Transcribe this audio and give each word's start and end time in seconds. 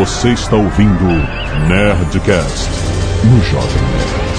Você 0.00 0.30
está 0.30 0.56
ouvindo 0.56 1.04
Nerdcast 1.68 2.70
no 3.22 3.38
Jovem 3.44 3.82
Nerd. 3.82 4.30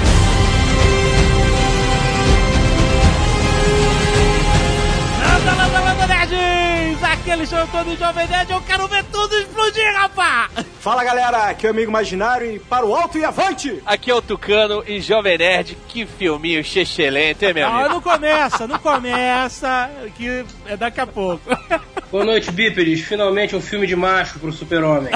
Landa, 5.24 5.54
landa, 5.56 5.80
landa, 5.80 6.08
nerds! 6.08 7.04
Aquele 7.04 7.46
show 7.46 7.68
todo 7.72 7.96
Jovem 7.98 8.28
Nerd, 8.28 8.52
eu 8.52 8.62
quero 8.62 8.88
ver 8.88 9.04
tudo 9.06 9.36
explodir, 9.38 9.94
rapá! 9.96 10.50
Fala 10.80 11.04
galera, 11.04 11.50
aqui 11.50 11.66
é 11.68 11.70
o 11.70 11.74
amigo 11.74 11.90
imaginário 11.90 12.52
e 12.56 12.60
para 12.60 12.86
o 12.86 12.96
alto 12.96 13.18
e 13.18 13.24
avante! 13.26 13.82
Aqui 13.86 14.10
é 14.12 14.16
o 14.16 14.22
Tucano 14.22 14.84
e 14.88 15.00
Jovem 15.02 15.38
Nerd, 15.38 15.78
que 15.88 16.06
filminho 16.06 16.60
excelente, 16.62 17.46
hein, 17.46 17.54
meu 17.54 17.68
Ah, 17.68 17.76
amigo? 17.82 17.90
não 17.90 18.02
começa, 18.02 18.68
não 18.68 18.80
começa, 18.80 19.90
que 20.16 20.44
é 20.66 20.78
daqui 20.78 21.00
a 21.02 21.08
pouco. 21.08 21.42
Boa 22.12 22.26
noite, 22.26 22.52
bípedes. 22.52 23.00
Finalmente 23.02 23.56
um 23.56 23.62
filme 23.62 23.88
de 23.88 23.96
macho 23.96 24.38
pro 24.38 24.52
super-homem. 24.52 25.14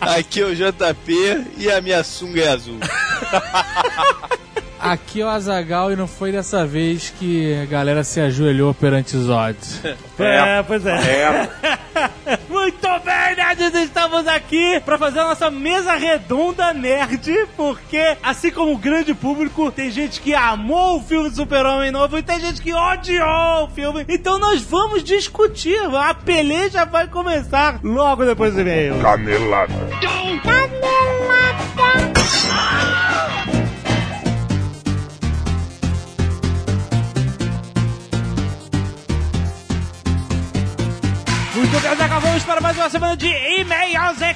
Aqui 0.00 0.42
é 0.42 0.44
o 0.44 0.54
JP 0.54 1.46
e 1.58 1.68
a 1.68 1.80
minha 1.80 2.04
sunga 2.04 2.40
é 2.40 2.48
azul. 2.50 2.78
Aqui 4.84 5.22
é 5.22 5.24
o 5.24 5.28
Azagal 5.30 5.90
e 5.92 5.96
não 5.96 6.06
foi 6.06 6.30
dessa 6.30 6.66
vez 6.66 7.08
que 7.18 7.54
a 7.54 7.64
galera 7.64 8.04
se 8.04 8.20
ajoelhou 8.20 8.74
perante 8.74 9.16
os 9.16 9.30
odds. 9.30 9.80
É, 10.16 10.62
pois 10.62 10.86
é. 10.86 11.50
Muito 12.48 12.86
bem, 13.04 13.36
nerds, 13.36 13.74
estamos 13.74 14.28
aqui 14.28 14.80
pra 14.84 14.96
fazer 14.96 15.18
a 15.18 15.24
nossa 15.24 15.50
mesa 15.50 15.94
redonda 15.94 16.72
nerd, 16.72 17.48
porque, 17.56 18.16
assim 18.22 18.52
como 18.52 18.72
o 18.74 18.78
grande 18.78 19.12
público, 19.12 19.72
tem 19.72 19.90
gente 19.90 20.20
que 20.20 20.32
amou 20.34 20.98
o 20.98 21.02
filme 21.02 21.30
do 21.30 21.34
Super-Homem 21.34 21.90
novo 21.90 22.16
e 22.16 22.22
tem 22.22 22.38
gente 22.38 22.62
que 22.62 22.72
odiou 22.72 23.64
o 23.64 23.68
filme. 23.70 24.04
Então 24.08 24.38
nós 24.38 24.62
vamos 24.62 25.02
discutir, 25.02 25.80
a 25.96 26.14
peleja 26.14 26.84
vai 26.84 27.08
começar 27.08 27.80
logo 27.82 28.24
depois 28.24 28.54
do 28.54 28.60
e-mail. 28.60 29.00
Canelada. 29.00 29.74
Muito 41.54 41.80
bem, 41.80 41.96
Zagal, 41.96 42.20
vamos 42.20 42.42
para 42.42 42.60
mais 42.60 42.76
uma 42.76 42.90
semana 42.90 43.16
de 43.16 43.28
e-mails 43.28 44.20
e 44.20 44.34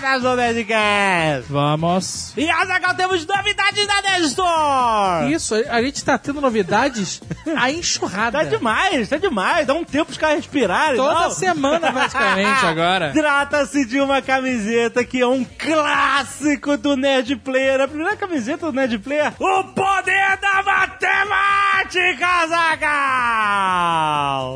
caneladas 0.00 0.22
do 0.22 0.36
Nerdcast. 0.36 1.50
Vamos. 1.50 2.32
E 2.36 2.48
Azagal, 2.48 2.94
temos 2.94 3.26
novidades 3.26 3.86
da 3.86 4.02
Nerd 4.02 4.24
Store. 4.26 5.32
Isso, 5.32 5.54
a 5.54 5.82
gente 5.82 6.04
tá 6.04 6.16
tendo 6.18 6.40
novidades 6.40 7.20
a 7.56 7.70
enxurrada. 7.70 8.38
Tá 8.38 8.44
demais, 8.44 9.08
tá 9.08 9.16
demais. 9.16 9.66
Dá 9.66 9.74
um 9.74 9.84
tempo 9.84 10.06
pros 10.06 10.18
caras 10.18 10.36
respirarem. 10.36 10.96
Toda 10.96 11.22
não? 11.22 11.30
semana, 11.30 11.92
praticamente, 11.92 12.64
agora. 12.66 13.12
Trata-se 13.12 13.84
de 13.84 14.00
uma 14.00 14.22
camiseta 14.22 15.04
que 15.04 15.20
é 15.20 15.26
um 15.26 15.44
clássico 15.44 16.76
do 16.76 16.96
Nerd 16.96 17.34
Player. 17.36 17.80
A 17.80 17.88
primeira 17.88 18.16
camiseta 18.16 18.66
do 18.66 18.72
Nerd 18.72 18.98
Player. 18.98 19.32
O 19.38 19.64
poder 19.64 20.38
da 20.40 20.62
matemática, 20.62 22.46
Zagal! 22.48 22.88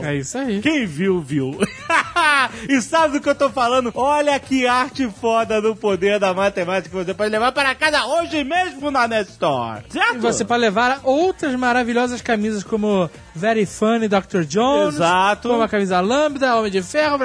É 0.05 0.15
isso 0.17 0.39
aí. 0.39 0.61
Quem 0.61 0.87
viu, 0.87 1.21
viu. 1.21 1.59
e 2.69 2.81
sabe 2.81 3.15
do 3.15 3.21
que 3.21 3.29
eu 3.29 3.35
tô 3.35 3.51
falando? 3.51 3.91
Olha 3.95 4.39
que 4.39 4.67
arte 4.67 5.11
foda 5.21 5.32
do 5.63 5.75
poder 5.75 6.19
da 6.21 6.33
matemática 6.33 6.89
que 6.89 7.05
você 7.05 7.15
pode 7.15 7.31
levar 7.31 7.53
para 7.53 7.75
casa 7.75 8.05
hoje 8.07 8.45
mesmo 8.45 8.91
na 8.91 9.09
Nerd 9.09 9.31
Store. 9.31 9.85
Certo? 9.89 10.17
E 10.17 10.19
você 10.19 10.45
pode 10.45 10.61
levar 10.61 11.01
outras 11.03 11.55
maravilhosas 11.57 12.21
camisas 12.21 12.63
como 12.63 13.11
Very 13.35 13.67
Funny 13.67 14.09
Dr. 14.09 14.43
Jones. 14.47 14.95
Exato. 14.95 15.49
Como 15.49 15.63
a 15.63 15.69
camisa 15.69 16.01
Lambda, 16.01 16.57
Homem 16.57 16.71
de 16.71 16.83
Ferro, 16.83 17.19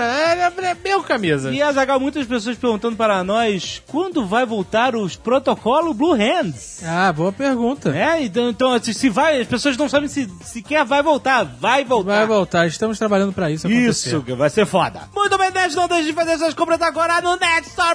mil 0.83 1.03
camisas. 1.03 1.53
E 1.53 1.61
Azagal, 1.61 1.99
muitas 1.99 2.25
pessoas 2.25 2.57
perguntando 2.57 2.95
para 2.95 3.23
nós 3.23 3.81
quando 3.87 4.25
vai 4.25 4.45
voltar 4.45 4.95
os 4.95 5.15
protocolos 5.15 5.95
Blue 5.95 6.13
Hands. 6.13 6.83
Ah, 6.85 7.11
boa 7.11 7.31
pergunta. 7.31 7.95
É, 7.95 8.23
então, 8.23 8.49
então 8.49 8.79
se 8.81 9.09
vai, 9.09 9.41
as 9.41 9.47
pessoas 9.47 9.77
não 9.77 9.89
sabem 9.89 10.07
se 10.07 10.29
sequer 10.43 10.85
vai 10.85 11.03
voltar. 11.03 11.43
Vai 11.43 11.83
voltar. 11.83 12.17
Vai 12.17 12.27
voltar, 12.27 12.67
estamos 12.67 12.97
trabalhando 12.97 13.33
pra 13.33 13.51
isso 13.51 13.67
acontecer. 13.67 14.09
Isso, 14.09 14.21
que 14.21 14.33
vai 14.33 14.49
ser 14.49 14.65
foda. 14.65 15.01
Muito 15.15 15.37
bem, 15.37 15.51
Nerd, 15.51 15.75
não 15.75 15.87
deixe 15.87 16.05
de 16.05 16.13
fazer 16.13 16.37
suas 16.37 16.53
compras 16.53 16.81
agora 16.81 17.21
no 17.21 17.37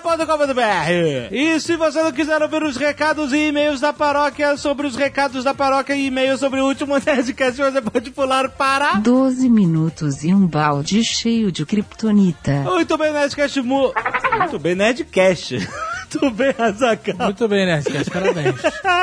netstore.com.br. 0.03 1.31
E 1.31 1.61
se 1.61 1.77
você 1.77 2.03
não 2.03 2.13
quiser 2.13 2.43
ouvir 2.43 2.63
os 2.63 2.77
recados 2.77 3.33
e 3.33 3.49
e-mails 3.49 3.81
da 3.81 3.93
paróquia 3.93 4.57
sobre 4.57 4.87
os 4.87 4.97
recados 4.97 5.45
da 5.45 5.55
paróquia 5.55 5.95
e 5.95 6.07
e-mails 6.07 6.41
sobre 6.41 6.61
o 6.61 6.67
último 6.67 6.95
Nerdcast, 7.05 7.61
você 7.63 7.81
pode 7.81 8.11
pular 8.11 8.49
para... 8.51 8.95
12 8.95 9.49
minutos 9.49 10.25
e 10.25 10.35
um 10.35 10.47
balde 10.47 11.05
cheio 11.05 11.51
de 11.53 11.65
kryptonita. 11.65 12.53
Muito 12.65 12.99
bem, 12.99 13.13
Nerdcast... 13.13 13.63
Mu... 13.63 13.93
Muito 14.39 14.59
bem, 14.59 14.75
Nerdcast. 14.75 15.57
Muito 16.13 16.31
bem, 16.37 16.55
Azaghal. 16.59 17.17
Muito 17.21 17.49
bem, 17.49 17.65
Nerdcast, 17.65 18.11
parabéns. 18.11 18.57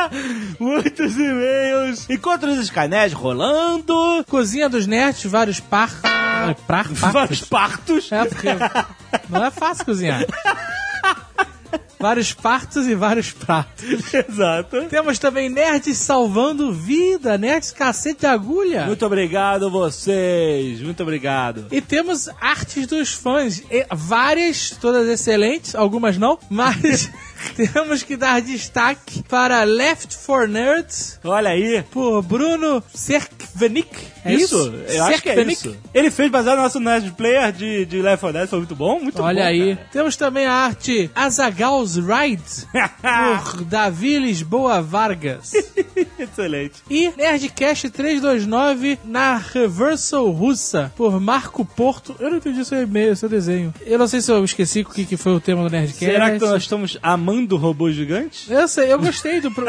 Muitos 0.60 1.16
e-mails. 1.16 2.08
Enquanto 2.08 2.44
os 2.46 2.60
Skynet 2.66 3.16
rolando. 3.16 4.24
Cozinha 4.30 4.70
dos 4.70 4.86
Nerds, 4.86 5.24
vários 5.26 5.60
par... 5.60 5.90
par 6.68 6.88
Vários 6.88 7.42
partos. 7.42 8.10
partos. 8.10 8.12
É, 8.12 8.26
porque 8.26 8.48
não 9.28 9.44
é 9.44 9.50
fácil 9.50 9.86
cozinhar. 9.86 10.24
Vários 12.00 12.34
partos 12.34 12.88
e 12.88 12.96
vários 12.96 13.32
pratos. 13.32 13.84
Exato. 14.14 14.86
Temos 14.90 15.20
também 15.20 15.50
nerds 15.50 15.98
salvando 15.98 16.72
vida, 16.72 17.38
nerds 17.38 17.72
cacete 17.72 18.22
de 18.22 18.26
agulha. 18.26 18.86
Muito 18.86 19.06
obrigado 19.06 19.70
vocês. 19.70 20.80
Muito 20.82 21.04
obrigado. 21.04 21.68
E 21.72 21.82
temos 21.82 22.30
artes 22.40 22.88
dos 22.88 23.12
fãs, 23.12 23.62
várias, 23.92 24.72
todas 24.72 25.08
excelentes, 25.08 25.76
algumas 25.76 26.18
não, 26.18 26.40
mas 26.50 27.12
temos 27.56 28.04
que 28.04 28.16
dar 28.16 28.42
destaque 28.42 29.24
para 29.24 29.64
Left 29.64 30.16
for 30.16 30.48
Nerds 30.48 31.20
Olha 31.24 31.50
aí. 31.52 31.84
por 31.92 32.22
Bruno 32.22 32.84
Cerkvenik. 32.94 33.90
É 34.26 34.34
isso? 34.34 34.74
Eu 34.88 35.04
acho 35.06 35.22
que 35.22 35.30
é 35.30 35.42
isso. 35.44 35.76
Ele 35.94 36.12
fez 36.12 36.30
baseado 36.30 36.58
no 36.58 36.64
nosso 36.64 36.80
Nerd 36.80 37.12
Player 37.12 37.52
de, 37.52 37.86
de 37.86 38.02
Left 38.02 38.20
4 38.20 38.34
Dead. 38.34 38.50
Foi 38.50 38.60
muito 38.60 38.76
bom. 38.76 39.00
Muito 39.00 39.22
Olha 39.22 39.44
bom, 39.44 39.48
aí. 39.48 39.76
cara. 39.76 39.88
Temos 39.92 40.16
também 40.16 40.46
a 40.46 40.54
arte 40.54 41.10
Azagal's 41.16 41.96
Ride 41.96 42.44
por 43.54 43.64
Davi 43.64 44.20
Lisboa 44.20 44.82
Vargas. 44.82 45.54
Excelente. 46.20 46.76
E 46.90 47.12
Nerdcast 47.16 47.90
329 47.90 49.00
na 49.06 49.38
Reversal 49.38 50.30
Russa, 50.30 50.92
por 50.96 51.20
Marco 51.20 51.64
Porto. 51.64 52.16
Eu 52.20 52.30
não 52.30 52.38
entendi 52.38 52.64
seu 52.66 52.82
e-mail, 52.82 53.16
seu 53.16 53.30
desenho. 53.30 53.74
Eu 53.86 53.98
não 53.98 54.08
sei 54.08 54.22
se 54.22 54.32
eu 54.32 54.44
esqueci 54.44 54.82
o 54.82 54.86
que, 54.86 55.06
que 55.06 55.18
foi 55.18 55.34
o 55.34 55.40
tema 55.40 55.64
do 55.64 55.70
Nerdcast. 55.70 56.06
Será 56.06 56.32
que 56.32 56.40
nós 56.40 56.62
estamos 56.62 56.98
amando 57.02 57.29
robôs 57.58 57.96
gigantes? 57.96 58.50
Eu 58.50 58.68
sei, 58.68 58.92
eu 58.92 59.00
gostei 59.00 59.40
do. 59.42 59.52
pro- 59.52 59.66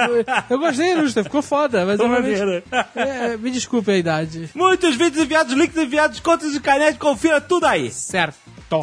eu 0.49 0.59
gostei, 0.59 0.95
Lusta, 0.95 1.23
ficou 1.25 1.43
foda, 1.43 1.85
mas 1.85 1.99
realmente. 1.99 2.39
maneiro. 2.39 2.63
É, 2.95 3.37
me 3.37 3.51
desculpe 3.51 3.91
a 3.91 3.97
idade. 3.97 4.49
Muitos 4.55 4.95
vídeos 4.97 5.23
enviados, 5.25 5.53
links 5.55 5.77
enviados, 5.77 6.21
contas 6.21 6.53
de 6.53 6.61
canete, 6.61 6.99
confira 6.99 7.41
tudo 7.41 7.65
aí. 7.67 7.91
Certo. 7.91 8.39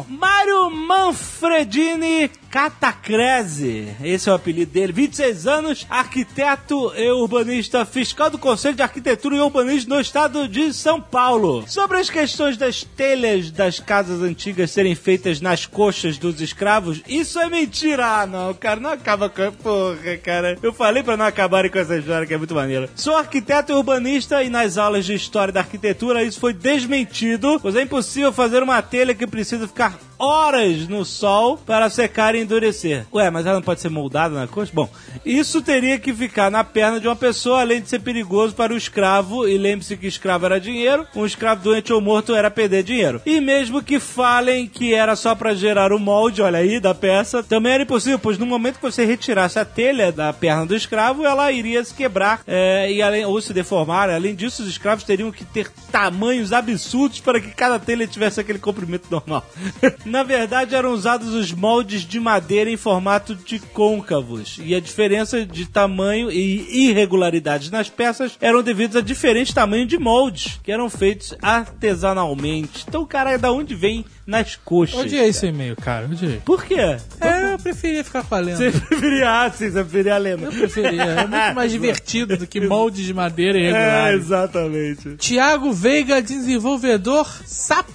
Mário 0.06 0.70
Manfredini 0.70 2.30
Catacrese, 2.50 3.88
esse 4.02 4.28
é 4.28 4.32
o 4.32 4.34
apelido 4.34 4.72
dele, 4.72 4.92
26 4.92 5.46
anos, 5.46 5.86
arquiteto 5.88 6.92
e 6.94 7.10
urbanista, 7.10 7.84
fiscal 7.84 8.30
do 8.30 8.38
Conselho 8.38 8.74
de 8.74 8.82
Arquitetura 8.82 9.36
e 9.36 9.40
Urbanismo 9.40 9.94
no 9.94 10.00
estado 10.00 10.48
de 10.48 10.72
São 10.72 11.00
Paulo. 11.00 11.64
Sobre 11.66 11.98
as 11.98 12.08
questões 12.08 12.56
das 12.56 12.82
telhas 12.82 13.50
das 13.50 13.80
casas 13.80 14.22
antigas 14.22 14.70
serem 14.70 14.94
feitas 14.94 15.40
nas 15.40 15.64
coxas 15.66 16.18
dos 16.18 16.40
escravos, 16.40 17.02
isso 17.06 17.38
é 17.38 17.48
mentira. 17.48 18.22
Ah, 18.22 18.26
não, 18.26 18.54
cara, 18.54 18.80
não 18.80 18.90
acaba 18.90 19.28
com... 19.28 19.52
Porra, 19.52 20.16
cara, 20.22 20.58
eu 20.62 20.72
falei 20.72 21.02
pra 21.02 21.16
não 21.16 21.26
acabarem 21.26 21.70
com 21.70 21.78
essa 21.78 21.96
história 21.96 22.26
que 22.26 22.34
é 22.34 22.38
muito 22.38 22.54
maneira. 22.54 22.90
Sou 22.94 23.16
arquiteto 23.16 23.72
e 23.72 23.74
urbanista 23.74 24.42
e 24.42 24.50
nas 24.50 24.76
aulas 24.76 25.04
de 25.04 25.14
História 25.14 25.52
da 25.52 25.60
Arquitetura 25.60 26.22
isso 26.22 26.40
foi 26.40 26.52
desmentido, 26.52 27.58
pois 27.60 27.76
é 27.76 27.82
impossível 27.82 28.32
fazer 28.32 28.62
uma 28.62 28.80
telha 28.82 29.14
que 29.14 29.26
precisa 29.26 29.68
ficar 29.68 29.77
horas 30.18 30.88
no 30.88 31.04
sol 31.04 31.56
para 31.56 31.88
secar 31.88 32.34
e 32.34 32.40
endurecer. 32.40 33.06
Ué, 33.12 33.30
mas 33.30 33.46
ela 33.46 33.56
não 33.56 33.62
pode 33.62 33.80
ser 33.80 33.88
moldada 33.88 34.34
na 34.34 34.46
coxa? 34.48 34.72
Bom, 34.74 34.90
isso 35.24 35.62
teria 35.62 35.98
que 35.98 36.12
ficar 36.12 36.50
na 36.50 36.64
perna 36.64 36.98
de 36.98 37.06
uma 37.06 37.14
pessoa, 37.14 37.60
além 37.60 37.80
de 37.80 37.88
ser 37.88 38.00
perigoso 38.00 38.54
para 38.54 38.72
o 38.72 38.76
escravo, 38.76 39.46
e 39.46 39.56
lembre-se 39.56 39.96
que 39.96 40.06
escravo 40.06 40.46
era 40.46 40.60
dinheiro, 40.60 41.06
um 41.14 41.24
escravo 41.24 41.62
doente 41.62 41.92
ou 41.92 42.00
morto 42.00 42.34
era 42.34 42.50
perder 42.50 42.82
dinheiro. 42.82 43.22
E 43.24 43.40
mesmo 43.40 43.82
que 43.82 44.00
falem 44.00 44.66
que 44.66 44.92
era 44.92 45.14
só 45.14 45.34
para 45.34 45.54
gerar 45.54 45.92
o 45.92 45.98
molde, 45.98 46.42
olha 46.42 46.58
aí, 46.58 46.80
da 46.80 46.94
peça, 46.94 47.42
também 47.42 47.72
era 47.72 47.82
impossível, 47.84 48.18
pois 48.18 48.38
no 48.38 48.46
momento 48.46 48.76
que 48.76 48.82
você 48.82 49.04
retirasse 49.04 49.58
a 49.58 49.64
telha 49.64 50.10
da 50.10 50.32
perna 50.32 50.66
do 50.66 50.74
escravo, 50.74 51.24
ela 51.24 51.52
iria 51.52 51.84
se 51.84 51.94
quebrar 51.94 52.40
é, 52.46 52.90
e 52.90 53.00
além, 53.00 53.24
ou 53.24 53.40
se 53.40 53.52
deformar. 53.52 54.10
Além 54.10 54.34
disso, 54.34 54.62
os 54.62 54.68
escravos 54.68 55.04
teriam 55.04 55.30
que 55.30 55.44
ter 55.44 55.70
tamanhos 55.92 56.52
absurdos 56.52 57.20
para 57.20 57.40
que 57.40 57.50
cada 57.50 57.78
telha 57.78 58.06
tivesse 58.06 58.40
aquele 58.40 58.58
comprimento 58.58 59.06
normal. 59.10 59.44
Na 60.04 60.22
verdade, 60.22 60.74
eram 60.74 60.92
usados 60.92 61.34
os 61.34 61.52
moldes 61.52 62.02
de 62.02 62.18
madeira 62.20 62.70
em 62.70 62.76
formato 62.76 63.34
de 63.34 63.58
côncavos. 63.58 64.58
E 64.62 64.74
a 64.74 64.80
diferença 64.80 65.44
de 65.44 65.66
tamanho 65.66 66.30
e 66.30 66.88
irregularidades 66.88 67.70
nas 67.70 67.88
peças 67.88 68.36
eram 68.40 68.62
devidos 68.62 68.96
a 68.96 69.00
diferentes 69.00 69.52
tamanhos 69.52 69.88
de 69.88 69.98
moldes, 69.98 70.58
que 70.62 70.72
eram 70.72 70.88
feitos 70.90 71.34
artesanalmente. 71.42 72.84
Então, 72.88 73.04
cara, 73.06 73.36
da 73.38 73.50
onde 73.52 73.74
vem 73.74 74.04
nas 74.26 74.56
coxas? 74.56 74.98
Odiei 75.00 75.28
esse 75.28 75.46
e-mail, 75.46 75.76
cara. 75.76 76.06
Odiei. 76.06 76.40
Por 76.44 76.64
quê? 76.64 76.96
É, 77.20 77.54
eu 77.54 77.58
preferia 77.58 78.04
ficar 78.04 78.22
com 78.24 78.34
a 78.34 78.38
lenda. 78.38 78.70
Você 78.70 78.80
preferia 78.80 79.42
assim, 79.44 79.70
você 79.70 79.84
preferia 79.84 80.14
a 80.14 80.18
lenda. 80.18 80.46
Eu 80.46 80.52
preferia. 80.52 81.02
É 81.02 81.26
muito 81.26 81.54
mais 81.54 81.70
divertido 81.72 82.36
do 82.36 82.46
que 82.46 82.60
moldes 82.60 83.04
de 83.04 83.14
madeira 83.14 83.58
É, 83.58 83.62
irregulares. 83.62 84.20
exatamente. 84.20 85.16
Tiago 85.16 85.72
Veiga, 85.72 86.20
desenvolvedor 86.22 87.26
SAP. 87.46 87.88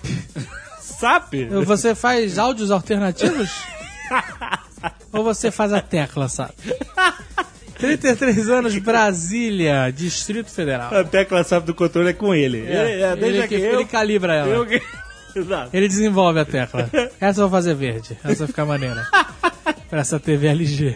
Sabe? 1.03 1.45
Você 1.65 1.93
faz 1.93 2.37
áudios 2.39 2.71
alternativos? 2.71 3.49
Ou 5.11 5.21
você 5.21 5.51
faz 5.51 5.73
a 5.73 5.81
tecla, 5.81 6.29
SAP? 6.29 6.53
33 7.77 8.49
anos, 8.49 8.77
Brasília, 8.77 9.91
Distrito 9.91 10.49
Federal. 10.49 10.95
A 10.95 11.03
tecla 11.03 11.43
sabe 11.43 11.65
do 11.65 11.75
controle 11.75 12.11
é 12.11 12.13
com 12.13 12.33
ele. 12.33 12.65
É, 12.65 13.01
é, 13.01 13.15
deixa 13.17 13.37
ele, 13.39 13.47
que- 13.49 13.55
eu... 13.55 13.73
ele 13.73 13.85
calibra 13.85 14.33
ela. 14.33 14.47
eu... 14.47 14.65
Exato. 15.35 15.75
Ele 15.75 15.89
desenvolve 15.89 16.39
a 16.39 16.45
tecla. 16.45 16.89
Essa 17.19 17.41
eu 17.41 17.49
vou 17.49 17.57
fazer 17.57 17.73
verde. 17.73 18.17
Essa 18.23 18.35
vai 18.37 18.47
ficar 18.47 18.65
maneira. 18.65 19.05
Pra 19.89 19.99
essa 19.99 20.17
TV 20.21 20.47
LG. 20.47 20.95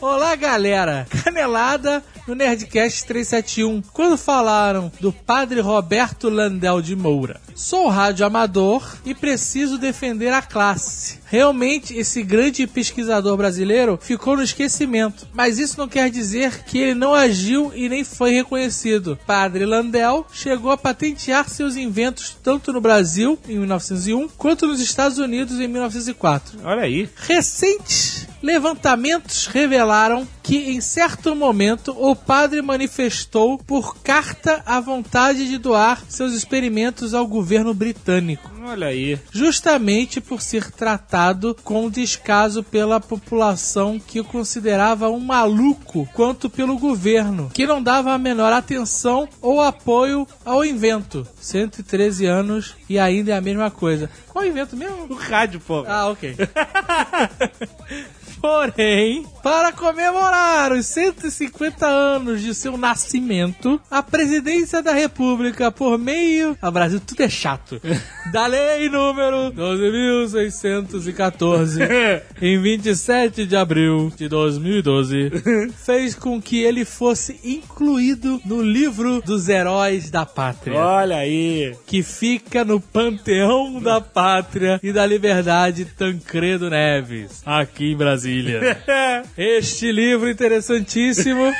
Olá, 0.00 0.34
galera. 0.34 1.06
Canelada 1.22 2.02
no 2.26 2.34
Nerdcast 2.34 3.04
371. 3.06 3.82
Quando 3.92 4.16
falaram 4.16 4.90
do 5.00 5.12
padre 5.12 5.60
Roberto 5.60 6.28
Landel 6.28 6.82
de 6.82 6.96
Moura. 6.96 7.40
Sou 7.54 7.88
rádio 7.88 8.26
amador 8.26 8.96
e 9.04 9.14
preciso 9.14 9.78
defender 9.78 10.32
a 10.32 10.42
classe. 10.42 11.18
Realmente, 11.26 11.94
esse 11.96 12.22
grande 12.22 12.66
pesquisador 12.66 13.36
brasileiro 13.36 13.98
ficou 14.00 14.36
no 14.36 14.42
esquecimento. 14.42 15.26
Mas 15.32 15.58
isso 15.58 15.78
não 15.78 15.88
quer 15.88 16.10
dizer 16.10 16.64
que 16.64 16.78
ele 16.78 16.94
não 16.94 17.14
agiu 17.14 17.72
e 17.74 17.88
nem 17.88 18.04
foi 18.04 18.32
reconhecido. 18.32 19.18
Padre 19.26 19.64
Landel 19.64 20.26
chegou 20.32 20.70
a 20.70 20.76
patentear 20.76 21.48
seus 21.48 21.76
inventos 21.76 22.36
tanto 22.42 22.72
no 22.72 22.80
Brasil, 22.80 23.38
em 23.48 23.58
1901, 23.58 24.28
quanto 24.36 24.66
nos 24.66 24.80
Estados 24.80 25.18
Unidos, 25.18 25.58
em 25.58 25.68
1904. 25.68 26.60
Olha 26.64 26.82
aí. 26.82 27.08
Recentes 27.16 28.26
levantamentos 28.42 29.46
revelaram 29.46 30.26
que, 30.42 30.70
em 30.70 30.80
certo 30.80 31.34
momento, 31.34 31.94
o 31.98 32.14
padre 32.16 32.62
manifestou 32.62 33.58
por 33.58 33.96
carta 33.98 34.62
a 34.66 34.80
vontade 34.80 35.46
de 35.48 35.58
doar 35.58 36.02
seus 36.08 36.32
experimentos 36.32 37.14
ao 37.14 37.26
governo 37.26 37.72
britânico 37.74 38.50
Olha 38.64 38.88
aí. 38.88 39.18
justamente 39.30 40.20
por 40.20 40.42
ser 40.42 40.70
tratado 40.70 41.56
com 41.62 41.88
descaso 41.88 42.62
pela 42.62 43.00
população 43.00 43.98
que 43.98 44.20
o 44.20 44.24
considerava 44.24 45.08
um 45.08 45.20
maluco, 45.20 46.08
quanto 46.12 46.50
pelo 46.50 46.78
governo, 46.78 47.50
que 47.52 47.66
não 47.66 47.82
dava 47.82 48.12
a 48.12 48.18
menor 48.18 48.52
atenção 48.52 49.28
ou 49.40 49.60
apoio 49.60 50.26
ao 50.44 50.64
invento. 50.64 51.26
113 51.40 52.26
anos 52.26 52.74
e 52.88 52.98
ainda 52.98 53.32
é 53.32 53.36
a 53.36 53.40
mesma 53.40 53.70
coisa. 53.70 54.10
Qual 54.28 54.44
invento 54.44 54.76
mesmo? 54.76 55.06
O 55.08 55.14
rádio, 55.14 55.60
pô. 55.60 55.84
Ah, 55.86 56.08
ok. 56.08 56.36
Porém, 58.46 59.26
para 59.42 59.72
comemorar 59.72 60.70
os 60.70 60.86
150 60.86 61.84
anos 61.84 62.40
de 62.40 62.54
seu 62.54 62.78
nascimento, 62.78 63.80
a 63.90 64.04
presidência 64.04 64.80
da 64.80 64.92
República, 64.92 65.72
por 65.72 65.98
meio. 65.98 66.56
A 66.62 66.70
Brasil, 66.70 67.00
tudo 67.00 67.22
é 67.22 67.28
chato. 67.28 67.82
da 68.30 68.46
lei 68.46 68.88
número 68.88 69.52
12.614, 69.52 72.22
em 72.40 72.62
27 72.62 73.46
de 73.46 73.56
abril 73.56 74.12
de 74.16 74.28
2012, 74.28 75.32
fez 75.84 76.14
com 76.14 76.40
que 76.40 76.62
ele 76.62 76.84
fosse 76.84 77.40
incluído 77.44 78.40
no 78.44 78.62
livro 78.62 79.20
dos 79.22 79.48
heróis 79.48 80.08
da 80.08 80.24
pátria 80.24 80.78
Olha 80.78 81.16
aí. 81.16 81.74
que 81.84 82.00
fica 82.02 82.64
no 82.64 82.80
Panteão 82.80 83.80
da 83.80 84.00
Pátria 84.00 84.78
e 84.82 84.92
da 84.92 85.04
Liberdade 85.04 85.84
Tancredo 85.84 86.70
Neves, 86.70 87.42
aqui 87.44 87.92
em 87.92 87.96
Brasília. 87.96 88.35
Este 89.36 89.90
livro 89.92 90.28
interessantíssimo 90.30 91.52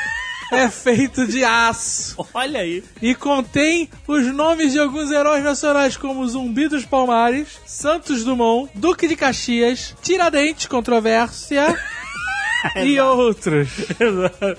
é 0.52 0.68
feito 0.68 1.26
de 1.26 1.44
aço 1.44 2.26
Olha 2.32 2.60
aí. 2.60 2.82
e 3.02 3.14
contém 3.14 3.88
os 4.06 4.26
nomes 4.26 4.72
de 4.72 4.78
alguns 4.78 5.10
heróis 5.10 5.42
nacionais 5.42 5.96
como 5.96 6.26
Zumbi 6.26 6.68
dos 6.68 6.84
Palmares, 6.84 7.60
Santos 7.66 8.24
Dumont, 8.24 8.70
Duque 8.74 9.08
de 9.08 9.16
Caxias, 9.16 9.94
Tiradentes, 10.02 10.66
Controvérsia 10.66 11.66
e 12.84 12.98
outros. 13.00 13.68
Olha 14.00 14.32
aí. 14.40 14.56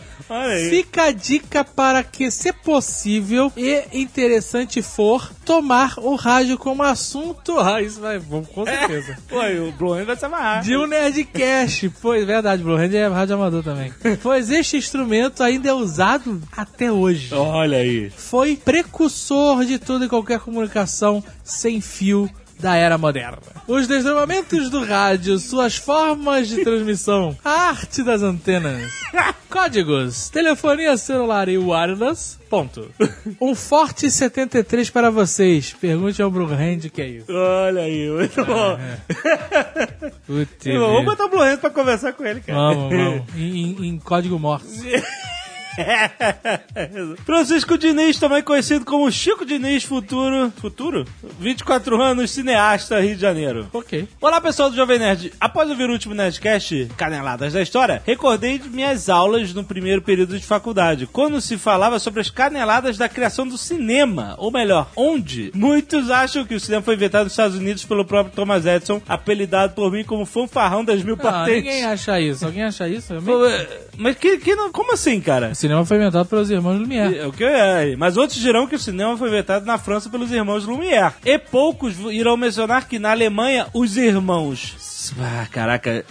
Fica 0.70 1.04
a 1.04 1.12
dica 1.12 1.64
para 1.64 2.04
que, 2.04 2.30
se 2.30 2.52
possível 2.52 3.52
e 3.56 3.84
interessante 3.94 4.82
for, 4.82 5.32
tomar 5.46 5.96
o 5.98 6.16
rádio 6.16 6.58
como 6.58 6.84
assunto. 6.84 7.58
Ah, 7.60 7.82
isso 7.82 8.02
vai 8.02 8.20
bom, 8.20 8.44
com 8.44 8.66
certeza. 8.66 9.18
Pô, 9.30 9.42
e 9.44 9.60
o 9.60 9.72
Bruno 9.72 10.06
vai 10.06 10.16
se 10.16 10.26
amarrar. 10.26 10.64
De 10.64 10.76
um 10.76 10.86
Nerdcast. 10.86 11.90
Pois, 12.02 12.26
verdade, 12.26 12.62
Blue 12.62 12.76
Hand 12.76 12.94
é 12.94 13.08
rádio 13.08 13.36
amador 13.36 13.64
também. 13.64 13.94
Pois 14.22 14.50
este 14.50 14.78
instrumento 14.78 15.44
ainda 15.44 15.70
é 15.70 15.74
usado 15.74 16.42
até 16.52 16.92
hoje. 16.92 17.34
Olha 17.34 17.78
aí. 17.78 18.10
Foi 18.10 18.56
precursor 18.58 19.64
de 19.64 19.78
toda 19.78 20.06
e 20.06 20.10
qualquer 20.10 20.40
comunicação 20.40 21.24
sem 21.44 21.80
fio 21.80 22.30
da 22.60 22.76
era 22.76 22.98
moderna. 22.98 23.38
Os 23.68 23.88
desdobramentos 23.88 24.70
do 24.70 24.84
rádio, 24.84 25.38
suas 25.40 25.76
formas 25.76 26.48
de 26.48 26.64
transmissão, 26.64 27.38
a 27.44 27.70
arte 27.70 28.02
das 28.04 28.22
antenas, 28.22 28.92
códigos, 29.50 30.30
telefonia 30.30 30.96
celular 30.98 31.50
e 31.50 31.58
wireless, 31.58 32.38
ponto. 32.50 32.90
Um 33.42 33.54
forte 33.54 34.10
73 34.10 34.90
para 34.90 35.10
vocês. 35.12 35.76
Pergunte 35.80 36.22
ao 36.22 36.32
Bruhand 36.32 36.80
o 36.86 36.90
que 36.90 37.02
é 37.02 37.08
isso. 37.10 37.32
Olha 37.32 37.82
aí. 37.82 38.10
Muito 38.10 38.46
bom. 38.46 38.80
Putz, 40.26 40.66
Vamos 40.66 41.06
botar 41.06 41.26
o 41.26 41.30
Blue 41.30 41.42
Hand 41.42 41.58
pra 41.58 41.70
conversar 41.70 42.14
com 42.14 42.26
ele, 42.26 42.40
cara. 42.42 42.58
Vamos, 42.58 42.90
vamos. 42.96 43.24
Em, 43.36 43.42
em- 43.84 43.88
em 43.88 44.00
código 44.00 44.40
Morse. 44.40 44.84
Francisco 47.26 47.78
Diniz, 47.78 48.18
também 48.18 48.42
conhecido 48.42 48.84
como 48.84 49.12
Chico 49.12 49.46
Diniz 49.46 49.84
Futuro. 49.84 50.52
Futuro? 50.58 51.06
24 51.40 52.02
anos, 52.02 52.32
cineasta, 52.32 53.00
Rio 53.00 53.16
de 53.16 53.22
Janeiro. 53.22 53.68
Ok. 53.72 54.08
Olá 54.20 54.42
pessoal 54.42 54.70
do 54.70 54.76
Jovem 54.76 55.00
Nerd. 55.00 55.32
Após 55.40 55.70
ouvir 55.70 55.90
o 55.90 55.94
último 55.94 56.16
Nerdcast, 56.16 56.90
Caneladas 56.98 57.54
da 57.54 57.62
História, 57.62 58.02
recordei 58.06 58.58
de 58.58 58.70
minhas 58.70 59.10
aulas 59.10 59.54
no 59.54 59.64
primeiro 59.64 60.02
período 60.02 60.38
de 60.38 60.46
faculdade, 60.46 61.08
quando 61.08 61.40
se 61.40 61.58
falava 61.58 62.00
sobre 62.00 62.22
as 62.22 62.30
caneladas 62.30 62.98
da 62.98 63.08
criação 63.08 63.48
do 63.48 63.58
cinema. 63.58 64.36
Ou 64.38 64.52
melhor, 64.52 64.90
onde? 64.96 65.52
Muitos 65.54 66.10
acham 66.10 66.46
que 66.46 66.56
o 66.56 66.60
cinema 66.60 66.82
foi 66.82 66.96
inventado 66.96 67.24
nos 67.26 67.34
Estados 67.34 67.58
Unidos 67.58 67.86
pelo 67.86 68.06
próprio 68.06 68.36
Thomas 68.36 68.66
Edison, 68.66 69.02
apelidado 69.08 69.74
por 69.74 69.92
mim 69.92 70.04
como 70.04 70.26
fanfarrão 70.26 70.84
das 70.84 71.04
mil 71.04 71.18
patentes. 71.18 71.64
ninguém 71.64 71.86
acha 71.86 72.20
isso. 72.20 72.46
Alguém 72.46 72.64
acha 72.64 72.88
isso? 72.88 73.14
Eu 73.14 73.22
Mas 73.98 74.16
que, 74.16 74.38
que 74.38 74.56
não, 74.56 74.72
como 74.72 74.94
assim, 74.94 75.20
cara? 75.22 75.54
Cinema 75.68 75.86
foi 75.86 75.98
inventado 75.98 76.26
pelos 76.28 76.50
irmãos 76.50 76.80
Lumière. 76.80 77.18
É 77.18 77.28
o 77.28 77.32
que 77.32 77.44
é, 77.44 77.96
mas 77.98 78.16
outros 78.16 78.40
dirão 78.40 78.66
que 78.66 78.76
o 78.76 78.80
cinema 78.80 79.18
foi 79.18 79.28
inventado 79.28 79.66
na 79.66 79.78
França 79.78 80.10
pelos 80.10 80.32
irmãos 80.32 80.66
Lumière. 80.66 81.14
E 81.26 81.38
poucos 81.38 81.98
irão 82.12 82.38
mencionar 82.38 82.88
que 82.88 82.98
na 82.98 83.12
Alemanha 83.12 83.68
os 83.74 83.98
irmãos. 83.98 85.14
Ah, 85.20 85.46
caraca. 85.52 86.06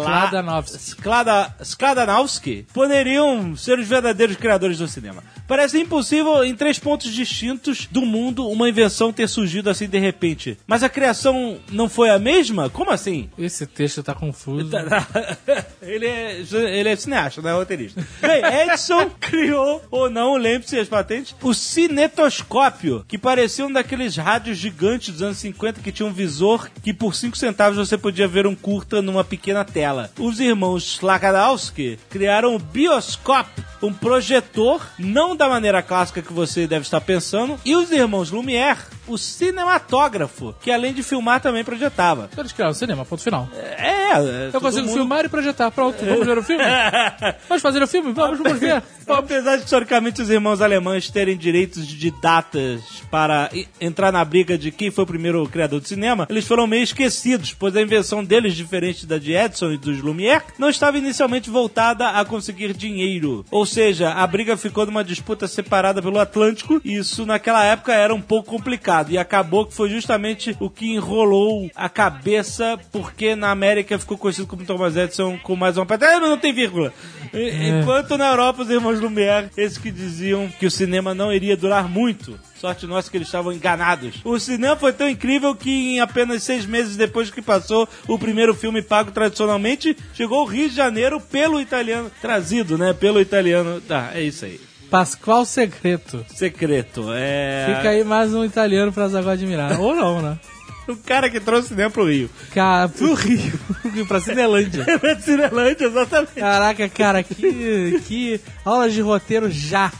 Skla- 0.00 0.26
Skladanowski. 0.26 0.76
Sklada, 0.78 1.54
Skladanowski 1.62 2.66
poderiam 2.72 3.56
ser 3.56 3.78
os 3.78 3.86
verdadeiros 3.86 4.36
criadores 4.36 4.78
do 4.78 4.88
cinema. 4.88 5.22
Parece 5.46 5.78
impossível 5.80 6.42
em 6.44 6.54
três 6.54 6.78
pontos 6.78 7.12
distintos 7.12 7.86
do 7.90 8.02
mundo 8.02 8.48
uma 8.48 8.68
invenção 8.68 9.12
ter 9.12 9.28
surgido 9.28 9.68
assim 9.68 9.88
de 9.88 9.98
repente. 9.98 10.56
Mas 10.66 10.82
a 10.82 10.88
criação 10.88 11.58
não 11.70 11.88
foi 11.88 12.10
a 12.10 12.18
mesma? 12.18 12.70
Como 12.70 12.90
assim? 12.90 13.28
Esse 13.38 13.66
texto 13.66 14.02
tá 14.02 14.14
confuso. 14.14 14.70
ele, 15.82 16.06
é, 16.06 16.40
ele 16.52 16.88
é 16.88 16.96
cineasta, 16.96 17.42
não 17.42 17.50
é 17.50 17.54
roteirista. 17.54 18.06
Bem, 18.20 18.42
Edison 18.44 19.10
criou, 19.20 19.82
ou 19.90 20.08
não, 20.08 20.36
lembre-se 20.36 20.78
as 20.78 20.88
patentes, 20.88 21.34
o 21.42 21.52
cinetoscópio, 21.52 23.04
que 23.06 23.18
parecia 23.18 23.66
um 23.66 23.72
daqueles 23.72 24.16
rádios 24.16 24.56
gigantes 24.56 25.12
dos 25.12 25.22
anos 25.22 25.38
50 25.38 25.80
que 25.80 25.92
tinha 25.92 26.06
um 26.08 26.12
visor 26.12 26.70
que 26.82 26.92
por 26.94 27.14
5 27.14 27.36
centavos 27.36 27.76
você 27.76 27.98
podia 27.98 28.28
ver 28.28 28.46
um 28.46 28.54
curta 28.54 29.02
numa 29.02 29.24
pequena 29.24 29.64
tela. 29.64 29.81
Os 30.18 30.40
irmãos 30.40 30.96
Slakadowski 30.96 31.98
criaram 32.08 32.54
o 32.54 32.58
Bioscope, 32.58 33.62
um 33.82 33.92
projetor, 33.92 34.80
não 34.98 35.34
da 35.34 35.48
maneira 35.48 35.82
clássica 35.82 36.22
que 36.22 36.32
você 36.32 36.66
deve 36.66 36.82
estar 36.82 37.00
pensando, 37.00 37.58
e 37.64 37.74
os 37.74 37.90
irmãos 37.90 38.30
Lumière 38.30 38.78
o 39.06 39.18
cinematógrafo, 39.18 40.54
que 40.60 40.70
além 40.70 40.92
de 40.92 41.02
filmar 41.02 41.40
também 41.40 41.64
projetava. 41.64 42.30
Eles 42.36 42.52
criaram 42.52 42.72
o 42.72 42.74
cinema, 42.74 43.04
ponto 43.04 43.22
final. 43.22 43.48
É, 43.54 44.12
é 44.12 44.50
Eu 44.52 44.60
consigo 44.60 44.88
filmar 44.88 45.24
e 45.24 45.28
projetar. 45.28 45.70
Pronto, 45.70 46.04
vamos 46.04 46.26
ver 46.26 46.38
o 46.38 46.42
filme? 46.42 46.62
Vamos 47.48 47.62
fazer 47.62 47.82
o 47.82 47.86
filme? 47.86 48.12
Vamos, 48.12 48.38
vamos 48.38 48.58
ver. 48.58 48.82
Apesar 49.08 49.56
de 49.56 49.64
historicamente 49.64 50.22
os 50.22 50.30
irmãos 50.30 50.60
alemães 50.60 51.10
terem 51.10 51.36
direitos 51.36 51.86
de 51.86 52.10
datas 52.10 52.80
para 53.10 53.50
entrar 53.80 54.12
na 54.12 54.24
briga 54.24 54.56
de 54.56 54.70
quem 54.70 54.90
foi 54.90 55.04
o 55.04 55.06
primeiro 55.06 55.46
criador 55.48 55.80
de 55.80 55.88
cinema, 55.88 56.26
eles 56.30 56.46
foram 56.46 56.66
meio 56.66 56.82
esquecidos, 56.82 57.52
pois 57.52 57.76
a 57.76 57.82
invenção 57.82 58.24
deles, 58.24 58.54
diferente 58.54 59.06
da 59.06 59.18
de 59.18 59.32
Edison 59.32 59.72
e 59.72 59.78
dos 59.78 60.00
Lumière, 60.00 60.44
não 60.58 60.68
estava 60.68 60.98
inicialmente 60.98 61.50
voltada 61.50 62.10
a 62.10 62.24
conseguir 62.24 62.72
dinheiro. 62.72 63.44
Ou 63.50 63.66
seja, 63.66 64.12
a 64.12 64.26
briga 64.26 64.56
ficou 64.56 64.86
numa 64.86 65.04
disputa 65.04 65.46
separada 65.46 66.00
pelo 66.00 66.18
Atlântico, 66.18 66.80
e 66.84 66.96
isso 66.96 67.26
naquela 67.26 67.64
época 67.64 67.92
era 67.92 68.14
um 68.14 68.20
pouco 68.20 68.50
complicado, 68.50 69.01
e 69.10 69.18
acabou 69.18 69.66
que 69.66 69.74
foi 69.74 69.88
justamente 69.90 70.56
o 70.60 70.68
que 70.70 70.92
enrolou 70.92 71.70
a 71.74 71.88
cabeça, 71.88 72.78
porque 72.92 73.34
na 73.34 73.50
América 73.50 73.98
ficou 73.98 74.16
conhecido 74.18 74.46
como 74.46 74.64
Thomas 74.64 74.96
Edison 74.96 75.38
com 75.38 75.56
mais 75.56 75.76
uma 75.76 75.86
pedra. 75.86 76.16
Ah, 76.16 76.20
não 76.20 76.38
tem 76.38 76.52
vírgula. 76.52 76.92
E- 77.32 77.68
Enquanto 77.80 78.16
na 78.18 78.28
Europa 78.30 78.62
os 78.62 78.70
irmãos 78.70 79.00
Lumière, 79.00 79.50
esses 79.56 79.78
que 79.78 79.90
diziam 79.90 80.48
que 80.58 80.66
o 80.66 80.70
cinema 80.70 81.14
não 81.14 81.32
iria 81.32 81.56
durar 81.56 81.88
muito. 81.88 82.38
Sorte 82.54 82.86
nossa 82.86 83.10
que 83.10 83.16
eles 83.16 83.26
estavam 83.26 83.52
enganados. 83.52 84.20
O 84.24 84.38
cinema 84.38 84.76
foi 84.76 84.92
tão 84.92 85.08
incrível 85.08 85.52
que 85.54 85.70
em 85.96 86.00
apenas 86.00 86.44
seis 86.44 86.64
meses 86.64 86.96
depois 86.96 87.28
que 87.28 87.42
passou 87.42 87.88
o 88.06 88.16
primeiro 88.18 88.54
filme 88.54 88.80
pago 88.80 89.10
tradicionalmente, 89.10 89.96
chegou 90.14 90.38
ao 90.38 90.44
Rio 90.46 90.68
de 90.68 90.76
Janeiro 90.76 91.20
pelo 91.20 91.60
italiano, 91.60 92.08
trazido, 92.20 92.78
né, 92.78 92.92
pelo 92.92 93.20
italiano. 93.20 93.80
Tá, 93.80 94.10
é 94.14 94.22
isso 94.22 94.44
aí. 94.44 94.60
Pascoal 94.92 95.46
Secreto. 95.46 96.22
Secreto, 96.34 97.06
é... 97.14 97.76
Fica 97.76 97.88
aí 97.88 98.04
mais 98.04 98.34
um 98.34 98.44
italiano 98.44 98.92
pra 98.92 99.08
Zago 99.08 99.30
admirar. 99.30 99.80
Ou 99.80 99.96
não, 99.96 100.20
né? 100.20 100.38
O 100.86 100.96
cara 100.96 101.30
que 101.30 101.38
trouxe 101.38 101.66
o 101.66 101.68
cinema 101.68 101.90
pro 101.90 102.08
Rio. 102.08 102.28
Cara, 102.52 102.88
pro 102.88 103.14
Rio. 103.14 103.58
pra 104.06 104.20
Cinelândia. 104.20 104.84
Na 105.00 105.18
Cinelândia, 105.18 105.86
exatamente. 105.86 106.32
Caraca, 106.34 106.88
cara, 106.88 107.22
que, 107.22 108.02
que 108.04 108.40
aulas 108.64 108.92
de 108.92 109.00
roteiro 109.00 109.48
já. 109.48 109.92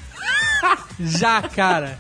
Já, 0.99 1.41
cara. 1.41 1.97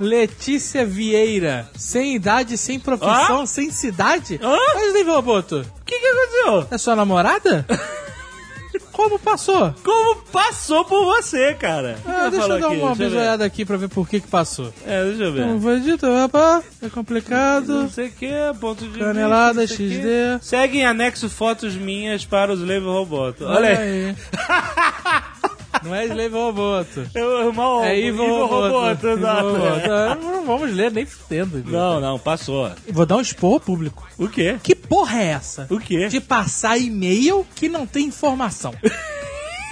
Letícia 0.00 0.84
Vieira. 0.84 1.70
Sem 1.76 2.16
idade, 2.16 2.58
sem 2.58 2.80
profissão, 2.80 3.46
sem 3.46 3.70
cidade? 3.70 4.40
Hã? 4.42 4.58
Mas 4.74 4.92
nem 4.92 5.04
Roboto. 5.04 5.60
O 5.60 5.84
que 5.84 5.98
que 5.98 6.06
aconteceu? 6.06 6.66
É 6.72 6.78
sua 6.78 6.96
namorada? 6.96 7.64
Como 8.96 9.18
passou? 9.18 9.74
Como 9.84 10.16
passou 10.32 10.82
por 10.86 11.04
você, 11.04 11.52
cara? 11.52 11.98
Ah, 12.06 12.30
deixa 12.30 12.46
eu 12.46 12.58
dar 12.58 12.68
aqui? 12.68 12.76
uma 12.76 12.94
bisoiada 12.94 13.44
aqui 13.44 13.62
pra 13.62 13.76
ver 13.76 13.90
por 13.90 14.08
que 14.08 14.20
que 14.20 14.26
passou. 14.26 14.72
É, 14.86 15.04
deixa 15.04 15.24
eu 15.24 15.32
ver. 15.34 15.44
Não 15.44 15.60
foi 15.60 15.80
dito, 15.80 16.06
rapaz. 16.10 16.64
É 16.82 16.88
complicado. 16.88 17.82
Não 17.82 17.90
sei 17.90 18.06
o 18.06 18.12
que, 18.12 18.32
ponto 18.58 18.88
de 18.88 18.98
Canelada, 18.98 19.66
vista. 19.66 19.76
XD. 19.76 20.08
Segue 20.40 20.78
em 20.78 20.86
anexo 20.86 21.28
fotos 21.28 21.74
minhas 21.74 22.24
para 22.24 22.54
os 22.54 22.60
Slave 22.60 22.86
Roboto. 22.86 23.44
Olha 23.44 23.78
aí. 23.78 24.16
Não 25.82 25.94
é 25.94 26.04
Slave 26.06 26.28
Roboto. 26.34 27.06
Eu, 27.14 27.52
mal, 27.52 27.84
É 27.84 27.98
Evil 27.98 28.46
Roboto. 28.46 28.72
Roboto, 28.74 29.08
exato. 29.08 29.48
Roboto. 29.48 30.20
Não 30.20 30.44
vamos 30.44 30.72
ler 30.72 30.90
nem 30.92 31.06
fudendo. 31.06 31.62
Não, 31.66 32.00
não, 32.00 32.18
passou. 32.18 32.70
Vou 32.88 33.06
dar 33.06 33.16
um 33.16 33.20
expor 33.20 33.54
ao 33.54 33.60
público. 33.60 34.06
O 34.18 34.28
quê? 34.28 34.58
Que 34.62 34.74
porra 34.74 35.20
é 35.20 35.26
essa? 35.26 35.66
O 35.70 35.78
quê? 35.78 36.08
De 36.08 36.20
passar 36.20 36.78
e-mail 36.78 37.46
que 37.54 37.68
não 37.68 37.86
tem 37.86 38.06
informação. 38.06 38.74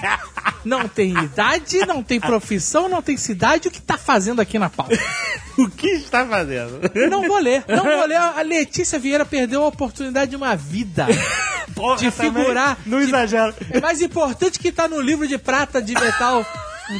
Não 0.65 0.87
tem 0.87 1.11
idade, 1.15 1.85
não 1.85 2.01
tem 2.01 2.19
profissão, 2.19 2.89
não 2.89 2.99
tem 2.99 3.15
cidade. 3.17 3.67
O 3.67 3.71
que 3.71 3.79
tá 3.79 3.99
fazendo 3.99 4.41
aqui 4.41 4.57
na 4.57 4.69
pauta? 4.69 4.97
O 5.57 5.69
que 5.69 5.87
está 5.87 6.25
fazendo? 6.25 6.81
Não 7.09 7.25
vou 7.27 7.39
ler. 7.39 7.63
Não 7.65 7.81
vou 7.83 8.05
ler. 8.05 8.17
A 8.17 8.41
Letícia 8.41 8.99
Vieira 8.99 9.23
perdeu 9.25 9.63
a 9.63 9.67
oportunidade 9.67 10.31
de 10.31 10.35
uma 10.35 10.53
vida. 10.53 11.07
Porra, 11.73 11.95
De 11.97 12.11
figurar. 12.11 12.77
Não 12.85 12.97
de- 12.99 13.05
exagero. 13.05 13.53
É 13.69 13.79
mais 13.79 14.01
importante 14.01 14.59
que 14.59 14.69
tá 14.69 14.85
no 14.89 14.99
livro 14.99 15.25
de 15.25 15.37
prata 15.37 15.81
de 15.81 15.93
metal 15.93 16.45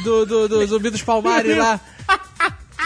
do, 0.04 0.24
do, 0.24 0.48
do 0.48 0.66
Zumbi 0.66 0.88
dos 0.88 1.02
Palmares 1.02 1.54
lá. 1.58 1.78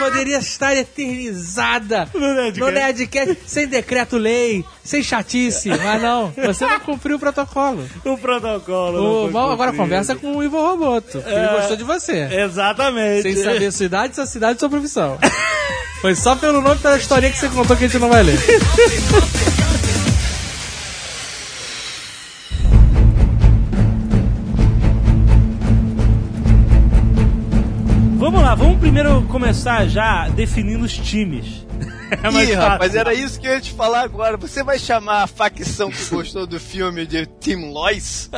Poderia 0.01 0.37
estar 0.39 0.75
eternizada 0.75 2.09
No 2.13 2.33
Nerdcast. 2.33 2.59
no 2.59 2.71
Nerdcast, 2.71 3.37
sem 3.45 3.67
decreto-lei, 3.67 4.65
sem 4.83 5.01
chatice. 5.03 5.69
Mas 5.69 6.01
não, 6.01 6.31
você 6.45 6.65
não 6.65 6.79
cumpriu 6.79 7.17
o 7.17 7.19
protocolo. 7.19 7.87
O 8.03 8.17
protocolo. 8.17 9.27
O, 9.27 9.31
mal, 9.31 9.51
agora 9.51 9.71
conversa 9.73 10.15
com 10.15 10.35
o 10.37 10.43
Ivo 10.43 10.57
Roboto, 10.59 11.21
que 11.21 11.29
ele 11.29 11.35
É. 11.45 11.53
gostou 11.57 11.77
de 11.77 11.83
você. 11.83 12.27
Exatamente. 12.31 13.21
Sem 13.23 13.35
saber 13.43 13.71
sua 13.71 13.85
idade, 13.85 14.15
sua 14.15 14.25
cidade 14.25 14.57
e 14.57 14.59
sua 14.59 14.69
profissão. 14.69 15.17
Foi 16.01 16.15
só 16.15 16.35
pelo 16.35 16.61
nome 16.61 16.75
e 16.75 16.79
pela 16.79 16.97
historinha 16.97 17.31
que 17.31 17.37
você 17.37 17.47
contou 17.49 17.77
que 17.77 17.83
a 17.83 17.87
gente 17.87 17.99
não 17.99 18.09
vai 18.09 18.23
ler. 18.23 18.39
primeiro 28.81 29.21
começar 29.27 29.87
já 29.87 30.27
definindo 30.29 30.83
os 30.83 30.97
times. 30.97 31.65
É 32.11 32.29
mais 32.29 32.49
Ih, 32.49 32.55
fácil. 32.55 32.69
rapaz, 32.69 32.93
era 32.93 33.13
isso 33.13 33.39
que 33.39 33.47
eu 33.47 33.53
ia 33.53 33.61
te 33.61 33.71
falar 33.71 34.01
agora. 34.01 34.35
Você 34.35 34.61
vai 34.65 34.77
chamar 34.77 35.23
a 35.23 35.27
facção 35.27 35.89
que 35.89 36.03
gostou 36.13 36.45
do 36.45 36.59
filme 36.59 37.05
de 37.05 37.25
Team 37.25 37.71
Lois? 37.71 38.29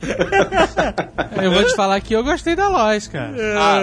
Eu 1.42 1.52
vou 1.52 1.64
te 1.64 1.74
falar 1.76 2.00
que 2.00 2.14
eu 2.14 2.24
gostei 2.24 2.56
da 2.56 2.68
Lois, 2.68 3.06
cara. 3.06 3.32
Ah, 3.56 3.80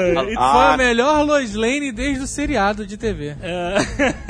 Foi 0.51 0.73
a 0.73 0.77
melhor 0.77 1.25
Lois 1.25 1.53
Lane 1.55 1.91
desde 1.91 2.23
o 2.23 2.27
seriado 2.27 2.85
de 2.85 2.97
TV. 2.97 3.35
É, 3.41 3.75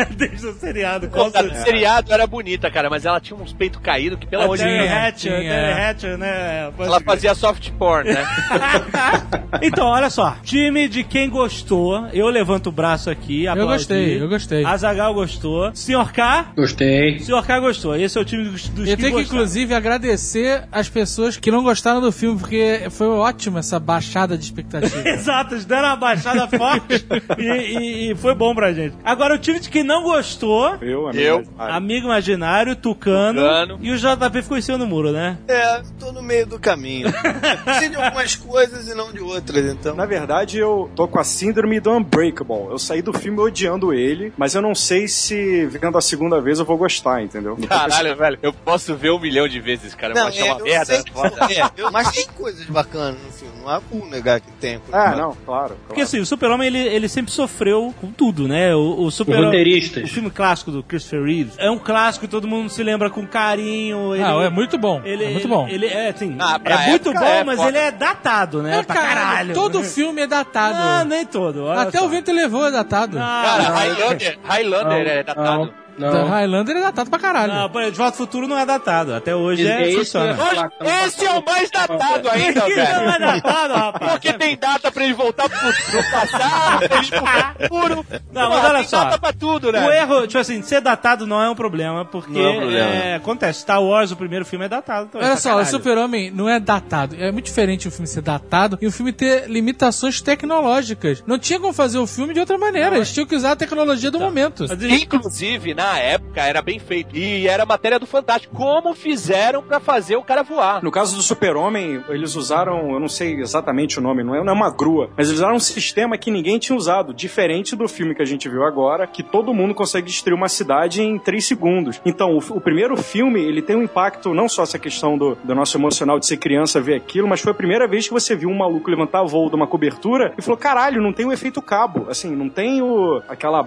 Desde 0.16 0.46
o 0.48 0.54
seriado. 0.54 1.08
Pô, 1.08 1.26
Com 1.26 1.32
cara, 1.32 1.48
o 1.48 1.56
seriado 1.56 2.14
era 2.14 2.28
bonita, 2.28 2.70
cara, 2.70 2.90
mas 2.90 3.06
ela 3.06 3.20
tinha 3.20 3.38
uns 3.40 3.54
peitos 3.54 3.82
caídos 3.82 4.20
que, 4.20 4.28
pelo 4.28 4.44
amor 4.44 4.58
de 4.58 4.64
Deus, 4.64 4.90
Hatcher, 4.92 5.40
tinha. 5.40 5.52
Terry 5.52 5.82
Hatcher, 5.82 6.18
né? 6.18 6.72
Pode 6.76 6.90
ela 6.90 7.00
fazia 7.02 7.34
soft 7.34 7.72
porn, 7.72 8.12
né? 8.14 8.26
Então, 9.62 9.88
olha 9.88 10.10
só. 10.10 10.36
Time 10.44 10.88
de 10.90 11.04
quem 11.04 11.30
gostou, 11.30 12.08
eu 12.12 12.28
levanto 12.28 12.68
o 12.68 12.72
braço 12.72 13.10
aqui. 13.10 13.46
Eu 13.46 13.66
gostei, 13.66 14.22
eu 14.22 14.28
gostei. 14.28 14.66
Azagal 14.66 15.14
gostou. 15.14 15.74
Senhor 15.74 16.12
K, 16.12 16.48
Gostei. 16.56 17.20
Senhor 17.20 17.46
K 17.46 17.60
gostou. 17.60 17.96
Esse 17.96 18.18
é 18.18 18.22
o 18.22 18.26
time 18.26 18.44
dos, 18.44 18.68
dos 18.68 18.88
Eu 18.90 18.98
que 18.98 19.04
tenho 19.04 19.16
que, 19.16 19.24
inclusive, 19.24 19.74
agradecer 19.74 20.64
as 20.72 20.90
pessoas 20.90 21.38
que 21.38 21.50
não 21.50 21.64
gostaram 21.64 21.75
do 21.84 22.12
filme, 22.12 22.40
porque 22.40 22.88
foi 22.92 23.08
ótimo 23.08 23.58
essa 23.58 23.80
baixada 23.80 24.38
de 24.38 24.44
expectativa. 24.46 25.08
Exato, 25.08 25.54
eles 25.54 25.66
deram 25.66 25.90
uma 25.90 25.96
baixada 25.96 26.48
forte 26.48 27.06
e, 27.38 27.44
e- 27.44 28.12
e 28.12 28.16
foi 28.16 28.34
bom 28.34 28.54
pra 28.56 28.74
gente. 28.74 28.96
Agora, 29.04 29.36
o 29.36 29.38
time 29.38 29.60
de 29.60 29.70
quem 29.70 29.84
não 29.84 30.04
gostou, 30.04 30.76
Eu, 30.82 31.08
amigo. 31.08 31.24
Eu. 31.24 31.44
Amigo 31.58 32.06
Imaginário, 32.08 32.76
Tucano, 32.76 33.42
Tucano. 33.42 33.80
e 33.82 33.92
o 33.92 33.98
JP 33.98 34.42
ficou 34.42 34.58
em 34.58 34.62
cima 34.62 34.78
do 34.78 34.88
muro, 34.88 35.12
né? 35.12 35.38
É, 35.48 35.82
tô 36.00 36.12
no 36.12 36.22
meio 36.22 36.46
do 36.46 36.60
caminho. 36.60 37.08
Sei 37.80 37.90
de 37.90 37.96
algumas 37.96 38.36
coisas 38.36 38.88
e 38.88 38.94
não 38.96 39.12
de 39.12 39.20
outras, 39.20 39.66
então. 39.66 39.96
Na 39.96 40.06
verdade, 40.06 40.58
eu 40.58 40.90
tô 40.96 41.08
com 41.08 41.20
a 41.20 41.24
síndrome 41.24 41.80
do 41.80 41.92
Unbreakable. 41.92 42.68
Eu 42.70 42.80
saí 42.80 43.02
do 43.02 43.14
filme 43.14 43.40
odiando 43.40 43.94
ele, 43.94 44.34
mas 44.38 44.56
eu 44.56 44.62
não 44.62 44.74
sei 44.76 45.08
se 45.08 45.66
vendo 45.66 45.98
a 45.98 46.02
segunda 46.02 46.40
vez 46.42 46.60
eu 46.60 46.66
vou 46.66 46.78
gostar, 46.78 47.22
entendeu? 47.24 47.58
Caralho, 47.68 48.16
velho, 48.16 48.40
eu 48.42 48.54
posso 48.54 48.96
ver 48.96 49.12
um 49.12 49.20
milhão 49.20 49.48
de 49.48 49.60
vezes, 49.60 49.94
cara, 49.96 50.14
mas 50.14 50.38
é 50.38 50.44
uma 50.44 50.60
eu 50.60 50.66
merda. 50.66 50.86
sei 50.86 51.58
é, 51.58 51.65
eu- 51.78 51.92
mas 51.92 52.12
tem 52.12 52.26
coisas 52.36 52.66
bacanas 52.66 53.18
no 53.24 53.32
filme, 53.32 53.54
não 53.62 53.70
há 53.70 53.82
como 53.82 54.06
negar 54.08 54.40
que 54.40 54.52
tem. 54.54 54.76
Ah, 54.76 54.80
bacanas. 54.92 55.20
não, 55.20 55.36
claro. 55.46 55.70
Porque 55.88 55.94
claro. 55.96 56.02
assim, 56.04 56.20
o 56.20 56.26
Super-Homem 56.26 56.68
ele, 56.68 56.80
ele 56.80 57.08
sempre 57.10 57.32
sofreu 57.32 57.94
com 58.00 58.12
tudo, 58.12 58.48
né? 58.48 58.76
O, 58.76 59.04
o 59.04 59.12
super 59.12 59.44
Roteiristas. 59.44 60.04
O 60.04 60.08
filme 60.14 60.30
clássico 60.30 60.72
do 60.72 60.82
Christopher 60.84 61.24
Reeves 61.24 61.54
é 61.58 61.70
um 61.70 61.78
clássico, 61.78 62.28
todo 62.28 62.48
mundo 62.48 62.70
se 62.70 62.82
lembra 62.84 63.10
com 63.10 63.26
carinho. 63.26 64.14
Ele, 64.16 64.24
Ah, 64.24 64.44
é 64.44 64.50
muito 64.50 64.78
bom. 64.78 65.02
Ele, 65.04 65.24
é 65.26 65.30
muito 65.30 65.48
bom. 65.48 65.68
Ele 65.68 65.86
é, 65.88 66.10
assim, 66.10 66.36
Ah, 66.40 66.60
é 66.64 66.90
muito 66.90 67.10
época 67.10 67.26
bom, 67.26 67.32
é 67.32 67.44
mas 67.44 67.60
ele 67.60 67.78
é 67.78 67.92
datado, 67.92 68.62
né? 68.62 68.80
É, 68.80 68.84
pra 68.84 68.96
cara, 68.96 69.08
caralho. 69.22 69.54
todo 69.54 69.84
filme 69.84 70.22
é 70.22 70.28
datado. 70.28 70.76
Ah, 70.78 71.04
nem 71.06 71.26
todo. 71.26 71.70
Até 71.70 72.00
só. 72.00 72.06
o 72.06 72.10
vento 72.10 72.32
levou 72.32 72.66
é 72.68 72.72
datado. 72.72 73.18
Ah, 73.20 73.42
Cara, 73.46 73.64
não. 73.64 73.76
Highlander, 73.76 74.40
Highlander 74.44 75.08
é 75.08 75.24
datado. 75.24 75.66
Da 75.66 75.85
Não. 75.98 76.28
Highlander 76.28 76.78
é 76.78 76.82
datado 76.82 77.10
pra 77.10 77.20
caralho. 77.20 77.54
Não, 77.54 77.70
pô, 77.70 77.80
De 77.82 77.92
Volta 77.92 78.14
ao 78.14 78.18
Futuro 78.18 78.48
não 78.48 78.58
é 78.58 78.66
datado. 78.66 79.14
Até 79.14 79.36
hoje 79.36 79.66
é, 79.68 79.84
É 79.84 79.88
esse 79.90 79.98
funciona. 79.98 80.36
falar, 80.36 80.70
que 80.70 80.78
tava 80.80 81.06
Esse 81.08 81.26
é 81.26 81.32
o 81.32 81.46
mais 81.46 81.70
datado 81.72 82.30
ainda, 82.30 82.68
Esse 82.68 82.76
não 82.76 82.84
é 82.84 83.18
velho. 83.18 83.20
datado, 83.20 83.74
rapaz. 83.74 84.12
Porque 84.14 84.34
tem 84.34 84.58
data 84.58 84.92
pra 84.92 85.04
ele 85.04 85.14
voltar 85.14 85.48
pro, 85.50 85.60
pro 85.60 86.12
passado, 86.12 86.88
pra 86.88 86.98
ele 86.98 87.06
ir 87.08 87.10
pro 87.10 87.80
futuro. 87.80 88.06
Não, 88.32 88.50
mas 88.50 88.66
olha 88.66 88.80
tem 88.80 88.88
só. 88.88 89.04
data 89.06 89.20
pra 89.20 89.34
tudo, 89.34 89.72
né? 89.72 89.86
O 89.88 89.92
erro, 89.92 90.28
tipo 90.28 90.40
assim, 90.40 90.62
ser 90.62 90.82
datado 90.82 91.26
não 91.28 91.42
é 91.42 91.50
um 91.50 91.56
problema, 91.56 92.04
porque 92.06 92.32
Não 92.32 92.46
é 92.46 92.50
um 92.50 92.58
problema. 92.58 92.90
é, 92.90 93.16
acontece. 93.16 93.62
Star 93.62 93.82
Wars, 93.82 94.12
o 94.12 94.16
primeiro 94.16 94.46
filme, 94.46 94.66
é 94.66 94.70
datado 94.70 95.08
também. 95.08 95.28
Olha 95.28 95.38
só, 95.38 95.60
o. 95.60 95.66
Super-Homem 95.66 96.32
não 96.32 96.48
é 96.50 96.60
datado. 96.60 97.16
É 97.20 97.32
muito 97.32 97.46
diferente 97.46 97.88
o 97.88 97.92
filme 97.92 98.08
ser 98.08 98.22
datado 98.22 98.78
e 98.82 98.88
o 98.88 98.92
filme 98.92 99.12
ter 99.12 99.50
limitações 99.50 100.22
tecnológicas. 100.22 101.24
Não 101.28 101.38
tinha 101.40 101.60
como 101.60 101.74
fazer 101.74 101.98
o 101.98 102.08
filme 102.08 102.34
de 102.34 102.40
outra 102.40 102.58
maneira. 102.58 102.96
Eles 102.96 103.12
tinham 103.12 103.26
que 103.28 103.36
usar 103.36 103.52
a 103.52 103.56
tecnologia 103.56 104.10
do 104.12 104.20
momento. 104.20 104.66
Mas 104.68 104.82
ele- 104.82 104.96
Inclusive, 105.04 105.74
na 105.86 106.00
época, 106.00 106.42
era 106.42 106.62
bem 106.62 106.80
feito. 106.80 107.16
E 107.16 107.48
era 107.48 107.66
matéria 107.66 108.00
do 108.00 108.06
Fantástico. 108.08 108.56
Como 108.56 108.94
fizeram 108.96 109.62
pra 109.62 109.80
fazer 109.80 110.16
o 110.16 110.24
cara 110.24 110.42
voar? 110.42 110.84
No 110.84 110.90
caso 110.92 111.16
do 111.16 111.22
Super-Homem, 111.22 112.04
eles 112.10 112.36
usaram, 112.36 112.92
eu 112.92 113.00
não 113.00 113.08
sei 113.08 113.36
exatamente 113.40 114.00
o 114.00 114.02
nome, 114.02 114.24
não 114.24 114.36
é, 114.36 114.44
não 114.44 114.52
é 114.52 114.56
uma 114.56 114.70
grua, 114.72 115.10
mas 115.16 115.28
eles 115.28 115.40
usaram 115.40 115.56
um 115.56 115.60
sistema 115.60 116.18
que 116.18 116.32
ninguém 116.32 116.58
tinha 116.58 116.76
usado, 116.76 117.14
diferente 117.14 117.76
do 117.76 117.88
filme 117.88 118.16
que 118.16 118.22
a 118.22 118.26
gente 118.26 118.50
viu 118.50 118.64
agora, 118.64 119.06
que 119.06 119.22
todo 119.22 119.54
mundo 119.54 119.76
consegue 119.76 120.08
destruir 120.08 120.36
uma 120.36 120.50
cidade 120.50 121.02
em 121.02 121.20
3 121.20 121.46
segundos. 121.46 122.02
Então, 122.06 122.32
o, 122.36 122.40
o 122.58 122.62
primeiro 122.62 122.98
filme, 122.98 123.40
ele 123.42 123.62
tem 123.62 123.76
um 123.76 123.84
impacto, 123.84 124.34
não 124.34 124.50
só 124.50 124.64
essa 124.64 124.80
questão 124.80 125.18
do, 125.18 125.36
do 125.44 125.54
nosso 125.54 125.78
emocional 125.78 126.20
de 126.20 126.26
ser 126.26 126.38
criança 126.38 126.82
ver 126.82 126.96
aquilo, 126.96 127.28
mas 127.28 127.42
foi 127.42 127.52
a 127.52 127.56
primeira 127.56 127.88
vez 127.88 128.08
que 128.08 128.14
você 128.14 128.36
viu 128.36 128.50
um 128.50 128.58
maluco 128.58 128.90
levantar 128.90 129.24
voo 129.24 129.50
de 129.50 129.56
uma 129.56 129.68
cobertura 129.68 130.34
e 130.38 130.42
falou, 130.42 130.58
caralho, 130.58 131.02
não 131.02 131.14
tem 131.14 131.26
o 131.26 131.32
efeito 131.32 131.62
cabo, 131.62 132.08
assim, 132.10 132.36
não 132.36 132.50
tem 132.50 132.82
o, 132.82 133.22
aquela 133.28 133.64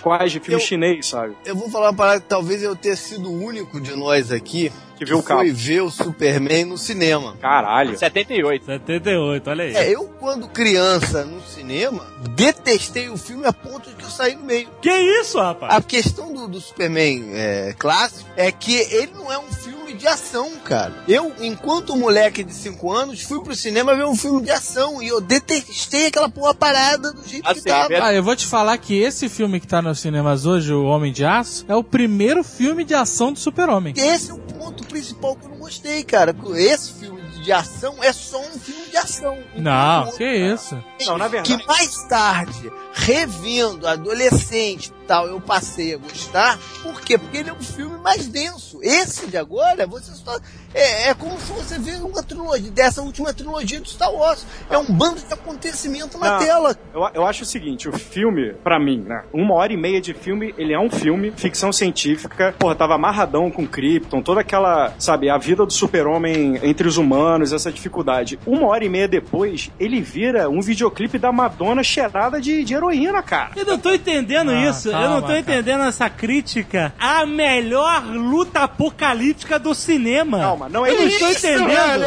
quais 0.00 0.32
de 0.32 0.40
filme 0.40 0.60
Eu- 0.60 0.66
chinês, 0.66 1.06
sabe? 1.08 1.34
Eu 1.44 1.57
vou 1.58 1.70
falar 1.70 1.88
uma 1.88 1.96
parada 1.96 2.20
que 2.20 2.28
talvez 2.28 2.62
eu 2.62 2.74
tenha 2.76 2.96
sido 2.96 3.30
o 3.30 3.42
único 3.42 3.80
de 3.80 3.94
nós 3.94 4.30
aqui 4.30 4.72
Que 4.98 5.04
viu 5.04 5.18
o 5.18 5.22
cabo. 5.22 5.40
foi 5.40 5.50
ver 5.52 5.82
o 5.82 5.90
Superman 5.90 6.64
no 6.66 6.76
cinema. 6.78 7.36
Caralho. 7.40 7.96
78. 7.98 8.64
78, 8.66 9.50
olha 9.50 9.64
aí. 9.64 9.74
É, 9.76 9.90
eu 9.94 10.04
quando 10.18 10.48
criança 10.48 11.24
no 11.24 11.40
cinema, 11.42 12.04
detestei 12.34 13.08
o 13.08 13.16
filme 13.16 13.46
a 13.46 13.52
ponto 13.52 13.88
de 13.88 13.96
que 13.96 14.04
eu 14.04 14.10
saí 14.10 14.34
no 14.34 14.44
meio. 14.44 14.68
Que 14.82 14.90
isso, 15.20 15.38
rapaz? 15.38 15.74
A 15.74 15.80
questão 15.80 16.32
do, 16.32 16.48
do 16.48 16.60
Superman 16.60 17.30
é, 17.32 17.74
clássico 17.78 18.28
é 18.36 18.50
que 18.50 18.74
ele 18.76 19.12
não 19.14 19.32
é 19.32 19.38
um 19.38 19.50
filme 19.52 19.94
de 19.94 20.06
ação, 20.06 20.50
cara. 20.64 20.92
Eu, 21.08 21.32
enquanto 21.40 21.96
moleque 21.96 22.44
de 22.44 22.52
5 22.52 22.92
anos, 22.92 23.22
fui 23.22 23.40
pro 23.42 23.54
cinema 23.54 23.94
ver 23.94 24.04
um 24.04 24.14
filme 24.16 24.42
de 24.42 24.50
ação 24.50 25.02
e 25.02 25.08
eu 25.08 25.20
detestei 25.20 26.06
aquela 26.06 26.28
porra 26.28 26.54
parada 26.54 27.12
do 27.12 27.26
jeito 27.26 27.48
Assim, 27.48 27.62
que 27.62 27.68
tava. 27.68 27.92
é- 27.94 28.00
Ah, 28.00 28.12
eu 28.14 28.22
vou 28.22 28.36
te 28.36 28.46
falar 28.46 28.76
que 28.78 28.98
esse 29.00 29.28
filme 29.28 29.58
que 29.60 29.66
tá 29.66 29.80
nos 29.80 30.00
cinemas 30.00 30.44
hoje, 30.46 30.72
O 30.72 30.84
Homem 30.84 31.12
de 31.12 31.24
Aço, 31.24 31.64
é 31.68 31.74
o 31.74 31.82
primeiro 31.82 32.44
filme 32.44 32.84
de 32.84 32.94
ação 32.94 33.32
do 33.32 33.38
Super-Homem. 33.38 33.94
Esse 33.96 34.30
é 34.30 34.34
o 34.34 34.38
ponto 34.38 34.84
principal 34.88 35.36
que 35.36 35.44
eu 35.46 35.50
não 35.50 35.58
gostei, 35.58 36.02
cara. 36.04 36.34
Esse 36.56 36.92
filme 36.94 37.20
de 37.42 37.52
ação 37.52 37.96
é 38.02 38.12
só 38.12 38.40
um 38.40 38.58
filme 38.58 38.86
de 38.90 38.96
ação. 38.96 39.38
Não, 39.56 40.10
que 40.12 40.24
isso. 40.24 40.82
Não, 41.06 41.16
na 41.18 41.28
verdade- 41.28 41.56
Que 41.56 41.66
mais 41.66 42.02
tarde, 42.08 42.70
revendo 42.92 43.86
adolescente 43.86 44.88
e 44.88 45.06
tal, 45.06 45.26
eu 45.26 45.40
passei 45.40 45.94
a 45.94 45.98
gostar. 45.98 46.58
Por 46.82 47.00
quê? 47.00 47.16
Porque 47.16 47.38
ele 47.38 47.50
é 47.50 47.52
um 47.52 47.62
filme 47.62 47.96
mais 47.98 48.26
denso. 48.26 48.80
Esse 48.82 49.26
de 49.28 49.36
agora, 49.36 49.86
você 49.86 50.12
só. 50.14 50.38
É, 50.74 51.08
é 51.08 51.14
como 51.14 51.38
se 51.40 51.50
você 51.52 51.78
vê 51.78 51.92
uma 51.96 52.22
trilogia, 52.22 52.70
dessa 52.70 53.00
última 53.02 53.32
trilogia 53.32 53.80
do 53.80 53.88
Star 53.88 54.12
Wars. 54.12 54.46
É 54.70 54.76
um 54.76 54.84
bando 54.84 55.20
de 55.20 55.32
acontecimento 55.32 56.18
na 56.18 56.32
Não. 56.32 56.38
tela. 56.38 56.76
Eu, 56.94 57.08
eu 57.14 57.26
acho 57.26 57.42
o 57.42 57.46
seguinte, 57.46 57.88
o 57.88 57.92
filme, 57.92 58.52
pra 58.62 58.78
mim, 58.78 59.00
né? 59.06 59.22
Uma 59.32 59.54
hora 59.54 59.72
e 59.72 59.76
meia 59.76 60.00
de 60.00 60.12
filme, 60.12 60.54
ele 60.58 60.72
é 60.72 60.78
um 60.78 60.90
filme, 60.90 61.32
ficção 61.36 61.72
científica. 61.72 62.54
Porra, 62.58 62.74
tava 62.74 62.94
amarradão 62.94 63.50
com 63.50 63.66
Krypton, 63.66 64.20
toda 64.22 64.40
aquela, 64.40 64.92
sabe, 64.98 65.30
a 65.30 65.38
vida 65.38 65.64
do 65.64 65.72
super-homem 65.72 66.58
entre 66.62 66.86
os 66.86 66.96
humanos, 66.98 67.52
essa 67.52 67.72
dificuldade. 67.72 68.38
Uma 68.46 68.66
hora 68.68 68.84
e 68.84 68.88
meia 68.88 69.08
depois, 69.08 69.70
ele 69.80 70.00
vira 70.00 70.48
um 70.50 70.60
videoclipe 70.60 71.18
da 71.18 71.32
Madonna 71.32 71.82
cheirada 71.82 72.40
de, 72.40 72.62
de 72.64 72.74
heroína, 72.74 73.22
cara. 73.22 73.50
Eu 73.56 73.64
não 73.64 73.78
tô 73.78 73.90
entendendo 73.92 74.50
Ah, 74.50 74.68
isso. 74.68 74.88
eu 74.88 74.92
calma, 74.92 75.08
não 75.08 75.20
tô 75.22 75.28
cara. 75.28 75.38
entendendo 75.40 75.84
essa 75.84 76.10
crítica 76.10 76.92
à 76.98 77.24
melhor 77.24 78.04
luta 78.04 78.60
apocalíptica 78.60 79.58
do 79.58 79.74
cinema. 79.74 80.38
Calma, 80.38 80.57
não 80.66 80.86
é 80.86 80.92
Eu 80.92 80.96
não 81.00 81.06
estou 81.08 81.30
entendendo. 81.30 82.06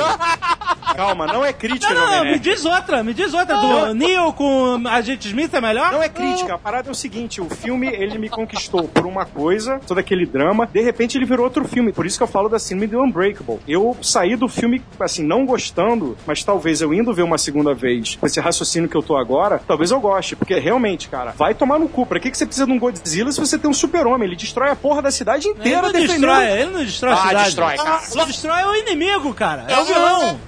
Calma, 0.95 1.27
não 1.27 1.45
é 1.45 1.53
crítica, 1.53 1.93
Não, 1.93 2.09
não, 2.17 2.25
me 2.25 2.39
diz 2.39 2.65
outra, 2.65 3.03
me 3.03 3.13
diz 3.13 3.33
outra. 3.33 3.55
Do 3.57 3.93
Neo 3.93 4.33
com 4.33 4.81
Agente 4.87 5.27
Smith 5.27 5.53
é 5.53 5.61
melhor? 5.61 5.91
Não 5.91 6.01
é 6.01 6.09
crítica, 6.09 6.55
a 6.55 6.57
parada 6.57 6.89
é 6.89 6.91
o 6.91 6.95
seguinte, 6.95 7.39
o 7.39 7.49
filme, 7.49 7.87
ele 7.87 8.17
me 8.17 8.29
conquistou 8.29 8.87
por 8.87 9.05
uma 9.05 9.25
coisa, 9.25 9.79
todo 9.87 9.99
aquele 9.99 10.25
drama, 10.25 10.65
de 10.65 10.81
repente 10.81 11.17
ele 11.17 11.25
virou 11.25 11.45
outro 11.45 11.63
filme, 11.65 11.93
por 11.93 12.05
isso 12.05 12.17
que 12.17 12.23
eu 12.23 12.27
falo 12.27 12.49
da 12.49 12.57
síndrome 12.59 12.87
do 12.87 13.01
Unbreakable. 13.01 13.59
Eu 13.67 13.95
saí 14.01 14.35
do 14.35 14.47
filme, 14.47 14.81
assim, 14.99 15.23
não 15.23 15.45
gostando, 15.45 16.17
mas 16.25 16.43
talvez 16.43 16.81
eu 16.81 16.93
indo 16.93 17.13
ver 17.13 17.23
uma 17.23 17.37
segunda 17.37 17.73
vez, 17.73 18.15
com 18.15 18.25
esse 18.25 18.39
raciocínio 18.39 18.89
que 18.89 18.95
eu 18.97 19.03
tô 19.03 19.15
agora, 19.17 19.61
talvez 19.67 19.91
eu 19.91 19.99
goste, 19.99 20.35
porque 20.35 20.55
realmente, 20.59 21.07
cara, 21.09 21.33
vai 21.37 21.53
tomar 21.53 21.79
no 21.79 21.87
cu, 21.87 22.05
pra 22.05 22.19
que, 22.19 22.31
que 22.31 22.37
você 22.37 22.45
precisa 22.45 22.65
de 22.65 22.71
um 22.71 22.79
Godzilla 22.79 23.31
se 23.31 23.39
você 23.39 23.57
tem 23.57 23.69
um 23.69 23.73
super-homem? 23.73 24.27
Ele 24.27 24.35
destrói 24.35 24.71
a 24.71 24.75
porra 24.75 25.01
da 25.01 25.11
cidade 25.11 25.47
Ele 25.47 25.59
inteira 25.59 25.81
não 25.83 25.91
defendendo... 25.91 26.09
destrói, 26.19 26.51
ele 26.59 26.71
não 26.71 26.83
destrói 26.83 27.11
a 27.13 27.15
Ah, 27.15 27.27
cidade. 27.27 27.45
destrói, 27.45 27.75
cara. 27.77 28.01
Ele 28.11 28.25
destrói 28.41 28.63
o 28.63 28.75
inimigo, 28.75 29.33
cara. 29.35 29.65
É 29.67 29.77
o 29.77 29.85
vilão. 29.85 30.39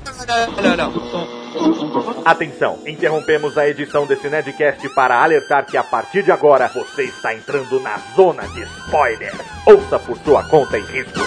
Não, 0.62 0.75
não, 0.77 0.91
não. 0.91 2.23
Atenção, 2.25 2.79
interrompemos 2.88 3.57
a 3.57 3.67
edição 3.67 4.07
desse 4.07 4.27
Nedcast 4.27 4.89
para 4.89 5.21
alertar 5.21 5.65
que 5.67 5.77
a 5.77 5.83
partir 5.83 6.23
de 6.23 6.31
agora 6.31 6.67
você 6.67 7.03
está 7.03 7.35
entrando 7.35 7.79
na 7.79 8.00
zona 8.15 8.47
de 8.47 8.63
spoiler. 8.63 9.33
Ouça 9.67 10.00
por 10.00 10.17
sua 10.17 10.43
conta 10.45 10.79
e 10.79 10.81
risco. 10.81 11.19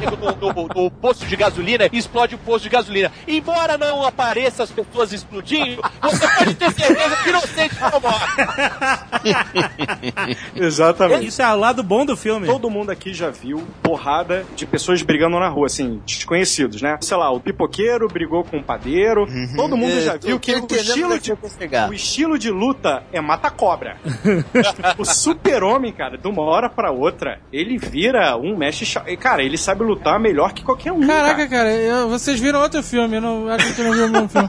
Nego 0.00 0.16
no, 0.16 0.52
no- 0.52 0.68
no 0.84 0.90
posto 0.90 1.24
de 1.26 1.36
gasolina 1.36 1.88
e 1.92 1.98
explode 1.98 2.34
o 2.34 2.38
posto 2.38 2.64
de 2.64 2.70
gasolina. 2.70 3.10
Embora 3.28 3.76
não 3.78 4.04
apareça 4.04 4.62
as 4.62 4.70
pessoas 4.70 5.12
explodindo, 5.12 5.82
você 6.02 6.28
pode 6.28 6.54
ter 6.54 6.72
certeza 6.72 7.16
que 7.16 7.28
inocente 7.28 7.74
não 7.80 8.00
morre. 8.00 8.26
Exatamente. 10.54 11.26
Isso 11.26 11.42
é 11.42 11.52
o 11.52 11.56
lado 11.56 11.82
bom 11.82 12.04
do 12.04 12.16
filme. 12.16 12.46
Todo 12.46 12.70
mundo 12.70 12.90
aqui 12.90 13.12
já 13.12 13.30
viu 13.30 13.66
porrada 13.82 14.44
de 14.54 14.66
pessoas 14.66 15.02
brigando 15.02 15.38
na 15.38 15.48
rua, 15.48 15.66
assim, 15.66 16.00
desconhecidos, 16.06 16.80
né? 16.82 16.98
Sei 17.00 17.16
lá, 17.16 17.30
o 17.30 17.40
pipoqueiro 17.40 18.08
brigou 18.08 18.44
com 18.44 18.58
o 18.58 18.62
padeiro. 18.62 19.26
Todo 19.54 19.76
mundo 19.76 19.96
É, 19.98 20.00
já 20.02 20.18
tô- 20.18 20.26
viu 20.26 20.36
tô 20.36 20.40
que 20.40 20.52
o 20.54 20.66
estilo, 20.76 21.18
de, 21.18 21.32
o 21.32 21.92
estilo 21.92 22.38
de 22.38 22.50
luta 22.50 23.02
é 23.12 23.20
mata-cobra. 23.20 23.96
o 24.98 25.04
super-homem, 25.04 25.92
cara, 25.92 26.16
de 26.18 26.26
uma 26.28 26.42
hora 26.42 26.68
pra 26.68 26.90
outra, 26.90 27.40
ele 27.52 27.78
vira 27.78 28.36
um 28.36 28.56
mestre... 28.56 28.86
cha- 28.86 29.04
e, 29.06 29.16
Cara, 29.16 29.42
ele 29.42 29.56
sabe 29.66 29.82
lutar 29.84 30.18
melhor 30.20 30.52
que 30.52 30.62
qualquer 30.62 30.92
um, 30.92 31.06
Caraca, 31.06 31.46
cara. 31.46 31.48
cara, 31.48 31.72
eu- 31.72 32.08
vocês 32.08 32.38
viram 32.40 32.60
outro 32.60 32.82
filme, 32.82 33.18
não, 33.20 33.48
a 33.48 33.58
gente 33.58 33.82
não 33.82 33.92
viu 33.92 34.06
o 34.06 34.10
mesmo 34.10 34.28
filme. 34.30 34.48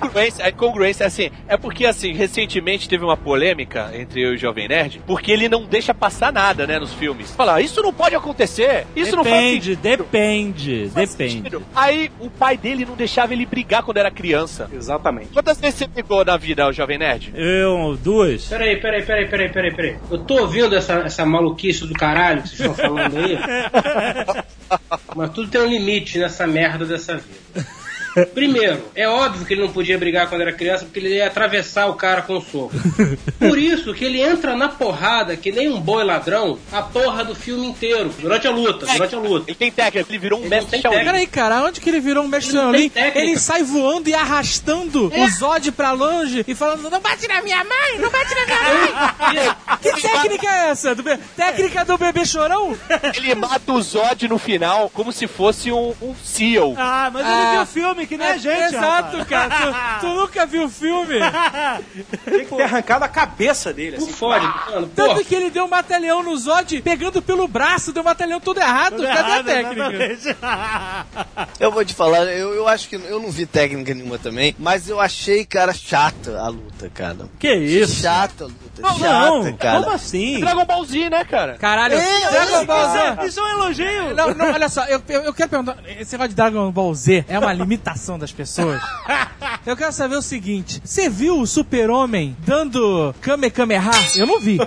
Congruência, 0.00 0.44
a 0.44 0.48
incongruência 0.50 1.04
é 1.04 1.06
assim, 1.06 1.30
é 1.48 1.56
porque 1.56 1.86
assim, 1.86 2.12
recentemente 2.12 2.88
teve 2.88 3.02
uma 3.04 3.16
polêmica 3.16 3.90
entre 3.94 4.20
eu 4.22 4.32
e 4.32 4.36
o 4.36 4.38
Jovem 4.38 4.68
Nerd, 4.68 5.00
porque 5.06 5.32
ele 5.32 5.48
não 5.48 5.64
deixa 5.64 5.94
passar 5.94 6.30
nada, 6.32 6.66
né, 6.66 6.78
nos 6.78 6.92
filmes. 6.92 7.30
Fala, 7.32 7.60
isso 7.62 7.82
não 7.82 7.92
pode 7.92 8.14
acontecer, 8.14 8.86
isso 8.94 9.16
não 9.16 9.24
faz 9.24 9.34
Depende, 9.34 9.76
depende, 9.76 10.90
faz 10.92 11.10
depende. 11.14 11.32
sentido. 11.34 11.62
Aí 11.74 12.10
o 12.20 12.28
pai 12.30 12.56
dele 12.56 12.84
não 12.84 12.94
deixava 12.94 13.32
ele 13.32 13.46
brigar 13.46 13.82
quando 13.82 13.96
era 13.96 14.10
criança. 14.10 14.68
Exatamente. 14.72 15.28
Quantas 15.32 15.58
vezes 15.58 15.78
você 15.78 15.86
brigou 15.86 16.24
na 16.24 16.36
vida, 16.36 16.66
o 16.68 16.72
Jovem 16.72 16.98
Nerd? 16.98 17.32
Eu, 17.34 17.98
duas. 18.02 18.44
Peraí, 18.46 18.76
peraí, 18.80 19.02
peraí, 19.02 19.26
peraí, 19.28 19.48
peraí, 19.50 19.74
peraí. 19.74 19.96
Eu 20.10 20.18
tô 20.18 20.40
ouvindo 20.40 20.74
essa, 20.76 20.94
essa 21.00 21.24
maluquice 21.24 21.86
do 21.86 21.94
caralho 21.94 22.42
que 22.42 22.48
vocês 22.50 22.60
estão 22.60 22.74
falando 22.74 23.16
aí. 23.16 23.38
Mas 25.14 25.30
tudo 25.30 25.50
tem 25.50 25.60
um 25.60 25.66
limite 25.66 26.18
nessa 26.18 26.46
merda 26.46 26.84
dessa 26.84 27.16
vida. 27.16 27.66
Primeiro, 28.34 28.82
é 28.94 29.08
óbvio 29.08 29.44
que 29.46 29.54
ele 29.54 29.62
não 29.62 29.70
podia 29.72 29.98
brigar 29.98 30.28
quando 30.28 30.42
era 30.42 30.52
criança 30.52 30.84
porque 30.84 30.98
ele 30.98 31.16
ia 31.16 31.26
atravessar 31.26 31.86
o 31.86 31.94
cara 31.94 32.22
com 32.22 32.36
o 32.36 32.40
soco. 32.42 32.72
Por 33.38 33.58
isso 33.58 33.92
que 33.94 34.04
ele 34.04 34.20
entra 34.20 34.54
na 34.56 34.68
porrada 34.68 35.36
que 35.36 35.50
nem 35.52 35.68
um 35.68 35.80
boi 35.80 36.04
ladrão 36.04 36.58
a 36.72 36.82
porra 36.82 37.24
do 37.24 37.34
filme 37.34 37.66
inteiro, 37.66 38.10
durante 38.20 38.46
a 38.46 38.50
luta, 38.50 38.86
durante 38.86 39.14
a 39.14 39.18
luta. 39.18 39.44
Ele 39.50 39.56
tem 39.56 39.70
técnica, 39.70 40.06
ele 40.08 40.18
virou 40.18 40.38
um 40.38 40.42
Ele 40.42 40.50
mestre 40.50 40.76
não 40.76 40.82
Shaolin. 40.82 41.04
Peraí, 41.04 41.26
cara, 41.26 41.62
onde 41.64 41.80
que 41.80 41.88
ele 41.88 42.00
virou 42.00 42.24
um 42.24 42.28
mestre 42.28 42.52
Ele 42.56 42.62
não 42.62 42.72
Shaolin? 42.72 42.92
Ele 43.14 43.38
sai 43.38 43.62
voando 43.62 44.08
e 44.08 44.14
arrastando 44.14 45.12
o 45.14 45.28
Zod 45.30 45.72
pra 45.72 45.92
longe 45.92 46.44
e 46.46 46.54
falando: 46.54 46.88
Não 46.90 47.00
bate 47.00 47.26
na 47.28 47.42
minha 47.42 47.64
mãe, 47.64 47.98
não 47.98 48.10
bate 48.10 48.34
na 48.34 48.44
minha 48.46 48.62
mãe. 48.62 49.54
que 49.82 50.00
técnica 50.02 50.46
é 50.46 50.70
essa? 50.70 50.94
Do 50.94 51.02
be- 51.02 51.18
Técnica 51.36 51.84
do 51.84 51.98
bebê 51.98 52.24
chorão? 52.24 52.76
Ele 53.16 53.34
mata 53.34 53.72
o 53.72 53.82
Zod 53.82 54.28
no 54.28 54.38
final 54.38 54.90
como 54.90 55.12
se 55.12 55.26
fosse 55.26 55.70
um, 55.72 55.94
um 56.00 56.14
SEAL. 56.22 56.74
Ah, 56.78 57.10
mas 57.12 57.22
ele 57.26 57.34
Ah, 57.34 57.50
viu 57.52 57.62
o 57.62 57.66
filme, 57.66 58.03
que 58.06 58.16
nem 58.16 58.26
a 58.28 58.36
gente, 58.36 58.74
Exato, 58.74 59.18
rapaz. 59.18 59.28
cara. 59.28 59.98
Tu, 60.00 60.00
tu 60.00 60.06
nunca 60.14 60.46
viu 60.46 60.64
o 60.64 60.68
filme? 60.68 61.14
Tem 62.24 62.44
que 62.44 62.54
ter 62.56 62.62
arrancado 62.62 63.04
a 63.04 63.08
cabeça 63.08 63.72
dele, 63.72 63.96
assim. 63.96 64.12
fode, 64.12 64.46
mano. 64.46 64.86
Pô, 64.88 64.92
Tanto 64.94 65.24
que 65.24 65.34
ele 65.34 65.50
deu 65.50 65.64
um 65.64 65.68
batalhão 65.68 66.22
no 66.22 66.36
Zod 66.36 66.80
pegando 66.82 67.20
pelo 67.22 67.46
braço, 67.48 67.92
deu 67.92 68.02
um 68.02 68.04
batalhão 68.04 68.40
todo 68.40 68.58
errado. 68.60 68.96
Tudo 68.96 69.06
Cadê 69.06 69.18
a 69.18 69.28
errado, 69.28 69.44
técnica? 69.44 70.04
exatamente. 70.04 70.36
Eu 71.60 71.70
vou 71.70 71.84
te 71.84 71.94
falar, 71.94 72.24
eu, 72.26 72.52
eu 72.54 72.66
acho 72.68 72.88
que 72.88 72.96
eu 72.96 73.20
não 73.20 73.30
vi 73.30 73.46
técnica 73.46 73.94
nenhuma 73.94 74.18
também, 74.18 74.54
mas 74.58 74.88
eu 74.88 75.00
achei, 75.00 75.44
cara, 75.44 75.72
chata 75.72 76.38
a 76.38 76.48
luta, 76.48 76.90
cara. 76.92 77.28
Que 77.38 77.54
isso? 77.54 78.02
Chata 78.02 78.44
a 78.44 78.46
luta, 78.46 78.82
Não, 78.82 78.98
chata, 78.98 79.28
não. 79.30 79.52
cara. 79.56 79.80
Como 79.80 79.90
assim? 79.94 80.40
Dragon 80.40 80.64
Ball 80.64 80.84
Z, 80.84 81.10
né, 81.10 81.24
cara? 81.24 81.54
Caralho, 81.58 81.94
É, 81.94 82.30
Dragon 82.30 82.56
é, 82.56 82.64
Ball 82.64 82.90
Z. 82.90 82.98
Isso, 82.98 83.26
isso 83.28 83.40
é 83.40 83.42
um 83.42 83.48
elogio. 83.48 84.14
Não, 84.14 84.34
não, 84.34 84.52
olha 84.52 84.68
só, 84.68 84.84
eu, 84.86 85.02
eu, 85.08 85.20
eu 85.22 85.34
quero 85.34 85.48
perguntar, 85.48 85.76
esse 85.98 86.12
negócio 86.12 86.28
de 86.30 86.34
Dragon 86.36 86.70
Ball 86.70 86.94
Z 86.94 87.24
é 87.28 87.38
uma 87.38 87.52
limitação 87.52 87.93
das 88.18 88.32
pessoas? 88.32 88.80
Eu 89.66 89.76
quero 89.76 89.92
saber 89.92 90.16
o 90.16 90.22
seguinte, 90.22 90.80
você 90.84 91.08
viu 91.08 91.40
o 91.40 91.46
super-homem 91.46 92.36
dando 92.40 93.14
Kamehameha? 93.20 93.90
Eu 94.14 94.26
não 94.26 94.38
vi. 94.38 94.58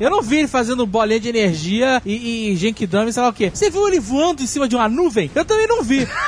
Eu 0.00 0.10
não 0.10 0.20
vi 0.20 0.38
ele 0.38 0.48
fazendo 0.48 0.84
bolinha 0.84 1.20
de 1.20 1.28
energia 1.28 2.02
e, 2.04 2.50
e 2.50 2.56
Genkidama 2.56 3.08
e 3.08 3.12
sei 3.12 3.22
lá 3.22 3.28
o 3.28 3.32
quê. 3.32 3.50
Você 3.54 3.70
viu 3.70 3.86
ele 3.86 4.00
voando 4.00 4.42
em 4.42 4.46
cima 4.46 4.68
de 4.68 4.74
uma 4.74 4.88
nuvem? 4.88 5.30
Eu 5.34 5.44
também 5.44 5.66
não 5.66 5.82
vi. 5.82 6.06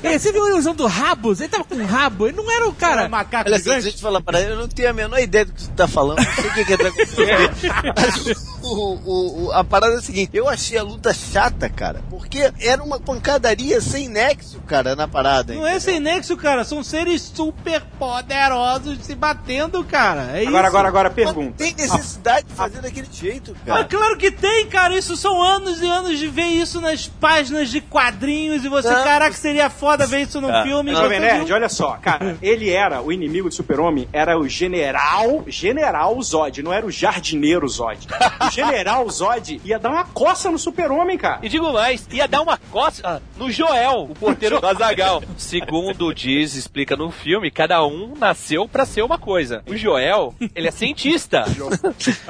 É, 0.00 0.16
você 0.16 0.30
viu 0.30 0.46
ele 0.46 0.56
usando 0.56 0.86
rabos? 0.86 1.40
Ele 1.40 1.48
tava 1.48 1.64
com 1.64 1.74
um 1.74 1.84
rabo, 1.84 2.28
ele 2.28 2.36
não 2.36 2.48
era 2.48 2.68
o 2.68 2.72
cara. 2.72 3.08
Macaco 3.08 3.50
Olha, 3.50 3.58
se 3.58 3.68
a 3.68 3.80
gente 3.80 4.00
falar 4.00 4.20
para 4.20 4.40
ele, 4.40 4.52
eu 4.52 4.56
não 4.56 4.68
tenho 4.68 4.90
a 4.90 4.92
menor 4.92 5.18
ideia 5.18 5.44
do 5.44 5.52
que 5.52 5.62
você 5.62 5.72
tá 5.72 5.88
falando, 5.88 6.18
não 6.18 6.34
sei 6.34 6.50
o 6.50 6.54
que, 6.54 6.64
que 6.64 6.76
tá 6.76 6.86
acontecendo. 6.88 8.53
O, 8.66 8.94
o- 9.04 9.44
o- 9.46 9.52
a 9.52 9.62
parada 9.62 9.94
é 9.94 9.98
a 9.98 10.02
seguinte, 10.02 10.30
eu 10.34 10.48
achei 10.48 10.78
a 10.78 10.82
luta 10.82 11.12
chata, 11.12 11.68
cara, 11.68 12.02
porque 12.08 12.50
era 12.60 12.82
uma 12.82 12.98
pancadaria 12.98 13.80
sem 13.80 14.08
nexo, 14.08 14.58
cara, 14.66 14.96
na 14.96 15.06
parada. 15.06 15.52
Não 15.54 15.66
é 15.66 15.78
sem 15.78 16.00
nexo, 16.00 16.36
cara. 16.36 16.64
São 16.64 16.82
seres 16.82 17.20
super 17.22 17.82
poderosos 17.98 18.98
se 19.04 19.14
batendo, 19.14 19.84
cara. 19.84 20.38
É 20.38 20.46
Agora, 20.46 20.46
isso. 20.46 20.56
agora, 20.76 20.88
agora, 20.88 21.08
Não 21.10 21.14
pergunta. 21.14 21.54
tem 21.58 21.74
necessidade 21.74 22.46
de 22.46 22.54
fazer 22.54 22.80
daquele 22.80 23.08
jeito, 23.12 23.52
Mas 23.66 23.76
cara. 23.76 23.84
claro 23.84 24.16
que 24.16 24.30
tem, 24.30 24.66
cara. 24.66 24.96
Isso 24.96 25.16
são 25.16 25.42
anos 25.42 25.80
e 25.82 25.86
anos 25.86 26.18
de 26.18 26.26
ver 26.28 26.46
isso 26.46 26.80
nas 26.80 27.06
páginas 27.06 27.68
de 27.68 27.80
quadrinhos 27.80 28.64
e 28.64 28.68
você, 28.68 28.90
Não. 28.90 29.04
caraca, 29.04 29.34
seria 29.36 29.68
foda 29.68 30.06
ver 30.06 30.22
isso 30.22 30.40
num 30.40 30.62
filme. 30.62 30.92
e 30.92 30.94
Jovem 30.94 31.20
Nerd, 31.20 31.44
viu. 31.44 31.54
olha 31.54 31.68
só, 31.68 31.92
cara, 32.00 32.36
ele 32.40 32.70
era 32.70 33.02
o 33.02 33.12
inimigo 33.12 33.48
do 33.48 33.54
Super-Homem, 33.54 34.08
era 34.12 34.38
o 34.38 34.48
General, 34.48 35.44
General 35.46 36.20
Zod, 36.22 36.62
não 36.62 36.72
era 36.72 36.86
o 36.86 36.90
Jardineiro 36.90 37.68
Zod. 37.68 38.06
O 38.46 38.50
General 38.54 39.08
Zod 39.10 39.60
ia 39.64 39.78
dar 39.78 39.90
uma 39.90 40.04
coça 40.04 40.50
no 40.50 40.58
Super-Homem, 40.58 41.18
cara. 41.18 41.40
E 41.42 41.48
digo 41.48 41.72
mais, 41.72 42.06
ia 42.12 42.28
dar 42.28 42.40
uma 42.40 42.56
coça 42.56 43.22
no 43.36 43.50
Joel, 43.50 44.08
o 44.10 44.14
porteiro 44.14 44.60
do 44.60 44.66
Azagal. 44.66 45.22
Segundo 45.36 46.14
diz, 46.14 46.54
explica 46.54 46.96
no 46.96 47.10
filme, 47.10 47.50
cada 47.50 47.84
um 47.84 48.14
nasceu 48.18 48.68
pra 48.68 48.86
ser 48.86 49.02
uma 49.02 49.18
coisa. 49.18 49.62
O 49.66 49.76
Joel, 49.76 50.34
ele 50.54 50.68
é 50.68 50.70
cientista. 50.70 51.44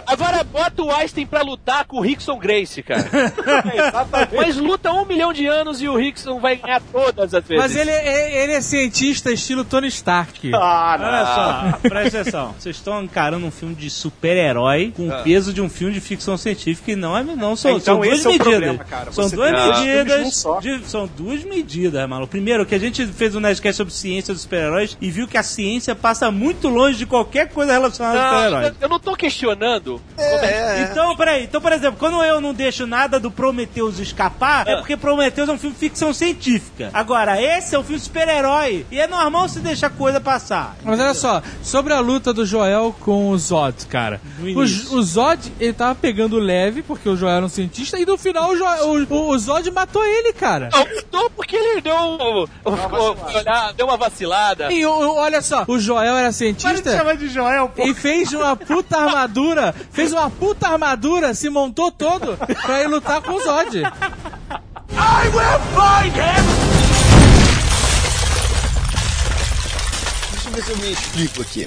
Agora 0.07 0.43
bota 0.45 0.83
o 0.83 0.91
Einstein 0.91 1.27
pra 1.27 1.43
lutar 1.43 1.85
com 1.85 1.99
o 1.99 2.01
Rickson 2.01 2.39
Grace, 2.39 2.83
cara. 2.83 3.05
Exatamente. 3.75 4.35
Mas 4.35 4.57
luta 4.57 4.93
um 4.93 5.05
milhão 5.05 5.33
de 5.33 5.47
anos 5.47 5.81
e 5.81 5.89
o 5.89 5.97
Rickson 5.97 6.41
vai 6.41 6.57
ganhar 6.57 6.81
todas 6.93 7.35
as 7.35 7.45
vezes. 7.45 7.63
Mas 7.63 7.77
ele 7.77 7.91
é, 7.91 8.45
ele 8.45 8.53
é 8.53 8.61
cientista 8.61 9.31
estilo 9.31 9.65
Tony 9.65 9.89
Stark. 9.89 10.51
Ah, 10.55 10.97
não. 10.99 11.07
Olha 11.07 11.27
só, 11.83 11.89
presta 11.89 12.21
atenção. 12.21 12.55
Vocês 12.59 12.77
estão 12.77 13.03
encarando 13.03 13.45
um 13.47 13.51
filme 13.51 13.75
de 13.75 13.91
super-herói 13.91 14.93
com 14.97 15.09
o 15.09 15.23
peso 15.23 15.53
de 15.53 15.61
um 15.61 15.69
filme 15.69 15.93
de 15.93 16.01
ficção 16.17 16.37
científica 16.37 16.93
e 16.93 16.97
não 16.97 17.17
é 17.17 17.23
não 17.23 17.57
são, 17.57 17.73
Então 17.73 17.81
são 17.81 18.01
duas 18.01 18.19
esse 18.19 18.27
é 18.27 18.29
o 18.29 18.33
medidas. 18.33 18.51
problema, 18.53 18.85
cara. 18.85 19.13
São 19.13 19.29
Você 19.29 19.37
duas 19.37 19.51
medidas. 19.53 20.47
de- 20.63 20.89
são 20.89 21.07
duas 21.17 21.45
medidas, 21.45 22.09
maluco. 22.09 22.31
Primeiro, 22.31 22.65
que 22.67 22.75
a 22.75 22.79
gente 22.79 23.07
fez 23.07 23.35
um 23.35 23.41
Nerdcast 23.41 23.77
sobre 23.77 23.93
ciência 23.93 24.33
dos 24.35 24.43
super-heróis 24.43 24.97
e 25.01 25.11
viu 25.11 25.27
que 25.29 25.37
a 25.37 25.43
ciência 25.43 25.95
passa 25.95 26.31
muito 26.31 26.69
longe 26.69 26.99
de 26.99 27.07
qualquer 27.07 27.49
coisa 27.49 27.73
relacionada 27.73 28.21
aos 28.21 28.29
super-heróis. 28.37 28.75
eu, 28.81 28.89
não 28.89 28.99
tô 29.01 29.15
questionando. 29.17 30.01
É, 30.17 30.81
é. 30.81 30.89
Então, 30.91 31.17
peraí. 31.17 31.45
Então, 31.45 31.61
por 31.61 31.73
exemplo, 31.73 31.97
quando 31.99 32.23
eu 32.23 32.41
não 32.41 32.55
deixo 32.55 32.87
nada 32.87 33.19
do 33.21 33.31
Prometheus 33.31 33.99
escapar, 33.99 34.67
é 34.69 34.77
porque 34.77 34.97
Prometheus 34.97 35.49
é 35.49 35.53
um 35.53 35.59
filme 35.59 35.75
de 35.75 35.81
ficção 35.81 36.13
científica. 36.13 36.91
Agora, 36.93 37.41
esse 37.41 37.75
é 37.75 37.79
um 37.79 37.83
filme 37.83 37.99
de 37.99 38.05
super-herói. 38.05 38.87
E 38.91 38.99
é 39.01 39.07
normal 39.07 39.49
se 39.49 39.61
deixar 39.61 39.91
coisa 39.91 40.21
passar. 40.21 40.77
Mas 40.85 40.99
olha 41.01 41.15
só, 41.15 41.43
sobre 41.63 41.93
a 41.93 42.01
luta 42.01 42.33
do 42.33 42.45
Joel 42.47 42.95
com 43.01 43.31
o 43.31 43.39
Zod, 43.39 43.87
cara. 43.89 44.21
O, 44.41 44.61
o 44.97 45.03
Zod, 45.03 45.53
ele 45.61 45.73
tava 45.73 45.95
pegando 46.05 46.39
leve, 46.39 46.83
porque 46.83 47.09
o 47.09 47.17
Joel 47.17 47.37
era 47.37 47.47
um 47.47 47.49
cientista, 47.49 47.99
e 47.99 48.05
no 48.05 48.19
final 48.19 48.51
o, 48.51 48.57
Jo- 48.57 49.07
o, 49.11 49.29
o 49.31 49.39
Zod 49.39 49.71
matou 49.71 50.05
ele, 50.05 50.35
cara. 50.35 50.69
Não, 50.71 50.87
não, 51.23 51.31
porque 51.31 51.57
ele 51.57 51.81
deu, 51.81 51.95
um- 51.95 52.47
olhar- 53.35 53.73
deu 53.73 53.87
uma 53.87 53.97
vacilada. 53.97 54.71
E 54.71 54.85
o- 54.85 54.91
o- 54.91 55.17
olha 55.17 55.41
só, 55.41 55.65
o 55.67 55.79
Joel 55.79 56.13
era 56.15 56.21
Para 56.25 56.29
de 56.31 56.37
cientista 56.37 56.97
chamar 56.97 57.17
de 57.17 57.29
Joel, 57.29 57.69
pô. 57.71 57.87
e 57.87 57.95
fez 57.95 58.33
uma 58.35 58.55
puta 58.55 58.99
armadura, 58.99 59.75
fez 59.91 60.13
uma 60.13 60.29
puta 60.29 60.69
armadura, 60.69 61.33
se 61.33 61.49
montou 61.49 61.91
todo 61.91 62.37
pra 62.67 62.83
ir 62.83 62.87
lutar 62.89 63.23
com 63.23 63.33
o 63.33 63.41
Zod. 63.43 63.83
Deixa 64.91 65.41
eu 65.49 66.74
ver 70.55 70.63
se 70.63 70.71
eu 70.71 70.77
me 70.77 70.93
explico 70.93 71.43
aqui. 71.43 71.67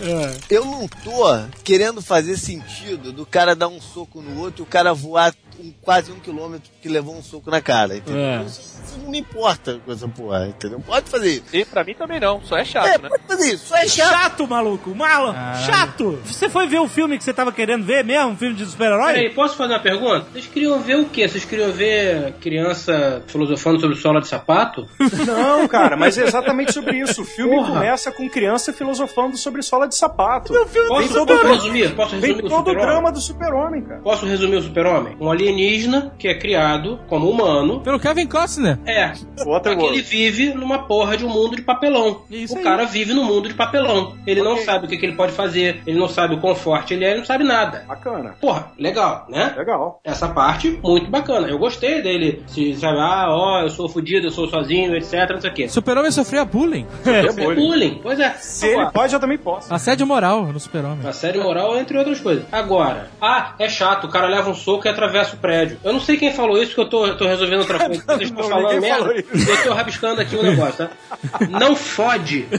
Eu 0.50 0.66
não 0.66 0.88
tô 0.88 1.24
querendo 1.64 2.02
fazer 2.02 2.38
sentido 2.38 3.12
do 3.12 3.26
cara 3.26 3.56
dar 3.56 3.68
um 3.68 3.82
soco 3.82 4.22
no 4.22 4.40
outro 4.40 4.62
e 4.62 4.64
o 4.64 4.66
cara 4.66 4.94
voar 4.94 5.36
um- 5.60 5.74
quase 5.82 6.12
um 6.12 6.20
quilômetro 6.20 6.70
porque 6.72 6.88
levou 6.90 7.16
um 7.16 7.22
soco 7.22 7.50
na 7.50 7.62
cara, 7.62 7.96
entendeu? 7.98 8.22
É. 8.22 8.44
Isso, 8.44 8.60
isso 8.86 9.00
não 9.04 9.10
me 9.12 9.20
importa 9.20 9.80
com 9.86 9.92
essa 9.92 10.08
porra, 10.08 10.48
entendeu? 10.48 10.80
Pode 10.86 11.10
fazer 11.10 11.30
isso. 11.32 11.44
E 11.54 11.66
pra 11.66 11.84
mim 11.84 11.94
também 11.94 12.20
não, 12.20 12.42
só 12.44 12.58
é 12.58 12.66
chato, 12.66 12.88
É, 12.88 12.98
né? 12.98 13.10
pode 13.10 13.24
fazer 13.28 13.54
isso. 13.54 13.68
Só 13.68 13.78
é 13.78 13.88
chato. 13.88 14.10
Chato, 14.10 14.48
maluco. 14.48 14.94
Malo. 14.96 15.34
Chato. 15.66 16.20
Você 16.26 16.50
foi 16.50 16.68
ver 16.68 16.80
o 16.80 16.88
filme 16.88 17.18
que 17.18 17.24
você 17.24 17.34
tava 17.34 17.52
querendo 17.52 17.86
ver 17.86 18.04
mesmo? 18.04 18.32
Um 18.32 18.38
filme 18.38 18.56
de 18.56 18.66
super-herói? 18.66 19.14
Peraí, 19.14 19.30
posso 19.34 19.56
fazer 19.56 19.74
uma 19.74 19.80
pergunta? 19.82 20.26
Vocês 20.32 20.48
queriam 20.48 20.80
ver 20.82 20.98
o 20.98 21.06
quê? 21.06 21.28
Vocês 21.28 21.46
queriam 21.46 21.72
ver 21.72 22.34
criança 22.40 23.24
filosofando 23.28 23.80
sobre 23.80 23.96
sola 23.98 24.20
de 24.22 24.28
sapato? 24.28 24.88
Não, 25.26 25.68
cara, 25.68 25.96
mas 25.98 26.18
é 26.18 26.24
exatamente 26.24 26.72
sobre 26.74 26.98
isso. 27.00 27.22
O 27.22 27.26
filme 27.26 27.56
Porra. 27.56 27.74
começa 27.74 28.12
com 28.12 28.30
criança 28.30 28.72
filosofando 28.74 29.38
sobre 29.38 29.62
sola 29.62 29.88
de 29.88 29.96
sapato. 29.96 30.54
Posso, 30.88 31.14
todo- 31.14 31.28
posso 31.28 31.48
resumir? 31.48 31.96
Posso 31.96 32.18
Vem 32.18 32.32
resumir 32.32 32.46
o 32.46 32.50
todo 32.50 32.72
o 32.72 32.76
drama 32.76 33.12
do 33.12 33.20
super-homem, 33.20 33.82
cara. 33.84 34.02
Posso 34.02 34.26
resumir 34.26 34.58
o 34.58 34.62
super-homem? 34.62 35.16
Um 35.20 35.30
alienígena 35.48 36.14
que 36.18 36.28
é 36.28 36.36
criado 36.36 37.00
como 37.08 37.30
humano. 37.30 37.80
Pelo 37.82 38.00
Kevin 38.00 38.28
Costner. 38.28 38.78
É, 38.86 39.12
que 39.12 39.86
ele 39.86 40.02
vive 40.02 40.54
numa 40.54 40.80
porra 40.80 41.18
de 41.18 41.26
um 41.26 41.30
mundo 41.30 41.56
de 41.56 41.62
papelão. 41.62 42.22
Isso 42.30 42.56
o 42.56 42.58
aí. 42.58 42.64
cara 42.64 42.86
vive 42.86 43.14
no 43.14 43.24
mundo 43.24 43.48
de 43.48 43.54
papelão. 43.56 44.16
Ele 44.26 44.42
não 44.42 44.54
Ok. 44.54 44.66
sabe 44.66 44.86
o 44.86 44.90
que, 44.90 44.98
que 44.98 45.06
ele 45.06 45.16
pode 45.16 45.32
fazer, 45.32 45.82
ele 45.86 45.98
não 46.00 46.08
sabe 46.08 46.36
o 46.36 46.40
quão 46.40 46.56
forte 46.56 46.94
ele 46.94 47.06
é, 47.06 47.12
ele 47.12 47.20
não 47.20 47.26
sabe 47.26 47.44
nada. 47.44 47.86
Bacana. 47.88 48.36
Porra, 48.42 48.72
legal, 48.78 49.26
né? 49.30 49.54
Legal. 49.58 50.00
Essa 50.04 50.28
parte, 50.28 50.80
muito 50.84 51.10
bacana. 51.10 51.48
Eu 51.48 51.58
gostei 51.58 52.02
dele. 52.02 52.44
Se 52.48 52.76
sabe, 52.76 53.00
ah, 53.00 53.28
ó, 53.30 53.62
eu 53.62 53.70
sou 53.70 53.88
fudido, 53.88 54.28
eu 54.28 54.32
sou 54.32 54.48
sozinho, 54.48 54.96
etc, 54.96 55.30
não 55.32 55.42
sei 55.42 55.50
o 55.50 55.54
quê. 55.54 55.70
Super-Homem 55.70 56.12
sofria 56.12 56.44
bullying. 56.46 56.86
É 57.06 57.32
bullying, 57.56 58.00
pois 58.02 58.20
é. 58.20 58.32
Se 58.40 58.68
ele 58.68 58.90
pode, 58.92 59.14
eu 59.14 59.20
também 59.20 59.38
posso. 59.38 59.74
Assédio 59.74 60.06
moral 60.06 60.46
no 60.46 60.60
Super-Homem. 60.60 61.08
Assédio 61.08 61.44
moral, 61.44 61.78
entre 61.78 61.98
outras 61.98 62.20
coisas. 62.20 62.46
Agora, 62.52 63.10
ah, 63.22 63.54
é 63.60 63.70
chato, 63.70 64.06
o 64.06 64.10
cara 64.10 64.28
leva 64.28 64.50
um 64.50 64.56
soco 64.56 64.88
e 64.88 64.90
atravessa 64.90 65.37
o 65.38 65.42
prédio. 65.42 65.80
Eu 65.84 65.94
não 65.94 66.00
sei 66.00 66.18
quem 66.18 66.34
falou 66.34 66.62
isso, 66.62 66.74
que 66.74 66.82
eu 66.82 66.90
tô, 66.90 67.06
eu 67.06 67.18
tô 67.18 67.26
resolvendo 67.28 67.60
outra 67.60 67.80
coisa. 67.86 68.04
Vocês 68.08 68.30
estão 68.30 68.44
Não, 68.44 68.50
falando 68.50 68.82
merda. 68.82 69.14
Eu 69.14 69.64
tô 69.64 69.74
rabiscando 69.74 70.22
aqui 70.22 70.36
o 70.36 70.44
negócio, 70.44 70.88
tá? 70.88 71.48
Não 71.50 71.76
fode. 71.76 72.48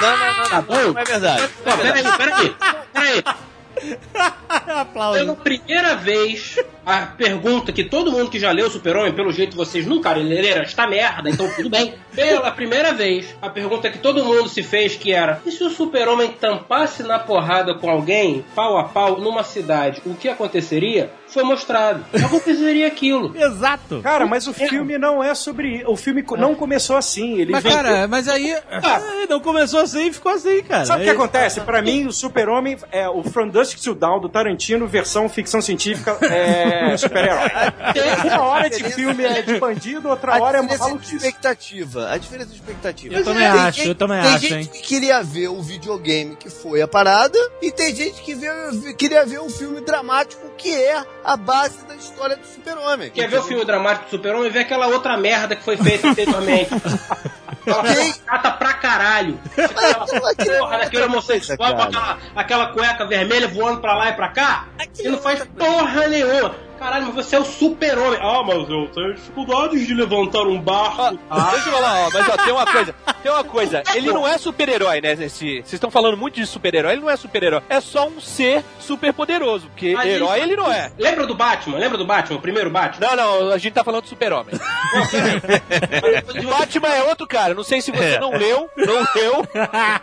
Não, 0.00 0.18
não, 0.18 0.36
não, 0.36 0.50
Tá 0.50 0.60
bom? 0.62 0.92
não 0.92 1.00
é 1.00 1.04
verdade. 1.04 1.48
Ó, 1.64 1.76
peraí, 1.76 2.02
peraí, 2.02 2.54
peraí. 2.92 3.24
Aplausos. 4.68 5.20
Pela 5.22 5.36
primeira 5.36 5.94
vez, 5.96 6.58
a 6.84 7.06
pergunta 7.06 7.72
que 7.72 7.84
todo 7.84 8.12
mundo 8.12 8.30
que 8.30 8.38
já 8.38 8.50
leu 8.52 8.68
Super-Homem, 8.70 9.12
pelo 9.14 9.32
jeito 9.32 9.56
vocês 9.56 9.86
nunca 9.86 10.12
leram 10.12 10.62
esta 10.62 10.86
merda, 10.86 11.30
então 11.30 11.48
tudo 11.54 11.70
bem. 11.70 11.94
Pela 12.14 12.50
primeira 12.50 12.92
vez, 12.92 13.34
a 13.40 13.48
pergunta 13.48 13.88
que 13.90 13.98
todo 13.98 14.24
mundo 14.24 14.48
se 14.48 14.62
fez 14.62 14.96
que 14.96 15.12
era: 15.12 15.40
e 15.46 15.50
se 15.50 15.64
o 15.64 15.70
Super-Homem 15.70 16.32
tampasse 16.32 17.02
na 17.02 17.18
porrada 17.18 17.74
com 17.74 17.88
alguém, 17.88 18.44
pau 18.54 18.76
a 18.76 18.84
pau, 18.84 19.18
numa 19.20 19.44
cidade, 19.44 20.02
o 20.04 20.14
que 20.14 20.28
aconteceria? 20.28 21.10
Foi 21.32 21.42
mostrado. 21.44 22.04
Aconteceria 22.24 22.86
aquilo. 22.86 23.32
Exato. 23.38 24.00
Cara, 24.02 24.26
mas 24.26 24.46
o 24.46 24.52
filme 24.52 24.98
não 24.98 25.22
é 25.22 25.34
sobre. 25.34 25.84
O 25.86 25.96
filme 25.96 26.24
não 26.38 26.54
começou 26.54 26.96
assim. 26.96 27.38
Ele 27.40 27.52
Mas, 27.52 27.62
vem- 27.62 27.72
cara, 27.72 28.08
mas 28.08 28.28
aí. 28.28 28.50
É, 28.50 29.26
não 29.30 29.40
começou 29.40 29.80
assim 29.80 30.08
e 30.08 30.12
ficou 30.12 30.32
assim, 30.32 30.62
cara. 30.62 30.84
Sabe 30.84 31.02
o 31.02 31.04
que 31.04 31.10
É- 31.10 31.12
acontece? 31.12 31.60
Pra 31.60 31.80
mim, 31.80 32.06
o 32.06 32.12
Super-Homem 32.12 32.76
é 32.90 33.08
o 33.08 33.22
From 33.22 33.48
Dusk 33.48 33.78
Till 33.78 33.94
Dawn 33.94 34.20
do 34.20 34.28
Tarantino, 34.28 34.86
versão 34.86 35.28
ficção 35.28 35.60
científica 35.60 36.18
é, 36.22 36.96
super-herói. 36.98 37.48
Uma 38.24 38.42
hora 38.42 38.70
de 38.70 38.82
filme 38.92 39.24
é 39.24 39.42
de 39.42 39.58
bandido, 39.58 40.08
outra 40.08 40.40
hora 40.42 40.58
é 40.58 40.60
uma 40.60 40.68
diferença 40.68 40.84
de 40.84 40.90
maluquice. 40.90 41.16
expectativa. 41.16 42.10
A 42.10 42.18
diferença 42.18 42.48
de 42.50 42.56
expectativa. 42.56 43.14
Eu 43.14 43.24
também 43.24 43.42
Tem 43.42 43.46
acho, 43.60 43.76
gente- 43.78 43.88
eu 43.88 43.94
também 43.94 44.22
tem 44.22 44.30
acho, 44.34 44.40
gente 44.48 44.54
hein. 44.54 44.70
que 44.72 44.80
queria 44.82 45.22
ver 45.22 45.48
o 45.48 45.62
videogame 45.62 46.36
que 46.36 46.50
foi 46.50 46.82
a 46.82 46.88
parada 46.88 47.38
e 47.62 47.70
tem 47.70 47.94
gente 47.94 48.20
que 48.22 48.34
vê- 48.34 48.94
queria 48.98 49.24
ver 49.24 49.38
o 49.40 49.48
filme 49.48 49.80
dramático 49.80 50.40
que 50.56 50.74
é 50.74 51.02
a 51.24 51.36
base 51.36 51.84
da 51.86 51.94
história 51.94 52.36
do 52.36 52.46
super-homem. 52.46 53.10
Quer 53.10 53.28
ver 53.28 53.38
o 53.38 53.42
filme 53.42 53.64
dramático 53.64 54.06
do 54.06 54.10
Super-Homem 54.10 54.46
e 54.48 54.50
ver 54.50 54.60
aquela 54.60 54.86
outra 54.88 55.16
merda 55.16 55.54
que 55.56 55.62
foi 55.64 55.76
feita 55.76 56.08
anteriormente. 56.08 56.70
Aquela 57.60 57.80
Ok. 57.80 58.14
chata 58.26 58.50
pra 58.52 58.72
caralho. 58.72 59.38
Aquela 59.52 60.32
é 60.38 60.58
porra 60.58 60.78
daquele 60.78 61.04
homossexual 61.04 61.58
coisa, 61.58 61.74
com 61.76 61.82
aquela, 61.82 62.18
aquela 62.34 62.66
cueca 62.72 63.06
vermelha 63.06 63.48
voando 63.48 63.80
pra 63.82 63.94
lá 63.94 64.08
e 64.08 64.12
pra 64.14 64.28
cá. 64.28 64.64
E 64.98 65.08
não 65.08 65.18
faz 65.18 65.44
porra 65.58 66.08
nenhuma. 66.08 66.54
Caralho, 66.80 67.12
mas 67.14 67.26
você 67.26 67.36
é 67.36 67.38
o 67.38 67.44
super-homem. 67.44 68.18
Ah, 68.22 68.42
mas 68.42 68.66
eu 68.70 68.88
tenho 68.88 69.12
dificuldades 69.12 69.86
de 69.86 69.92
levantar 69.92 70.44
um 70.44 70.58
barco. 70.58 71.18
Ah, 71.28 71.50
deixa 71.52 71.68
eu 71.68 71.72
falar, 71.74 72.06
ó, 72.06 72.10
mas 72.10 72.26
ó, 72.26 72.36
tem 72.38 72.52
uma 72.54 72.66
coisa, 72.66 72.94
tem 73.22 73.30
uma 73.30 73.44
coisa, 73.44 73.82
ele 73.94 74.10
não 74.10 74.26
é 74.26 74.38
super-herói, 74.38 75.02
né, 75.02 75.14
vocês 75.14 75.70
estão 75.70 75.90
falando 75.90 76.16
muito 76.16 76.36
de 76.36 76.46
super-herói, 76.46 76.92
ele 76.92 77.02
não 77.02 77.10
é 77.10 77.16
super-herói, 77.18 77.60
é 77.68 77.82
só 77.82 78.08
um 78.08 78.18
ser 78.18 78.64
super 78.78 79.12
poderoso, 79.12 79.66
porque 79.68 79.92
Mas 79.92 80.08
herói 80.08 80.40
ele 80.40 80.56
não 80.56 80.72
é. 80.72 80.90
Lembra 80.98 81.26
do 81.26 81.34
Batman? 81.34 81.76
Lembra 81.76 81.98
do 81.98 82.06
Batman? 82.06 82.38
O 82.38 82.40
primeiro 82.40 82.70
Batman? 82.70 83.08
Não, 83.08 83.14
não, 83.14 83.52
a 83.52 83.58
gente 83.58 83.74
tá 83.74 83.84
falando 83.84 84.04
de 84.04 84.08
super-homem. 84.08 84.54
Batman 86.48 86.88
é 86.88 87.02
outro 87.02 87.26
cara, 87.26 87.52
não 87.52 87.62
sei 87.62 87.82
se 87.82 87.92
você 87.92 88.18
não 88.18 88.30
leu, 88.30 88.70
não 88.74 89.06
leu, 89.14 89.46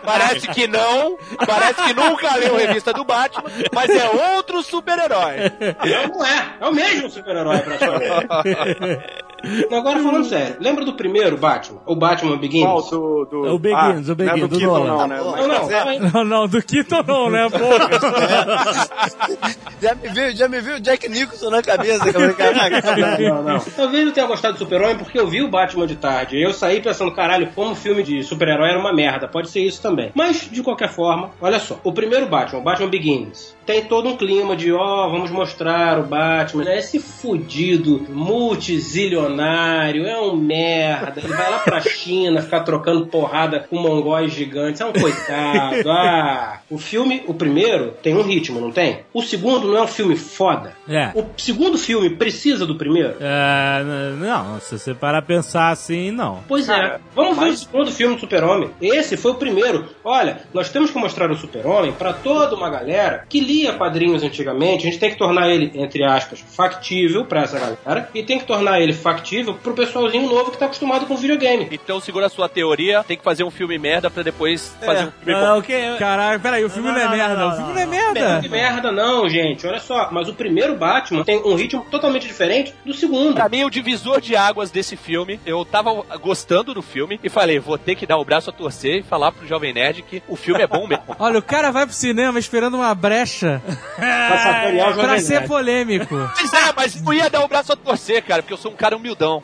parece 0.05 0.47
que 0.49 0.67
não, 0.67 1.17
parece 1.43 1.81
que 1.85 1.93
nunca 1.95 2.35
leu 2.35 2.55
a 2.55 2.59
revista 2.59 2.93
do 2.93 3.03
Batman, 3.03 3.49
mas 3.73 3.89
é 3.89 4.07
outro 4.35 4.61
super-herói. 4.61 5.37
Não, 5.59 6.19
não 6.19 6.25
é. 6.25 6.66
É 6.67 6.69
o 6.69 6.73
mesmo 6.73 7.09
super-herói, 7.09 7.59
praticamente. 7.59 9.23
Não, 9.69 9.77
Agora 9.77 9.99
falando 10.01 10.25
sério, 10.25 10.55
lembra 10.59 10.83
do 10.83 10.93
primeiro 10.93 11.37
Batman? 11.37 11.79
O 11.85 11.95
Batman 11.95 12.37
Begins? 12.37 12.63
Qual 12.63 12.81
do, 12.81 13.25
do... 13.25 13.45
É 13.47 13.51
o 13.51 13.59
Begins, 13.59 14.09
Ah, 14.09 14.11
o 14.11 14.15
Begins, 14.15 14.37
não 14.37 14.45
é 14.45 14.47
do, 14.47 14.47
do 14.47 14.57
Keaton, 14.59 14.79
Nolan. 14.85 14.97
não, 14.97 15.07
né? 15.07 15.17
Tá 15.17 15.23
bom. 15.23 15.35
Não, 15.37 15.47
não, 15.47 15.87
aí. 15.87 15.99
Não, 15.99 16.23
não, 16.23 16.47
do 16.47 16.63
Keaton 16.63 17.03
não, 17.07 17.29
né, 17.29 17.47
porra? 17.49 18.87
Já 19.81 19.93
me 19.95 20.09
viu, 20.09 20.35
já 20.35 20.47
me 20.47 20.59
viu 20.59 20.75
o 20.75 20.79
Jack 20.79 21.07
Nicholson 21.07 21.49
na 21.51 21.61
cabeça, 21.61 22.11
cara. 22.11 22.33
Caraca. 22.33 23.17
Não, 23.19 23.43
não. 23.43 23.59
Talvez 23.59 24.07
eu 24.07 24.11
tenha 24.11 24.25
gostado 24.25 24.53
do 24.55 24.59
Super-Homem 24.59 24.97
porque 24.97 25.19
eu 25.19 25.27
vi 25.27 25.43
o 25.43 25.49
Batman 25.49 25.85
de 25.85 25.95
tarde. 25.95 26.35
E 26.37 26.41
eu 26.43 26.51
saí 26.51 26.81
pensando, 26.81 27.11
caralho, 27.13 27.51
como 27.53 27.75
filme 27.75 28.01
de 28.01 28.23
super-herói 28.23 28.69
era 28.69 28.79
uma 28.79 28.91
merda. 28.91 29.27
Pode 29.27 29.49
ser 29.49 29.61
isso 29.61 29.79
também. 29.81 30.11
Mas, 30.15 30.49
de 30.51 30.63
qualquer 30.63 30.89
forma, 30.89 31.29
olha 31.39 31.59
só. 31.59 31.79
O 31.83 31.93
primeiro 31.93 32.25
Batman, 32.27 32.59
o 32.59 32.63
Batman 32.63 32.89
Begins, 32.89 33.55
tem 33.67 33.83
todo 33.85 34.09
um 34.09 34.17
clima 34.17 34.55
de, 34.55 34.71
ó, 34.73 35.09
vamos 35.09 35.29
mostrar 35.29 35.99
o 35.99 36.03
Batman. 36.03 36.63
né? 36.63 36.77
Esse 36.79 36.99
fudido, 36.99 38.03
multizilionário, 38.09 39.26
é 39.35 40.19
um 40.19 40.35
merda. 40.35 41.21
Ele 41.23 41.33
vai 41.33 41.49
lá 41.51 41.59
pra 41.59 41.81
China 41.81 42.41
ficar 42.41 42.61
trocando 42.61 43.07
porrada 43.07 43.59
com 43.59 43.77
mongóis 43.77 44.31
gigantes. 44.31 44.81
É 44.81 44.85
um 44.85 44.93
coitado. 44.93 45.89
Ah, 45.89 46.59
o 46.69 46.77
filme, 46.77 47.23
o 47.27 47.33
primeiro, 47.33 47.93
tem 48.01 48.15
um 48.15 48.21
ritmo, 48.21 48.59
não 48.59 48.71
tem? 48.71 48.99
O 49.13 49.21
segundo 49.21 49.67
não 49.67 49.77
é 49.77 49.81
um 49.81 49.87
filme 49.87 50.15
foda. 50.15 50.73
É. 50.87 51.11
O 51.15 51.25
segundo 51.37 51.77
filme 51.77 52.09
precisa 52.09 52.65
do 52.65 52.75
primeiro? 52.75 53.15
É, 53.19 53.83
não, 54.19 54.59
se 54.59 54.77
você 54.77 54.93
parar 54.93 55.19
a 55.19 55.21
pensar 55.21 55.69
assim, 55.69 56.11
não. 56.11 56.43
Pois 56.47 56.69
é. 56.69 56.99
Vamos 57.15 57.37
ver 57.37 57.49
o 57.49 57.57
segundo 57.57 57.91
filme 57.91 58.15
do 58.15 58.21
Super-Homem. 58.21 58.69
Esse 58.81 59.17
foi 59.17 59.31
o 59.31 59.35
primeiro. 59.35 59.85
Olha, 60.03 60.41
nós 60.53 60.69
temos 60.69 60.91
que 60.91 60.97
mostrar 60.97 61.31
o 61.31 61.35
Super-Homem 61.35 61.91
pra 61.93 62.13
toda 62.13 62.55
uma 62.55 62.69
galera 62.69 63.25
que 63.27 63.39
lia 63.39 63.73
quadrinhos 63.73 64.23
antigamente. 64.23 64.87
A 64.87 64.89
gente 64.89 64.99
tem 64.99 65.09
que 65.09 65.17
tornar 65.17 65.49
ele, 65.49 65.71
entre 65.75 66.03
aspas, 66.03 66.39
factível 66.39 67.25
pra 67.25 67.41
essa 67.41 67.59
galera. 67.59 68.09
E 68.13 68.23
tem 68.23 68.39
que 68.39 68.45
tornar 68.45 68.79
ele 68.79 68.93
factível 68.93 69.16
pro 69.61 69.73
pessoalzinho 69.73 70.27
novo 70.29 70.51
que 70.51 70.57
tá 70.57 70.65
acostumado 70.65 71.05
com 71.05 71.15
videogame. 71.15 71.67
Então 71.71 71.99
segura 71.99 72.27
a 72.27 72.29
sua 72.29 72.47
teoria, 72.49 73.03
tem 73.03 73.17
que 73.17 73.23
fazer 73.23 73.43
um 73.43 73.51
filme 73.51 73.77
merda 73.77 74.09
pra 74.09 74.23
depois 74.23 74.75
fazer 74.83 75.05
um 75.05 75.11
filme. 75.23 75.41
Não, 75.41 75.59
o 75.59 75.61
que? 75.61 75.95
Caralho, 75.97 76.39
peraí, 76.39 76.63
o 76.63 76.69
filme 76.69 76.89
não, 76.89 76.95
Não, 76.95 77.01
é 77.01 77.05
não, 77.05 77.11
merda. 77.17 77.35
não, 77.35 77.47
o 77.47 77.55
filme 77.55 77.67
não, 77.67 77.75
não, 77.75 77.81
é 77.81 77.85
não. 77.85 78.13
merda. 78.13 78.41
Que 78.41 78.49
merda 78.49 78.91
não, 78.91 79.29
gente. 79.29 79.65
Olha 79.67 79.79
só. 79.79 80.09
Mas 80.11 80.27
o 80.27 80.33
primeiro 80.33 80.75
Batman 80.75 81.23
tem 81.23 81.37
um 81.43 81.55
ritmo 81.55 81.85
totalmente 81.89 82.27
diferente 82.27 82.73
do 82.85 82.93
segundo. 82.93 83.33
Pra 83.35 83.49
mim, 83.49 83.63
o 83.63 83.69
divisor 83.69 84.21
de 84.21 84.35
águas 84.35 84.71
desse 84.71 84.95
filme, 84.95 85.39
eu 85.45 85.63
tava 85.65 85.91
gostando 86.17 86.73
do 86.73 86.81
filme 86.81 87.19
e 87.23 87.29
falei, 87.29 87.59
vou 87.59 87.77
ter 87.77 87.95
que 87.95 88.05
dar 88.05 88.17
o 88.17 88.25
braço 88.25 88.49
a 88.49 88.53
torcer 88.53 88.99
e 88.99 89.03
falar 89.03 89.31
pro 89.31 89.47
Jovem 89.47 89.73
Nerd 89.73 90.01
que 90.03 90.21
o 90.27 90.35
filme 90.35 90.61
é 90.61 90.67
bom 90.67 90.87
mesmo. 90.87 91.03
Olha, 91.19 91.39
o 91.39 91.43
cara 91.43 91.71
vai 91.71 91.85
pro 91.85 91.95
cinema 91.95 92.39
esperando 92.39 92.75
uma 92.77 92.93
brecha 92.93 93.61
Pra 93.95 94.93
pra 94.93 95.19
ser 95.19 95.47
polêmico. 95.47 96.15
Pois 96.37 96.53
é, 96.53 96.73
mas 96.75 97.01
eu 97.05 97.13
ia 97.13 97.29
dar 97.29 97.43
o 97.43 97.47
braço 97.47 97.73
a 97.73 97.75
torcer, 97.75 98.23
cara, 98.23 98.41
porque 98.41 98.53
eu 98.53 98.57
sou 98.57 98.71
um 98.71 98.75
cara 98.75 98.95
humildão. 99.07 99.43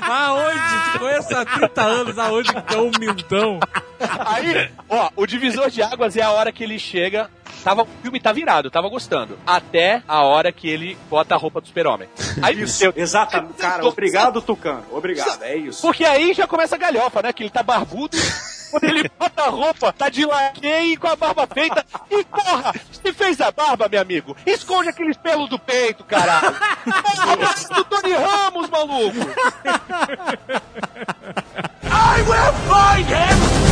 Aonde? 0.00 0.92
Te 0.92 0.98
conheço 0.98 1.36
há 1.36 1.44
30 1.44 1.82
anos, 1.82 2.18
aonde 2.18 2.52
que 2.52 2.74
é 2.74 2.78
humildão? 2.78 3.60
Aí, 4.26 4.70
ó, 4.88 5.10
o 5.16 5.26
divisor 5.26 5.70
de 5.70 5.82
águas 5.82 6.16
é 6.16 6.22
a 6.22 6.30
hora 6.30 6.50
que 6.52 6.64
ele 6.64 6.78
chega. 6.78 7.30
Tava, 7.64 7.82
o 7.82 7.88
filme 8.02 8.20
tá 8.20 8.32
virado, 8.32 8.68
eu 8.68 8.70
tava 8.70 8.88
gostando. 8.88 9.38
Até 9.46 10.02
a 10.06 10.22
hora 10.22 10.52
que 10.52 10.68
ele 10.68 10.96
bota 11.10 11.34
a 11.34 11.38
roupa 11.38 11.60
do 11.60 11.66
super-homem. 11.66 12.08
Aí, 12.40 12.62
Isso, 12.62 12.84
eu- 12.84 12.92
exatamente. 12.96 13.54
Cara, 13.54 13.84
obrigado, 13.86 14.40
Tucano. 14.40 14.84
Obrigado, 14.92 15.42
é 15.42 15.56
isso. 15.56 15.82
Porque 15.82 16.04
aí 16.04 16.32
já 16.32 16.46
começa 16.46 16.76
a 16.76 16.78
galhofa, 16.78 17.20
né? 17.22 17.32
Que 17.32 17.42
ele 17.42 17.50
tá 17.50 17.62
barbudo. 17.62 18.16
Quando 18.70 18.84
ele 18.84 19.10
bota 19.18 19.42
a 19.42 19.48
roupa, 19.48 19.92
tá 19.92 20.08
de 20.08 20.24
laquei 20.24 20.96
com 20.96 21.08
a 21.08 21.16
barba 21.16 21.46
feita. 21.46 21.84
E 22.10 22.24
porra, 22.24 22.74
se 22.90 23.12
fez 23.12 23.40
a 23.40 23.50
barba, 23.50 23.88
meu 23.88 24.00
amigo, 24.00 24.36
esconde 24.46 24.88
aqueles 24.88 25.16
pelos 25.16 25.48
do 25.48 25.58
peito, 25.58 26.04
caralho. 26.04 26.56
É 26.86 27.74
do 27.74 27.84
Tony 27.84 28.12
Ramos, 28.12 28.70
maluco. 28.70 29.16
I 31.90 32.22
will 32.22 32.52
find 32.68 33.08
him! 33.08 33.67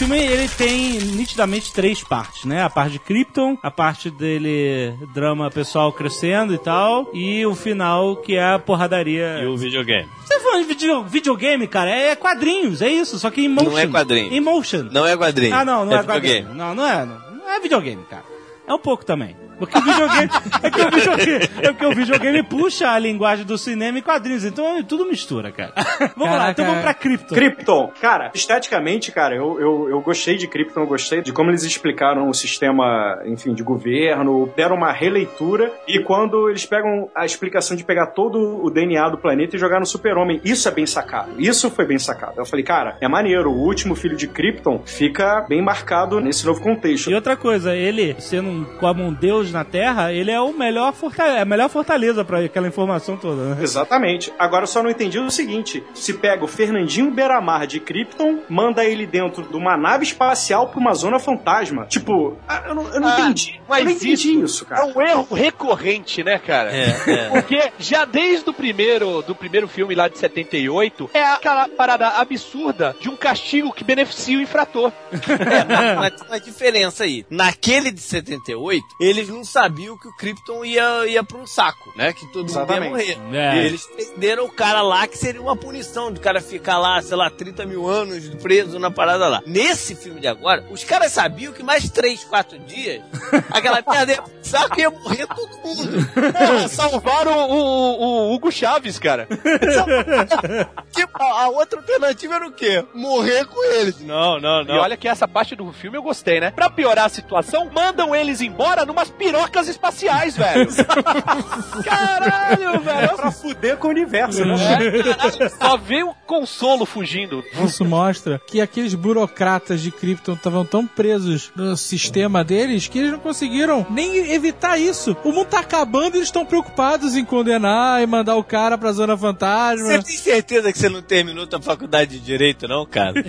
Filme 0.00 0.18
ele 0.18 0.48
tem 0.48 0.92
nitidamente 0.98 1.74
três 1.74 2.02
partes, 2.02 2.46
né? 2.46 2.62
A 2.62 2.70
parte 2.70 2.92
de 2.92 2.98
Krypton, 2.98 3.58
a 3.62 3.70
parte 3.70 4.08
dele 4.10 4.94
drama 5.12 5.50
pessoal 5.50 5.92
crescendo 5.92 6.54
e 6.54 6.58
tal, 6.58 7.10
e 7.12 7.44
o 7.44 7.54
final 7.54 8.16
que 8.16 8.34
é 8.34 8.54
a 8.54 8.58
porradaria. 8.58 9.40
E 9.42 9.46
o 9.46 9.58
videogame. 9.58 10.08
Você 10.24 10.34
tá 10.38 10.40
falando 10.40 10.62
de 10.62 10.68
video- 10.68 11.04
videogame, 11.04 11.66
cara? 11.68 11.90
É 11.90 12.16
quadrinhos, 12.16 12.80
é 12.80 12.88
isso, 12.88 13.18
só 13.18 13.30
que 13.30 13.42
em 13.42 13.48
motion. 13.48 13.70
Não 13.72 13.78
é 13.78 13.86
quadrinho. 13.86 14.32
Em 14.32 14.40
motion. 14.40 14.88
Não 14.90 15.06
é 15.06 15.14
quadrinho. 15.18 15.54
Ah, 15.54 15.64
não, 15.66 15.84
não 15.84 15.92
é, 15.94 16.00
videogame. 16.00 16.44
quadrinho. 16.46 16.54
Não, 16.58 16.74
não 16.74 16.86
é, 16.86 17.04
não, 17.04 17.20
não 17.36 17.50
é 17.50 17.60
videogame, 17.60 18.02
cara. 18.08 18.24
É 18.66 18.72
um 18.72 18.78
pouco 18.78 19.04
também. 19.04 19.36
Porque 19.60 19.78
o 19.78 19.82
videogame. 19.82 20.30
é, 20.62 20.70
que 20.70 20.80
o 20.80 20.90
videogame 20.90 21.48
é 21.62 21.72
porque 21.72 21.86
o 21.86 21.94
videogame 21.94 22.42
puxa 22.42 22.90
a 22.90 22.98
linguagem 22.98 23.44
do 23.44 23.58
cinema 23.58 23.98
e 23.98 24.02
quadrinhos, 24.02 24.44
então 24.44 24.78
é 24.78 24.82
tudo 24.82 25.06
mistura, 25.06 25.52
cara. 25.52 25.72
Vamos 26.16 26.34
lá, 26.34 26.40
Caraca. 26.40 26.50
então 26.52 26.64
vamos 26.64 26.80
pra 26.82 26.94
Krypton. 26.94 27.34
Krypton, 27.34 27.92
cara, 28.00 28.30
esteticamente, 28.34 29.12
cara, 29.12 29.36
eu, 29.36 29.60
eu, 29.60 29.88
eu 29.90 30.00
gostei 30.00 30.36
de 30.36 30.46
Krypton, 30.46 30.80
eu 30.80 30.86
gostei 30.86 31.20
de 31.20 31.32
como 31.32 31.50
eles 31.50 31.62
explicaram 31.62 32.28
o 32.28 32.34
sistema, 32.34 33.20
enfim, 33.26 33.52
de 33.52 33.62
governo, 33.62 34.50
deram 34.56 34.76
uma 34.76 34.92
releitura 34.92 35.70
e 35.86 36.00
quando 36.00 36.48
eles 36.48 36.64
pegam 36.64 37.10
a 37.14 37.26
explicação 37.26 37.76
de 37.76 37.84
pegar 37.84 38.06
todo 38.08 38.64
o 38.64 38.70
DNA 38.70 39.10
do 39.10 39.18
planeta 39.18 39.56
e 39.56 39.58
jogar 39.58 39.78
no 39.78 39.86
super-homem, 39.86 40.40
isso 40.42 40.66
é 40.68 40.70
bem 40.70 40.86
sacado, 40.86 41.32
isso 41.38 41.70
foi 41.70 41.84
bem 41.84 41.98
sacado. 41.98 42.34
Eu 42.38 42.46
falei, 42.46 42.64
cara, 42.64 42.96
é 43.00 43.08
maneiro, 43.08 43.50
o 43.50 43.58
último 43.58 43.94
filho 43.94 44.16
de 44.16 44.26
Krypton 44.26 44.82
fica 44.84 45.44
bem 45.48 45.62
marcado 45.62 46.20
nesse 46.20 46.46
novo 46.46 46.60
contexto. 46.60 47.10
E 47.10 47.14
outra 47.14 47.36
coisa, 47.36 47.76
ele, 47.76 48.16
sendo 48.18 48.48
um, 48.48 48.64
como 48.78 49.02
um 49.04 49.12
deus 49.12 49.49
na 49.52 49.64
Terra, 49.64 50.12
ele 50.12 50.30
é 50.30 50.40
o 50.40 50.52
melhor 50.52 50.92
fortaleza, 50.92 51.40
a 51.42 51.44
melhor 51.44 51.68
fortaleza 51.68 52.24
pra 52.24 52.40
aquela 52.40 52.68
informação 52.68 53.16
toda, 53.16 53.54
né? 53.54 53.62
Exatamente. 53.62 54.32
Agora 54.38 54.64
eu 54.64 54.66
só 54.68 54.82
não 54.82 54.90
entendi 54.90 55.18
o 55.18 55.30
seguinte: 55.30 55.82
se 55.94 56.14
pega 56.14 56.44
o 56.44 56.48
Fernandinho 56.48 57.10
Beiramar 57.10 57.66
de 57.66 57.80
Krypton, 57.80 58.40
manda 58.48 58.84
ele 58.84 59.06
dentro 59.06 59.42
de 59.42 59.56
uma 59.56 59.76
nave 59.76 60.04
espacial 60.04 60.68
pra 60.68 60.78
uma 60.80 60.94
zona 60.94 61.18
fantasma. 61.18 61.86
Tipo, 61.86 62.36
ah, 62.48 62.64
eu 62.68 62.74
não, 62.74 62.88
eu 62.94 63.00
não 63.00 63.08
Ah, 63.08 63.20
entendi. 63.20 63.60
mas 63.68 63.78
eu 63.80 63.84
não 63.86 63.92
entendi 63.92 64.12
isso 64.12 64.44
isso, 64.44 64.64
É 64.64 64.74
cara. 64.74 64.86
um 64.86 65.00
erro 65.02 65.26
recorrente, 65.34 66.22
né, 66.24 66.38
cara? 66.38 66.70
É, 66.74 66.96
é. 67.06 67.28
Porque 67.30 67.70
já 67.78 68.04
desde 68.04 68.48
o 68.48 68.52
primeiro, 68.52 69.22
do 69.22 69.34
primeiro 69.34 69.68
filme 69.68 69.94
lá 69.94 70.08
de 70.08 70.18
78, 70.18 71.10
é 71.14 71.22
aquela 71.22 71.68
parada 71.68 72.08
absurda 72.08 72.94
de 73.00 73.08
um 73.08 73.16
castigo 73.16 73.72
que 73.72 73.84
beneficia 73.84 74.38
o 74.38 74.40
infrator. 74.40 74.92
É, 75.12 75.94
mas, 75.96 76.12
mas 76.28 76.42
diferença 76.42 77.04
aí. 77.04 77.24
Naquele 77.30 77.90
de 77.90 78.00
78, 78.00 78.82
eles 79.00 79.28
não 79.28 79.39
sabiam 79.44 79.96
que 79.98 80.08
o 80.08 80.16
Krypton 80.16 80.64
ia, 80.64 81.06
ia 81.06 81.22
pra 81.24 81.38
um 81.38 81.46
saco, 81.46 81.92
né? 81.96 82.12
Que 82.12 82.26
todo 82.26 82.46
mundo 82.48 82.50
ia 82.50 82.62
Exatamente. 82.62 82.90
morrer. 82.90 83.18
É. 83.32 83.56
E 83.56 83.66
eles 83.66 83.86
prenderam 83.86 84.44
o 84.44 84.50
cara 84.52 84.82
lá, 84.82 85.06
que 85.06 85.16
seria 85.18 85.40
uma 85.40 85.56
punição 85.56 86.12
do 86.12 86.20
cara 86.20 86.40
ficar 86.40 86.78
lá, 86.78 87.00
sei 87.02 87.16
lá, 87.16 87.30
30 87.30 87.64
mil 87.66 87.88
anos 87.88 88.28
preso 88.42 88.78
na 88.78 88.90
parada 88.90 89.28
lá. 89.28 89.42
Nesse 89.46 89.94
filme 89.94 90.20
de 90.20 90.26
agora, 90.28 90.64
os 90.70 90.84
caras 90.84 91.12
sabiam 91.12 91.52
que 91.52 91.62
mais 91.62 91.88
3, 91.90 92.24
4 92.24 92.58
dias, 92.60 93.02
aquela 93.50 93.82
merda 93.86 94.12
ia 94.12 94.22
pro 94.22 94.30
saco 94.42 94.78
e 94.78 94.82
ia 94.82 94.90
morrer 94.90 95.26
todo 95.26 95.58
mundo. 95.64 96.06
Porra, 96.32 96.68
salvaram 96.68 97.50
o, 97.50 97.54
o- 97.54 98.30
o 98.30 98.34
Hugo 98.34 98.50
Chaves, 98.52 98.98
cara. 98.98 99.26
Tipo, 100.92 101.22
a, 101.22 101.44
a 101.44 101.48
outra 101.48 101.78
alternativa 101.78 102.34
era 102.34 102.46
o 102.46 102.52
quê? 102.52 102.84
Morrer 102.94 103.44
com 103.46 103.62
eles. 103.74 104.00
Não, 104.00 104.40
não, 104.40 104.62
E 104.62 104.72
olha 104.78 104.96
que 104.96 105.08
essa 105.08 105.26
parte 105.28 105.54
do 105.54 105.72
filme 105.72 105.96
eu 105.96 106.02
gostei, 106.02 106.40
né? 106.40 106.50
Pra 106.50 106.68
piorar 106.68 107.06
a 107.06 107.08
situação, 107.08 107.70
mandam 107.72 108.14
eles 108.14 108.40
embora 108.40 108.84
numas 108.84 109.10
pirocas 109.32 109.68
espaciais, 109.68 110.36
velho. 110.36 110.68
Caralho, 111.84 112.70
É 112.74 112.78
velho. 112.78 113.16
pra 113.16 113.30
fuder 113.30 113.76
com 113.76 113.88
o 113.88 113.90
universo, 113.90 114.44
né? 114.44 114.56
Caralho, 114.56 115.50
Só 115.60 115.76
vê 115.76 116.02
o 116.02 116.14
consolo 116.26 116.84
fugindo. 116.86 117.42
Isso 117.64 117.84
mostra 117.84 118.40
que 118.46 118.60
aqueles 118.60 118.94
burocratas 118.94 119.80
de 119.80 119.90
Krypton 119.90 120.34
estavam 120.34 120.64
tão 120.64 120.86
presos 120.86 121.50
no 121.56 121.76
sistema 121.76 122.42
deles 122.44 122.86
que 122.88 122.98
eles 122.98 123.12
não 123.12 123.18
conseguiram 123.18 123.86
nem 123.90 124.32
evitar 124.32 124.78
isso. 124.78 125.16
O 125.24 125.32
mundo 125.32 125.48
tá 125.48 125.60
acabando 125.60 126.14
e 126.14 126.18
eles 126.18 126.28
estão 126.28 126.44
preocupados 126.44 127.16
em 127.16 127.24
condenar 127.24 128.02
e 128.02 128.06
mandar 128.06 128.36
o 128.36 128.44
cara 128.44 128.76
pra 128.78 128.92
Zona 128.92 129.16
Fantasma. 129.16 129.86
Você 129.86 130.02
tem 130.02 130.16
certeza 130.16 130.72
que 130.72 130.78
você 130.78 130.88
não 130.88 131.02
terminou 131.02 131.46
tua 131.46 131.60
faculdade 131.60 132.18
de 132.18 132.30
Direito, 132.30 132.68
não, 132.68 132.86
cara? 132.86 133.14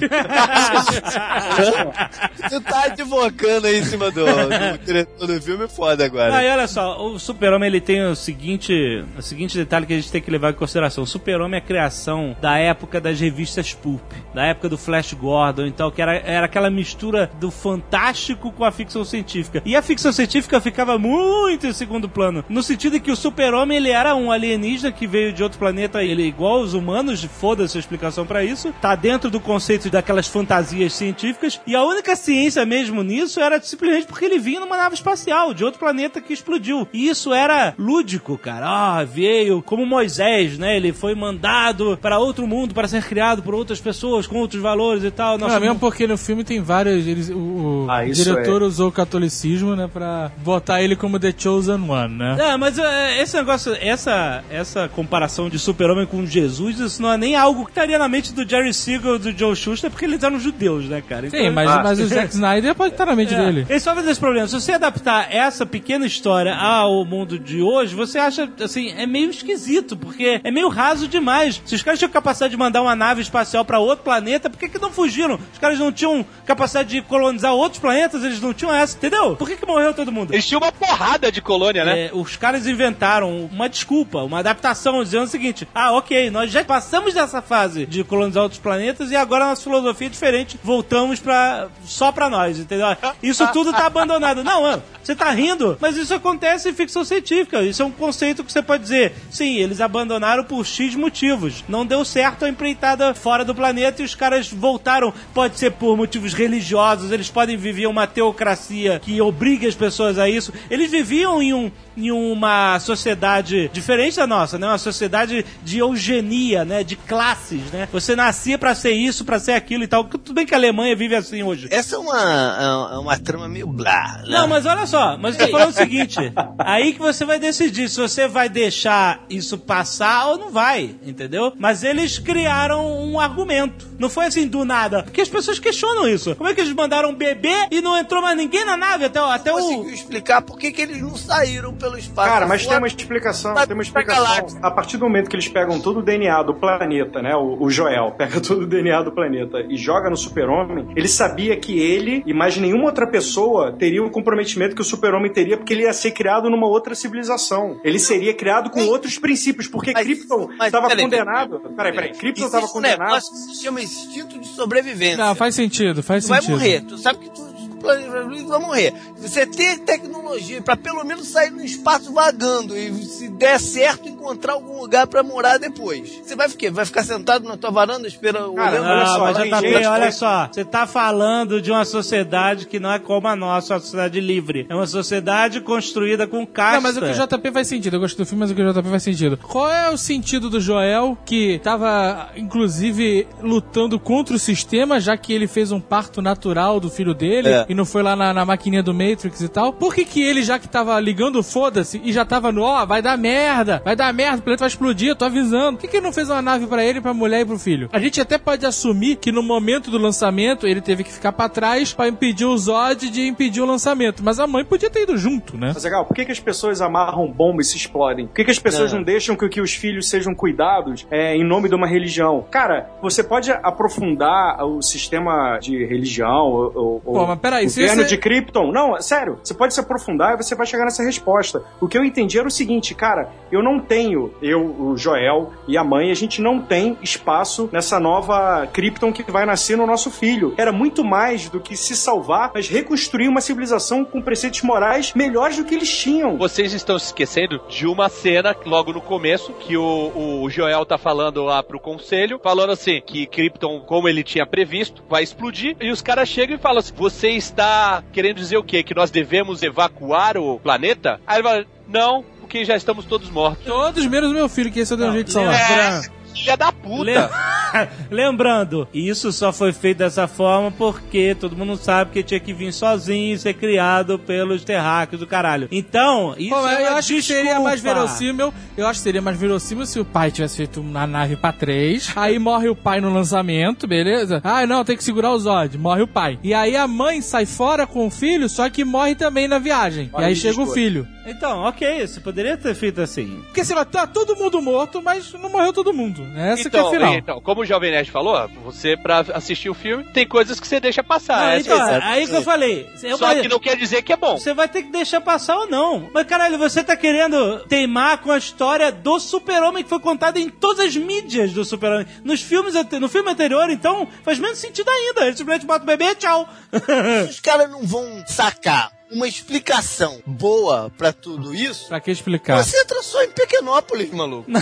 tu 2.49 2.61
tá 2.61 2.83
advocando 2.85 3.67
aí 3.67 3.79
em 3.79 3.85
cima 3.85 4.11
do, 4.11 4.23
do 4.25 4.77
diretor 4.85 5.27
do 5.27 5.41
filme, 5.41 5.65
é 5.65 5.67
foda 5.91 6.05
agora. 6.05 6.35
Aí 6.35 6.49
olha 6.49 6.67
só, 6.67 7.05
o 7.05 7.19
Super-Homem 7.19 7.67
ele 7.67 7.81
tem 7.81 8.03
o 8.05 8.15
seguinte, 8.15 9.03
o 9.17 9.21
seguinte 9.21 9.57
detalhe 9.57 9.85
que 9.85 9.93
a 9.93 9.95
gente 9.95 10.11
tem 10.11 10.21
que 10.21 10.31
levar 10.31 10.51
em 10.51 10.55
consideração. 10.55 11.03
O 11.03 11.07
Super-Homem 11.07 11.55
é 11.55 11.57
a 11.57 11.65
criação 11.65 12.35
da 12.41 12.57
época 12.57 12.99
das 12.99 13.19
revistas 13.19 13.73
pulp, 13.73 14.01
da 14.33 14.45
época 14.45 14.69
do 14.69 14.77
Flash 14.77 15.13
Gordon, 15.13 15.65
então 15.65 15.91
que 15.91 16.01
era, 16.01 16.15
era 16.17 16.45
aquela 16.45 16.69
mistura 16.69 17.29
do 17.39 17.51
fantástico 17.51 18.51
com 18.51 18.63
a 18.63 18.71
ficção 18.71 19.03
científica. 19.03 19.61
E 19.65 19.75
a 19.75 19.81
ficção 19.81 20.11
científica 20.11 20.59
ficava 20.61 20.97
muito 20.97 21.67
em 21.67 21.73
segundo 21.73 22.09
plano, 22.09 22.43
no 22.49 22.63
sentido 22.63 22.99
que 22.99 23.11
o 23.11 23.15
Super-Homem 23.15 23.77
ele 23.77 23.89
era 23.89 24.15
um 24.15 24.31
alienígena 24.31 24.91
que 24.91 25.07
veio 25.07 25.33
de 25.33 25.43
outro 25.43 25.59
planeta, 25.59 26.03
ele 26.03 26.23
é 26.23 26.25
igual 26.25 26.59
aos 26.59 26.73
humanos, 26.73 27.23
foda-se 27.23 27.77
a 27.77 27.79
explicação 27.79 28.25
pra 28.25 28.43
isso, 28.43 28.73
tá 28.81 28.95
dentro 28.95 29.29
do 29.29 29.39
conceito 29.39 29.89
daquelas 29.89 30.27
fantasias 30.27 30.93
científicas, 30.93 31.59
e 31.65 31.75
a 31.75 31.83
única 31.83 32.15
ciência 32.15 32.65
mesmo 32.65 33.03
nisso 33.03 33.39
era 33.39 33.61
simplesmente 33.61 34.07
porque 34.07 34.25
ele 34.25 34.39
vinha 34.39 34.59
numa 34.59 34.77
nave 34.77 34.95
espacial, 34.95 35.53
de 35.53 35.63
outro 35.63 35.70
planeta 35.77 36.21
que 36.21 36.33
explodiu. 36.33 36.87
E 36.93 37.07
isso 37.09 37.33
era 37.33 37.73
lúdico, 37.77 38.37
cara. 38.37 38.65
Ah, 38.67 39.03
veio 39.03 39.61
como 39.61 39.85
Moisés, 39.85 40.57
né? 40.57 40.75
Ele 40.77 40.91
foi 40.93 41.15
mandado 41.15 41.97
para 42.01 42.19
outro 42.19 42.45
mundo 42.47 42.73
para 42.73 42.87
ser 42.87 43.03
criado 43.03 43.41
por 43.43 43.53
outras 43.55 43.79
pessoas 43.79 44.27
com 44.27 44.37
outros 44.37 44.61
valores 44.61 45.03
e 45.03 45.11
tal. 45.11 45.37
Não, 45.37 45.47
Nosso 45.47 45.59
mesmo 45.59 45.79
porque 45.79 46.05
no 46.07 46.17
filme 46.17 46.43
tem 46.43 46.61
vários. 46.61 47.07
Eles, 47.07 47.29
o 47.29 47.61
o 47.61 47.87
Ah, 47.89 48.03
diretor 48.05 48.61
usou 48.63 48.89
o 48.89 48.91
catolicismo, 48.91 49.75
né, 49.75 49.89
pra 49.91 50.31
botar 50.37 50.81
ele 50.81 50.95
como 50.95 51.19
The 51.19 51.33
Chosen 51.37 51.89
One, 51.89 52.15
né? 52.15 52.37
É, 52.39 52.57
mas 52.57 52.77
é, 52.77 53.21
esse 53.21 53.35
negócio, 53.37 53.75
essa, 53.79 54.43
essa 54.49 54.87
comparação 54.89 55.49
de 55.49 55.57
super-homem 55.59 56.05
com 56.05 56.25
Jesus, 56.25 56.79
isso 56.79 57.01
não 57.01 57.11
é 57.11 57.17
nem 57.17 57.35
algo 57.35 57.63
que 57.65 57.71
estaria 57.71 57.97
na 57.97 58.07
mente 58.07 58.33
do 58.33 58.47
Jerry 58.47 58.73
Siegel 58.73 59.15
e 59.15 59.19
do 59.19 59.31
Joe 59.37 59.55
Schuster, 59.55 59.89
porque 59.89 60.05
eles 60.05 60.23
eram 60.23 60.39
judeus, 60.39 60.85
né, 60.85 61.01
cara? 61.07 61.29
Sim, 61.29 61.49
mas, 61.51 61.69
Ah. 61.69 61.81
mas 61.83 61.99
o 61.99 62.07
Zack 62.07 62.33
Snyder 62.33 62.75
pode 62.75 62.93
estar 62.93 63.05
na 63.05 63.15
mente 63.15 63.33
É, 63.35 63.37
dele. 63.37 63.65
Esse 63.69 63.85
só 63.85 63.93
vai 63.93 64.03
ter 64.03 64.11
esse 64.11 64.19
problema. 64.19 64.47
Se 64.47 64.53
você 64.53 64.73
adaptar 64.73 65.27
essa 65.33 65.60
pequena 65.65 66.05
história 66.05 66.55
ao 66.55 67.05
mundo 67.05 67.37
de 67.39 67.61
hoje, 67.61 67.95
você 67.95 68.17
acha, 68.19 68.49
assim, 68.63 68.91
é 68.91 69.05
meio 69.05 69.29
esquisito, 69.29 69.95
porque 69.95 70.41
é 70.43 70.51
meio 70.51 70.69
raso 70.69 71.07
demais. 71.07 71.61
Se 71.65 71.75
os 71.75 71.83
caras 71.83 71.99
tinham 71.99 72.11
capacidade 72.11 72.51
de 72.51 72.57
mandar 72.57 72.81
uma 72.81 72.95
nave 72.95 73.21
espacial 73.21 73.63
pra 73.65 73.79
outro 73.79 74.03
planeta, 74.03 74.49
por 74.49 74.57
que, 74.57 74.69
que 74.69 74.79
não 74.79 74.91
fugiram? 74.91 75.39
Os 75.51 75.59
caras 75.59 75.79
não 75.79 75.91
tinham 75.91 76.25
capacidade 76.45 76.89
de 76.89 77.01
colonizar 77.01 77.53
outros 77.53 77.79
planetas, 77.79 78.23
eles 78.23 78.41
não 78.41 78.53
tinham 78.53 78.73
essa, 78.73 78.97
entendeu? 78.97 79.35
Por 79.35 79.47
que, 79.47 79.55
que 79.55 79.65
morreu 79.65 79.93
todo 79.93 80.11
mundo? 80.11 80.33
Eles 80.33 80.45
tinham 80.45 80.61
uma 80.61 80.71
porrada 80.71 81.31
de 81.31 81.41
colônia, 81.41 81.85
né? 81.85 82.07
É, 82.07 82.11
os 82.13 82.35
caras 82.35 82.67
inventaram 82.67 83.45
uma 83.51 83.67
desculpa, 83.69 84.19
uma 84.19 84.39
adaptação, 84.39 85.03
dizendo 85.03 85.23
o 85.23 85.27
seguinte: 85.27 85.67
ah, 85.73 85.91
ok, 85.93 86.29
nós 86.29 86.51
já 86.51 86.63
passamos 86.63 87.13
dessa 87.13 87.41
fase 87.41 87.85
de 87.85 88.03
colonizar 88.03 88.43
outros 88.43 88.61
planetas 88.61 89.11
e 89.11 89.15
agora 89.15 89.45
a 89.45 89.49
nossa 89.49 89.63
filosofia 89.63 90.07
é 90.07 90.09
diferente, 90.09 90.59
voltamos 90.63 91.19
pra, 91.19 91.67
só 91.85 92.11
pra 92.11 92.29
nós, 92.29 92.59
entendeu? 92.59 92.87
Isso 93.21 93.45
tudo 93.51 93.71
tá 93.71 93.85
abandonado. 93.85 94.43
Não, 94.43 94.61
mano, 94.61 94.83
você 95.03 95.15
tá 95.15 95.29
rindo, 95.31 95.50
mas 95.79 95.97
isso 95.97 96.13
acontece 96.13 96.69
em 96.69 96.73
ficção 96.73 97.03
científica. 97.03 97.61
Isso 97.63 97.81
é 97.81 97.85
um 97.85 97.91
conceito 97.91 98.43
que 98.43 98.51
você 98.51 98.61
pode 98.61 98.83
dizer: 98.83 99.13
sim, 99.29 99.57
eles 99.57 99.81
abandonaram 99.81 100.43
por 100.43 100.65
X 100.65 100.95
motivos. 100.95 101.63
Não 101.67 101.85
deu 101.85 102.03
certo 102.05 102.45
a 102.45 102.49
empreitada 102.49 103.13
fora 103.13 103.43
do 103.45 103.53
planeta 103.55 104.01
e 104.01 104.05
os 104.05 104.15
caras 104.15 104.49
voltaram. 104.51 105.13
Pode 105.33 105.57
ser 105.57 105.71
por 105.71 105.95
motivos 105.97 106.33
religiosos, 106.33 107.11
eles 107.11 107.29
podem 107.29 107.57
viver 107.57 107.87
uma 107.87 108.07
teocracia 108.07 108.99
que 109.03 109.21
obrigue 109.21 109.67
as 109.67 109.75
pessoas 109.75 110.17
a 110.17 110.29
isso. 110.29 110.53
Eles 110.69 110.89
viviam 110.91 111.41
em 111.41 111.53
um 111.53 111.71
em 111.95 112.09
uma 112.09 112.79
sociedade 112.79 113.69
diferente 113.73 114.15
da 114.15 114.25
nossa, 114.25 114.57
né? 114.57 114.65
Uma 114.67 114.77
sociedade 114.77 115.45
de 115.63 115.79
eugenia, 115.79 116.63
né? 116.63 116.83
De 116.83 116.95
classes, 116.95 117.63
né? 117.71 117.87
Você 117.91 118.15
nascia 118.15 118.57
pra 118.57 118.73
ser 118.73 118.91
isso, 118.91 119.25
pra 119.25 119.39
ser 119.39 119.51
aquilo 119.53 119.83
e 119.83 119.87
tal. 119.87 120.03
Tudo 120.05 120.33
bem 120.33 120.45
que 120.45 120.53
a 120.53 120.57
Alemanha 120.57 120.95
vive 120.95 121.15
assim 121.15 121.43
hoje. 121.43 121.67
Essa 121.69 121.95
é 121.95 121.99
uma, 121.99 122.89
é 122.93 122.97
uma 122.97 123.19
trama 123.19 123.47
meio 123.47 123.67
blá. 123.67 124.19
né? 124.19 124.29
Não, 124.29 124.47
mas 124.47 124.65
olha 124.65 124.85
só, 124.85 125.17
mas 125.17 125.37
tô 125.45 125.51
falando 125.51 125.69
o 125.69 125.73
seguinte: 125.73 126.17
aí 126.59 126.93
que 126.93 126.99
você 126.99 127.25
vai 127.25 127.39
decidir 127.39 127.89
se 127.89 127.99
você 127.99 128.27
vai 128.27 128.49
deixar 128.49 129.25
isso 129.29 129.57
passar 129.57 130.27
ou 130.27 130.37
não 130.37 130.51
vai, 130.51 130.95
entendeu? 131.05 131.53
Mas 131.57 131.83
eles 131.83 132.19
criaram 132.19 132.85
um 133.03 133.19
argumento. 133.19 133.90
Não 134.01 134.09
foi 134.09 134.25
assim 134.25 134.47
do 134.47 134.65
nada. 134.65 135.03
Porque 135.03 135.21
as 135.21 135.29
pessoas 135.29 135.59
questionam 135.59 136.07
isso. 136.09 136.35
Como 136.35 136.49
é 136.49 136.53
que 136.55 136.61
eles 136.61 136.73
mandaram 136.73 137.09
um 137.09 137.15
bebê 137.15 137.53
e 137.69 137.79
não 137.81 137.95
entrou 137.97 138.21
mais 138.21 138.35
ninguém 138.35 138.65
na 138.65 138.75
nave 138.75 139.05
até, 139.05 139.19
até 139.19 139.53
o. 139.53 139.57
conseguiu 139.57 139.93
explicar 139.93 140.41
por 140.41 140.57
que, 140.57 140.71
que 140.71 140.81
eles 140.81 141.01
não 141.01 141.15
saíram 141.15 141.73
pelo 141.75 141.97
espaço. 141.97 142.27
Cara, 142.29 142.47
mas 142.47 142.65
tem 142.65 142.77
uma 142.77 142.87
explicação, 142.87 143.53
Pra- 143.53 143.67
tem 143.67 143.75
uma 143.75 143.83
explicação. 143.83 144.47
A 144.61 144.71
partir 144.71 144.97
do 144.97 145.05
momento 145.05 145.29
que 145.29 145.35
eles 145.35 145.47
pegam 145.47 145.79
todo 145.79 145.99
o 145.99 146.01
DNA 146.01 146.41
do 146.43 146.55
planeta, 146.55 147.21
né? 147.21 147.35
O, 147.35 147.61
o 147.63 147.69
Joel 147.69 148.11
pega 148.17 148.41
todo 148.41 148.61
o 148.63 148.67
DNA 148.67 149.03
do 149.03 149.11
planeta 149.11 149.59
e 149.69 149.77
joga 149.77 150.09
no 150.09 150.17
super-homem, 150.17 150.87
ele 150.95 151.07
sabia 151.07 151.55
que 151.55 151.79
ele 151.79 152.23
e 152.25 152.33
mais 152.33 152.57
nenhuma 152.57 152.85
outra 152.85 153.05
pessoa 153.05 153.71
teria 153.71 154.03
o 154.03 154.09
comprometimento 154.09 154.75
que 154.75 154.81
o 154.81 154.85
super-homem 154.85 155.31
teria, 155.31 155.57
porque 155.57 155.73
ele 155.73 155.83
ia 155.83 155.93
ser 155.93 156.11
criado 156.11 156.49
numa 156.49 156.65
outra 156.67 156.95
civilização. 156.95 157.79
Ele 157.83 157.99
seria 157.99 158.33
criado 158.33 158.69
com 158.71 158.81
outros 158.87 159.19
princípios, 159.19 159.67
porque 159.67 159.91
mas- 159.93 160.05
Krypton 160.05 160.49
estava 160.63 160.89
condenado. 160.95 161.59
Peraí, 161.75 161.93
peraí, 161.93 162.11
Krypton 162.13 162.45
estava 162.45 162.65
um 162.65 162.69
condenado. 162.69 163.21
chama 163.61 163.81
instinto 163.91 164.39
de 164.39 164.47
sobrevivência. 164.47 165.17
Não, 165.17 165.35
faz 165.35 165.55
sentido, 165.55 166.01
faz 166.03 166.23
Tu 166.25 166.29
vai 166.29 166.39
sentido. 166.41 166.51
morrer. 166.57 166.81
Tu 166.81 166.97
sabe 166.97 167.19
que 167.19 167.29
tu 167.29 167.50
tu 167.81 168.47
vai 168.47 168.59
morrer. 168.59 168.93
Você 169.17 169.45
tem 169.45 169.77
tecnologia 169.79 170.61
pra 170.61 170.75
pelo 170.75 171.03
menos 171.03 171.27
sair 171.27 171.51
no 171.51 171.63
espaço 171.63 172.13
vagando 172.13 172.77
e 172.77 172.91
se 173.03 173.27
der 173.29 173.59
certo 173.59 174.07
encontrar 174.07 174.53
algum 174.53 174.79
lugar 174.79 175.07
pra 175.07 175.23
morar 175.23 175.57
depois. 175.57 176.21
Você 176.23 176.35
vai 176.35 176.47
ficar, 176.49 176.71
vai 176.71 176.85
ficar 176.85 177.03
sentado 177.03 177.47
na 177.47 177.57
tua 177.57 177.71
varanda 177.71 178.07
esperando 178.07 178.53
Cara, 178.53 178.71
olhando 178.81 178.87
olha 178.89 179.05
só, 179.05 179.33
tem 179.33 179.51
JP, 179.51 179.67
gente- 179.73 179.85
olha 179.87 180.11
só, 180.11 180.49
você 180.51 180.65
tá 180.65 180.85
falando 180.87 181.61
de 181.61 181.71
uma 181.71 181.85
sociedade 181.85 182.65
que 182.67 182.79
não 182.79 182.91
é 182.91 182.99
como 182.99 183.27
a 183.27 183.35
nossa, 183.35 183.73
uma 183.73 183.79
sociedade 183.79 184.19
livre. 184.19 184.65
É 184.69 184.75
uma 184.75 184.87
sociedade 184.87 185.61
construída 185.61 186.27
com 186.27 186.45
casta. 186.45 186.75
Não, 186.75 186.81
mas 186.81 186.97
o 186.97 187.01
que 187.01 187.09
o 187.09 187.13
JP 187.37 187.51
faz 187.51 187.67
sentido. 187.67 187.95
Eu 187.95 187.99
gosto 187.99 188.17
do 188.17 188.25
filme, 188.25 188.41
mas 188.41 188.51
o 188.51 188.55
que 188.55 188.61
o 188.61 188.73
JP 188.73 188.89
faz 188.89 189.03
sentido. 189.03 189.37
Qual 189.37 189.69
é 189.69 189.89
o 189.89 189.97
sentido 189.97 190.49
do 190.49 190.59
Joel, 190.59 191.17
que 191.25 191.59
tava, 191.63 192.29
inclusive, 192.35 193.27
lutando 193.41 193.99
contra 193.99 194.35
o 194.35 194.39
sistema, 194.39 194.99
já 194.99 195.17
que 195.17 195.33
ele 195.33 195.47
fez 195.47 195.71
um 195.71 195.79
parto 195.79 196.21
natural 196.21 196.79
do 196.79 196.89
filho 196.89 197.13
dele 197.13 197.49
É. 197.49 197.65
e 197.71 197.73
não 197.73 197.85
foi 197.85 198.03
lá 198.03 198.17
na, 198.17 198.33
na 198.33 198.45
maquininha 198.45 198.83
do 198.83 198.93
Matrix 198.93 199.39
e 199.39 199.47
tal? 199.47 199.71
Por 199.71 199.95
que 199.95 200.03
que 200.03 200.21
ele, 200.21 200.43
já 200.43 200.59
que 200.59 200.67
tava 200.67 200.99
ligando 200.99 201.41
foda-se 201.41 202.01
e 202.03 202.11
já 202.11 202.25
tava 202.25 202.51
no, 202.51 202.63
ó, 202.63 202.85
vai 202.85 203.01
dar 203.01 203.17
merda, 203.17 203.81
vai 203.85 203.95
dar 203.95 204.13
merda, 204.13 204.39
o 204.39 204.41
planeta 204.41 204.63
vai 204.63 204.67
explodir, 204.67 205.07
eu 205.07 205.15
tô 205.15 205.23
avisando. 205.23 205.77
Por 205.77 205.81
que 205.81 205.87
que 205.87 205.97
ele 205.97 206.05
não 206.05 206.11
fez 206.11 206.29
uma 206.29 206.41
nave 206.41 206.67
pra 206.67 206.83
ele, 206.83 206.99
pra 206.99 207.13
mulher 207.13 207.41
e 207.41 207.45
pro 207.45 207.57
filho? 207.57 207.89
A 207.93 207.99
gente 207.99 208.19
até 208.19 208.37
pode 208.37 208.65
assumir 208.65 209.15
que 209.15 209.31
no 209.31 209.41
momento 209.41 209.89
do 209.89 209.97
lançamento 209.97 210.67
ele 210.67 210.81
teve 210.81 211.05
que 211.05 211.13
ficar 211.13 211.31
pra 211.31 211.47
trás 211.47 211.93
pra 211.93 212.09
impedir 212.09 212.45
o 212.45 212.57
Zod 212.57 213.09
de 213.09 213.25
impedir 213.25 213.61
o 213.61 213.65
lançamento, 213.65 214.21
mas 214.21 214.37
a 214.37 214.45
mãe 214.45 214.65
podia 214.65 214.89
ter 214.89 215.03
ido 215.03 215.15
junto, 215.17 215.55
né? 215.57 215.71
Mas, 215.73 215.83
legal, 215.85 216.05
por 216.05 216.13
que, 216.13 216.25
que 216.25 216.31
as 216.33 216.39
pessoas 216.41 216.81
amarram 216.81 217.25
bomba 217.31 217.61
e 217.61 217.65
se 217.65 217.77
explodem? 217.77 218.27
Por 218.27 218.35
que, 218.35 218.43
que 218.43 218.51
as 218.51 218.59
pessoas 218.59 218.91
Não. 218.91 218.99
não, 218.99 219.05
deixam 219.05 219.37
que, 219.37 219.47
que 219.47 219.61
os 219.61 219.73
filhos 219.73 220.09
sejam 220.09 220.35
cuidados 220.35 221.07
é, 221.09 221.37
em 221.37 221.43
nome 221.45 221.69
de 221.69 221.75
uma 221.75 221.87
religião? 221.87 222.45
Cara, 222.51 222.89
você 223.01 223.23
pode 223.23 223.49
aprofundar 223.49 224.61
o 224.65 224.81
sistema 224.81 225.57
de 225.59 225.85
religião 225.85 226.45
ou, 226.45 226.73
ou 226.75 226.99
Pô, 226.99 227.27
mas 227.27 227.39
peraí, 227.39 227.60
se 227.69 227.81
governo 227.81 228.03
você- 228.03 228.09
de 228.09 228.17
Krypton. 228.17 228.71
Não, 228.71 228.99
sério, 229.01 229.39
você 229.43 229.53
pode 229.53 229.73
se 229.73 229.79
aprofundar 229.79 230.33
e 230.33 230.37
você 230.43 230.55
vai 230.55 230.65
chegar 230.65 230.85
nessa 230.85 231.03
resposta. 231.03 231.63
O 231.79 231.87
que 231.87 231.97
eu 231.97 232.03
entendi 232.03 232.37
era 232.39 232.47
o 232.47 232.51
seguinte, 232.51 232.93
cara, 232.95 233.29
eu 233.51 233.61
não 233.63 233.79
tenho, 233.79 234.33
eu, 234.41 234.61
o 234.63 234.97
Joel 234.97 235.51
e 235.67 235.77
a 235.77 235.83
mãe, 235.83 236.11
a 236.11 236.15
gente 236.15 236.41
não 236.41 236.59
tem 236.61 236.97
espaço 237.01 237.69
nessa 237.71 237.99
nova 237.99 238.67
Krypton 238.71 239.11
que 239.11 239.29
vai 239.31 239.45
nascer 239.45 239.77
no 239.77 239.85
nosso 239.85 240.09
filho. 240.11 240.53
Era 240.57 240.71
muito 240.71 241.03
mais 241.03 241.49
do 241.49 241.59
que 241.59 241.75
se 241.75 241.95
salvar, 241.95 242.51
mas 242.53 242.67
reconstruir 242.67 243.27
uma 243.27 243.41
civilização 243.41 244.03
com 244.03 244.21
preceitos 244.21 244.61
morais 244.61 245.13
melhores 245.13 245.57
do 245.57 245.65
que 245.65 245.75
eles 245.75 245.89
tinham. 245.95 246.37
Vocês 246.37 246.73
estão 246.73 246.97
se 246.97 247.07
esquecendo 247.07 247.61
de 247.69 247.85
uma 247.87 248.09
cena 248.09 248.55
logo 248.65 248.93
no 248.93 249.01
começo 249.01 249.53
que 249.53 249.77
o, 249.77 250.41
o 250.43 250.49
Joel 250.49 250.85
tá 250.85 250.97
falando 250.97 251.43
lá 251.43 251.61
pro 251.61 251.79
conselho, 251.79 252.39
falando 252.43 252.71
assim 252.71 253.01
que 253.05 253.25
Krypton, 253.25 253.79
como 253.81 254.07
ele 254.07 254.23
tinha 254.23 254.45
previsto, 254.45 255.03
vai 255.09 255.23
explodir 255.23 255.75
e 255.79 255.91
os 255.91 256.01
caras 256.01 256.27
chegam 256.29 256.55
e 256.55 256.59
falam 256.59 256.79
assim: 256.79 256.93
"Você 256.95 257.29
está 257.51 258.03
querendo 258.11 258.37
dizer 258.37 258.57
o 258.57 258.63
quê? 258.63 258.81
Que 258.83 258.95
nós 258.95 259.11
devemos 259.11 259.61
evacuar 259.63 260.37
o 260.37 260.59
planeta?" 260.59 261.19
Aí 261.27 261.37
ele 261.37 261.43
fala: 261.47 261.65
"Não, 261.87 262.23
porque 262.39 262.65
já 262.65 262.75
estamos 262.75 263.05
todos 263.05 263.29
mortos." 263.29 263.65
Todos 263.65 264.05
menos 264.07 264.31
meu 264.33 264.49
filho, 264.49 264.71
que 264.71 264.79
esse 264.79 264.93
eu 264.93 264.97
dei 264.97 265.07
um 265.07 265.13
jeito 265.13 265.27
de 265.27 265.33
salvar. 265.33 265.53
Lembra- 265.53 266.20
Filha 266.33 266.55
da 266.57 266.71
puta. 266.71 267.03
Lem- 267.03 267.29
Lembrando, 268.11 268.87
isso 268.93 269.31
só 269.31 269.53
foi 269.53 269.71
feito 269.71 269.99
dessa 269.99 270.27
forma 270.27 270.71
porque 270.71 271.35
todo 271.39 271.55
mundo 271.55 271.77
sabe 271.77 272.11
que 272.11 272.23
tinha 272.23 272.39
que 272.39 272.53
vir 272.53 272.73
sozinho 272.73 273.33
e 273.33 273.39
ser 273.39 273.53
criado 273.53 274.19
pelos 274.19 274.63
terráqueos 274.63 275.19
do 275.19 275.27
caralho. 275.27 275.67
Então, 275.71 276.35
isso 276.37 276.49
Pô, 276.49 276.67
é 276.67 276.87
eu 276.87 276.95
acho 276.95 277.07
que 277.13 277.21
seria 277.21 277.59
mais 277.59 277.81
desculpa. 277.81 278.05
verossímil. 278.07 278.53
Eu 278.77 278.87
acho 278.87 278.99
que 278.99 279.03
seria 279.03 279.21
mais 279.21 279.37
verossímil 279.37 279.85
se 279.85 279.99
o 279.99 280.05
pai 280.05 280.31
tivesse 280.31 280.57
feito 280.57 280.81
uma 280.81 281.07
nave 281.07 281.35
pra 281.35 281.51
três. 281.53 282.11
Aí 282.15 282.37
morre 282.39 282.67
o 282.69 282.75
pai 282.75 282.99
no 282.99 283.13
lançamento, 283.13 283.87
beleza? 283.87 284.41
Ah, 284.43 284.65
não, 284.67 284.83
tem 284.83 284.97
que 284.97 285.03
segurar 285.03 285.31
o 285.31 285.39
Zod. 285.39 285.77
Morre 285.77 286.01
o 286.03 286.07
pai. 286.07 286.37
E 286.43 286.53
aí 286.53 286.75
a 286.75 286.87
mãe 286.87 287.21
sai 287.21 287.45
fora 287.45 287.87
com 287.87 288.07
o 288.07 288.11
filho, 288.11 288.49
só 288.49 288.69
que 288.69 288.83
morre 288.83 289.15
também 289.15 289.47
na 289.47 289.59
viagem. 289.59 290.09
Olha 290.13 290.23
e 290.25 290.27
aí 290.29 290.35
chega 290.35 290.61
o 290.61 290.67
filho. 290.67 291.07
Então, 291.25 291.59
ok, 291.59 292.05
você 292.07 292.19
poderia 292.19 292.57
ter 292.57 292.73
feito 292.75 292.99
assim. 292.99 293.41
Porque 293.45 293.63
sei 293.63 293.75
lá, 293.75 293.85
tá 293.85 294.07
todo 294.07 294.35
mundo 294.35 294.59
morto, 294.61 295.01
mas 295.01 295.31
não 295.33 295.49
morreu 295.51 295.71
todo 295.71 295.93
mundo. 295.93 296.20
Essa 296.35 296.69
que 296.69 296.75
é 296.75 296.79
Então, 296.79 296.87
a 296.87 296.91
final. 296.91 297.13
então, 297.15 297.41
como 297.41 297.61
o 297.61 297.65
Jovem 297.65 297.91
Nerd 297.91 298.09
falou, 298.11 298.47
você 298.63 298.95
pra 298.97 299.19
assistir 299.33 299.69
o 299.69 299.73
filme 299.73 300.03
tem 300.05 300.27
coisas 300.27 300.59
que 300.59 300.67
você 300.67 300.79
deixa 300.79 301.03
passar. 301.03 301.37
Não, 301.37 301.49
Essa- 301.51 301.61
então, 301.73 301.77
exato. 301.87 302.05
aí 302.07 302.27
que 302.27 302.35
eu 302.35 302.41
falei. 302.41 302.89
Eu 303.03 303.17
Só 303.17 303.27
falei, 303.27 303.41
que 303.43 303.47
não 303.49 303.59
quer 303.59 303.75
dizer 303.77 304.01
que 304.01 304.13
é 304.13 304.17
bom. 304.17 304.37
Você 304.37 304.53
vai 304.53 304.67
ter 304.67 304.83
que 304.83 304.91
deixar 304.91 305.21
passar 305.21 305.57
ou 305.57 305.67
não. 305.69 306.09
Mas 306.13 306.25
caralho, 306.27 306.57
você 306.57 306.83
tá 306.83 306.95
querendo 306.95 307.59
teimar 307.67 308.19
com 308.19 308.31
a 308.31 308.37
história 308.37 308.91
do 308.91 309.19
super-homem 309.19 309.83
que 309.83 309.89
foi 309.89 309.99
contada 309.99 310.39
em 310.39 310.49
todas 310.49 310.85
as 310.85 310.95
mídias 310.95 311.51
do 311.53 311.63
super-homem. 311.65 312.05
Nos 312.23 312.41
filmes, 312.41 312.73
no 312.99 313.09
filme 313.09 313.29
anterior, 313.31 313.69
então, 313.69 314.07
faz 314.23 314.39
menos 314.39 314.57
sentido 314.57 314.89
ainda. 314.89 315.27
Ele 315.27 315.37
simplesmente 315.37 315.65
bota 315.65 315.83
o 315.83 315.85
bebê 315.87 316.05
e 316.05 316.15
tchau. 316.15 316.47
Os 317.29 317.39
caras 317.39 317.69
não 317.69 317.83
vão 317.83 318.23
sacar 318.27 318.91
uma 319.11 319.27
explicação 319.27 320.21
boa 320.25 320.91
pra 320.97 321.11
tudo 321.11 321.53
isso. 321.53 321.87
Pra 321.87 321.99
que 321.99 322.11
explicar? 322.11 322.63
Você 322.63 322.79
entra 322.79 323.03
só 323.03 323.21
em 323.23 323.29
Pequenópolis, 323.31 324.09
maluco. 324.11 324.49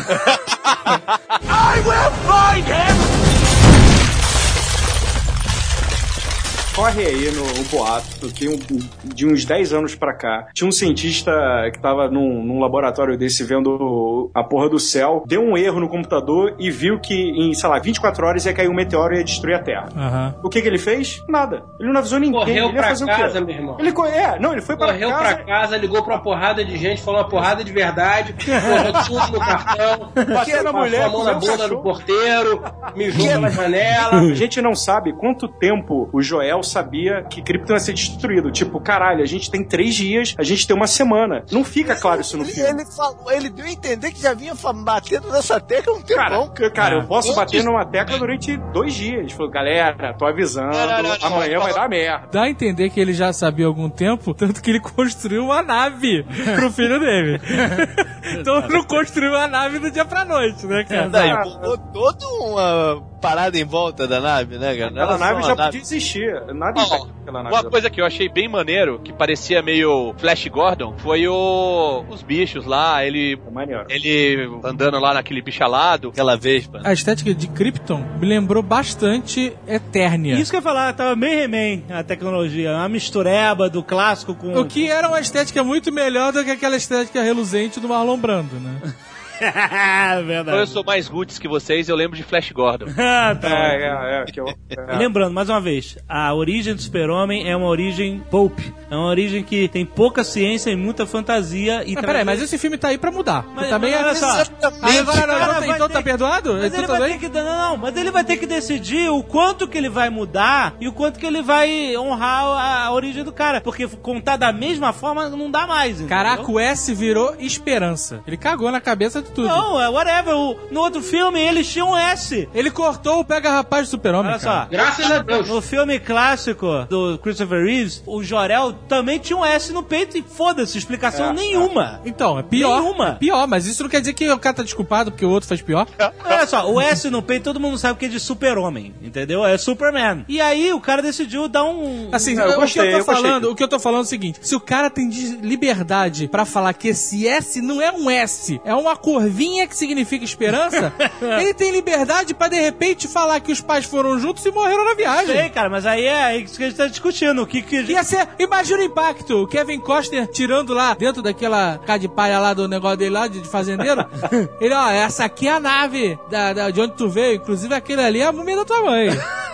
corre 6.79 7.05
aí 7.05 7.31
no, 7.31 7.43
no 7.45 7.63
boato 7.69 8.29
que 8.33 8.47
um- 8.47 8.57
de 9.03 9.25
uns 9.27 9.43
10 9.43 9.73
anos 9.73 9.95
pra 9.95 10.13
cá, 10.13 10.47
tinha 10.53 10.65
um 10.67 10.71
cientista 10.71 11.31
que 11.73 11.81
tava 11.81 12.09
num, 12.09 12.41
num 12.41 12.59
laboratório 12.61 13.17
desse 13.17 13.43
vendo 13.43 14.31
a 14.33 14.43
porra 14.43 14.69
do 14.69 14.79
céu, 14.79 15.23
deu 15.27 15.41
um 15.41 15.57
erro 15.57 15.81
no 15.81 15.89
computador 15.89 16.55
e 16.57 16.71
viu 16.71 16.97
que 16.99 17.13
em, 17.13 17.53
sei 17.53 17.69
lá, 17.69 17.79
24 17.79 18.25
horas 18.25 18.45
ia 18.45 18.53
cair 18.53 18.69
um 18.69 18.73
meteoro 18.73 19.13
e 19.13 19.17
ia 19.17 19.23
destruir 19.25 19.55
a 19.55 19.59
Terra. 19.61 19.89
Aham. 19.95 20.35
O 20.41 20.47
que 20.49 20.61
que 20.61 20.67
ele 20.69 20.77
fez? 20.77 21.21
Nada. 21.27 21.63
Ele 21.79 21.91
não 21.91 21.99
avisou 21.99 22.17
ninguém. 22.19 22.39
Correu 22.39 22.65
ele 22.67 22.73
ia 22.75 22.79
pra 22.79 22.89
fazer 22.89 23.03
o 23.03 23.07
casa, 23.07 23.39
quê? 23.39 23.45
meu 23.45 23.55
irmão. 23.55 23.75
Ele 23.77 23.91
co- 23.91 24.05
é, 24.05 24.39
não, 24.39 24.53
ele 24.53 24.61
foi 24.61 24.77
pra 24.77 24.87
Correu 24.93 25.09
casa. 25.09 25.35
pra 25.35 25.43
casa, 25.45 25.77
ligou 25.77 26.01
pra 26.03 26.15
uma 26.15 26.23
porrada 26.23 26.63
de 26.63 26.77
gente, 26.77 27.01
falou 27.01 27.19
uma 27.19 27.27
porrada 27.27 27.61
de 27.63 27.71
verdade, 27.73 28.33
correu 28.33 28.93
tudo 29.05 29.33
no 29.33 29.39
cartão, 29.39 30.11
Bateu 30.15 30.63
na 30.63 30.71
passou 30.71 30.73
mulher, 30.79 31.03
a 31.03 31.09
mão 31.09 31.23
na 31.25 31.33
bunda 31.33 31.67
do 31.67 31.79
porteiro, 31.79 32.63
mijou 32.95 33.27
pela 33.27 33.49
janela. 33.49 34.21
A 34.29 34.33
gente 34.33 34.61
não 34.61 34.75
sabe 34.75 35.11
quanto 35.13 35.47
tempo 35.47 36.09
o 36.13 36.21
Joel 36.21 36.63
sabia 36.69 37.23
que 37.29 37.41
Krypton 37.41 37.73
ia 37.73 37.79
ser 37.79 37.93
destruído. 37.93 38.51
Tipo, 38.51 38.79
caralho, 38.79 39.21
a 39.23 39.25
gente 39.27 39.49
tem 39.51 39.63
três 39.63 39.95
dias, 39.95 40.35
a 40.37 40.43
gente 40.43 40.65
tem 40.67 40.75
uma 40.75 40.87
semana. 40.87 41.43
Não 41.51 41.63
fica 41.63 41.95
claro 41.95 42.21
isso 42.21 42.37
no 42.37 42.43
ele, 42.43 42.51
filme. 42.53 42.69
ele 42.69 42.85
falou, 42.85 43.31
ele 43.31 43.49
deu 43.49 43.65
a 43.65 43.69
entender 43.69 44.11
que 44.11 44.21
já 44.21 44.33
vinha 44.33 44.53
batendo 44.83 45.31
nessa 45.31 45.59
tecla 45.59 45.93
um 45.93 46.01
tempão. 46.01 46.49
Cara, 46.49 46.69
cara, 46.71 46.95
eu 46.95 47.03
posso 47.07 47.29
Antes- 47.29 47.39
bater 47.39 47.63
numa 47.63 47.85
tecla 47.85 48.17
durante 48.17 48.55
dois 48.71 48.93
dias. 48.93 49.19
Ele 49.19 49.29
Falou, 49.29 49.51
galera, 49.51 50.13
tô 50.13 50.25
avisando, 50.25 50.75
Não, 50.77 50.87
não, 50.87 51.03
não, 51.03 51.27
amanhã 51.27 51.55
não. 51.57 51.63
vai 51.63 51.73
dar 51.73 51.89
merda. 51.89 52.27
Dá 52.31 52.43
a 52.43 52.49
entender 52.49 52.89
que 52.89 52.99
ele 52.99 53.13
já 53.13 53.31
sabia 53.33 53.65
há 53.65 53.67
algum 53.67 53.89
tempo, 53.89 54.33
tanto 54.33 54.61
que 54.61 54.69
ele 54.69 54.79
construiu 54.79 55.45
uma 55.45 55.61
nave 55.61 56.23
pro 56.55 56.71
filho 56.71 56.99
dele. 56.99 57.39
então 58.39 58.67
não 58.67 58.83
construiu 58.83 59.35
a 59.35 59.47
nave 59.47 59.79
do 59.79 59.89
dia 59.91 60.05
pra 60.05 60.25
noite, 60.25 60.65
né, 60.65 60.83
cara? 60.83 61.09
Daí 61.09 61.31
pulou 61.43 61.77
toda 61.77 62.25
uma 62.27 63.01
parada 63.19 63.57
em 63.57 63.63
volta 63.63 64.07
da 64.07 64.19
nave, 64.19 64.57
né, 64.57 64.75
cara? 64.75 64.89
Aquela 64.89 65.17
nave 65.17 65.41
uma 65.41 65.47
já 65.47 65.55
podia 65.55 65.81
existir. 65.81 66.41
Nada 66.53 66.81
aquela 67.29 67.43
nave. 67.43 67.55
Uma 67.55 67.63
coisa 67.63 67.89
que 67.89 68.01
eu 68.01 68.05
achei 68.05 68.29
bem 68.29 68.47
maneiro, 68.47 68.99
que 68.99 69.13
parecia 69.13 69.61
meio 69.61 70.13
Flash 70.17 70.47
Gordon, 70.47 70.95
foi 70.97 71.27
o 71.27 72.05
os 72.09 72.21
bichos 72.21 72.65
lá, 72.65 73.05
ele 73.05 73.39
Maneiro. 73.51 73.85
ele 73.89 74.49
andando 74.63 74.99
lá 74.99 75.13
naquele 75.13 75.41
bichalado. 75.41 76.09
Aquela 76.09 76.35
vespa. 76.35 76.81
A 76.83 76.93
estética 76.93 77.33
de 77.33 77.47
Krypton 77.47 78.03
me 78.19 78.27
lembrou 78.27 78.63
bastante 78.63 79.53
Eternia. 79.67 80.35
Isso 80.35 80.51
que 80.51 80.57
eu 80.57 80.59
ia 80.59 80.63
falar, 80.63 80.93
tava 80.93 81.15
bem 81.15 81.41
He-Man 81.41 81.83
a 81.89 82.03
tecnologia. 82.03 82.71
Uma 82.71 82.89
mistureba 82.89 83.69
do 83.69 83.83
clássico 83.83 84.33
com. 84.33 84.59
O 84.59 84.65
que 84.65 84.89
era 84.89 85.07
uma 85.07 85.19
estética 85.19 85.63
muito 85.63 85.91
melhor 85.91 86.31
do 86.31 86.43
que 86.43 86.51
aquela 86.51 86.75
estética 86.75 87.21
reluzente 87.21 87.79
do 87.79 87.87
Marlon 87.87 88.17
Brando, 88.17 88.55
né? 88.59 88.93
Como 90.09 90.19
eu 90.21 90.25
verdade. 90.25 90.69
sou 90.69 90.83
mais 90.83 91.07
roots 91.07 91.39
que 91.39 91.47
vocês, 91.47 91.87
eu 91.89 91.95
lembro 91.95 92.15
de 92.17 92.23
Flash 92.23 92.51
Gordon. 92.51 92.87
Ah, 92.99 93.35
tá. 93.35 93.47
É, 93.49 93.75
é, 93.83 94.21
é. 94.21 94.25
Que 94.25 94.39
eu, 94.39 94.47
é. 94.47 94.95
Lembrando, 94.97 95.33
mais 95.33 95.49
uma 95.49 95.59
vez, 95.61 95.97
a 96.07 96.33
origem 96.33 96.73
do 96.75 96.81
super-homem 96.81 97.49
é 97.49 97.55
uma 97.55 97.67
origem 97.67 98.19
pulp. 98.29 98.59
É 98.89 98.95
uma 98.95 99.07
origem 99.07 99.43
que 99.43 99.67
tem 99.67 99.85
pouca 99.85 100.23
ciência 100.23 100.69
e 100.69 100.75
muita 100.75 101.05
fantasia. 101.05 101.83
E 101.85 101.95
Mas 101.95 102.05
peraí, 102.05 102.23
mas 102.25 102.41
esse 102.41 102.57
filme 102.57 102.77
tá 102.77 102.89
aí 102.89 102.97
pra 102.97 103.11
mudar. 103.11 103.45
Mas- 103.55 103.69
também 103.69 103.91
mas 103.91 104.01
é 104.01 104.05
olha 104.05 104.15
só. 104.15 104.41
Agora, 104.61 105.27
Cara, 105.27 105.65
então, 105.65 105.67
vai 105.67 105.87
ter 105.87 105.93
tá 105.93 106.01
perdoado? 106.01 106.53
Mas 106.53 106.73
ele 106.73 106.87
tá 106.87 106.97
vai 106.97 107.09
bem? 107.09 107.19
ter 107.19 107.29
que 107.29 107.37
não, 107.37 107.57
não, 107.69 107.77
mas 107.77 107.95
ele 107.97 108.11
vai 108.11 108.23
ter 108.23 108.37
que 108.37 108.45
decidir 108.45 109.09
o 109.09 109.23
quanto 109.23 109.67
que 109.67 109.77
ele 109.77 109.89
vai 109.89 110.09
mudar 110.09 110.75
e 110.79 110.87
o 110.87 110.93
quanto 110.93 111.19
que 111.19 111.25
ele 111.25 111.41
vai 111.41 111.95
honrar 111.97 112.45
a, 112.45 112.85
a 112.85 112.91
origem 112.91 113.23
do 113.23 113.31
cara, 113.31 113.61
porque 113.61 113.87
contar 113.87 114.37
da 114.37 114.51
mesma 114.51 114.91
forma 114.93 115.29
não 115.29 115.49
dá 115.49 115.65
mais. 115.67 115.95
entendeu? 116.01 116.09
Caraca, 116.09 116.51
o 116.51 116.59
S 116.59 116.93
virou 116.93 117.35
esperança. 117.39 118.21
Ele 118.27 118.37
cagou 118.37 118.71
na 118.71 118.81
cabeça 118.81 119.21
tudo. 119.29 119.47
Não, 119.47 119.81
é 119.81 119.89
whatever. 119.89 120.35
O- 120.35 120.55
no 120.71 120.81
outro 120.81 121.01
filme 121.01 121.39
eles 121.39 121.67
tinham 121.71 121.91
um 121.91 121.97
S. 121.97 122.47
Ele 122.53 122.69
cortou 122.71 123.19
o 123.19 123.25
Pega 123.25 123.49
Rapaz 123.51 123.87
do 123.87 123.91
Super-Homem, 123.91 124.31
Olha 124.33 124.39
cara. 124.39 124.63
só. 124.63 124.69
Graças 124.69 125.11
a 125.11 125.19
Deus. 125.19 125.47
No 125.47 125.61
filme 125.61 125.99
clássico 125.99 126.85
do 126.89 127.17
Christopher 127.19 127.63
Reeves, 127.65 128.03
o 128.05 128.21
Jorel 128.23 128.73
também 128.87 129.19
tinha 129.19 129.37
um 129.37 129.45
S 129.45 129.71
no 129.71 129.83
peito 129.83 130.17
e 130.17 130.21
foda-se, 130.21 130.77
explicação 130.77 131.33
nenhuma. 131.33 132.01
Então, 132.05 132.37
é 132.37 132.43
pior. 132.43 132.81
Nenhuma. 132.81 133.09
É 133.09 133.11
pior, 133.15 133.47
mas 133.47 133.65
isso 133.65 133.83
não 133.83 133.89
quer 133.89 133.99
dizer 134.01 134.13
que 134.13 134.29
o 134.29 134.39
cara 134.39 134.55
tá 134.57 134.63
desculpado 134.63 135.11
porque 135.11 135.25
o 135.25 135.29
outro 135.29 135.47
faz 135.47 135.61
pior. 135.61 135.87
Olha 136.25 136.45
só, 136.47 136.69
o 136.71 136.79
S 136.79 137.09
no 137.09 137.21
peito 137.21 137.43
todo 137.43 137.59
mundo 137.59 137.77
sabe 137.77 137.97
que 137.99 138.05
é 138.05 138.09
de 138.09 138.19
super-homem, 138.19 138.93
entendeu? 139.01 139.45
É 139.45 139.57
Superman. 139.57 140.25
E 140.27 140.39
aí 140.41 140.71
o 140.73 140.79
cara 140.81 141.01
decidiu 141.01 141.47
dar 141.47 141.63
um... 141.63 142.09
Assim, 142.11 142.35
Não, 142.35 142.45
eu 142.45 142.57
o 142.57 142.61
gostei, 142.61 142.83
que 142.83 142.93
eu 142.93 142.97
eu 142.99 143.05
tô 143.05 143.11
gostei. 143.11 143.23
falando, 143.29 143.51
o 143.51 143.55
que 143.55 143.63
eu 143.63 143.67
tô 143.67 143.79
falando 143.79 143.99
é 144.01 144.03
o 144.03 144.07
seguinte: 144.07 144.39
se 144.41 144.55
o 144.55 144.59
cara 144.59 144.89
tem 144.89 145.07
de- 145.09 145.37
liberdade 145.37 146.27
pra 146.27 146.45
falar 146.45 146.73
que 146.73 146.87
esse 146.89 147.27
S 147.27 147.61
não 147.61 147.81
é 147.81 147.91
um 147.91 148.09
S, 148.09 148.59
é 148.65 148.73
uma 148.73 148.95
curvinha 149.19 149.67
que 149.67 149.75
significa 149.75 150.23
esperança, 150.23 150.93
ele 151.41 151.53
tem 151.53 151.71
liberdade 151.71 152.33
pra 152.33 152.47
de 152.47 152.59
repente 152.59 153.07
falar 153.07 153.39
que 153.41 153.51
os 153.51 153.59
pais 153.61 153.85
foram 153.85 154.17
juntos 154.19 154.45
e 154.45 154.51
morreram 154.51 154.85
na 154.85 154.93
viagem. 154.93 155.35
Sei, 155.35 155.49
cara, 155.49 155.69
mas 155.69 155.85
aí 155.85 156.05
é 156.05 156.37
isso 156.37 156.57
que 156.57 156.63
a 156.63 156.67
gente 156.67 156.77
tá 156.77 156.87
discutindo. 156.87 157.41
O 157.41 157.47
que 157.47 157.61
que... 157.61 157.81
Ia 157.81 158.03
ser, 158.03 158.27
imagina 158.39 158.79
o 158.79 158.83
impacto, 158.83 159.43
o 159.43 159.47
Kevin 159.47 159.79
Costner 159.79 160.27
tirando 160.27 160.73
lá, 160.73 160.93
dentro 160.93 161.21
daquela 161.21 161.77
cá 161.85 161.97
de 161.97 162.07
palha 162.07 162.39
lá 162.39 162.53
do 162.53 162.67
negócio 162.67 162.97
dele 162.97 163.11
lá, 163.11 163.27
de, 163.27 163.41
de 163.41 163.47
fazendeiro. 163.49 164.05
ele, 164.61 164.73
ó, 164.73 164.89
essa 164.89 165.25
aqui 165.25 165.47
é 165.47 165.51
a 165.51 165.59
nave 165.59 166.17
da, 166.29 166.53
da- 166.53 166.69
de 166.71 166.79
onde 166.79 166.93
tu 166.93 167.09
veio, 167.09 167.35
inclusive 167.35 167.73
aquele 167.73 168.01
ali 168.01 168.21
é 168.21 168.25
a 168.25 168.31
múmia 168.31 168.55
da 168.55 168.65
tua 168.65 168.83
mãe. 168.83 169.09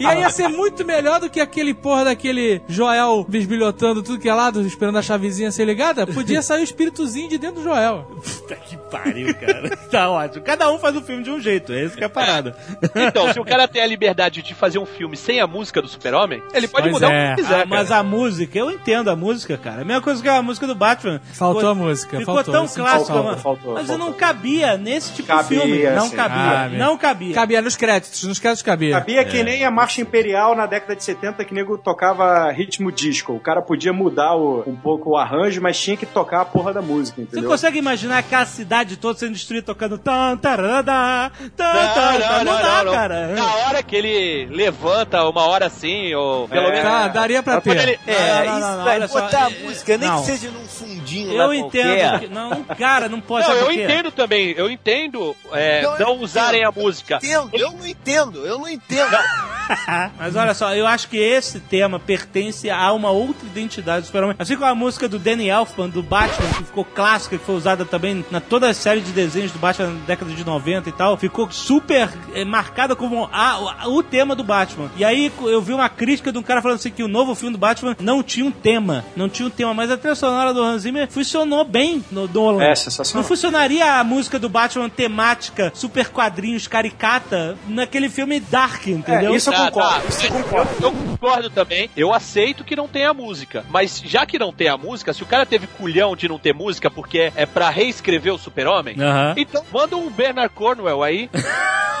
e 0.00 0.06
aí 0.06 0.20
ia 0.20 0.30
ser 0.30 0.48
muito 0.48 0.84
melhor 0.84 1.20
do 1.20 1.28
que 1.30 1.40
aquele 1.40 1.74
porra 1.74 2.04
daquele 2.06 2.62
Joel 2.68 3.24
bisbilhotando 3.28 4.02
tudo 4.02 4.18
que 4.18 4.28
é 4.28 4.34
lado, 4.34 4.60
esperando 4.62 4.98
a 4.98 5.02
chavezinha 5.02 5.50
ser 5.50 5.64
ligada. 5.64 6.06
Podia 6.06 6.42
sair 6.42 6.60
o 6.60 6.64
espíritozinho 6.64 7.28
de 7.28 7.38
dentro 7.38 7.56
do 7.56 7.62
Joel. 7.64 8.06
Puta 8.22 8.54
que 8.56 8.76
pariu, 8.76 9.34
cara. 9.34 9.76
tá 9.90 10.08
ótimo. 10.10 10.44
Cada 10.44 10.70
um 10.70 10.78
faz 10.78 10.96
o 10.96 11.02
filme 11.02 11.22
de 11.22 11.30
um 11.30 11.40
jeito, 11.40 11.72
é 11.72 11.84
isso 11.84 11.96
que 11.96 12.02
é 12.02 12.06
a 12.06 12.10
parada. 12.10 12.56
Então, 12.94 13.32
se 13.32 13.40
o 13.40 13.44
cara 13.44 13.66
tem 13.68 13.82
a 13.82 13.86
liberdade 13.86 14.42
de 14.42 14.54
fazer 14.54 14.78
um 14.78 14.86
filme 14.86 15.16
sem 15.16 15.40
a 15.40 15.46
música 15.46 15.80
do 15.82 15.88
Super-Homem, 15.88 16.42
ele 16.54 16.68
pode 16.68 16.82
Pois 16.90 16.94
mudar 16.94 17.12
é. 17.12 17.32
o 17.32 17.36
que 17.36 17.42
quiser. 17.42 17.62
Ah, 17.62 17.66
mas 17.66 17.90
a 17.90 18.02
música, 18.02 18.58
eu 18.58 18.70
entendo 18.70 19.08
a 19.10 19.16
música, 19.16 19.56
cara. 19.56 19.78
É 19.78 19.82
a 19.82 19.84
mesma 19.84 20.02
coisa 20.02 20.22
que 20.22 20.28
a 20.28 20.42
música 20.42 20.66
do 20.66 20.74
Batman. 20.74 21.20
Faltou 21.32 21.60
Ficou- 21.60 21.70
a 21.70 21.74
música, 21.74 22.18
Ficou 22.18 22.34
faltou, 22.34 22.54
tão 22.54 22.66
clássica, 22.68 23.12
falta, 23.12 23.22
mano. 23.22 23.38
faltou, 23.38 23.74
mas 23.74 23.86
faltou. 23.86 24.06
não 24.06 24.12
cabia 24.12 24.76
nesse 24.76 25.12
tipo 25.12 25.28
Cabia, 25.28 25.60
de 25.60 25.66
filme. 25.66 25.90
Não 25.90 26.08
sim. 26.08 26.16
cabia. 26.16 26.42
Cabia. 26.52 26.78
Não 26.78 26.98
cabia. 26.98 27.34
Cabia 27.34 27.62
nos 27.62 27.76
créditos, 27.76 28.22
nos 28.24 28.38
créditos 28.38 28.51
cabia. 28.60 28.98
Sabia 28.98 29.24
que 29.24 29.42
nem 29.42 29.64
a 29.64 29.70
Marcha 29.70 30.00
Imperial 30.02 30.54
na 30.56 30.66
década 30.66 30.96
de 30.96 31.04
70 31.04 31.44
que 31.44 31.54
nego 31.54 31.78
tocava 31.78 32.50
ritmo 32.50 32.90
disco. 32.90 33.32
O 33.32 33.40
cara 33.40 33.62
podia 33.62 33.92
mudar 33.92 34.34
o- 34.34 34.64
um 34.66 34.74
pouco 34.76 35.10
o 35.10 35.16
arranjo, 35.16 35.60
mas 35.62 35.80
tinha 35.80 35.96
que 35.96 36.04
tocar 36.04 36.40
a 36.40 36.44
porra 36.44 36.72
da 36.72 36.82
música, 36.82 37.16
Você 37.16 37.22
entendeu? 37.22 37.48
consegue 37.48 37.78
imaginar 37.78 38.18
aquela 38.18 38.44
cidade 38.44 38.96
toda 38.96 39.18
sendo 39.18 39.32
destruída 39.32 39.64
tocando 39.64 39.96
tan, 39.96 40.36
tarada, 40.36 41.30
tan, 41.56 41.64
Não, 41.72 41.94
tan, 41.94 42.18
não, 42.18 42.44
não, 42.44 42.62
dá, 42.62 42.84
não, 42.84 42.92
cara. 42.92 43.26
Na 43.28 43.54
hora 43.68 43.82
que 43.82 43.94
ele 43.94 44.46
levanta 44.46 45.24
uma 45.28 45.46
hora 45.46 45.66
assim, 45.66 46.12
ou 46.14 46.48
pelo 46.48 46.66
É. 46.66 46.70
menos. 46.70 46.82
Tá, 46.82 47.08
daria 47.08 47.42
pra 47.42 47.60
ter. 47.60 47.76
ele- 47.76 47.98
É, 48.06 48.44
Não, 48.46 48.60
não, 48.60 48.90
isso 48.90 48.98
não, 49.00 49.08
só, 49.08 49.20
botar 49.20 49.46
a 49.46 49.50
é- 49.50 49.58
música, 49.62 49.96
nem 49.98 50.08
não. 50.08 50.20
que 50.20 50.26
seja 50.26 50.50
num 50.50 50.64
fundinho 50.66 51.36
lá 51.36 51.44
Eu 51.44 51.54
entendo. 51.54 52.20
que- 52.20 52.28
não, 52.28 52.64
cara, 52.64 53.08
não 53.08 53.20
pode 53.20 53.46
Não, 53.48 53.54
eu 53.54 53.70
entendo 53.72 54.10
também. 54.10 54.54
Eu 54.56 54.70
entendo 54.70 55.36
é, 55.52 55.82
Não, 55.82 55.92
eu 55.92 55.98
não 55.98 56.06
entendo. 56.14 56.24
usarem 56.24 56.64
a 56.64 56.72
música. 56.72 57.16
Entendo, 57.16 57.50
eu 57.52 57.72
não 57.72 57.86
entendo, 57.86 58.41
eu 58.46 58.58
não 58.58 58.68
entendo. 58.68 59.10
Mas 60.18 60.36
olha 60.36 60.54
só, 60.54 60.74
eu 60.74 60.86
acho 60.86 61.08
que 61.08 61.16
esse 61.16 61.60
tema 61.60 61.98
pertence 61.98 62.68
a 62.68 62.92
uma 62.92 63.10
outra 63.10 63.46
identidade 63.46 64.02
do 64.02 64.06
Super-Homem. 64.06 64.36
Assim 64.38 64.54
como 64.54 64.66
a 64.66 64.74
música 64.74 65.08
do 65.08 65.18
Danny 65.18 65.48
Elfman, 65.48 65.88
do 65.88 66.02
Batman, 66.02 66.48
que 66.50 66.64
ficou 66.64 66.84
clássica, 66.84 67.38
que 67.38 67.44
foi 67.44 67.54
usada 67.54 67.84
também 67.84 68.24
na 68.30 68.40
toda 68.40 68.68
a 68.68 68.74
série 68.74 69.00
de 69.00 69.12
desenhos 69.12 69.52
do 69.52 69.58
Batman 69.58 69.90
na 69.90 70.04
década 70.06 70.32
de 70.32 70.44
90 70.44 70.88
e 70.88 70.92
tal, 70.92 71.16
ficou 71.16 71.50
super 71.50 72.10
eh, 72.34 72.44
marcada 72.44 72.94
como 72.96 73.28
a- 73.32 73.86
o, 73.88 73.98
o 73.98 74.02
tema 74.02 74.34
do 74.34 74.44
Batman. 74.44 74.90
E 74.96 75.04
aí 75.04 75.32
eu 75.42 75.62
vi 75.62 75.72
uma 75.72 75.88
crítica 75.88 76.30
de 76.32 76.38
um 76.38 76.42
cara 76.42 76.60
falando 76.60 76.76
assim 76.78 76.90
que 76.90 77.02
o 77.02 77.08
novo 77.08 77.34
filme 77.34 77.52
do 77.52 77.58
Batman 77.58 77.96
não 78.00 78.22
tinha 78.22 78.44
um 78.44 78.50
tema. 78.52 79.04
Não 79.16 79.28
tinha 79.28 79.46
um 79.46 79.50
tema, 79.50 79.72
mas 79.72 79.90
a 79.90 79.96
trilha 79.96 80.14
sonora 80.14 80.52
do 80.52 80.62
Hans 80.62 80.82
Zimmer 80.82 81.08
funcionou 81.10 81.64
bem 81.64 82.04
no 82.10 82.26
Nolan. 82.28 82.62
É, 82.64 82.74
sensacional. 82.74 83.22
Não 83.22 83.28
funcionaria 83.28 84.00
a 84.00 84.04
música 84.04 84.38
do 84.38 84.48
Batman 84.48 84.88
temática, 84.88 85.70
super 85.74 86.08
quadrinhos, 86.08 86.66
caricata, 86.66 87.56
naquele 87.68 88.08
filme 88.08 88.21
Dark, 88.50 88.86
entendeu? 88.86 89.32
É, 89.32 89.36
isso 89.36 89.50
eu 89.50 89.54
Tá, 89.54 89.70
concordo. 89.70 90.00
tá. 90.02 90.08
Isso 90.08 90.26
eu 90.26 90.30
concordo. 90.32 90.70
Eu, 90.80 90.82
eu 90.88 90.92
concordo 90.92 91.50
também. 91.50 91.90
Eu 91.96 92.12
aceito 92.12 92.64
que 92.64 92.74
não 92.76 92.88
tenha 92.88 93.12
música. 93.14 93.64
Mas 93.70 94.00
já 94.04 94.24
que 94.26 94.38
não 94.38 94.52
tem 94.52 94.68
a 94.68 94.76
música, 94.76 95.12
se 95.12 95.22
o 95.22 95.26
cara 95.26 95.44
teve 95.46 95.66
culhão 95.66 96.14
de 96.16 96.28
não 96.28 96.38
ter 96.38 96.52
música 96.54 96.90
porque 96.90 97.32
é 97.34 97.46
pra 97.46 97.70
reescrever 97.70 98.34
o 98.34 98.38
Super-Homem, 98.38 98.96
Aham. 99.00 99.34
então 99.36 99.64
manda 99.72 99.96
um 99.96 100.10
Bernard 100.10 100.52
Cornwell 100.54 101.02
aí. 101.02 101.30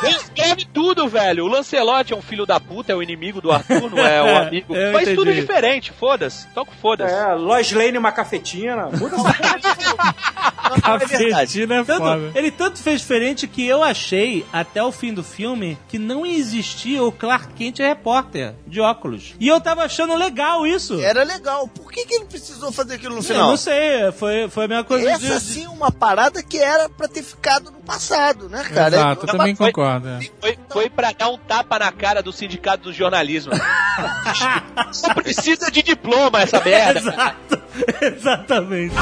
Reescreve 0.02 0.64
tudo, 0.66 1.06
velho. 1.08 1.44
O 1.44 1.48
Lancelot 1.48 2.12
é 2.12 2.16
um 2.16 2.20
filho 2.22 2.44
da 2.44 2.58
puta, 2.58 2.90
é 2.92 2.96
o 2.96 3.02
inimigo 3.02 3.40
do 3.40 3.52
Arthur, 3.52 3.88
não 3.88 4.04
é 4.04 4.20
o 4.20 4.36
amigo. 4.48 4.74
Faz 4.92 5.08
tudo 5.10 5.30
entendi. 5.30 5.40
diferente, 5.42 5.92
foda-se. 5.92 6.48
Toca 6.48 6.72
o 6.72 6.74
foda-se. 6.74 7.14
É, 7.14 7.34
Lois 7.34 7.70
Lane 7.70 7.96
uma 7.98 8.10
cafetina. 8.10 8.86
Muda 8.86 9.14
essa 9.16 9.28
é 9.28 11.06
verdade. 11.06 11.22
Cafetina 11.52 11.74
é 11.76 11.84
Tanto- 11.84 11.98
foda. 12.02 12.32
ele 12.34 12.50
tanto 12.50 12.78
fez 12.82 13.00
diferente 13.00 13.46
que 13.46 13.64
eu 13.64 13.82
achei, 13.82 14.44
até 14.52 14.82
o 14.82 14.90
fim 14.90 15.14
do 15.14 15.22
filme, 15.22 15.78
que 15.88 15.98
não 15.98 16.11
existia 16.26 17.02
o 17.02 17.10
Clark 17.12 17.54
Kent 17.54 17.78
repórter 17.78 18.54
de 18.66 18.80
óculos. 18.80 19.34
E 19.40 19.48
eu 19.48 19.60
tava 19.60 19.82
achando 19.84 20.14
legal 20.14 20.66
isso. 20.66 21.00
Era 21.00 21.22
legal. 21.24 21.66
Por 21.68 21.90
que, 21.90 22.04
que 22.06 22.14
ele 22.14 22.24
precisou 22.26 22.70
fazer 22.72 22.94
aquilo 22.94 23.14
no 23.14 23.20
Eu 23.20 23.24
final? 23.24 23.48
não 23.50 23.56
sei, 23.56 24.10
foi, 24.12 24.48
foi 24.48 24.64
a 24.64 24.68
mesma 24.68 24.84
coisa 24.84 25.10
Essa 25.10 25.38
de- 25.38 25.40
sim 25.40 25.64
é 25.64 25.68
uma 25.68 25.90
parada 25.90 26.42
que 26.42 26.58
era 26.58 26.88
pra 26.88 27.08
ter 27.08 27.22
ficado 27.22 27.70
no 27.70 27.80
passado, 27.80 28.48
né, 28.48 28.62
cara? 28.64 28.96
Exato, 28.96 29.26
eu 29.26 29.28
É 29.28 29.32
também 29.32 29.54
concordo. 29.56 30.08
é. 30.08 30.20
Foi, 30.40 30.58
Foi 30.70 30.90
pra 30.90 31.12
dar 31.12 31.28
um 31.28 31.38
tapa 31.38 31.78
na 31.78 31.92
cara 31.92 32.22
do 32.22 32.32
sindicato 32.32 32.84
do 32.84 32.92
jornalismo. 32.92 33.52
Não 35.06 35.14
precisa 35.14 35.70
de 35.70 35.82
diploma 35.82 36.42
essa 36.42 36.60
merda. 36.60 37.00
Exato. 37.00 37.62
Exatamente. 38.02 38.94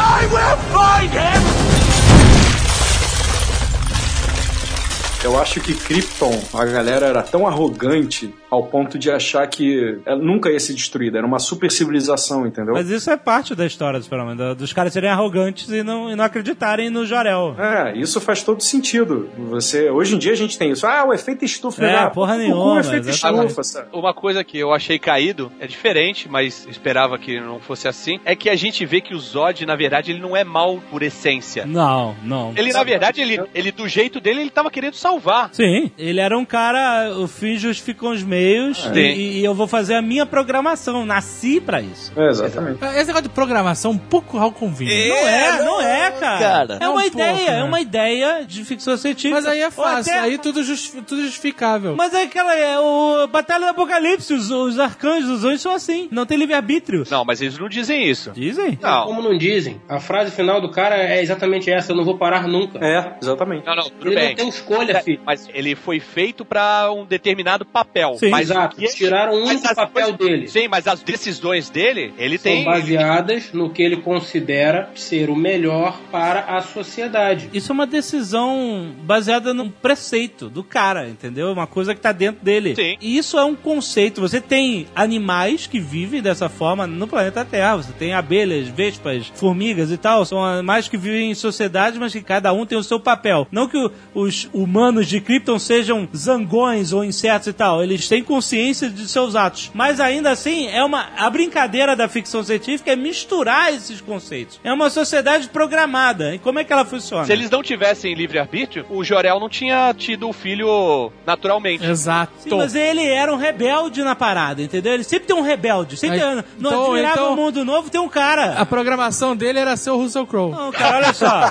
Eu 5.23 5.39
acho 5.39 5.61
que 5.61 5.75
Krypton, 5.75 6.33
a 6.55 6.65
galera 6.65 7.07
era 7.07 7.23
tão 7.23 7.47
arrogante 7.47 8.33
ao 8.51 8.65
ponto 8.65 8.99
de 8.99 9.11
achar 9.11 9.47
que 9.47 9.99
ela 10.05 10.21
nunca 10.21 10.51
ia 10.51 10.59
ser 10.59 10.75
destruída. 10.75 11.19
Era 11.19 11.27
uma 11.27 11.39
super 11.39 11.71
civilização, 11.71 12.47
entendeu? 12.47 12.75
Mas 12.75 12.91
isso 12.91 13.09
é 13.11 13.17
parte 13.17 13.55
da 13.55 13.65
história 13.65 13.99
do 13.99 14.03
Superman, 14.03 14.37
dos 14.57 14.73
caras 14.73 14.93
serem 14.93 15.09
arrogantes 15.09 15.69
e 15.69 15.83
não, 15.83 16.11
e 16.11 16.17
não 16.17 16.25
acreditarem 16.25 16.91
no 16.91 17.07
Jorel. 17.07 17.55
É, 17.59 17.97
isso 17.97 18.21
faz 18.21 18.43
todo 18.43 18.61
sentido. 18.63 19.31
Você, 19.51 19.89
hoje 19.89 20.17
em 20.17 20.19
dia 20.19 20.33
a 20.33 20.37
gente 20.37 20.59
tem 20.59 20.73
isso. 20.73 20.87
Ah, 20.87 21.05
o 21.07 21.15
efeito 21.15 21.45
estufa. 21.45 21.85
É, 21.85 21.93
né? 22.05 22.11
porra 22.11 22.35
O 22.35 22.39
nenhuma, 22.39 22.81
efeito 22.81 23.09
exatamente. 23.09 23.47
estufa, 23.51 23.63
sabe? 23.63 23.89
Uma 23.93 24.13
coisa 24.13 24.43
que 24.43 24.59
eu 24.59 24.73
achei 24.73 24.99
caído, 24.99 25.53
é 25.61 25.67
diferente, 25.67 26.29
mas 26.29 26.67
esperava 26.69 27.19
que 27.19 27.41
não 27.41 27.61
fosse 27.61 27.87
assim, 27.87 28.19
é 28.25 28.35
que 28.35 28.51
a 28.51 28.57
gente 28.57 28.85
vê 28.85 29.01
que 29.01 29.15
o 29.15 29.19
Zod, 29.19 29.65
na 29.65 29.77
verdade, 29.77 30.11
ele 30.11 30.21
não 30.21 30.37
é 30.37 30.43
mal 30.43 30.81
por 30.91 31.03
essência. 31.03 31.65
Não, 31.67 32.17
não. 32.25 32.53
Ele, 32.57 32.73
na 32.73 32.83
verdade, 32.83 33.21
ele, 33.21 33.41
ele 33.55 33.71
do 33.71 33.87
jeito 33.87 34.21
dele, 34.21 34.41
ele 34.41 34.51
tava 34.51 34.71
querendo 34.71 34.95
salvar. 34.95 35.51
Sim, 35.53 35.93
ele 35.97 36.19
era 36.21 36.37
um 36.37 36.45
cara, 36.45 37.15
o 37.17 37.29
fim 37.29 37.57
justificam 37.57 38.11
os 38.11 38.23
meios 38.23 38.40
É. 38.41 39.01
e, 39.13 39.41
e 39.41 39.45
eu 39.45 39.55
vou 39.55 39.67
fazer 39.67 39.95
a 39.95 40.03
minha 40.03 40.25
programação. 40.27 41.05
Nasci 41.05 41.61
pra 41.61 41.81
isso. 41.81 42.13
É, 42.17 42.29
exatamente. 42.29 42.79
Esse 42.85 43.07
negócio 43.07 43.23
de 43.23 43.29
programação, 43.29 43.93
um 43.93 43.99
pouco 43.99 44.39
Raul 44.39 44.53
convívio. 44.53 44.95
não 45.09 45.29
é, 45.29 45.63
não 45.65 45.81
é, 45.81 46.11
cara. 46.13 46.39
cara. 46.39 46.79
É 46.81 46.89
uma 46.89 47.01
Não, 47.01 47.07
ideia, 47.07 47.33
porra, 47.37 47.51
é 47.51 47.57
né? 47.59 47.65
uma 47.65 47.81
ideia 47.81 48.45
de 48.47 48.65
ficção 48.65 48.97
científica. 48.97 49.35
Mas 49.35 49.47
aí 49.47 49.61
é 49.61 49.71
fácil, 49.71 50.13
até- 50.13 50.21
aí 50.21 50.39
tudo, 50.39 50.63
justi 50.63 51.01
tudo 51.03 51.23
justificável. 51.23 51.95
Mas 51.97 52.13
é 52.15 52.23
aquela, 52.23 52.55
é 52.55 52.79
o 52.79 53.27
Batalha 53.29 53.67
do 53.67 53.71
Apocalipse, 53.71 54.33
os, 54.35 54.51
os 54.51 54.79
arcanjos, 54.79 55.29
os 55.31 55.45
anjos 55.45 55.63
são 55.63 55.75
assim, 55.75 56.09
não 56.11 56.27
tem 56.27 56.39
livre-arbítrio. 56.39 57.05
Não, 57.11 57.25
mas 57.25 57.41
eles 57.41 57.59
não 57.59 57.69
dizem 57.69 58.05
isso. 58.09 58.31
Dizem? 58.33 58.79
Não. 58.81 59.05
Como 59.07 59.23
não 59.23 59.37
dizem, 59.37 59.81
a 59.89 60.01
frase 60.01 60.31
final 60.31 60.61
do 60.61 60.71
cara 60.71 60.97
é 60.97 61.21
exatamente 61.23 61.71
essa: 61.71 61.93
eu 61.93 61.97
não 61.97 62.05
vou 62.05 62.17
parar 62.19 62.47
nunca. 62.47 62.79
É, 62.85 63.15
exatamente. 63.21 63.67
Não, 63.67 63.75
não, 63.77 63.85
tudo 63.85 64.07
Ele 64.09 64.15
bem. 64.17 64.29
não 64.31 64.37
tem 64.37 64.49
escolha, 64.49 65.01
filho. 65.03 65.21
Mas 65.25 65.49
ele 65.53 65.75
foi 65.75 66.01
feito 66.01 66.45
pra 66.45 66.91
um 66.93 67.05
determinado 67.05 67.65
papel. 67.65 68.15
Sim, 68.19 68.30
mas 68.31 68.51
Exato, 68.51 68.77
ele- 68.79 68.89
tiraram 68.89 69.35
um 69.35 69.59
papel 69.61 69.89
coisas- 70.15 70.17
dele. 70.19 70.49
Sim, 70.49 70.69
mas 70.69 70.87
as 70.87 71.03
decisões 71.03 71.69
dele, 71.71 72.13
ele 72.19 72.39
São 72.39 72.53
tem. 72.53 72.65
baseadas 72.65 73.53
no 73.53 73.71
que 73.71 73.83
ele 73.83 73.97
considera 73.99 74.91
ser 74.95 75.29
o 75.31 75.37
melhor 75.37 75.99
para 76.11 76.41
a 76.57 76.61
sociedade. 76.61 77.49
Isso 77.53 77.73
é 77.73 77.75
uma 77.75 77.87
decisão 77.87 78.93
baseada 79.03 79.53
num 79.55 79.71
preceito 79.71 80.49
do 80.49 80.63
cara, 80.63 81.09
entendeu? 81.09 81.53
Uma 81.53 81.67
coisa 81.67 81.95
que 81.95 82.01
tá 82.01 82.13
dentro 82.13 82.45
dele. 82.45 82.75
Sim. 82.75 82.97
E 83.01 83.17
isso 83.19 83.39
é 83.39 83.45
um 83.45 83.55
conceito. 83.55 84.21
Você 84.21 84.41
tem 84.41 84.87
animais 84.95 85.67
que 85.67 85.81
vivem 85.81 86.23
dessa 86.23 86.49
forma 86.49 86.87
no 86.87 87.07
planeta 87.07 87.45
Terra. 87.45 87.77
Você 87.77 87.93
tem 87.93 88.13
abelhas, 88.13 88.69
vespas, 88.69 89.31
formigas 89.35 89.91
e 89.91 89.97
tal. 89.97 90.25
São 90.25 90.45
animais 90.45 90.89
que 90.89 90.97
vivem 90.97 91.31
em 91.31 91.35
sociedade, 91.35 91.99
mas 91.99 92.13
que 92.13 92.23
cada 92.23 92.53
um 92.53 92.67
tem 92.67 92.79
o 92.79 92.83
seu 92.83 93.01
papel. 93.01 93.47
Não 93.51 93.67
que 93.69 93.91
os 94.15 94.49
humanos 94.53 95.07
de 95.09 95.21
Krypton 95.21 95.59
sejam 95.59 96.09
zangões 96.15 96.93
ou 96.93 97.05
insetos 97.05 97.49
e 97.49 97.53
tal. 97.53 97.83
Eles 97.83 98.09
têm 98.09 98.20
consciência 98.23 98.89
de 98.89 99.07
seus 99.09 99.35
atos. 99.37 99.71
Mas 99.75 100.01
ainda 100.01 100.31
assim, 100.31 100.69
é 100.69 100.83
uma 100.85 101.09
a 101.17 101.29
brincadeira 101.31 101.95
da 101.97 102.09
ficção 102.09 102.43
científica 102.43 102.93
é 102.93 102.97
misturar 102.97 103.73
esses 103.73 104.01
conceitos. 104.01 104.61
É 104.65 104.73
uma 104.73 104.91
sociedade 104.91 105.49
programada. 105.49 106.35
E 106.35 106.39
como 106.39 106.59
é 106.59 106.65
que 106.65 106.73
ela 106.73 106.85
funciona? 106.85 107.25
Se 107.25 107.33
eles 107.33 107.51
não 107.51 107.63
tivessem 107.63 108.15
livre-arbítrio, 108.15 108.87
o 108.91 109.03
Jorel 109.05 109.39
não 109.41 109.49
tinha 109.49 109.93
tido 109.97 110.29
o 110.29 110.33
filho 110.33 111.13
naturalmente. 111.27 111.85
Exato. 111.85 112.33
Sim, 112.41 112.51
mas 112.57 112.75
ele 112.75 113.05
era 113.05 113.33
um 113.33 113.37
rebelde 113.37 114.03
na 114.03 114.15
parada, 114.15 114.63
entendeu? 114.63 114.93
Ele 114.95 115.05
sempre 115.05 115.27
tem 115.27 115.37
um 115.37 115.43
rebelde. 115.43 115.97
Sempre 115.97 116.21
Aí, 116.23 116.37
tem, 116.37 116.45
no 116.59 116.69
então- 116.69 116.85
Admirável 116.87 117.23
então- 117.25 117.37
Mundo 117.37 117.65
Novo 117.65 117.91
tem 117.91 118.01
um 118.01 118.09
cara. 118.09 118.55
A 118.59 118.67
programação 118.67 119.37
dele 119.37 119.59
era 119.59 119.77
ser 119.77 119.91
o 119.91 119.97
Russell 119.97 120.27
Crowe. 120.27 120.51
Não, 120.53 120.71
cara, 120.73 120.97
olha 120.99 121.13
só. 121.13 121.51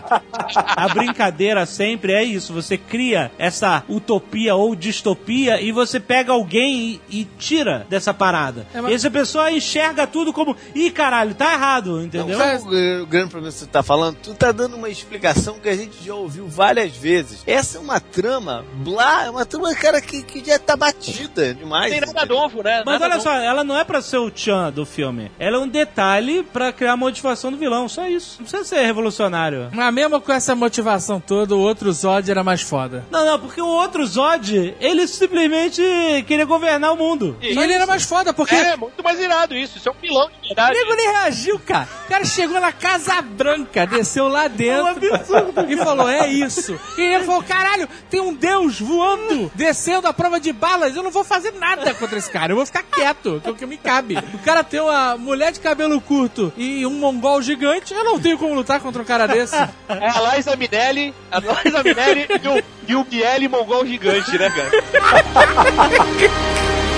A 0.55 0.87
brincadeira 0.89 1.65
sempre 1.65 2.13
é 2.13 2.23
isso. 2.23 2.53
Você 2.53 2.77
cria 2.77 3.31
essa 3.37 3.83
utopia 3.87 4.55
ou 4.55 4.75
distopia 4.75 5.61
e 5.61 5.71
você 5.71 5.99
pega 5.99 6.31
alguém 6.31 6.58
e, 6.67 7.01
e 7.09 7.25
tira 7.37 7.85
dessa 7.89 8.13
parada. 8.13 8.65
É, 8.73 8.81
mas- 8.81 8.91
E 8.91 8.95
essa 8.95 9.11
pessoa 9.11 9.51
enxerga 9.51 10.05
tudo 10.07 10.33
como, 10.33 10.55
ih, 10.75 10.89
caralho, 10.91 11.33
tá 11.35 11.53
errado, 11.53 12.01
entendeu? 12.01 12.37
Sabe 12.37 12.63
o 12.63 12.65
gr- 12.65 13.05
grande 13.09 13.29
problema 13.29 13.51
que 13.53 13.59
você 13.59 13.65
tá 13.65 13.83
falando? 13.83 14.17
Tu 14.21 14.33
tá 14.33 14.51
dando 14.51 14.75
uma 14.75 14.89
explicação 14.89 15.59
que 15.59 15.69
a 15.69 15.75
gente 15.75 16.03
já 16.03 16.13
ouviu 16.15 16.47
várias 16.47 16.95
vezes. 16.95 17.43
Essa 17.45 17.77
é 17.77 17.81
uma 17.81 17.99
trama, 17.99 18.65
blá, 18.75 19.25
é 19.25 19.29
uma 19.29 19.45
trama, 19.45 19.73
cara, 19.75 20.01
que, 20.01 20.21
que 20.23 20.43
já 20.43 20.57
tá 20.59 20.75
batida 20.75 21.53
demais. 21.53 21.91
Não 21.93 21.99
tem 22.01 22.13
nada 22.13 22.25
novo, 22.25 22.63
né? 22.63 22.83
Mas 22.85 22.93
Nada 22.99 23.05
olha 23.05 23.13
novo. 23.15 23.23
só, 23.23 23.33
ela 23.35 23.63
não 23.63 23.77
é 23.77 23.83
pra 23.83 24.01
ser 24.01 24.17
o 24.17 24.31
Chan 24.33 24.71
do 24.71 24.85
filme. 24.85 25.31
Ela 25.39 25.57
é 25.57 25.59
um 25.59 25.67
detalhe 25.67 26.43
pra 26.43 26.71
criar 26.73 26.93
a 26.93 26.97
motivação 26.97 27.51
do 27.51 27.57
vilão, 27.57 27.87
só 27.87 28.07
isso. 28.07 28.37
Não 28.39 28.45
precisa 28.47 28.63
ser 28.67 28.83
revolucionário. 28.85 29.69
Mas 29.71 29.93
mesmo 29.93 30.19
com 30.21 30.31
essa 30.31 30.55
motivação 30.55 31.19
toda, 31.19 31.55
o 31.55 31.59
outro 31.59 31.91
Zod 31.91 32.29
era 32.29 32.43
mais 32.43 32.61
foda. 32.61 33.05
Não, 33.11 33.25
não, 33.25 33.39
porque 33.39 33.61
o 33.61 33.67
outro 33.67 34.05
Zod, 34.05 34.75
ele 34.79 35.07
simplesmente 35.07 35.81
queria 36.27 36.45
governar 36.49 36.91
o 36.91 36.97
mundo. 36.97 37.37
E 37.41 37.47
ele 37.57 37.71
era 37.73 37.85
mais 37.87 38.03
foda, 38.03 38.33
porque 38.33 38.53
É, 38.55 38.75
muito 38.75 39.01
mais 39.01 39.17
irado 39.19 39.55
isso. 39.55 39.77
Isso 39.77 39.87
é 39.87 39.91
um 39.91 39.95
pilão 39.95 40.27
de 40.27 40.35
o 40.37 40.47
verdade. 40.47 40.73
nego 40.77 40.95
nem 40.95 41.07
reagiu, 41.11 41.59
cara. 41.59 41.87
O 42.05 42.09
cara 42.09 42.25
chegou 42.25 42.59
na 42.59 42.71
Casa 42.73 43.21
Branca, 43.21 43.85
desceu 43.87 44.27
lá 44.27 44.45
É 44.45 44.47
um 44.47 44.51
dentro 44.51 44.87
absurdo. 45.15 45.53
e 45.71 45.77
falou: 45.77 46.09
É 46.09 46.27
isso. 46.27 46.77
E 46.97 47.01
ele 47.01 47.23
falou: 47.23 47.43
Caralho, 47.43 47.87
tem 48.09 48.19
um 48.19 48.33
deus 48.33 48.79
voando, 48.79 49.49
descendo 49.55 50.07
a 50.07 50.13
prova 50.13 50.39
de 50.39 50.51
balas. 50.51 50.95
Eu 50.95 51.03
não 51.03 51.11
vou 51.11 51.23
fazer 51.23 51.53
nada 51.53 51.93
contra 51.93 52.17
esse 52.17 52.29
cara. 52.29 52.51
Eu 52.51 52.57
vou 52.57 52.65
ficar 52.65 52.83
quieto, 52.83 53.39
que 53.41 53.47
é 53.47 53.51
o 53.51 53.55
que 53.55 53.65
me 53.65 53.77
cabe. 53.77 54.17
O 54.33 54.39
cara 54.39 54.63
tem 54.63 54.79
uma 54.81 55.15
mulher 55.17 55.51
de 55.51 55.59
cabelo 55.59 56.01
curto 56.01 56.51
e 56.57 56.85
um 56.85 56.91
mongol 56.91 57.41
gigante. 57.41 57.93
Eu 57.93 58.03
não 58.03 58.19
tenho 58.19 58.37
como 58.37 58.53
lutar 58.55 58.79
contra 58.79 59.01
um 59.01 59.05
cara 59.05 59.27
desse. 59.27 59.55
É 59.55 60.09
a 60.09 60.35
Liza 60.35 60.55
Minelli, 60.55 61.13
a 61.31 61.39
Liza 61.39 61.83
Minelli 61.83 62.27
e 62.43 62.47
o, 62.47 62.63
e 62.89 62.95
o 62.95 63.05
Miele 63.09 63.47
mongol 63.47 63.85
gigante, 63.85 64.35
né, 64.35 64.49
cara? 64.49 64.71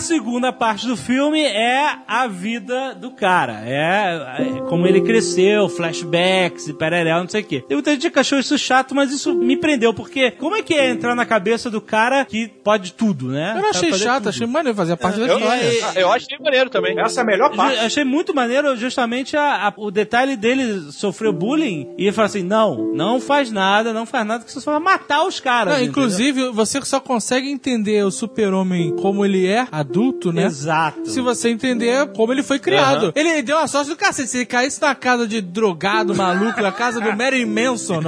A 0.00 0.02
segunda 0.02 0.50
parte 0.50 0.86
do 0.86 0.96
filme 0.96 1.42
é 1.42 1.98
a 2.08 2.26
vida 2.26 2.94
do 2.94 3.10
cara. 3.10 3.60
É, 3.66 4.38
é 4.56 4.60
como 4.66 4.86
ele 4.86 5.02
cresceu, 5.02 5.68
flashbacks 5.68 6.68
e 6.68 6.72
pereréu, 6.72 7.18
não 7.18 7.28
sei 7.28 7.42
o 7.42 7.44
quê. 7.44 7.60
Tem 7.68 7.76
muita 7.76 7.90
gente 7.90 8.08
que 8.10 8.18
achou 8.18 8.38
isso 8.38 8.56
chato, 8.56 8.94
mas 8.94 9.12
isso 9.12 9.34
me 9.34 9.58
prendeu, 9.58 9.92
porque 9.92 10.30
como 10.30 10.56
é 10.56 10.62
que 10.62 10.72
é 10.72 10.88
entrar 10.88 11.14
na 11.14 11.26
cabeça 11.26 11.68
do 11.68 11.82
cara 11.82 12.24
que 12.24 12.48
pode 12.48 12.94
tudo, 12.94 13.28
né? 13.28 13.52
Eu 13.56 13.60
não 13.60 13.68
achei 13.68 13.92
chato, 13.92 14.16
tudo. 14.22 14.28
achei 14.30 14.46
maneiro 14.46 14.74
fazer 14.74 14.96
parte 14.96 15.20
da 15.20 15.26
Eu, 15.26 15.38
história. 15.38 16.00
eu 16.00 16.10
achei 16.10 16.38
maneiro 16.38 16.70
também. 16.70 16.98
Essa 16.98 17.20
é 17.20 17.22
a 17.22 17.26
melhor 17.26 17.54
parte. 17.54 17.78
Achei 17.80 18.02
muito 18.02 18.34
maneiro 18.34 18.74
justamente 18.78 19.36
a- 19.36 19.68
a- 19.68 19.74
o 19.76 19.90
detalhe 19.90 20.34
dele 20.34 20.90
sofreu 20.92 21.30
bullying 21.30 21.86
e 21.98 22.04
ele 22.04 22.12
fala 22.12 22.24
assim: 22.26 22.42
não, 22.42 22.90
não 22.94 23.20
faz 23.20 23.52
nada, 23.52 23.92
não 23.92 24.06
faz 24.06 24.26
nada, 24.26 24.44
que 24.44 24.50
você 24.50 24.62
só 24.62 24.70
vai 24.72 24.80
matar 24.80 25.24
os 25.26 25.38
caras. 25.40 25.74
Não, 25.76 25.84
inclusive, 25.84 26.48
você 26.52 26.80
só 26.86 27.00
consegue 27.00 27.50
entender 27.50 28.02
o 28.02 28.10
super-homem 28.10 28.96
como 28.96 29.26
ele 29.26 29.46
é, 29.46 29.68
adulto, 29.90 30.32
né? 30.32 30.44
Exato. 30.46 31.10
Se 31.10 31.20
você 31.20 31.50
entender 31.50 32.06
como 32.12 32.32
ele 32.32 32.42
foi 32.42 32.58
criado. 32.58 33.12
Ele 33.16 33.42
deu 33.42 33.56
uma 33.56 33.66
sorte 33.66 33.90
do 33.90 33.96
cacete. 33.96 34.28
Se 34.30 34.36
ele 34.38 34.46
caísse 34.46 34.80
na 34.80 34.94
casa 34.94 35.26
de 35.26 35.40
drogado, 35.40 36.14
maluco, 36.14 36.60
na 36.62 36.70
casa 36.72 37.00
do 37.00 37.16
Marilyn 37.16 37.46
Manson, 37.46 38.00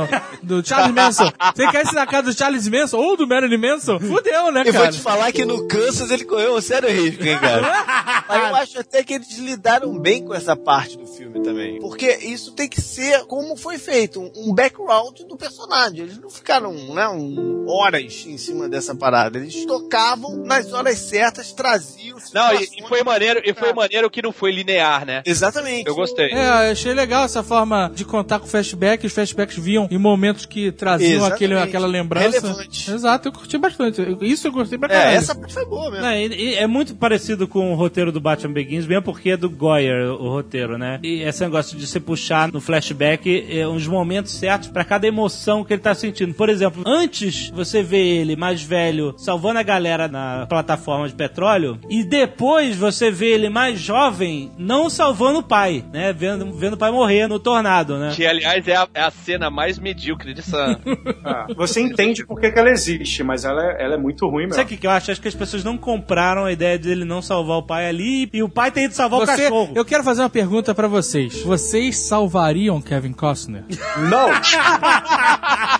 do 0.42 0.64
Charles 0.64 0.94
Manson. 0.94 1.26
Se 1.54 1.62
ele 1.62 1.72
caísse 1.72 1.94
na 1.94 2.06
casa 2.06 2.22
do 2.30 2.32
Charles 2.38 2.68
Manson 2.68 2.98
ou 2.98 3.16
do 3.16 3.26
Marilyn 3.26 3.58
Manson, 3.58 3.98
fudeu, 3.98 4.52
né, 4.52 4.62
Eu 4.64 4.72
vou 4.72 4.82
cara? 4.82 4.92
te 4.92 5.00
falar 5.00 5.32
que 5.32 5.44
no 5.44 5.66
Kansas 5.66 6.10
ele 6.10 6.24
correu 6.24 6.56
um 6.56 6.60
sério 6.60 6.88
risco, 6.88 7.24
hein, 7.24 7.38
cara? 7.40 8.24
Mas 8.28 8.48
eu 8.48 8.56
acho 8.56 8.78
até 8.80 9.02
que 9.02 9.14
eles 9.14 9.36
lidaram 9.38 9.98
bem 9.98 10.24
com 10.24 10.32
essa 10.34 10.54
parte 10.54 10.96
do 10.96 11.06
filme 11.06 11.42
também. 11.42 11.80
Porque 11.80 12.06
isso 12.22 12.52
tem 12.52 12.68
que 12.68 12.80
ser 12.80 13.24
como 13.26 13.56
foi 13.56 13.78
feito, 13.78 14.20
um- 14.36 14.52
background 14.54 15.18
do 15.28 15.36
personagem. 15.36 16.00
Eles 16.00 16.18
não 16.18 16.30
ficaram 16.30 16.72
né, 16.94 17.08
um- 17.08 17.64
horas 17.68 18.02
em 18.26 18.36
cima 18.38 18.68
dessa 18.68 18.94
parada. 18.94 19.38
Eles 19.38 19.64
tocavam 19.66 20.36
nas 20.44 20.72
horas 20.72 20.98
certas, 20.98 21.52
traziam. 21.72 22.16
Não, 22.34 22.54
e, 22.54 22.68
e 22.78 22.88
foi 22.88 23.02
maneiro, 23.02 23.40
e 23.44 23.52
foi 23.54 23.72
maneiro 23.72 24.08
que 24.10 24.22
não 24.22 24.32
foi 24.32 24.52
linear, 24.52 25.04
né? 25.04 25.22
Exatamente. 25.24 25.86
Eu 25.88 25.94
gostei. 25.94 26.30
É, 26.32 26.68
eu 26.68 26.72
achei 26.72 26.92
legal 26.94 27.24
essa 27.24 27.42
forma 27.42 27.90
de 27.94 28.04
contar 28.04 28.38
com 28.38 28.46
flashback. 28.46 29.06
Os 29.06 29.12
flashbacks 29.12 29.56
vinham 29.58 29.88
em 29.90 29.98
momentos 29.98 30.46
que 30.46 30.70
traziam 30.72 31.10
Exatamente. 31.16 31.34
aquele, 31.34 31.58
aquela 31.58 31.86
lembrança. 31.86 32.40
Relevante. 32.40 32.90
Exato, 32.90 33.28
eu 33.28 33.32
curti 33.32 33.58
bastante. 33.58 34.00
Isso 34.20 34.46
eu 34.48 34.52
gostei 34.52 34.78
pra 34.78 34.88
É, 34.88 34.98
caralho. 34.98 35.16
essa 35.16 35.34
parte 35.34 35.52
foi 35.54 35.64
boa 35.66 35.90
mesmo. 35.90 36.06
E- 36.06 36.52
e 36.52 36.54
é 36.54 36.66
muito 36.66 36.94
parecido 36.94 37.46
com 37.48 37.72
o 37.72 37.74
roteiro 37.74 38.12
do 38.12 38.20
Batman 38.20 38.52
Begins, 38.52 38.86
mesmo 38.86 39.02
porque 39.02 39.30
é 39.30 39.36
do 39.36 39.48
Goyer 39.50 40.10
o 40.12 40.28
roteiro, 40.28 40.78
né? 40.78 41.00
E, 41.02 41.22
esse 41.22 41.42
negócio 41.42 41.76
de 41.76 41.86
se 41.86 41.98
puxar 42.00 42.50
no 42.52 42.60
flashback 42.60 43.46
é, 43.50 43.66
uns 43.66 43.86
momentos 43.86 44.32
certos 44.32 44.68
pra 44.68 44.84
cada 44.84 45.06
emoção 45.06 45.64
que 45.64 45.72
ele 45.72 45.82
tá 45.82 45.94
sentindo. 45.94 46.34
Por 46.34 46.48
exemplo, 46.48 46.82
antes 46.86 47.50
você 47.50 47.82
vê 47.82 47.98
ele 48.18 48.36
mais 48.36 48.62
velho 48.62 49.14
salvando 49.18 49.58
a 49.58 49.62
galera 49.62 50.08
na 50.08 50.46
plataforma 50.48 51.08
de 51.08 51.14
petróleo 51.14 51.51
e 51.88 52.02
depois 52.04 52.76
você 52.76 53.10
vê 53.10 53.26
ele 53.32 53.48
mais 53.48 53.78
jovem 53.78 54.50
não 54.58 54.88
salvando 54.90 55.40
o 55.40 55.42
pai, 55.42 55.84
né? 55.92 56.12
Vendo, 56.12 56.52
vendo 56.56 56.74
o 56.74 56.76
pai 56.76 56.90
morrer 56.90 57.26
no 57.26 57.38
tornado, 57.38 57.98
né? 57.98 58.12
Que, 58.14 58.26
aliás, 58.26 58.66
é 58.66 58.76
a, 58.76 58.88
é 58.94 59.00
a 59.02 59.10
cena 59.10 59.50
mais 59.50 59.78
medíocre 59.78 60.34
dessa. 60.34 60.78
Ah, 61.24 61.46
você 61.56 61.80
entende 61.80 62.26
por 62.26 62.40
que, 62.40 62.50
que 62.50 62.58
ela 62.58 62.70
existe, 62.70 63.22
mas 63.22 63.44
ela 63.44 63.62
é, 63.64 63.84
ela 63.84 63.94
é 63.94 63.96
muito 63.96 64.26
ruim 64.26 64.44
mesmo. 64.44 64.54
Sabe 64.54 64.64
o 64.66 64.68
que, 64.70 64.76
que 64.76 64.86
eu 64.86 64.90
acho? 64.90 65.12
Acho 65.12 65.20
que 65.20 65.28
as 65.28 65.34
pessoas 65.34 65.62
não 65.62 65.78
compraram 65.78 66.44
a 66.44 66.52
ideia 66.52 66.76
dele 66.76 67.04
não 67.04 67.22
salvar 67.22 67.58
o 67.58 67.62
pai 67.62 67.88
ali 67.88 68.28
e 68.32 68.42
o 68.42 68.48
pai 68.48 68.72
tem 68.72 68.84
ido 68.84 68.94
salvar 68.94 69.20
o 69.20 69.26
Você, 69.26 69.42
cachorro. 69.44 69.72
eu 69.74 69.84
quero 69.84 70.02
fazer 70.02 70.22
uma 70.22 70.30
pergunta 70.30 70.74
pra 70.74 70.88
vocês. 70.88 71.42
Vocês 71.42 71.96
salvariam 71.98 72.80
Kevin 72.80 73.12
Costner? 73.12 73.64
Não! 74.10 74.30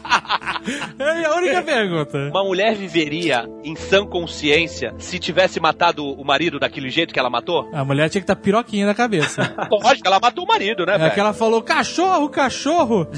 É 0.99 1.25
a 1.25 1.35
única 1.37 1.63
pergunta. 1.63 2.19
Uma 2.31 2.45
mulher 2.45 2.75
viveria 2.75 3.45
em 3.65 3.75
sã 3.77 4.07
consciência 4.07 4.95
se 4.99 5.19
tivesse 5.19 5.59
matado 5.61 6.05
o 6.05 6.25
marido 6.25 6.59
daquele 6.59 6.89
jeito 6.91 7.13
que 7.13 7.19
ela 7.19 7.31
matou? 7.31 7.69
A 7.73 7.85
mulher 7.85 8.09
tinha 8.09 8.21
que 8.21 8.25
estar 8.25 8.37
piroquinha 8.37 8.87
na 8.87 8.95
cabeça. 8.95 9.55
Lógico, 9.71 10.07
ela 10.07 10.21
matou 10.21 10.45
o 10.45 10.49
marido, 10.49 10.85
né, 10.87 10.95
É 10.95 10.99
velho? 10.99 11.15
que 11.15 11.21
ela 11.21 11.33
falou, 11.33 11.63
cachorro, 11.63 12.29
cachorro. 12.29 13.07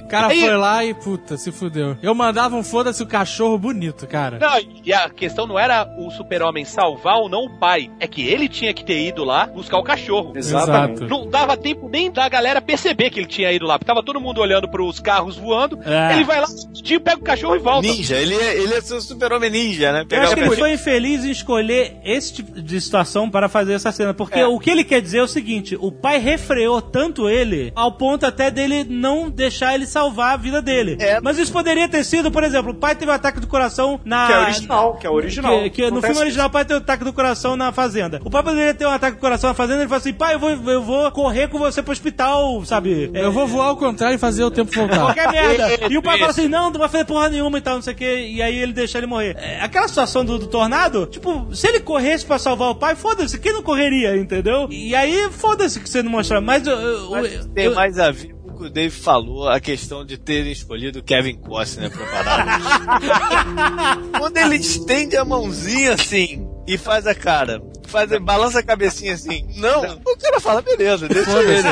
O 0.00 0.08
cara 0.08 0.28
Aí- 0.28 0.40
foi 0.40 0.56
lá 0.56 0.84
e, 0.84 0.94
puta, 0.94 1.36
se 1.36 1.52
fudeu. 1.52 1.96
Eu 2.02 2.14
mandava 2.14 2.56
um 2.56 2.62
foda-se 2.62 3.02
o 3.02 3.06
cachorro 3.06 3.58
bonito, 3.58 4.06
cara. 4.06 4.38
Não, 4.38 4.58
e 4.84 4.92
a 4.92 5.08
questão 5.08 5.46
não 5.46 5.58
era 5.58 5.86
o 5.98 6.10
super-homem 6.10 6.64
salvar 6.64 7.16
ou 7.16 7.28
não 7.28 7.44
o 7.44 7.58
pai. 7.58 7.90
É 8.00 8.06
que 8.06 8.26
ele 8.26 8.48
tinha 8.48 8.72
que 8.74 8.84
ter 8.84 9.00
ido 9.06 9.24
lá 9.24 9.46
buscar 9.46 9.78
o 9.78 9.82
cachorro. 9.82 10.32
Exatamente. 10.34 11.04
Exato. 11.04 11.08
Não 11.08 11.28
dava 11.28 11.56
tempo 11.56 11.88
nem 11.88 12.10
da 12.10 12.28
galera 12.28 12.60
perceber 12.60 13.10
que 13.10 13.20
ele 13.20 13.26
tinha 13.28 13.52
ido 13.52 13.66
lá. 13.66 13.78
Porque 13.78 13.86
tava 13.86 14.02
todo 14.02 14.20
mundo 14.20 14.40
olhando 14.40 14.68
pros 14.68 14.98
carros 15.00 15.36
voando. 15.36 15.78
É. 15.84 16.12
Ele 16.14 16.19
vai 16.24 16.40
lá, 16.40 16.46
tio, 16.82 17.00
pega 17.00 17.18
o 17.18 17.22
cachorro 17.22 17.56
e 17.56 17.58
volta. 17.58 17.86
Ninja, 17.88 18.16
ele 18.16 18.34
é, 18.34 18.56
ele 18.56 18.74
é 18.74 18.80
seu 18.80 19.00
super-homem 19.00 19.50
ninja, 19.50 19.92
né? 19.92 20.00
Eu 20.00 20.06
Pegar 20.06 20.22
acho 20.24 20.32
o 20.32 20.36
que 20.36 20.42
ele 20.42 20.56
foi 20.56 20.72
infeliz 20.72 21.24
em 21.24 21.30
escolher 21.30 21.96
esse 22.04 22.34
tipo 22.34 22.60
de 22.60 22.80
situação 22.80 23.30
para 23.30 23.48
fazer 23.48 23.74
essa 23.74 23.92
cena. 23.92 24.14
Porque 24.14 24.42
o 24.42 24.58
que 24.58 24.70
ele 24.70 24.84
quer 24.84 25.00
dizer 25.00 25.18
é 25.18 25.22
o 25.22 25.28
seguinte: 25.28 25.76
o 25.80 25.90
pai 25.92 26.18
refreou 26.18 26.80
tanto 26.82 27.28
ele, 27.28 27.72
ao 27.74 27.92
ponto 27.92 28.24
até 28.26 28.50
dele 28.50 28.84
não 28.84 29.30
deixar 29.30 29.74
ele 29.74 29.86
salvar 29.86 30.34
a 30.34 30.36
vida 30.36 30.60
dele. 30.62 30.96
É. 31.00 31.20
Mas 31.20 31.38
isso 31.38 31.52
poderia 31.52 31.88
ter 31.88 32.04
sido, 32.04 32.30
por 32.30 32.44
exemplo, 32.44 32.72
o 32.72 32.74
pai 32.74 32.94
teve 32.94 33.10
um 33.10 33.14
ataque 33.14 33.40
do 33.40 33.46
coração 33.46 34.00
na. 34.04 34.26
Que 34.26 34.32
é 34.32 34.38
original, 34.38 34.96
que 34.96 35.06
é 35.06 35.10
original. 35.10 35.62
Que, 35.62 35.70
que 35.70 35.82
no 35.82 35.88
Acontece 35.88 36.12
filme 36.12 36.20
original 36.20 36.46
o 36.48 36.50
pai 36.50 36.64
teve 36.64 36.78
um 36.78 36.82
ataque 36.82 37.04
do 37.04 37.12
coração 37.12 37.56
na 37.56 37.72
fazenda. 37.72 38.20
O 38.24 38.30
pai 38.30 38.42
poderia 38.42 38.74
ter 38.74 38.86
um 38.86 38.90
ataque 38.90 39.16
do 39.16 39.20
coração 39.20 39.48
na 39.50 39.54
fazenda 39.54 39.78
e 39.78 39.82
ele 39.82 39.88
falou 39.88 40.00
assim: 40.00 40.12
pai, 40.12 40.34
eu 40.34 40.38
vou, 40.38 40.50
eu 40.50 40.82
vou 40.82 41.10
correr 41.10 41.48
com 41.48 41.58
você 41.58 41.82
pro 41.82 41.92
hospital, 41.92 42.64
sabe? 42.64 43.10
É, 43.14 43.24
Eu 43.24 43.32
vou 43.32 43.46
voar 43.46 43.66
ao 43.68 43.76
contrário 43.76 44.14
e 44.16 44.18
fazer 44.18 44.44
o 44.44 44.50
tempo 44.50 44.70
voltar. 44.72 44.98
Qualquer 44.98 45.30
merda. 45.30 45.70
E 45.90 45.96
o 45.98 46.02
pai 46.10 46.18
fala 46.18 46.30
assim: 46.30 46.48
não, 46.48 46.70
não 46.70 46.78
vai 46.78 46.88
fazer 46.88 47.04
porra 47.04 47.28
nenhuma 47.28 47.58
e 47.58 47.60
tal, 47.60 47.74
não 47.76 47.82
sei 47.82 47.92
o 47.92 47.96
que. 47.96 48.04
E 48.28 48.42
aí 48.42 48.56
ele 48.58 48.72
deixa 48.72 48.98
ele 48.98 49.06
morrer. 49.06 49.36
É, 49.38 49.60
aquela 49.60 49.88
situação 49.88 50.24
do, 50.24 50.38
do 50.38 50.46
tornado, 50.46 51.06
tipo, 51.06 51.54
se 51.54 51.66
ele 51.68 51.80
corresse 51.80 52.24
pra 52.24 52.38
salvar 52.38 52.70
o 52.70 52.74
pai, 52.74 52.94
foda-se, 52.96 53.38
quem 53.38 53.52
não 53.52 53.62
correria, 53.62 54.16
entendeu? 54.16 54.66
E 54.70 54.94
aí, 54.94 55.28
foda-se 55.30 55.80
que 55.80 55.88
você 55.88 56.02
não 56.02 56.10
mostrar. 56.10 56.40
Mas 56.40 56.66
eu. 56.66 56.76
eu- 56.78 57.10
Mas 57.10 57.46
tem 57.54 57.64
eu- 57.66 57.74
mais 57.74 57.98
a 57.98 58.10
ver 58.10 58.32
com 58.34 58.50
o 58.50 58.58
que 58.58 58.64
o 58.66 58.70
Dave 58.70 58.90
falou, 58.94 59.48
a 59.48 59.58
questão 59.60 60.04
de 60.04 60.18
terem 60.18 60.52
escolhido 60.52 61.02
Kevin 61.02 61.36
Costner 61.36 61.90
pra 61.90 62.06
parada. 62.06 64.00
Quando 64.18 64.36
ele 64.36 64.56
estende 64.56 65.16
a 65.16 65.24
mãozinha 65.24 65.94
assim 65.94 66.46
e 66.66 66.78
faz 66.78 67.06
a 67.06 67.14
cara, 67.14 67.60
faz, 67.86 68.10
balança 68.20 68.60
a 68.60 68.62
cabecinha 68.62 69.14
assim, 69.14 69.46
não, 69.56 69.82
o 70.04 70.16
cara 70.16 70.40
fala, 70.40 70.62
beleza, 70.62 71.08
deixa 71.08 71.42
ele. 71.42 71.62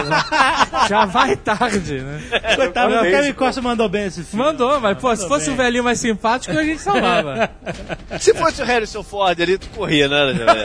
Já 0.88 1.04
vai 1.04 1.36
tarde, 1.36 2.00
né? 2.00 2.20
Coitado, 2.56 2.94
o 2.94 3.02
Kevin 3.02 3.32
Costa 3.32 3.62
mandou 3.62 3.88
bem 3.88 4.06
esse 4.06 4.24
filme. 4.24 4.44
Mandou, 4.44 4.80
mas 4.80 4.98
pô, 4.98 5.14
se 5.14 5.28
fosse 5.28 5.46
bem. 5.46 5.54
um 5.54 5.56
velhinho 5.56 5.84
mais 5.84 6.00
simpático, 6.00 6.56
a 6.56 6.64
gente 6.64 6.80
salvava. 6.80 7.50
Se 8.18 8.34
fosse 8.34 8.62
o 8.62 8.64
Harrison 8.64 9.02
Ford 9.02 9.38
ali, 9.40 9.58
tu 9.58 9.68
corria, 9.70 10.08
né? 10.08 10.32
velho? 10.32 10.48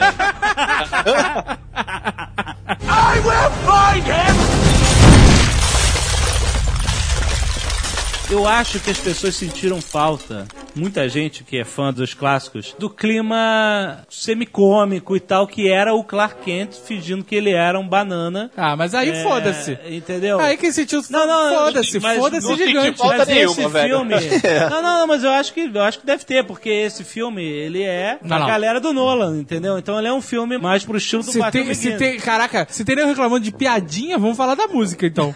Eu 8.30 8.48
acho 8.48 8.80
que 8.80 8.90
as 8.90 8.98
pessoas 8.98 9.36
sentiram 9.36 9.80
falta, 9.80 10.46
muita 10.74 11.08
gente 11.08 11.44
que 11.44 11.58
é 11.58 11.64
fã 11.64 11.92
dos 11.92 12.14
clássicos, 12.14 12.74
do 12.78 12.88
clima 12.90 13.98
semicômico 14.08 15.14
e 15.14 15.20
tal, 15.20 15.46
que 15.46 15.70
era 15.70 15.94
o 15.94 16.02
Clark 16.02 16.42
Kent 16.42 16.74
fingindo 16.86 17.22
que 17.22 17.34
ele 17.34 17.50
era 17.52 17.78
um 17.78 17.86
banana. 17.86 18.50
Ah, 18.56 18.74
mas 18.76 18.94
aí 18.94 19.10
É, 19.10 19.22
foda-se. 19.22 19.78
Entendeu? 19.88 20.40
Aí 20.40 20.56
quem 20.56 20.72
sentiu 20.72 21.02
Não, 21.10 21.26
não, 21.26 21.54
foda-se, 21.66 22.00
foda-se 22.00 22.56
gigante. 22.56 22.98
falta 22.98 23.18
mas 23.18 23.28
nenhuma, 23.28 23.52
esse 23.52 23.68
velho. 23.68 23.96
filme. 23.96 24.14
Não, 24.70 24.82
não, 24.82 24.98
não, 25.00 25.06
mas 25.06 25.22
eu 25.22 25.30
acho 25.30 25.52
que 25.52 25.70
eu 25.72 25.82
acho 25.82 26.00
que 26.00 26.06
deve 26.06 26.24
ter, 26.24 26.44
porque 26.44 26.68
esse 26.68 27.04
filme, 27.04 27.42
ele 27.44 27.82
é 27.82 28.18
Não, 28.22 28.36
a 28.36 28.40
não. 28.40 28.46
galera 28.46 28.80
do 28.80 28.92
Nolan, 28.92 29.38
entendeu? 29.38 29.78
Então 29.78 29.98
ele 29.98 30.08
é 30.08 30.12
um 30.12 30.20
filme 30.20 30.58
mais 30.58 30.84
pro 30.84 30.96
estilo 30.96 31.22
do 31.22 31.30
Se 31.30 31.38
Batman 31.38 31.64
tem, 31.64 31.74
se 31.74 31.92
tem, 31.96 32.16
caraca, 32.18 32.66
se 32.70 32.84
tem 32.84 32.94
reclamando 32.96 33.44
de 33.44 33.52
piadinha, 33.52 34.18
vamos 34.18 34.36
falar 34.36 34.54
da 34.54 34.66
música 34.66 35.06
então. 35.06 35.34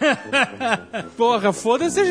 Porra, 1.16 1.53
foda-se 1.53 2.01
a 2.01 2.05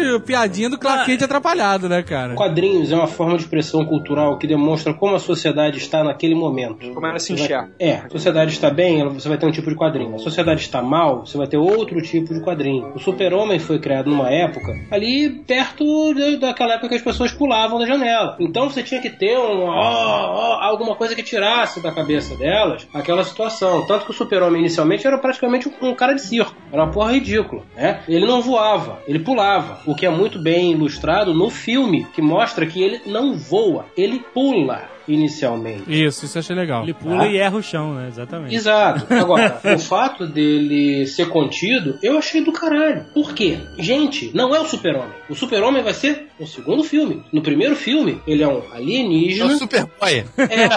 do 0.70 0.78
Clark 0.78 1.06
Kent 1.06 1.22
atrapalhado, 1.22 1.88
né, 1.90 2.04
cara? 2.04 2.34
Quadrinhos 2.36 2.92
é 2.92 2.96
uma 2.96 3.08
forma 3.08 3.36
de 3.38 3.44
expressão 3.44 3.86
cultural 3.86 4.38
que 4.38 4.48
demonstra 4.48 4.94
como 4.94 5.16
a 5.16 5.20
sociedade 5.20 5.78
está 5.78 6.04
naquele 6.04 6.36
momento. 6.36 6.94
Como 6.94 7.06
ela 7.06 7.20
se 7.20 7.34
enxerga. 7.34 7.72
É, 7.80 7.94
a 8.06 8.10
sociedade 8.10 8.52
está 8.52 8.70
bem, 8.70 9.08
você 9.10 9.28
vai 9.30 9.38
ter 9.38 9.46
um 9.46 9.52
tipo 9.52 9.70
de 9.70 9.76
quadrinho. 9.76 10.16
A 10.16 10.20
sociedade 10.20 10.62
está 10.62 10.82
mal, 10.82 11.26
você 11.26 11.38
vai 11.38 11.48
ter 11.48 11.58
outro 11.58 12.02
tipo 12.02 12.34
de 12.34 12.42
quadrinho. 12.42 12.92
O 12.96 13.00
Super-Homem 13.00 13.60
foi 13.60 13.80
criado 13.80 14.10
numa 14.10 14.30
época 14.30 14.74
ali 14.92 15.30
perto 15.30 16.14
de- 16.14 16.38
daquela 16.38 16.74
época 16.74 16.90
que 16.90 16.96
as 16.96 17.02
pessoas 17.02 17.32
pulavam 17.32 17.80
da 17.80 17.86
janela. 17.86 18.36
Então 18.40 18.70
você 18.70 18.84
tinha 18.84 19.02
que 19.02 19.10
ter 19.10 19.38
um, 19.38 19.64
ó, 19.66 19.72
ó, 19.72 20.60
alguma 20.62 20.96
coisa 20.96 21.16
que 21.16 21.24
tirasse 21.24 21.82
da 21.82 21.92
cabeça 21.92 22.36
delas 22.36 22.88
aquela 22.94 23.24
situação. 23.24 23.86
Tanto 23.86 24.06
que 24.06 24.12
o 24.12 24.14
Super-Homem 24.14 24.62
inicialmente 24.62 25.06
era 25.06 25.18
praticamente 25.18 25.68
um, 25.70 25.88
um 25.90 25.96
cara 25.96 26.14
de 26.14 26.22
circo. 26.22 26.56
Era 26.72 26.84
uma 26.84 26.92
porra 26.92 27.12
ridícula, 27.14 27.64
né? 27.76 28.02
Ele 28.08 28.26
não 28.26 28.42
voava, 28.42 29.00
ele 29.08 29.20
pulava. 29.20 29.80
O 29.86 29.96
que 29.96 30.06
é 30.06 30.10
muito 30.10 30.40
bem 30.40 30.57
ilustrado 30.66 31.34
no 31.34 31.50
filme, 31.50 32.06
que 32.14 32.22
mostra 32.22 32.66
que 32.66 32.82
ele 32.82 33.02
não 33.06 33.36
voa, 33.36 33.86
ele 33.96 34.20
pula 34.34 34.97
inicialmente. 35.08 35.84
Isso, 35.88 36.26
isso 36.26 36.38
eu 36.38 36.40
achei 36.40 36.56
legal. 36.56 36.84
Ele 36.84 36.94
pula 36.94 37.28
e 37.28 37.38
erra 37.38 37.58
o 37.58 37.64
chão, 37.64 37.94
né? 37.94 38.08
Exatamente. 38.08 38.56
Exato. 38.56 39.06
Agora, 39.14 39.60
o 39.76 39.80
fato 39.80 40.26
dele 40.28 41.06
ser 41.08 41.30
contido, 41.30 41.98
eu 42.02 42.18
achei 42.18 42.44
do 42.44 42.52
caralho. 42.52 43.06
Por 43.14 43.34
quê? 43.34 43.58
Gente, 43.78 44.32
não 44.34 44.56
é 44.56 44.60
o 44.60 44.66
super-homem. 44.66 45.12
O 45.30 45.36
super-homem 45.36 45.84
vai 45.84 45.94
ser 45.94 46.28
no 46.40 46.46
segundo 46.48 46.84
filme. 46.84 47.24
No 47.32 47.42
primeiro 47.42 47.76
filme, 47.76 48.22
ele 48.28 48.44
é 48.44 48.48
um 48.48 48.62
É 48.72 48.78
alienígena. 48.78 49.54
o 49.54 49.58
Superboy. 49.58 50.26
É, 50.38 50.68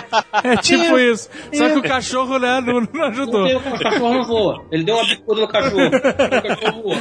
É 0.53 0.57
tipo 0.57 0.97
É. 0.99 1.11
isso. 1.11 1.29
Só 1.53 1.69
que 1.71 1.79
o 1.79 1.83
cachorro, 1.83 2.39
né, 2.39 2.61
não, 2.61 2.81
não 2.81 3.05
ajudou. 3.05 3.47
O 3.47 3.79
cachorro 3.79 4.15
não 4.15 4.25
voa. 4.25 4.65
Ele 4.73 4.85
deu 4.85 4.95
uma 4.97 5.05
bicuda 5.07 5.41
no 5.43 5.49
cachorro. 5.49 5.87
o 5.87 6.43
cachorro 6.43 6.83
voa. 6.83 6.97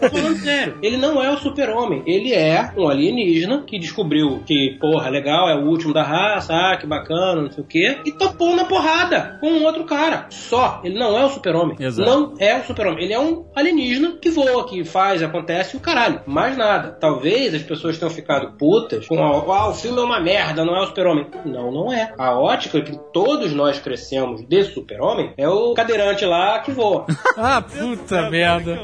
Tô 0.00 0.10
falando 0.10 0.36
sério. 0.38 0.78
Ele 0.82 0.96
não 0.96 1.22
é 1.22 1.30
o 1.30 1.38
super-homem. 1.38 2.02
Ele 2.06 2.32
é 2.32 2.70
um 2.76 2.88
alienígena 2.88 3.62
que 3.66 3.78
descobriu 3.78 4.42
que, 4.46 4.76
porra, 4.80 5.08
legal, 5.08 5.48
é 5.48 5.54
o 5.56 5.66
último 5.66 5.92
da 5.92 6.02
raça, 6.02 6.52
ah, 6.72 6.76
que 6.76 6.86
bacana, 6.86 7.42
não 7.42 7.50
sei 7.50 7.62
o 7.62 7.66
quê. 7.66 7.98
E 8.04 8.12
topou 8.12 8.54
na 8.56 8.64
porrada 8.64 9.38
com 9.40 9.48
um 9.48 9.64
outro 9.64 9.84
cara. 9.84 10.26
Só. 10.30 10.80
Ele 10.84 10.98
não 10.98 11.18
é 11.18 11.24
o 11.24 11.30
super-homem. 11.30 11.76
Não 11.96 12.34
é 12.38 12.58
o 12.58 12.64
super-homem. 12.64 13.04
Ele 13.04 13.12
é 13.12 13.18
um 13.18 13.46
alienígena 13.54 14.18
que 14.20 14.30
voa, 14.30 14.66
que 14.66 14.84
faz, 14.84 15.22
acontece 15.22 15.76
o 15.76 15.80
caralho. 15.80 16.20
Mais 16.26 16.56
nada. 16.56 16.90
Talvez 16.92 17.54
as 17.54 17.62
pessoas 17.62 17.98
tenham 17.98 18.10
ficado 18.10 18.56
putas 18.56 19.06
com 19.06 19.18
ah, 19.22 19.68
o 19.68 19.74
filme 19.74 19.98
é 19.98 20.02
uma 20.02 20.20
merda, 20.20 20.64
não 20.64 20.76
é 20.76 20.82
o 20.82 20.86
super-homem. 20.86 21.26
Não, 21.44 21.70
não 21.70 21.92
é. 21.92 22.12
A 22.18 22.38
ótica 22.38 22.80
que 22.80 22.98
todos 23.12 23.52
nós 23.52 23.78
crescemos 23.78 24.42
de 24.46 24.64
super-homem 24.64 25.32
é 25.36 25.48
o 25.48 25.74
cadeirante 25.74 26.24
lá 26.24 26.60
que 26.60 26.70
voa. 26.70 27.06
Ah, 27.36 27.60
puta 27.60 28.30
merda. 28.30 28.78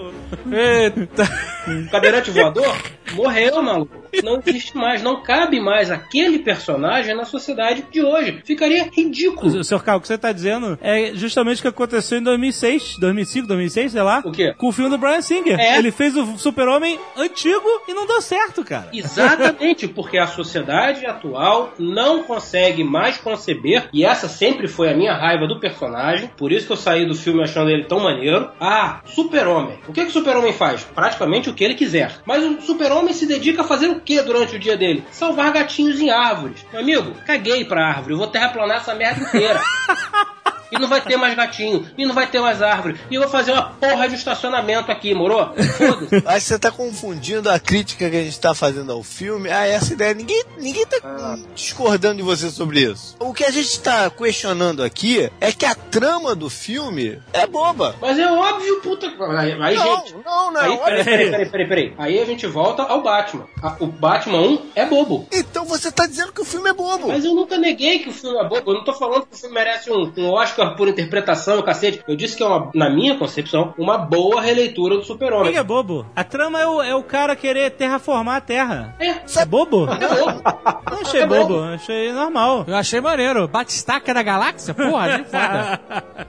Eita. 0.50 1.22
O 1.68 1.90
cadeirante 1.90 2.30
voador 2.30 2.76
morreu, 3.12 3.62
maluco. 3.62 4.00
Não 4.22 4.40
existe 4.44 4.76
mais, 4.76 5.02
não 5.02 5.22
cabe 5.22 5.60
mais 5.60 5.90
aquele 5.90 6.38
personagem 6.38 7.14
na 7.14 7.24
sociedade 7.24 7.84
de 7.90 8.02
hoje. 8.02 8.40
Ficaria 8.44 8.88
ridículo. 8.90 9.58
O 9.58 9.64
Sr. 9.64 9.82
Carl, 9.82 9.98
o 9.98 10.00
que 10.00 10.08
você 10.08 10.18
tá 10.18 10.32
dizendo 10.32 10.78
é 10.80 11.12
justamente 11.14 11.58
o 11.58 11.62
que 11.62 11.68
aconteceu 11.68 12.18
em 12.18 12.22
2006, 12.22 12.96
2005, 12.98 13.46
2006, 13.46 13.92
sei 13.92 14.02
lá. 14.02 14.22
O 14.24 14.32
quê? 14.32 14.54
Com 14.56 14.68
o 14.68 14.72
filme 14.72 14.90
do 14.90 14.98
Brian 14.98 15.22
Singer. 15.22 15.58
É. 15.58 15.78
Ele 15.78 15.90
fez 15.90 16.16
o 16.16 16.38
Super-Homem 16.38 16.98
antigo 17.16 17.68
e 17.88 17.94
não 17.94 18.06
deu 18.06 18.20
certo, 18.20 18.64
cara. 18.64 18.88
Exatamente, 18.92 19.88
porque 19.88 20.18
a 20.18 20.26
sociedade 20.26 21.06
atual 21.06 21.72
não 21.78 22.22
consegue 22.22 22.84
mais 22.84 23.16
conceber, 23.18 23.88
e 23.92 24.04
essa 24.04 24.28
sempre 24.28 24.68
foi 24.68 24.90
a 24.90 24.96
minha 24.96 25.14
raiva 25.14 25.46
do 25.46 25.60
personagem, 25.60 26.30
por 26.36 26.52
isso 26.52 26.66
que 26.66 26.72
eu 26.72 26.76
saí 26.76 27.06
do 27.06 27.14
filme 27.14 27.42
achando 27.42 27.70
ele 27.70 27.84
tão 27.84 28.00
maneiro. 28.00 28.50
Ah, 28.60 29.00
super-homem. 29.04 29.78
O 29.88 29.92
que, 29.92 30.02
que 30.02 30.10
o 30.10 30.12
super-homem 30.12 30.52
faz? 30.52 30.84
Praticamente 30.84 31.50
o 31.50 31.54
que 31.54 31.64
ele 31.64 31.74
quiser. 31.74 32.16
Mas 32.24 32.44
o 32.44 32.60
super-homem 32.60 33.12
se 33.12 33.26
dedica 33.26 33.62
a 33.62 33.64
fazer 33.64 33.88
o 33.88 33.99
que 34.04 34.20
durante 34.22 34.56
o 34.56 34.58
dia 34.58 34.76
dele? 34.76 35.04
Salvar 35.10 35.52
gatinhos 35.52 36.00
em 36.00 36.10
árvores. 36.10 36.64
Meu 36.72 36.80
amigo, 36.80 37.14
caguei 37.26 37.64
pra 37.64 37.86
árvore, 37.86 38.14
eu 38.14 38.18
vou 38.18 38.26
terraplanar 38.26 38.78
essa 38.78 38.94
merda 38.94 39.22
inteira. 39.22 39.60
E 40.70 40.78
não 40.78 40.88
vai 40.88 41.00
ter 41.00 41.16
mais 41.16 41.34
gatinho. 41.34 41.88
E 41.98 42.04
não 42.06 42.14
vai 42.14 42.26
ter 42.26 42.40
mais 42.40 42.62
árvore. 42.62 42.98
E 43.10 43.14
eu 43.14 43.22
vou 43.22 43.30
fazer 43.30 43.52
uma 43.52 43.62
porra 43.62 44.08
de 44.08 44.14
estacionamento 44.14 44.90
aqui, 44.90 45.14
moro? 45.14 45.52
Foda-se. 45.76 46.16
Acho 46.26 46.34
que 46.36 46.40
você 46.40 46.58
tá 46.58 46.70
confundindo 46.70 47.50
a 47.50 47.58
crítica 47.58 48.08
que 48.10 48.16
a 48.16 48.22
gente 48.22 48.38
tá 48.38 48.54
fazendo 48.54 48.92
ao 48.92 49.02
filme 49.02 49.50
a 49.50 49.66
essa 49.66 49.92
ideia. 49.92 50.14
Ninguém, 50.14 50.42
ninguém 50.58 50.86
tá 50.86 51.38
discordando 51.54 52.16
de 52.16 52.22
você 52.22 52.50
sobre 52.50 52.80
isso. 52.80 53.16
O 53.18 53.32
que 53.32 53.44
a 53.44 53.50
gente 53.50 53.80
tá 53.80 54.08
questionando 54.10 54.82
aqui 54.82 55.30
é 55.40 55.52
que 55.52 55.64
a 55.66 55.74
trama 55.74 56.34
do 56.34 56.48
filme 56.50 57.20
é 57.32 57.46
boba. 57.46 57.96
Mas 58.00 58.18
é 58.18 58.30
óbvio, 58.30 58.80
puta. 58.80 59.06
Aí, 59.38 59.52
aí, 59.60 59.76
Não, 59.76 59.96
gente. 60.06 60.14
não, 60.24 60.52
não. 60.52 60.60
Aí, 60.60 60.70
olha- 60.70 61.04
peraí, 61.04 61.04
peraí, 61.04 61.30
peraí, 61.30 61.48
peraí, 61.50 61.68
peraí. 61.68 61.94
Aí 61.98 62.18
a 62.20 62.24
gente 62.24 62.46
volta 62.46 62.82
ao 62.82 63.02
Batman. 63.02 63.46
A- 63.62 63.76
o 63.80 63.86
Batman 63.86 64.40
1 64.40 64.62
é 64.74 64.86
bobo. 64.86 65.26
Então 65.32 65.64
você 65.64 65.90
tá 65.90 66.06
dizendo 66.06 66.32
que 66.32 66.40
o 66.40 66.44
filme 66.44 66.70
é 66.70 66.72
bobo. 66.72 67.08
Mas 67.08 67.24
eu 67.24 67.34
nunca 67.34 67.58
neguei 67.58 67.98
que 68.00 68.08
o 68.08 68.12
filme 68.12 68.38
é 68.38 68.44
bobo. 68.48 68.70
Eu 68.70 68.74
não 68.74 68.84
tô 68.84 68.92
falando 68.92 69.26
que 69.26 69.34
o 69.34 69.38
filme 69.38 69.54
merece 69.54 69.90
um, 69.90 70.12
um 70.16 70.30
Oscar 70.30 70.59
por 70.70 70.88
interpretação, 70.88 71.60
cacete. 71.62 72.02
Eu 72.06 72.16
disse 72.16 72.36
que 72.36 72.42
é, 72.42 72.46
uma, 72.46 72.70
na 72.74 72.88
minha 72.90 73.16
concepção, 73.16 73.74
uma 73.78 73.98
boa 73.98 74.40
releitura 74.40 74.94
do 74.94 74.98
O 75.00 75.02
que 75.02 75.06
Super-Homem. 75.08 75.52
que 75.52 75.58
é 75.58 75.62
bobo? 75.62 76.06
A 76.14 76.24
trama 76.24 76.60
é 76.60 76.66
o, 76.66 76.82
é 76.82 76.94
o 76.94 77.02
cara 77.02 77.34
querer 77.36 77.70
terraformar 77.72 78.36
a 78.36 78.40
Terra. 78.40 78.94
É, 79.00 79.40
É 79.40 79.44
bobo? 79.44 79.86
é 79.90 79.96
bobo. 80.08 80.42
Não 80.90 81.00
achei 81.02 81.20
É 81.22 81.26
bobo. 81.26 81.46
bobo, 81.54 81.62
achei 81.74 82.12
normal. 82.12 82.64
Eu 82.66 82.76
achei 82.76 83.00
maneiro. 83.00 83.46
Batistaca 83.48 84.12
da 84.12 84.22
galáxia? 84.22 84.74
Porra, 84.74 85.06
achei 85.06 85.24
foda. 85.30 85.80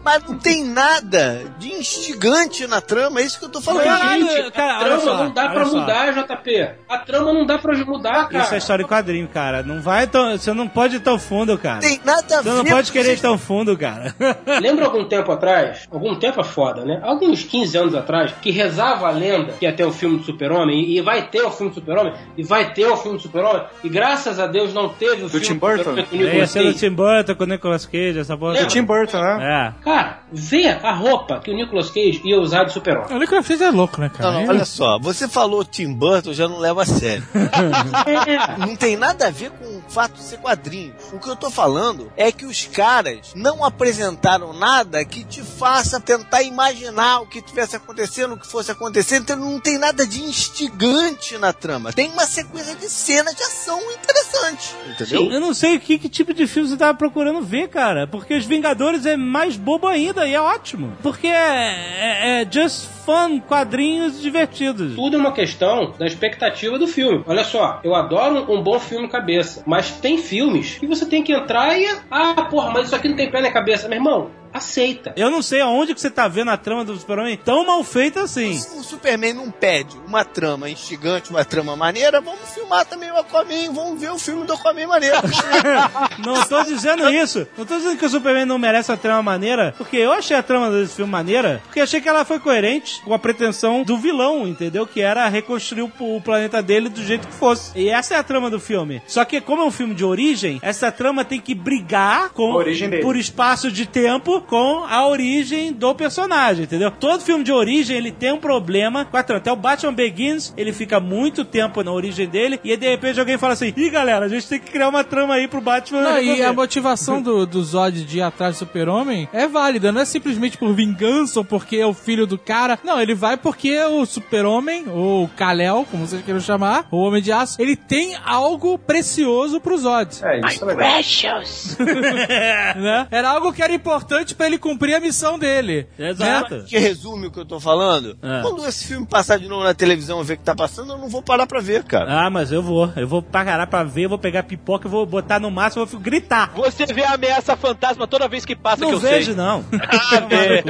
Mas 0.03 0.23
não 0.23 0.37
tem 0.37 0.63
nada 0.65 1.43
de 1.57 1.73
instigante 1.73 2.65
na 2.67 2.79
trama, 2.81 3.19
é 3.19 3.23
isso 3.23 3.39
que 3.39 3.45
eu 3.45 3.49
tô 3.49 3.61
falando. 3.61 3.83
Caralho, 3.83 4.27
Gente, 4.27 4.51
cara, 4.51 4.75
a 4.77 4.79
trama 4.79 4.99
só, 5.01 5.23
não 5.23 5.31
dá 5.33 5.49
pra 5.49 5.65
só. 5.65 5.77
mudar, 5.79 6.13
JP. 6.13 6.69
A 6.89 6.97
trama 6.99 7.33
não 7.33 7.45
dá 7.45 7.57
pra 7.57 7.77
mudar, 7.85 8.29
cara. 8.29 8.43
Isso 8.43 8.53
é 8.53 8.57
história 8.57 8.83
em 8.83 8.87
quadrinho, 8.87 9.27
cara. 9.27 9.63
Não 9.63 9.81
vai 9.81 10.07
tão. 10.07 10.31
Você 10.37 10.53
não 10.53 10.67
pode 10.67 10.97
ir 10.97 10.99
tão 10.99 11.17
fundo, 11.19 11.57
cara. 11.57 11.79
Tem 11.79 11.99
nada 12.03 12.21
a 12.39 12.41
Você 12.41 12.49
ver 12.49 12.55
não 12.55 12.65
pode 12.65 12.91
querer 12.91 13.13
ir 13.13 13.19
tão 13.19 13.37
fundo, 13.37 13.77
cara. 13.77 14.15
Lembra 14.61 14.85
algum 14.85 15.05
tempo 15.05 15.31
atrás? 15.31 15.87
Algum 15.91 16.15
tempo 16.15 16.41
é 16.41 16.43
foda, 16.43 16.85
né? 16.85 16.99
Alguns 17.03 17.43
15 17.43 17.77
anos 17.77 17.95
atrás, 17.95 18.33
que 18.41 18.51
rezava 18.51 19.07
a 19.07 19.11
lenda 19.11 19.53
que 19.53 19.65
ia 19.65 19.73
ter 19.73 19.85
o 19.85 19.91
filme 19.91 20.17
do 20.17 20.23
Super-Homem, 20.23 20.81
e, 20.81 20.97
e 20.97 21.01
vai 21.01 21.27
ter 21.27 21.41
o 21.43 21.51
filme 21.51 21.71
do 21.71 21.75
Super-Homem, 21.75 22.13
e 22.37 22.43
vai 22.43 22.73
ter 22.73 22.85
o 22.85 22.97
filme 22.97 23.17
do 23.17 23.23
Super-Homem, 23.23 23.63
e 23.83 23.89
graças 23.89 24.39
a 24.39 24.47
Deus 24.47 24.73
não 24.73 24.89
teve 24.89 25.23
o 25.23 25.29
filme 25.29 25.45
Tim 25.45 25.53
do 25.53 25.59
Burton? 25.59 25.77
Super-Homem 25.77 26.05
com 26.05 26.15
o 26.15 26.27
É, 26.27 26.37
ia 26.37 26.47
ser 26.47 26.59
o 26.59 26.63
Cage. 26.65 26.79
Tim 26.79 26.91
Burton 26.91 27.35
com 27.35 27.43
o 27.43 27.47
Nicolas 27.47 27.85
Cage, 27.85 28.19
essa 28.19 28.37
porra. 28.37 28.53
Lembra? 28.53 28.67
O 28.67 28.71
Tim 28.71 28.83
Burton, 28.83 29.19
né? 29.19 29.73
É. 29.77 29.83
Cara, 29.83 30.19
vê 30.31 30.67
a 30.67 30.93
roupa 30.93 31.39
que 31.39 31.51
o 31.51 31.55
Nicolas 31.55 31.89
Cage 31.89 32.21
ia 32.23 32.39
usar 32.39 32.63
de 32.63 32.73
Super-Homem. 32.73 33.15
O 33.15 33.19
Nicolas 33.19 33.47
Cage 33.47 33.63
é 33.63 33.71
louco, 33.71 33.99
né, 33.99 34.09
cara? 34.09 34.31
Não, 34.31 34.47
olha 34.47 34.65
só, 34.65 34.99
você 34.99 35.27
falou 35.27 35.65
Tim 35.65 35.93
Burton, 35.93 36.33
já 36.33 36.47
não 36.47 36.59
leva 36.59 36.83
a 36.83 36.85
sério. 36.85 37.23
não 38.59 38.75
tem 38.75 38.95
nada 38.95 39.27
a 39.27 39.31
ver 39.31 39.51
com 39.51 39.80
fato 39.91 40.13
de 40.13 40.23
ser 40.23 40.37
quadrinhos. 40.37 40.95
O 41.13 41.19
que 41.19 41.29
eu 41.29 41.35
tô 41.35 41.51
falando 41.51 42.11
é 42.15 42.31
que 42.31 42.45
os 42.45 42.65
caras 42.65 43.33
não 43.35 43.63
apresentaram 43.63 44.53
nada 44.53 45.03
que 45.03 45.23
te 45.23 45.41
faça 45.41 45.99
tentar 45.99 46.41
imaginar 46.43 47.21
o 47.21 47.27
que 47.27 47.41
tivesse 47.41 47.75
acontecendo, 47.75 48.33
o 48.33 48.37
que 48.37 48.47
fosse 48.47 48.71
acontecendo. 48.71 49.23
Então 49.23 49.37
não 49.37 49.59
tem 49.59 49.77
nada 49.77 50.05
de 50.05 50.21
instigante 50.21 51.37
na 51.37 51.53
trama. 51.53 51.91
Tem 51.91 52.09
uma 52.09 52.25
sequência 52.25 52.75
de 52.75 52.89
cenas 52.89 53.35
de 53.35 53.43
ação 53.43 53.79
interessante, 53.91 54.75
entendeu? 54.89 55.31
Eu 55.31 55.39
não 55.39 55.53
sei 55.53 55.77
que, 55.79 55.99
que 55.99 56.09
tipo 56.09 56.33
de 56.33 56.47
filme 56.47 56.69
você 56.69 56.77
tava 56.77 56.97
procurando 56.97 57.41
ver, 57.41 57.69
cara. 57.69 58.07
Porque 58.07 58.33
os 58.33 58.45
Vingadores 58.45 59.05
é 59.05 59.17
mais 59.17 59.57
bobo 59.57 59.87
ainda 59.87 60.27
e 60.27 60.33
é 60.33 60.41
ótimo. 60.41 60.95
Porque 61.01 61.27
é, 61.27 62.39
é, 62.39 62.41
é 62.41 62.47
just 62.49 62.87
fun, 63.05 63.39
quadrinhos 63.39 64.21
divertidos. 64.21 64.95
Tudo 64.95 65.17
é 65.17 65.19
uma 65.19 65.31
questão 65.31 65.93
da 65.97 66.05
expectativa 66.05 66.77
do 66.77 66.87
filme. 66.87 67.23
Olha 67.25 67.43
só, 67.43 67.79
eu 67.83 67.95
adoro 67.95 68.51
um 68.51 68.61
bom 68.61 68.79
filme 68.79 69.07
cabeça, 69.07 69.63
mas 69.65 69.80
tem 69.89 70.17
filmes 70.17 70.77
que 70.77 70.85
você 70.85 71.05
tem 71.05 71.23
que 71.23 71.33
entrar 71.33 71.77
e. 71.79 71.87
Ah, 72.09 72.43
porra, 72.49 72.71
mas 72.71 72.87
isso 72.87 72.95
aqui 72.95 73.07
não 73.07 73.15
tem 73.15 73.31
pé 73.31 73.41
na 73.41 73.51
cabeça. 73.51 73.87
Meu 73.87 73.97
irmão, 73.97 74.29
aceita. 74.53 75.13
Eu 75.15 75.29
não 75.29 75.41
sei 75.41 75.61
aonde 75.61 75.93
que 75.93 76.01
você 76.01 76.09
tá 76.09 76.27
vendo 76.27 76.51
a 76.51 76.57
trama 76.57 76.83
do 76.83 76.95
Super-Homem 76.97 77.37
tão 77.37 77.65
mal 77.65 77.83
feita 77.83 78.21
assim. 78.23 78.53
Se 78.57 78.77
o 78.77 78.83
Superman 78.83 79.33
não 79.33 79.49
pede 79.51 79.97
uma 80.07 80.23
trama 80.25 80.69
instigante, 80.69 81.29
uma 81.29 81.43
trama 81.45 81.75
maneira, 81.75 82.21
vamos 82.21 82.49
filmar 82.53 82.85
também 82.85 83.11
o 83.11 83.17
Aquaman, 83.17 83.71
vamos 83.73 83.99
ver 83.99 84.11
o 84.11 84.17
filme 84.19 84.45
do 84.45 84.53
Aquaman 84.53 84.87
maneiro. 84.87 85.17
Não 86.19 86.43
tô 86.45 86.63
dizendo 86.63 87.09
isso. 87.09 87.47
Não 87.57 87.65
tô 87.65 87.75
dizendo 87.77 87.97
que 87.97 88.05
o 88.05 88.09
Superman 88.09 88.45
não 88.45 88.57
merece 88.57 88.91
a 88.91 88.97
trama 88.97 89.21
maneira, 89.23 89.73
porque 89.77 89.97
eu 89.97 90.11
achei 90.11 90.35
a 90.35 90.43
trama 90.43 90.69
desse 90.69 90.95
filme 90.95 91.11
maneira, 91.11 91.61
porque 91.65 91.79
achei 91.79 91.99
que 92.01 92.07
ela 92.07 92.23
foi 92.25 92.39
coerente 92.39 93.01
com 93.03 93.13
a 93.13 93.19
pretensão 93.19 93.83
do 93.83 93.97
vilão, 93.97 94.47
entendeu? 94.47 94.85
Que 94.85 95.01
era 95.01 95.27
reconstruir 95.27 95.81
o, 95.83 95.91
o 95.99 96.21
planeta 96.21 96.61
dele 96.61 96.89
do 96.89 97.03
jeito 97.03 97.27
que 97.27 97.33
fosse. 97.33 97.71
E 97.77 97.89
essa 97.89 98.13
é 98.15 98.17
a 98.17 98.23
trama 98.23 98.49
do 98.49 98.59
filme. 98.59 99.01
Só 99.07 99.25
que 99.25 99.41
como 99.41 99.61
é 99.63 99.65
um 99.65 99.71
filme 99.71 99.95
de 99.95 100.03
origem, 100.05 100.59
essa 100.61 100.91
trama 100.91 101.23
tem 101.25 101.39
que 101.39 101.55
brigar 101.55 102.29
com 102.29 102.51
A 102.51 102.55
origem 102.55 102.89
dele. 102.89 103.01
por 103.01 103.15
espaço 103.15 103.71
de 103.71 103.85
tempo 103.85 104.40
com 104.41 104.83
a 104.85 105.07
origem 105.07 105.71
do 105.71 105.93
personagem, 105.95 106.63
entendeu? 106.63 106.91
Todo 106.91 107.21
filme 107.21 107.43
de 107.43 107.51
origem 107.51 107.97
ele 107.97 108.11
tem 108.11 108.33
um 108.33 108.37
problema 108.37 109.05
com 109.05 109.17
a 109.17 109.23
trama. 109.23 109.39
Até 109.39 109.51
o 109.51 109.55
Batman 109.55 109.93
Begins, 109.93 110.53
ele 110.57 110.73
fica 110.73 110.99
muito 110.99 111.45
tempo 111.45 111.83
na 111.83 111.91
origem 111.91 112.27
dele 112.27 112.59
e 112.63 112.71
aí 112.71 112.77
de 112.77 112.87
repente 112.87 113.19
alguém 113.19 113.37
fala 113.37 113.53
assim: 113.53 113.73
"Ih, 113.75 113.89
galera, 113.89 114.25
a 114.25 114.29
gente 114.29 114.47
tem 114.47 114.59
que 114.59 114.71
criar 114.71 114.89
uma 114.89 115.03
trama 115.03 115.35
aí 115.35 115.47
pro 115.47 115.61
Batman". 115.61 116.01
Não, 116.01 116.17
e 116.19 116.25
resolver." 116.25 116.43
a 116.43 116.53
motivação 116.53 117.21
do, 117.21 117.45
do 117.45 117.63
Zod 117.63 118.03
de 118.03 118.17
ir 118.17 118.21
atrás 118.21 118.55
do 118.55 118.59
super-homem 118.59 119.27
é 119.33 119.47
válida, 119.47 119.91
não 119.91 120.01
é 120.01 120.05
simplesmente 120.05 120.57
por 120.57 120.73
vingança 120.73 121.39
ou 121.39 121.45
porque 121.45 121.77
é 121.77 121.85
o 121.85 121.93
filho 121.93 122.27
do 122.27 122.37
cara. 122.37 122.79
Não, 122.83 122.99
ele 122.99 123.15
vai 123.15 123.37
porque 123.37 123.79
o 123.79 124.05
super-homem, 124.05 124.85
ou 124.87 125.27
Kal-El, 125.29 125.85
como 125.89 126.05
vocês 126.05 126.21
queiram 126.23 126.39
chamar, 126.39 126.87
o 126.91 126.97
Homem 126.97 127.21
de 127.21 127.31
Aço, 127.31 127.61
ele 127.61 127.75
tem 127.75 128.15
algo 128.25 128.77
precioso 128.77 129.59
pro 129.59 129.77
Zod. 129.77 130.23
É, 130.23 130.39
isso 130.47 130.63
é 130.63 130.67
legal. 130.67 130.87
né? 132.75 133.07
Era 133.11 133.29
algo 133.29 133.53
que 133.53 133.61
era 133.61 133.73
importante 133.73 134.30
pra 134.35 134.47
ele 134.47 134.57
cumprir 134.57 134.95
a 134.95 134.99
missão 134.99 135.37
dele. 135.39 135.87
Exato. 135.97 136.63
que 136.67 136.77
resume 136.77 137.27
o 137.27 137.31
que 137.31 137.39
eu 137.39 137.45
tô 137.45 137.59
falando? 137.59 138.17
É. 138.21 138.41
Quando 138.41 138.65
esse 138.65 138.85
filme 138.87 139.05
passar 139.05 139.37
de 139.39 139.47
novo 139.47 139.63
na 139.63 139.73
televisão 139.73 140.21
e 140.21 140.23
ver 140.25 140.37
que 140.37 140.43
tá 140.43 140.55
passando, 140.55 140.93
eu 140.93 140.97
não 140.97 141.09
vou 141.09 141.21
parar 141.21 141.45
pra 141.47 141.59
ver, 141.59 141.83
cara. 141.83 142.25
Ah, 142.25 142.29
mas 142.29 142.51
eu 142.51 142.61
vou. 142.61 142.91
Eu 142.95 143.07
vou 143.07 143.21
parar 143.21 143.67
pra 143.67 143.83
ver, 143.83 144.05
eu 144.05 144.09
vou 144.09 144.17
pegar 144.19 144.43
pipoca, 144.43 144.87
eu 144.87 144.91
vou 144.91 145.05
botar 145.05 145.39
no 145.39 145.49
máximo, 145.51 145.83
eu 145.83 145.87
vou 145.87 145.99
gritar. 145.99 146.51
Você 146.55 146.85
vê 146.85 147.03
a 147.03 147.13
ameaça 147.13 147.55
fantasma 147.55 148.07
toda 148.07 148.27
vez 148.27 148.45
que 148.45 148.55
passa 148.55 148.77
que 148.77 148.81
Não 148.85 148.91
eu 148.93 148.99
vejo, 148.99 149.25
sei. 149.27 149.35
não. 149.35 149.63
Ah, 149.91 150.19
vê. 150.27 150.63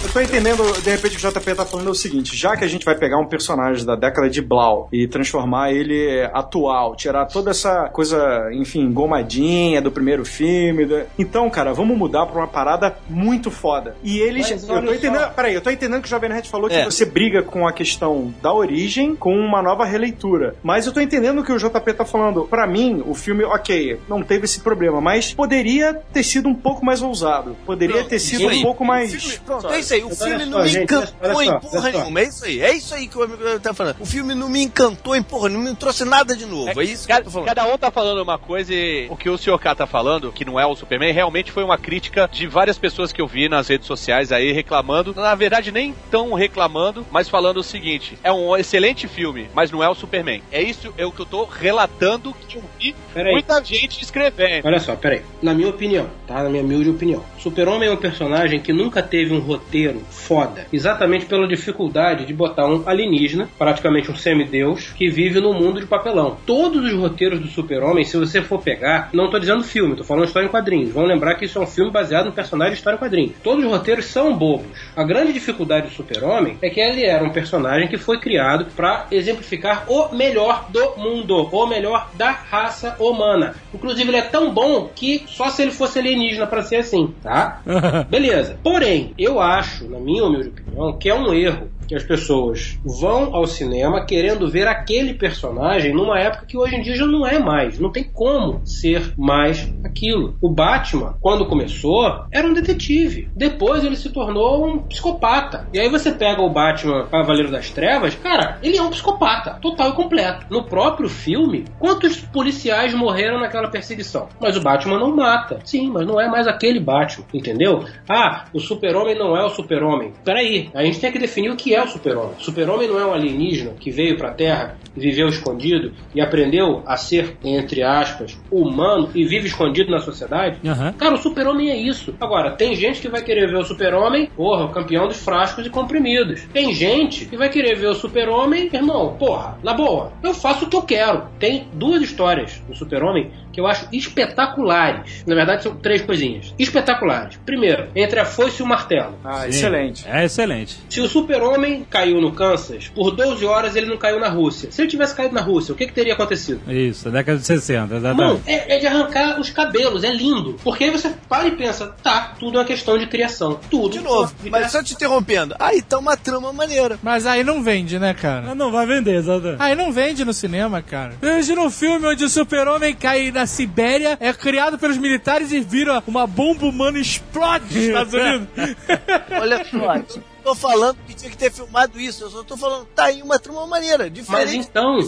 Eu 0.00 0.08
tô 0.12 0.20
entendendo, 0.20 0.62
de 0.80 0.90
repente, 0.90 1.16
o 1.16 1.20
que 1.20 1.26
o 1.26 1.30
JP 1.30 1.54
tá 1.56 1.66
falando 1.66 1.88
é 1.88 1.90
o 1.90 1.94
seguinte: 1.94 2.36
já 2.36 2.56
que 2.56 2.64
a 2.64 2.68
gente 2.68 2.84
vai 2.84 2.94
pegar 2.94 3.18
um 3.18 3.26
personagem 3.26 3.84
da 3.84 3.96
década 3.96 4.30
de 4.30 4.40
Blau 4.40 4.88
e 4.92 5.08
transformar 5.08 5.72
ele 5.72 6.22
atual, 6.32 6.94
tirar 6.94 7.26
toda 7.26 7.50
essa 7.50 7.88
coisa, 7.88 8.48
enfim, 8.52 8.80
engomadinha 8.82 9.82
do 9.82 9.90
primeiro 9.90 10.24
filme. 10.24 10.86
da- 10.86 11.04
Então, 11.18 11.50
cara, 11.50 11.72
vamos 11.74 11.98
mudar 11.98 12.26
pra 12.26 12.38
uma 12.40 12.46
parada 12.46 12.96
muito 13.10 13.50
foda. 13.50 13.96
E 14.04 14.18
eles. 14.20 14.48
Mas 14.50 14.68
eu 14.68 14.82
tô 14.82 14.92
entendendo. 14.94 15.20
só. 15.20 15.28
Peraí, 15.30 15.54
eu 15.54 15.60
tô 15.60 15.70
entendendo 15.70 16.00
que 16.00 16.06
o 16.06 16.10
Jovem 16.10 16.30
Nerd 16.30 16.48
falou 16.48 16.70
É. 16.70 16.78
que 16.78 16.84
você 16.84 17.04
briga 17.04 17.42
com 17.42 17.66
a 17.66 17.72
questão 17.72 18.32
da 18.40 18.52
origem 18.54 19.16
com 19.16 19.34
uma 19.34 19.60
nova 19.60 19.84
releitura. 19.84 20.54
Mas 20.62 20.86
eu 20.86 20.92
tô 20.92 21.00
entendendo 21.00 21.40
o 21.40 21.44
que 21.44 21.52
o 21.52 21.58
JP 21.58 21.92
tá 21.94 22.04
falando. 22.04 22.44
Pra 22.44 22.66
mim, 22.68 23.02
o 23.04 23.14
filme, 23.14 23.42
ok, 23.44 23.98
não 24.08 24.22
teve 24.22 24.44
esse 24.44 24.60
problema, 24.60 25.00
mas 25.00 25.34
poderia 25.34 25.92
ter 26.12 26.22
sido 26.22 26.48
um 26.48 26.54
pouco 26.54 26.84
mais 26.86 27.02
ousado. 27.02 27.56
Poderia 27.66 28.04
ter 28.04 28.20
sido 28.20 28.46
um 28.46 28.62
pouco 28.62 28.84
mais. 28.84 29.12
O 29.12 29.18
filme- 29.20 29.38
pronto, 29.44 29.66
é 29.68 29.80
isso 29.80 29.87
aí. 29.94 30.02
O 30.02 30.06
Olha 30.06 30.16
filme 30.16 30.38
só, 30.44 30.46
não 30.50 30.62
me 30.62 30.68
gente, 30.68 30.82
encantou 30.84 31.42
em 31.42 31.60
porra 31.60 31.80
só. 31.80 31.98
nenhuma. 31.98 32.20
É 32.20 32.24
isso 32.24 32.44
aí. 32.44 32.60
É 32.60 32.72
isso 32.72 32.94
aí 32.94 33.08
que 33.08 33.18
o 33.18 33.22
amigo 33.22 33.60
tá 33.60 33.74
falando. 33.74 33.96
O 34.00 34.06
filme 34.06 34.34
não 34.34 34.48
me 34.48 34.62
encantou 34.62 35.14
em 35.16 35.22
porra 35.22 35.48
nenhuma, 35.48 35.64
não 35.64 35.72
me 35.72 35.76
trouxe 35.76 36.04
nada 36.04 36.36
de 36.36 36.46
novo. 36.46 36.68
É, 36.80 36.84
isso 36.84 37.06
que 37.06 37.12
eu 37.12 37.16
Cada, 37.16 37.24
tô 37.24 37.30
falando. 37.30 37.46
cada 37.48 37.66
um 37.66 37.78
tá 37.78 37.90
falando 37.90 38.22
uma 38.22 38.38
coisa 38.38 38.72
e 38.74 39.06
o 39.10 39.16
que 39.16 39.28
o 39.28 39.36
Sr. 39.38 39.58
K 39.58 39.74
tá 39.74 39.86
falando, 39.86 40.32
que 40.32 40.44
não 40.44 40.58
é 40.58 40.66
o 40.66 40.74
Superman, 40.74 41.12
realmente 41.12 41.50
foi 41.52 41.64
uma 41.64 41.78
crítica 41.78 42.28
de 42.30 42.46
várias 42.46 42.78
pessoas 42.78 43.12
que 43.12 43.20
eu 43.20 43.26
vi 43.26 43.48
nas 43.48 43.68
redes 43.68 43.86
sociais 43.86 44.32
aí 44.32 44.52
reclamando. 44.52 45.14
Na 45.14 45.34
verdade, 45.34 45.70
nem 45.72 45.94
tão 46.10 46.32
reclamando, 46.34 47.06
mas 47.10 47.28
falando 47.28 47.58
o 47.58 47.62
seguinte: 47.64 48.18
é 48.22 48.32
um 48.32 48.56
excelente 48.56 49.06
filme, 49.08 49.48
mas 49.54 49.70
não 49.70 49.82
é 49.82 49.88
o 49.88 49.94
Superman. 49.94 50.42
É 50.52 50.62
isso 50.62 50.92
é 50.96 51.04
o 51.06 51.12
que 51.12 51.20
eu 51.20 51.26
tô 51.26 51.44
relatando 51.44 52.34
que 52.48 52.56
eu 52.56 52.62
vi 52.78 52.94
Peraí. 53.14 53.32
muita 53.32 53.62
gente 53.62 54.02
escrevendo. 54.02 54.66
Olha 54.66 54.80
só, 54.80 54.96
peraí. 54.96 55.22
Na 55.42 55.54
minha 55.54 55.68
opinião, 55.68 56.08
tá? 56.26 56.42
Na 56.42 56.48
minha 56.48 56.62
humilde 56.62 56.90
opinião. 56.90 57.22
Super-Homem 57.38 57.88
é 57.88 57.92
um 57.92 57.96
personagem 57.96 58.60
que 58.60 58.72
nunca 58.72 59.02
teve 59.02 59.32
um 59.34 59.38
roteiro 59.40 59.77
foda. 60.10 60.66
Exatamente 60.72 61.26
pela 61.26 61.46
dificuldade 61.46 62.24
de 62.24 62.34
botar 62.34 62.66
um 62.66 62.82
alienígena, 62.86 63.48
praticamente 63.58 64.10
um 64.10 64.16
semideus, 64.16 64.92
que 64.96 65.08
vive 65.08 65.40
num 65.40 65.54
mundo 65.54 65.80
de 65.80 65.86
papelão. 65.86 66.36
Todos 66.46 66.84
os 66.84 66.94
roteiros 66.94 67.40
do 67.40 67.48
Super-Homem, 67.48 68.04
se 68.04 68.16
você 68.16 68.42
for 68.42 68.60
pegar, 68.60 69.10
não 69.12 69.30
tô 69.30 69.38
dizendo 69.38 69.62
filme, 69.62 69.96
tô 69.96 70.04
falando 70.04 70.24
história 70.26 70.46
em 70.46 70.50
quadrinhos. 70.50 70.92
Vamos 70.92 71.08
lembrar 71.08 71.34
que 71.34 71.44
isso 71.44 71.58
é 71.58 71.62
um 71.62 71.66
filme 71.66 71.90
baseado 71.90 72.26
no 72.26 72.32
personagem 72.32 72.72
de 72.72 72.78
história 72.78 72.96
em 72.96 73.00
quadrinhos. 73.00 73.32
Todos 73.42 73.64
os 73.64 73.70
roteiros 73.70 74.06
são 74.06 74.36
bobos. 74.36 74.66
A 74.96 75.04
grande 75.04 75.32
dificuldade 75.32 75.88
do 75.88 75.92
Super-Homem 75.92 76.58
é 76.62 76.70
que 76.70 76.80
ele 76.80 77.04
era 77.04 77.24
um 77.24 77.30
personagem 77.30 77.88
que 77.88 77.96
foi 77.96 78.18
criado 78.18 78.66
para 78.76 79.06
exemplificar 79.10 79.84
o 79.88 80.14
melhor 80.14 80.66
do 80.70 80.96
mundo, 80.96 81.48
o 81.50 81.66
melhor 81.66 82.10
da 82.14 82.30
raça 82.30 82.96
humana. 82.98 83.54
Inclusive, 83.72 84.08
ele 84.10 84.18
é 84.18 84.22
tão 84.22 84.52
bom 84.52 84.90
que 84.94 85.24
só 85.26 85.50
se 85.50 85.62
ele 85.62 85.70
fosse 85.70 85.98
alienígena 85.98 86.46
para 86.46 86.62
ser 86.62 86.76
assim, 86.76 87.14
tá? 87.22 87.60
Beleza. 88.08 88.58
Porém, 88.62 89.12
eu 89.18 89.40
acho, 89.40 89.67
na 89.82 89.98
minha 89.98 90.24
humilde 90.24 90.48
opinião, 90.48 90.98
que 90.98 91.08
é 91.08 91.14
um 91.14 91.32
erro 91.32 91.70
que 91.88 91.94
as 91.94 92.04
pessoas 92.04 92.78
vão 92.84 93.34
ao 93.34 93.46
cinema 93.46 94.04
querendo 94.04 94.48
ver 94.48 94.68
aquele 94.68 95.14
personagem 95.14 95.92
numa 95.94 96.18
época 96.20 96.46
que 96.46 96.56
hoje 96.56 96.76
em 96.76 96.82
dia 96.82 96.94
já 96.94 97.06
não 97.06 97.26
é 97.26 97.38
mais. 97.38 97.78
Não 97.78 97.90
tem 97.90 98.04
como 98.04 98.60
ser 98.64 99.14
mais 99.16 99.72
aquilo. 99.82 100.36
O 100.40 100.50
Batman, 100.50 101.16
quando 101.20 101.46
começou, 101.46 102.24
era 102.30 102.46
um 102.46 102.52
detetive. 102.52 103.30
Depois 103.34 103.82
ele 103.82 103.96
se 103.96 104.10
tornou 104.10 104.66
um 104.66 104.78
psicopata. 104.78 105.66
E 105.72 105.80
aí 105.80 105.88
você 105.88 106.12
pega 106.12 106.42
o 106.42 106.50
Batman 106.50 107.06
Cavaleiro 107.06 107.50
das 107.50 107.70
Trevas, 107.70 108.14
cara, 108.14 108.58
ele 108.62 108.76
é 108.76 108.82
um 108.82 108.90
psicopata, 108.90 109.58
total 109.60 109.90
e 109.90 109.92
completo. 109.94 110.46
No 110.50 110.64
próprio 110.64 111.08
filme, 111.08 111.64
quantos 111.78 112.20
policiais 112.20 112.92
morreram 112.92 113.40
naquela 113.40 113.68
perseguição? 113.68 114.28
Mas 114.40 114.56
o 114.56 114.60
Batman 114.60 114.98
não 114.98 115.16
mata. 115.16 115.60
Sim, 115.64 115.90
mas 115.90 116.06
não 116.06 116.20
é 116.20 116.28
mais 116.28 116.46
aquele 116.46 116.80
Batman, 116.80 117.24
entendeu? 117.32 117.84
Ah, 118.08 118.44
o 118.52 118.60
super-homem 118.60 119.18
não 119.18 119.36
é 119.36 119.44
o 119.44 119.50
super-homem. 119.50 120.12
Peraí, 120.24 120.70
a 120.74 120.84
gente 120.84 121.00
tem 121.00 121.10
que 121.10 121.18
definir 121.18 121.50
o 121.50 121.56
que 121.56 121.74
é 121.74 121.77
o 121.84 121.88
super-homem. 121.88 122.34
Super-homem 122.38 122.88
não 122.88 122.98
é 122.98 123.06
um 123.06 123.12
alienígena 123.12 123.72
que 123.78 123.90
veio 123.90 124.16
pra 124.16 124.32
Terra, 124.32 124.76
viveu 124.96 125.28
escondido 125.28 125.92
e 126.14 126.20
aprendeu 126.20 126.82
a 126.86 126.96
ser, 126.96 127.36
entre 127.44 127.82
aspas, 127.82 128.38
humano 128.50 129.10
e 129.14 129.24
vive 129.24 129.46
escondido 129.46 129.90
na 129.90 130.00
sociedade. 130.00 130.58
Aham. 130.66 130.92
Cara, 130.92 131.14
o 131.14 131.18
super-homem 131.18 131.70
é 131.70 131.76
isso. 131.76 132.14
Agora, 132.20 132.52
tem 132.52 132.74
gente 132.74 133.00
que 133.00 133.08
vai 133.08 133.22
querer 133.22 133.48
ver 133.48 133.58
o 133.58 133.64
super-homem, 133.64 134.30
porra, 134.36 134.64
o 134.64 134.70
campeão 134.70 135.06
dos 135.06 135.18
frascos 135.18 135.66
e 135.66 135.70
comprimidos. 135.70 136.42
Tem 136.52 136.74
gente 136.74 137.24
que 137.26 137.36
vai 137.36 137.48
querer 137.48 137.76
ver 137.76 137.88
o 137.88 137.94
super-homem, 137.94 138.68
irmão, 138.72 139.16
porra, 139.18 139.58
na 139.62 139.74
boa, 139.74 140.12
eu 140.22 140.34
faço 140.34 140.64
o 140.64 140.68
que 140.68 140.76
eu 140.76 140.82
quero. 140.82 141.28
Tem 141.38 141.68
duas 141.72 142.02
histórias 142.02 142.62
do 142.68 142.74
super-homem 142.74 143.30
que 143.58 143.60
eu 143.60 143.66
acho 143.66 143.88
espetaculares. 143.92 145.24
Na 145.26 145.34
verdade, 145.34 145.64
são 145.64 145.74
três 145.74 146.00
coisinhas. 146.02 146.54
Espetaculares. 146.56 147.38
Primeiro, 147.44 147.88
entre 147.96 148.20
a 148.20 148.24
foice 148.24 148.62
e 148.62 148.64
o 148.64 148.66
martelo. 148.66 149.18
Ah, 149.24 149.42
Sim. 149.42 149.48
excelente. 149.48 150.04
É 150.08 150.24
excelente. 150.24 150.78
Se 150.88 151.00
o 151.00 151.08
super-homem 151.08 151.84
caiu 151.90 152.20
no 152.20 152.30
Kansas, 152.30 152.86
por 152.88 153.10
12 153.10 153.44
horas 153.44 153.74
ele 153.74 153.86
não 153.86 153.96
caiu 153.96 154.20
na 154.20 154.28
Rússia. 154.28 154.70
Se 154.70 154.80
ele 154.80 154.88
tivesse 154.88 155.14
caído 155.14 155.34
na 155.34 155.40
Rússia, 155.40 155.74
o 155.74 155.76
que, 155.76 155.86
que 155.88 155.92
teria 155.92 156.12
acontecido? 156.12 156.60
Isso, 156.70 157.10
década 157.10 157.38
de 157.38 157.44
60, 157.46 157.80
Mano, 157.80 157.96
exatamente. 157.96 158.42
é, 158.46 158.76
é 158.76 158.78
de 158.78 158.86
arrancar 158.86 159.40
os 159.40 159.50
cabelos, 159.50 160.04
é 160.04 160.12
lindo. 160.12 160.54
Porque 160.62 160.84
aí 160.84 160.90
você 160.90 161.12
para 161.28 161.48
e 161.48 161.56
pensa, 161.56 161.88
tá, 162.00 162.34
tudo 162.38 162.58
é 162.58 162.60
uma 162.60 162.66
questão 162.66 162.96
de 162.96 163.06
criação. 163.06 163.58
Tudo. 163.68 163.90
De 163.90 164.00
novo, 164.00 164.32
mas 164.50 164.70
só 164.70 164.82
te 164.84 164.94
interrompendo. 164.94 165.56
Aí 165.58 165.82
tá 165.82 165.98
uma 165.98 166.16
trama 166.16 166.52
maneira. 166.52 166.96
Mas 167.02 167.26
aí 167.26 167.42
não 167.42 167.60
vende, 167.62 167.98
né, 167.98 168.14
cara? 168.14 168.54
Não 168.54 168.70
vai 168.70 168.86
vender, 168.86 169.16
exatamente. 169.16 169.60
Aí 169.60 169.74
não 169.74 169.90
vende 169.90 170.24
no 170.24 170.32
cinema, 170.32 170.80
cara. 170.80 171.14
Imagina 171.20 171.60
um 171.62 171.70
filme 171.70 172.06
onde 172.06 172.24
o 172.24 172.28
super-homem 172.28 172.94
cai 172.94 173.32
na 173.32 173.47
Sibéria, 173.48 174.16
é 174.20 174.32
criado 174.32 174.78
pelos 174.78 174.98
militares 174.98 175.50
e 175.52 175.60
vira 175.60 176.02
uma 176.06 176.26
bomba 176.26 176.66
humana 176.66 176.98
e 176.98 177.02
explode 177.02 177.64
nos 177.64 177.84
Estados 177.84 178.14
Unidos. 178.14 178.48
Olha 179.40 179.64
só, 179.64 180.20
tô 180.48 180.54
falando 180.54 180.96
que 181.06 181.14
tinha 181.14 181.30
que 181.30 181.36
ter 181.36 181.52
filmado 181.52 182.00
isso. 182.00 182.24
Eu 182.24 182.30
só 182.30 182.42
tô 182.42 182.56
falando, 182.56 182.86
tá 182.94 183.04
aí 183.04 183.22
uma 183.22 183.38
trama 183.38 183.66
maneira. 183.66 184.04
Mas 184.04 184.12
Diferente 184.12 184.68
então, 184.70 184.98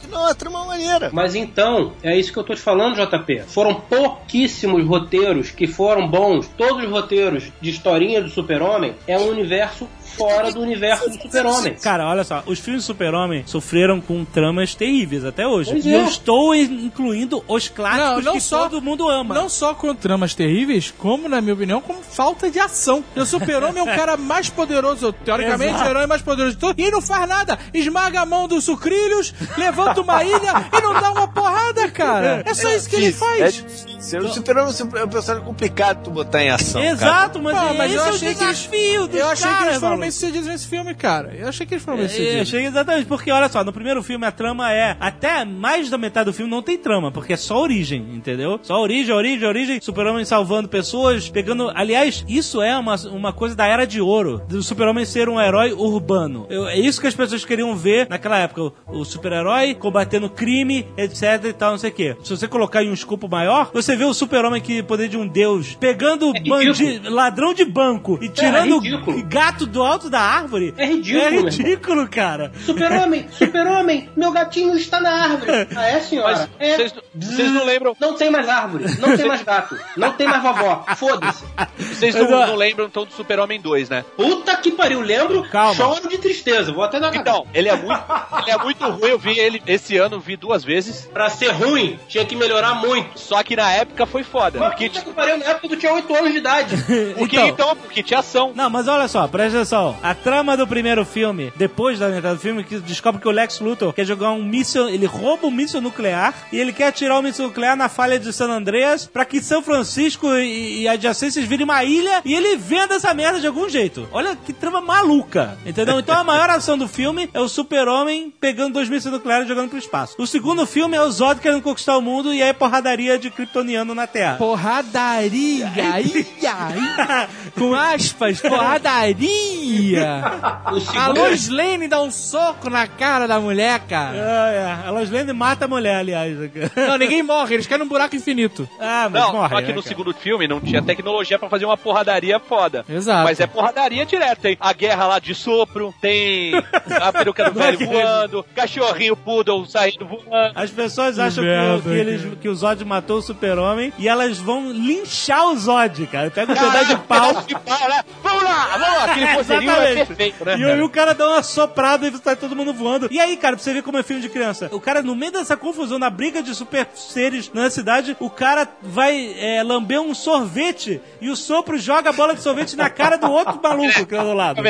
que 0.00 0.06
não 0.08 0.20
é 0.20 0.22
uma 0.24 0.34
trama 0.34 0.64
maneira. 0.64 1.10
Mas 1.12 1.34
então, 1.34 1.92
é 2.02 2.16
isso 2.16 2.32
que 2.32 2.38
eu 2.38 2.44
tô 2.44 2.54
te 2.54 2.60
falando, 2.60 2.96
JP. 2.96 3.44
Foram 3.46 3.74
pouquíssimos 3.74 4.84
roteiros 4.84 5.50
que 5.50 5.66
foram 5.66 6.08
bons. 6.08 6.48
Todos 6.56 6.84
os 6.84 6.90
roteiros 6.90 7.44
de 7.60 7.70
historinha 7.70 8.22
do 8.22 8.28
Super-Homem 8.28 8.94
é 9.06 9.18
um 9.18 9.28
universo 9.28 9.88
fora 10.16 10.50
do 10.50 10.60
universo 10.60 11.08
do 11.08 11.22
Super-Homem. 11.22 11.74
Cara, 11.74 12.08
olha 12.08 12.24
só, 12.24 12.42
os 12.46 12.58
filmes 12.58 12.82
de 12.82 12.86
Super-Homem 12.86 13.44
sofreram 13.46 14.00
com 14.00 14.24
tramas 14.24 14.74
terríveis 14.74 15.24
até 15.24 15.46
hoje. 15.46 15.70
Pois 15.70 15.86
e 15.86 15.94
é. 15.94 16.00
eu 16.00 16.04
estou 16.06 16.54
incluindo 16.54 17.44
os 17.46 17.68
clássicos 17.68 18.24
Não, 18.24 18.32
não 18.32 18.32
que 18.32 18.40
só- 18.40 18.68
todo 18.68 18.82
mundo 18.82 19.08
ama. 19.08 19.34
Não 19.34 19.48
só 19.48 19.74
com 19.74 19.94
tramas 19.94 20.34
terríveis, 20.34 20.92
como, 20.96 21.28
na 21.28 21.40
minha 21.40 21.54
opinião, 21.54 21.80
com 21.80 21.94
falta 22.02 22.50
de 22.50 22.58
ação. 22.58 23.04
O 23.14 23.24
super-homem 23.24 23.78
é 23.78 23.82
o 23.82 23.96
cara 23.96 24.16
mais 24.16 24.50
poderoso, 24.50 24.87
teoricamente, 24.96 25.70
Exato. 25.74 25.84
o 25.86 25.90
herói 25.90 26.06
mais 26.06 26.22
poderoso 26.22 26.54
de 26.54 26.60
todos, 26.60 26.84
e 26.84 26.90
não 26.90 27.00
faz 27.00 27.28
nada. 27.28 27.58
Esmaga 27.72 28.20
a 28.20 28.26
mão 28.26 28.46
dos 28.48 28.64
sucrilhos, 28.64 29.34
levanta 29.56 30.00
uma 30.00 30.22
ilha 30.24 30.68
e 30.76 30.80
não 30.80 30.94
dá 31.00 31.10
uma 31.12 31.28
porrada, 31.28 31.88
cara. 31.90 32.42
É 32.46 32.54
só 32.54 32.68
isso 32.70 32.88
que 32.88 32.96
ele 32.96 33.06
É 33.08 33.12
faz. 33.12 33.86
Difícil. 33.98 34.20
O 34.20 34.28
super-homem 34.28 34.74
é 34.96 35.04
um 35.04 35.08
personagem 35.08 35.46
complicado 35.46 36.02
tu 36.04 36.10
botar 36.10 36.42
em 36.42 36.50
ação. 36.50 36.80
cara. 36.80 36.92
Exato, 36.92 37.42
mas, 37.42 37.56
Ah, 37.56 37.74
mas 37.76 37.86
esse 37.92 37.94
eu 37.96 38.00
é 38.00 38.04
o 38.04 38.08
achei 38.08 38.18
que 38.34 38.42
eles- 38.44 38.56
desafio 38.58 39.06
dos 39.08 39.20
Eu 39.20 39.28
achei 39.28 39.54
que 39.54 39.62
eles 39.64 39.78
foram 39.78 39.98
bem 39.98 40.10
sucedidos 40.10 40.46
nesse 40.48 40.66
filme, 40.68 40.94
cara. 40.94 41.34
Eu 41.34 41.48
achei 41.48 41.66
que 41.66 41.74
eles 41.74 41.84
foram 41.84 41.98
bem 41.98 42.06
É, 42.06 42.08
Eu 42.08 42.10
sucedidos. 42.10 42.40
achei 42.42 42.66
exatamente, 42.66 43.06
porque 43.06 43.30
olha 43.30 43.48
só, 43.48 43.64
no 43.64 43.72
primeiro 43.72 44.02
filme 44.02 44.24
a 44.26 44.30
trama 44.32 44.72
é 44.72 44.96
até 45.00 45.44
mais 45.44 45.90
da 45.90 45.98
metade 45.98 46.26
do 46.26 46.32
filme 46.32 46.50
não 46.50 46.62
tem 46.62 46.78
trama, 46.78 47.10
porque 47.10 47.32
é 47.32 47.36
só 47.36 47.60
origem, 47.60 48.00
entendeu? 48.14 48.58
Só 48.62 48.80
origem, 48.80 49.14
origem, 49.14 49.48
origem, 49.48 49.80
super-homem 49.80 50.24
salvando 50.24 50.68
pessoas, 50.68 51.28
pegando. 51.28 51.70
Aliás, 51.74 52.24
isso 52.28 52.62
é 52.62 52.76
uma, 52.78 52.94
uma 53.10 53.32
coisa 53.32 53.54
da 53.56 53.66
era 53.66 53.86
de 53.86 54.00
ouro, 54.00 54.42
do 54.48 54.62
super-homem 54.62 55.04
ser 55.04 55.28
um 55.28 55.40
herói 55.40 55.72
urbano. 55.72 56.46
Eu- 56.48 56.66
é 56.68 56.78
isso 56.78 57.00
que 57.00 57.06
as 57.06 57.14
pessoas 57.14 57.44
queriam 57.44 57.74
ver 57.76 58.08
naquela 58.08 58.38
época: 58.38 58.62
o, 58.62 58.72
o 59.00 59.04
super-herói 59.04 59.74
combatendo 59.74 60.28
crime, 60.30 60.86
etc 60.96 61.44
e 61.44 61.52
tal, 61.52 61.72
não 61.72 61.78
sei 61.78 61.90
o 61.90 61.92
quê. 61.94 62.16
Se 62.22 62.30
você 62.30 62.46
colocar 62.48 62.82
em 62.82 62.90
um 62.90 62.94
escopo 62.94 63.28
maior, 63.28 63.70
você 63.72 63.87
vê 63.96 64.04
o 64.04 64.14
super-homem 64.14 64.60
que 64.60 64.82
poder 64.82 65.08
de 65.08 65.16
um 65.16 65.26
deus 65.26 65.74
pegando 65.74 66.32
É 66.36 66.40
bandi- 66.40 67.00
ladrão 67.04 67.52
de 67.54 67.64
banco 67.64 68.18
e 68.22 68.28
tirando 68.28 68.78
ridículo. 68.78 69.22
gato 69.24 69.66
do 69.66 69.82
alto 69.82 70.08
da 70.10 70.20
árvore. 70.20 70.74
É 70.76 70.86
ridículo, 70.86 71.26
É 71.48 71.50
ridículo, 71.50 72.08
cara. 72.08 72.52
Super-Homem, 72.64 73.26
super-homem, 73.32 74.08
meu 74.16 74.32
gatinho 74.32 74.76
está 74.76 75.00
na 75.00 75.10
árvore. 75.24 75.50
Ah, 75.76 75.86
é, 75.88 76.00
senhora? 76.00 76.48
Mas 76.58 76.68
é. 76.68 76.76
vocês, 76.76 76.94
vocês 77.14 77.52
não 77.52 77.64
lembram. 77.64 77.96
Não 78.00 78.14
tem 78.14 78.30
mais 78.30 78.48
árvore, 78.48 78.84
não 78.98 79.16
tem 79.16 79.26
mais 79.26 79.42
gato, 79.42 79.76
não 79.96 80.12
tem 80.12 80.26
mais 80.28 80.42
vovó. 80.42 80.84
Foda-se. 80.96 81.44
Vocês 81.78 82.14
não, 82.14 82.28
não 82.30 82.54
lembram 82.56 82.86
então 82.86 83.04
do 83.04 83.12
Super-Homem 83.12 83.60
2, 83.60 83.88
né? 83.88 84.04
Puta 84.16 84.56
que 84.56 84.70
pariu, 84.72 85.00
lembro? 85.00 85.42
Calma. 85.50 85.74
Choro 85.74 86.08
de 86.08 86.18
tristeza. 86.18 86.72
Vou 86.72 86.82
até 86.84 86.98
dar 87.00 87.10
uma 87.10 87.16
Então, 87.20 87.46
ele 87.54 87.68
é 87.68 87.76
muito, 87.76 88.04
ele 88.42 88.50
é 88.50 88.58
muito 88.58 88.84
ruim. 88.84 89.10
Eu 89.10 89.18
vi 89.18 89.38
ele 89.38 89.62
esse 89.66 89.96
ano, 89.96 90.20
vi 90.20 90.36
duas 90.36 90.62
vezes. 90.64 91.08
Pra 91.12 91.28
ser 91.30 91.50
ruim, 91.52 91.98
tinha 92.08 92.24
que 92.24 92.36
melhorar 92.36 92.74
muito. 92.74 93.18
Só 93.18 93.42
que 93.42 93.56
na 93.56 93.70
época 93.78 94.06
foi 94.06 94.22
foda. 94.22 94.58
Mas 94.58 94.68
Porque, 94.70 94.88
que 94.88 95.12
pariu, 95.12 95.38
na 95.38 95.46
época 95.46 95.68
tu 95.68 95.76
tinha 95.76 95.92
8 95.92 96.14
anos 96.14 96.32
de 96.32 96.38
idade. 96.38 96.76
porque 97.16 97.36
Então. 97.36 97.48
então, 97.48 97.76
porque 97.76 98.02
tinha 98.02 98.20
ação. 98.20 98.52
Não, 98.54 98.68
mas 98.70 98.88
olha 98.88 99.08
só, 99.08 99.26
presta 99.26 99.58
atenção. 99.58 99.96
A 100.02 100.14
trama 100.14 100.56
do 100.56 100.66
primeiro 100.66 101.04
filme, 101.04 101.52
depois 101.56 101.98
da 101.98 102.08
metade 102.08 102.34
do 102.36 102.40
filme, 102.40 102.64
que 102.64 102.78
descobre 102.80 103.20
que 103.20 103.28
o 103.28 103.30
Lex 103.30 103.60
Luthor 103.60 103.92
quer 103.92 104.04
jogar 104.04 104.30
um 104.30 104.42
míssil, 104.42 104.88
ele 104.88 105.06
rouba 105.06 105.46
um 105.46 105.50
míssil 105.50 105.80
nuclear 105.80 106.34
e 106.52 106.58
ele 106.58 106.72
quer 106.72 106.88
atirar 106.88 107.18
o 107.18 107.22
míssil 107.22 107.46
nuclear 107.46 107.76
na 107.76 107.88
falha 107.88 108.18
de 108.18 108.32
San 108.32 108.50
Andreas 108.50 109.06
pra 109.06 109.24
que 109.24 109.40
São 109.40 109.62
Francisco 109.62 110.26
e, 110.34 110.82
e 110.82 110.88
adjacências 110.88 111.44
virem 111.44 111.64
uma 111.64 111.84
ilha 111.84 112.22
e 112.24 112.34
ele 112.34 112.56
venda 112.56 112.94
essa 112.94 113.12
merda 113.14 113.40
de 113.40 113.46
algum 113.46 113.68
jeito. 113.68 114.08
Olha 114.12 114.36
que 114.36 114.52
trama 114.52 114.80
maluca, 114.80 115.56
entendeu? 115.64 115.98
Então 115.98 116.16
a 116.16 116.24
maior 116.24 116.50
ação 116.50 116.76
do 116.78 116.88
filme 116.88 117.28
é 117.32 117.40
o 117.40 117.48
super-homem 117.48 118.32
pegando 118.40 118.74
dois 118.74 118.88
mísseis 118.88 119.12
nucleares 119.12 119.46
e 119.46 119.48
jogando 119.48 119.70
pro 119.70 119.78
espaço. 119.78 120.14
O 120.18 120.26
segundo 120.26 120.66
filme 120.66 120.96
é 120.96 121.02
o 121.02 121.10
Zod 121.10 121.40
querendo 121.40 121.62
conquistar 121.62 121.96
o 121.96 122.02
mundo 122.02 122.32
e 122.32 122.42
aí 122.42 122.48
é 122.48 122.52
porradaria 122.52 123.18
de 123.18 123.30
kryptoniano 123.68 123.94
na 123.94 124.06
Terra. 124.06 124.36
Porradaria, 124.36 125.70
ia, 125.76 126.00
ia. 126.00 127.28
com 127.56 127.74
aspas, 127.74 128.40
porradaria. 128.40 130.22
A 130.96 131.08
Lois 131.08 131.48
Lane 131.48 131.88
dá 131.88 132.00
um 132.02 132.10
soco 132.10 132.70
na 132.70 132.86
cara 132.86 133.26
da 133.26 133.38
mulher, 133.38 133.80
cara. 133.80 134.18
Ah, 134.18 134.52
é. 134.52 134.88
A 134.88 134.90
Lois 134.90 135.10
Lane 135.10 135.32
mata 135.32 135.66
a 135.66 135.68
mulher, 135.68 135.96
aliás. 135.96 136.36
Não, 136.76 136.96
ninguém 136.96 137.22
morre, 137.22 137.54
eles 137.54 137.66
querem 137.66 137.84
um 137.84 137.88
buraco 137.88 138.16
infinito. 138.16 138.68
Ah, 138.80 139.08
mas 139.10 139.22
Não, 139.22 139.32
morre, 139.32 139.48
só 139.48 139.56
que 139.56 139.68
né, 139.68 139.74
no 139.74 139.82
cara? 139.82 139.88
segundo 139.88 140.14
filme 140.14 140.48
não 140.48 140.60
tinha 140.60 140.80
tecnologia 140.80 141.38
pra 141.38 141.48
fazer 141.48 141.64
uma 141.64 141.76
porradaria 141.76 142.38
foda. 142.38 142.84
Exato. 142.88 143.24
Mas 143.24 143.38
é 143.40 143.46
porradaria 143.46 144.06
direto. 144.06 144.40
Tem 144.40 144.56
a 144.58 144.72
guerra 144.72 145.06
lá 145.06 145.18
de 145.18 145.34
sopro, 145.34 145.92
tem 146.00 146.52
a 146.88 147.12
peruca 147.12 147.50
do 147.50 147.58
velho 147.58 147.78
voando, 147.86 148.44
cachorrinho 148.54 149.16
poodle 149.16 149.66
saindo 149.66 150.06
voando. 150.06 150.52
As 150.54 150.70
pessoas 150.70 151.18
acham 151.18 151.44
que, 151.44 151.82
que 151.82 151.88
eles, 151.94 152.22
que 152.40 152.48
o 152.48 152.54
Zod 152.54 152.82
matou 152.84 153.18
o 153.18 153.22
super-homem 153.58 153.92
e 153.98 154.08
elas 154.08 154.38
vão 154.38 154.70
linchar 154.70 155.46
o 155.50 155.56
Zod, 155.56 156.06
cara. 156.06 156.30
Pega 156.30 156.52
um 156.52 156.56
pedaço 156.56 156.86
de 156.86 156.96
pau. 157.02 157.44
E 157.48 157.54
para, 157.54 158.04
vamos 158.22 158.42
lá, 158.44 158.66
vamos 158.78 158.88
lá. 158.88 159.04
Aquele 159.08 159.26
poderio 159.34 159.70
é 159.70 159.74
Exatamente. 159.74 160.06
perfeito, 160.06 160.44
né? 160.44 160.56
E 160.58 160.64
aí 160.64 160.82
o 160.82 160.88
cara 160.88 161.14
dá 161.14 161.28
uma 161.28 161.42
soprada 161.42 162.06
e 162.08 162.16
sai 162.18 162.36
todo 162.36 162.54
mundo 162.54 162.72
voando. 162.72 163.08
E 163.10 163.18
aí, 163.18 163.36
cara, 163.36 163.56
pra 163.56 163.62
você 163.64 163.72
ver 163.72 163.82
como 163.82 163.98
é 163.98 164.02
filme 164.02 164.22
de 164.22 164.28
criança. 164.28 164.68
O 164.72 164.80
cara, 164.80 165.02
no 165.02 165.14
meio 165.16 165.32
dessa 165.32 165.56
confusão, 165.56 165.98
na 165.98 166.10
briga 166.10 166.42
de 166.42 166.54
super 166.54 166.86
seres 166.94 167.50
na 167.52 167.68
cidade, 167.70 168.16
o 168.20 168.30
cara 168.30 168.68
vai 168.82 169.34
é, 169.38 169.62
lamber 169.62 170.00
um 170.00 170.14
sorvete 170.14 171.00
e 171.20 171.28
o 171.28 171.36
sopro 171.36 171.78
joga 171.78 172.10
a 172.10 172.12
bola 172.12 172.34
de 172.34 172.40
sorvete 172.40 172.76
na 172.76 172.88
cara 172.88 173.16
do 173.16 173.30
outro 173.30 173.58
maluco 173.62 173.92
que 174.06 174.14
tá 174.14 174.22
do 174.22 174.34
lado. 174.34 174.60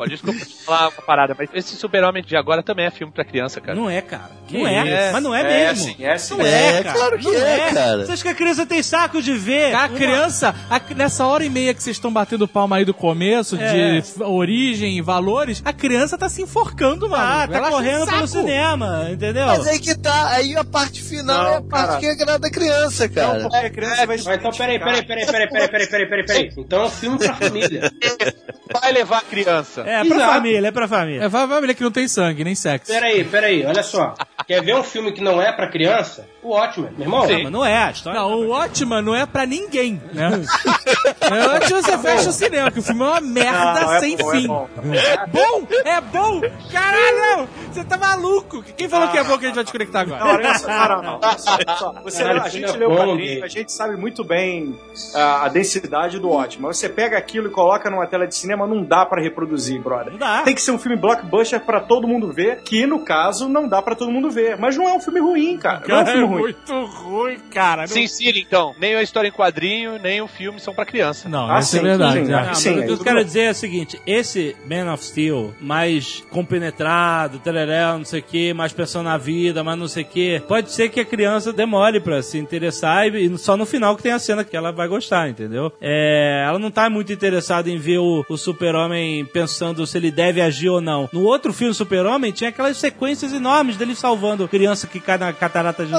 Ó, 0.00 0.06
desculpa 0.06 0.44
te 0.44 0.54
falar 0.64 0.88
uma 0.88 1.02
parada, 1.02 1.34
mas 1.38 1.48
esse 1.52 1.76
super-homem 1.76 2.22
de 2.22 2.36
agora 2.36 2.62
também 2.62 2.86
é 2.86 2.90
filme 2.90 3.12
pra 3.12 3.24
criança, 3.24 3.60
cara. 3.60 3.76
Não 3.76 3.88
é, 3.90 4.00
cara. 4.00 4.30
Que 4.48 4.58
Não 4.58 4.66
é. 4.66 4.82
isso? 5.04 5.12
Mas 5.12 5.22
não 5.22 5.34
é, 5.34 5.40
É 5.40 5.68
mesmo. 5.72 5.84
sim, 5.84 6.04
é 6.04 6.18
sim. 6.18 6.36
Não 6.36 6.46
é, 6.46 6.78
É, 6.78 6.82
cara. 6.82 6.98
claro 6.98 7.18
que 7.18 7.24
Não 7.24 7.34
é, 7.34 7.72
cara. 7.72 8.05
Você 8.06 8.12
acha 8.12 8.22
que 8.22 8.28
a 8.28 8.34
criança 8.34 8.64
tem 8.66 8.82
saco 8.82 9.20
de 9.20 9.32
ver? 9.32 9.74
A 9.74 9.80
uma- 9.86 9.88
criança, 9.90 10.54
a- 10.70 10.80
nessa 10.94 11.26
hora 11.26 11.44
e 11.44 11.50
meia 11.50 11.74
que 11.74 11.82
vocês 11.82 11.96
estão 11.96 12.12
batendo 12.12 12.46
palma 12.48 12.76
aí 12.76 12.84
do 12.84 12.94
começo, 12.94 13.56
É. 13.56 14.00
de 14.00 14.22
origem 14.22 14.96
e 14.98 15.00
valores, 15.02 15.60
a 15.64 15.72
criança 15.72 16.16
tá 16.16 16.28
se 16.28 16.42
enforcando, 16.42 17.08
mano. 17.08 17.22
Ah, 17.22 17.48
tá 17.48 17.56
Ela 17.58 17.70
correndo 17.70 18.06
pelo 18.06 18.26
saco. 18.26 18.28
cinema, 18.28 19.08
entendeu? 19.10 19.46
Mas 19.46 19.66
aí 19.66 19.78
que 19.78 19.96
tá, 19.98 20.28
aí 20.30 20.56
a 20.56 20.64
parte 20.64 21.02
final 21.02 21.42
Não, 21.42 21.50
é 21.50 21.56
a 21.56 21.62
parte 21.62 21.86
cara. 21.88 22.00
que 22.00 22.06
agrada 22.06 22.46
a 22.46 22.50
criança, 22.50 23.08
cara. 23.08 23.40
Porque 23.42 23.56
a 23.56 23.70
criança 23.70 23.96
vai 24.06 24.06
Mas 24.16 24.26
então, 24.26 24.50
peraí, 24.52 24.78
peraí, 24.78 25.04
peraí, 25.06 25.26
peraí, 25.26 25.48
peraí, 25.48 25.68
peraí, 25.68 25.86
peraí, 25.88 26.06
peraí, 26.08 26.26
peraí. 26.26 26.52
Então 26.56 26.82
é 26.82 26.86
um 26.86 26.90
filme 26.90 27.18
pra 27.18 27.34
família. 27.34 27.92
Vai 28.80 28.92
levar 28.92 29.18
a 29.18 29.22
criança. 29.22 29.82
É, 29.82 30.04
pra 30.04 30.16
Exato. 30.16 30.32
família, 30.32 30.66
é 30.68 30.70
pra 30.72 30.88
família. 30.88 31.22
É, 31.24 31.28
vai 31.28 31.46
ver 31.60 31.74
que 31.74 31.82
não 31.84 31.90
tem 31.90 32.08
sangue, 32.08 32.42
nem 32.44 32.54
sexo. 32.54 32.92
Peraí, 32.92 33.24
peraí, 33.24 33.64
olha 33.64 33.82
só. 33.82 34.14
Quer 34.46 34.62
ver 34.62 34.74
um 34.74 34.82
filme 34.82 35.12
que 35.12 35.20
não 35.22 35.40
é 35.40 35.52
pra 35.52 35.68
criança? 35.68 36.26
O 36.42 36.48
Watchmen, 36.50 36.90
meu 36.92 37.02
irmão. 37.02 37.26
Não, 37.26 37.42
mas 37.44 37.52
não 37.52 37.64
é 37.64 37.72
história. 37.96 38.20
Não, 38.20 38.32
o 38.40 38.48
Watchman 38.48 39.02
não 39.02 39.14
é 39.14 39.26
pra 39.26 39.44
ninguém, 39.46 40.00
né? 40.12 40.30
Antes 41.54 41.70
você 41.70 41.98
fecha 41.98 42.30
o 42.30 42.32
cinema, 42.32 42.70
que 42.70 42.78
o 42.78 42.82
filme 42.82 43.02
é 43.02 43.06
uma 43.08 43.20
merda 43.20 43.80
Não, 43.80 43.92
é 43.94 44.00
sem 44.00 44.16
bom, 44.16 44.32
é 44.32 44.36
fim. 44.40 44.46
bom. 44.46 44.68
bom, 45.32 45.66
é 45.84 46.00
bom! 46.00 46.40
Caralho! 46.72 47.48
Você 47.72 47.84
tá 47.84 47.96
maluco? 47.96 48.62
Quem 48.76 48.88
falou 48.88 49.08
que 49.08 49.18
é 49.18 49.24
bom 49.24 49.36
que 49.38 49.44
a 49.44 49.48
gente 49.48 49.56
vai 49.56 49.64
desconectar 49.64 50.02
agora? 50.02 50.24
Não, 50.24 50.34
olha 50.34 50.58
só, 50.58 50.68
não, 51.02 51.02
não, 51.20 51.20
só. 51.76 51.92
Você, 52.04 52.22
a 52.22 52.48
gente 52.48 52.64
é 52.64 52.72
lê 52.76 52.84
o 52.86 52.88
bom, 52.88 52.96
quadrinho, 52.96 53.44
a 53.44 53.48
gente 53.48 53.72
sabe 53.72 53.96
muito 53.96 54.24
bem 54.24 54.78
a, 55.14 55.44
a 55.46 55.48
densidade 55.48 56.18
do 56.18 56.30
ótimo. 56.30 56.68
Você 56.68 56.88
pega 56.88 57.18
aquilo 57.18 57.48
e 57.48 57.50
coloca 57.50 57.90
numa 57.90 58.06
tela 58.06 58.26
de 58.26 58.34
cinema, 58.34 58.66
não 58.66 58.82
dá 58.82 59.04
pra 59.04 59.20
reproduzir, 59.20 59.80
brother. 59.80 60.12
Não 60.12 60.18
dá. 60.18 60.42
Tem 60.42 60.54
que 60.54 60.62
ser 60.62 60.70
um 60.70 60.78
filme 60.78 60.96
blockbuster 60.96 61.60
pra 61.60 61.80
todo 61.80 62.06
mundo 62.06 62.32
ver, 62.32 62.62
que 62.62 62.86
no 62.86 63.00
caso 63.00 63.48
não 63.48 63.68
dá 63.68 63.82
pra 63.82 63.94
todo 63.94 64.10
mundo 64.10 64.30
ver. 64.30 64.56
Mas 64.58 64.76
não 64.76 64.88
é 64.88 64.92
um 64.94 65.00
filme 65.00 65.20
ruim, 65.20 65.58
cara. 65.58 65.82
Não 65.86 65.96
é 65.96 66.00
um 66.00 66.04
Cara, 66.04 66.10
é 66.10 66.12
filme 66.18 66.26
ruim. 66.34 66.42
muito 66.42 66.84
ruim, 66.86 67.38
cara. 67.50 67.85
Não- 67.86 67.94
Sin 67.94 68.06
City, 68.06 68.44
então. 68.46 68.74
Nem 68.78 68.94
a 68.94 69.02
história 69.02 69.28
em 69.28 69.32
quadrinho, 69.32 69.98
nem 69.98 70.20
o 70.20 70.26
filme 70.28 70.60
são 70.60 70.74
pra 70.74 70.84
criança. 70.84 71.28
Não, 71.28 71.50
Ah, 71.50 71.58
isso 71.60 71.76
é 71.76 71.78
sim, 71.80 71.84
verdade. 71.84 72.24
sim. 72.26 72.30
Não, 72.32 72.54
Sim, 72.54 72.70
o 72.70 72.82
é 72.82 72.86
que 72.86 72.92
eu 72.92 72.98
quero 72.98 73.24
dizer 73.24 73.40
é 73.42 73.50
o 73.50 73.54
seguinte: 73.54 74.00
esse 74.06 74.56
Man 74.68 74.92
of 74.92 75.04
Steel, 75.04 75.54
mais 75.60 76.22
compenetrado, 76.30 77.38
tereré, 77.38 77.82
não 77.92 78.04
sei 78.04 78.20
o 78.20 78.22
que, 78.22 78.52
mais 78.54 78.72
pensando 78.72 79.04
na 79.04 79.16
vida, 79.18 79.62
mas 79.62 79.78
não 79.78 79.88
sei 79.88 80.02
o 80.02 80.06
que, 80.06 80.40
pode 80.48 80.70
ser 80.72 80.88
que 80.88 81.00
a 81.00 81.04
criança 81.04 81.52
demore 81.52 82.00
pra 82.00 82.22
se 82.22 82.38
interessar 82.38 83.06
e 83.14 83.36
só 83.38 83.56
no 83.56 83.66
final 83.66 83.96
que 83.96 84.02
tem 84.02 84.12
a 84.12 84.18
cena 84.18 84.44
que 84.44 84.56
ela 84.56 84.72
vai 84.72 84.88
gostar, 84.88 85.28
entendeu? 85.28 85.72
É, 85.80 86.44
ela 86.46 86.58
não 86.58 86.70
tá 86.70 86.88
muito 86.90 87.12
interessada 87.12 87.70
em 87.70 87.78
ver 87.78 87.98
o, 87.98 88.24
o 88.28 88.36
Super-Homem 88.36 89.24
pensando 89.26 89.86
se 89.86 89.96
ele 89.96 90.10
deve 90.10 90.40
agir 90.40 90.68
ou 90.68 90.80
não. 90.80 91.08
No 91.12 91.22
outro 91.24 91.52
filme, 91.52 91.74
Super-Homem, 91.74 92.32
tinha 92.32 92.50
aquelas 92.50 92.76
sequências 92.76 93.32
enormes 93.32 93.76
dele 93.76 93.94
salvando 93.94 94.48
criança 94.48 94.86
que 94.86 94.98
cai 95.00 95.18
na 95.18 95.32
catarata 95.32 95.84
de 95.84 95.94
Ah, 95.94 95.98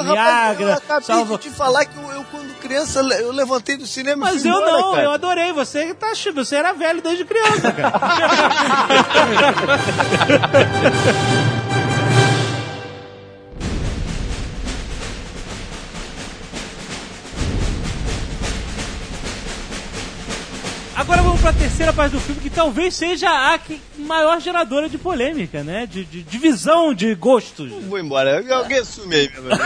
acabei 0.51 1.01
salva. 1.01 1.39
Falar 1.67 1.85
que 1.85 1.97
eu, 1.97 2.11
eu, 2.11 2.23
quando 2.31 2.53
criança, 2.59 2.99
eu 3.01 3.31
levantei 3.31 3.75
do 3.77 3.85
cinema 3.85 4.29
e 4.29 4.33
Mas 4.33 4.41
fui 4.41 4.51
eu 4.51 4.55
embora, 4.55 4.71
não, 4.71 4.91
cara. 4.91 5.03
eu 5.03 5.11
adorei. 5.11 5.51
Você 5.53 5.93
tá 5.93 6.13
ch- 6.15 6.31
você 6.33 6.55
era 6.55 6.71
velho 6.73 7.01
desde 7.01 7.25
criança, 7.25 7.71
cara. 7.71 7.93
Agora 20.97 21.21
vamos 21.21 21.39
pra 21.39 21.53
terceira 21.53 21.93
parte 21.93 22.13
do 22.13 22.19
filme, 22.19 22.41
que 22.41 22.49
talvez 22.49 22.95
seja 22.95 23.29
a 23.53 23.57
que- 23.59 23.79
maior 23.99 24.39
geradora 24.41 24.87
de 24.89 24.97
polêmica, 24.97 25.63
né? 25.63 25.85
De, 25.85 26.03
de 26.05 26.21
divisão 26.23 26.93
de 26.93 27.13
gostos. 27.15 27.71
Vou 27.87 27.99
embora. 27.99 28.37
Alguém 28.55 28.77
irmão. 28.79 29.57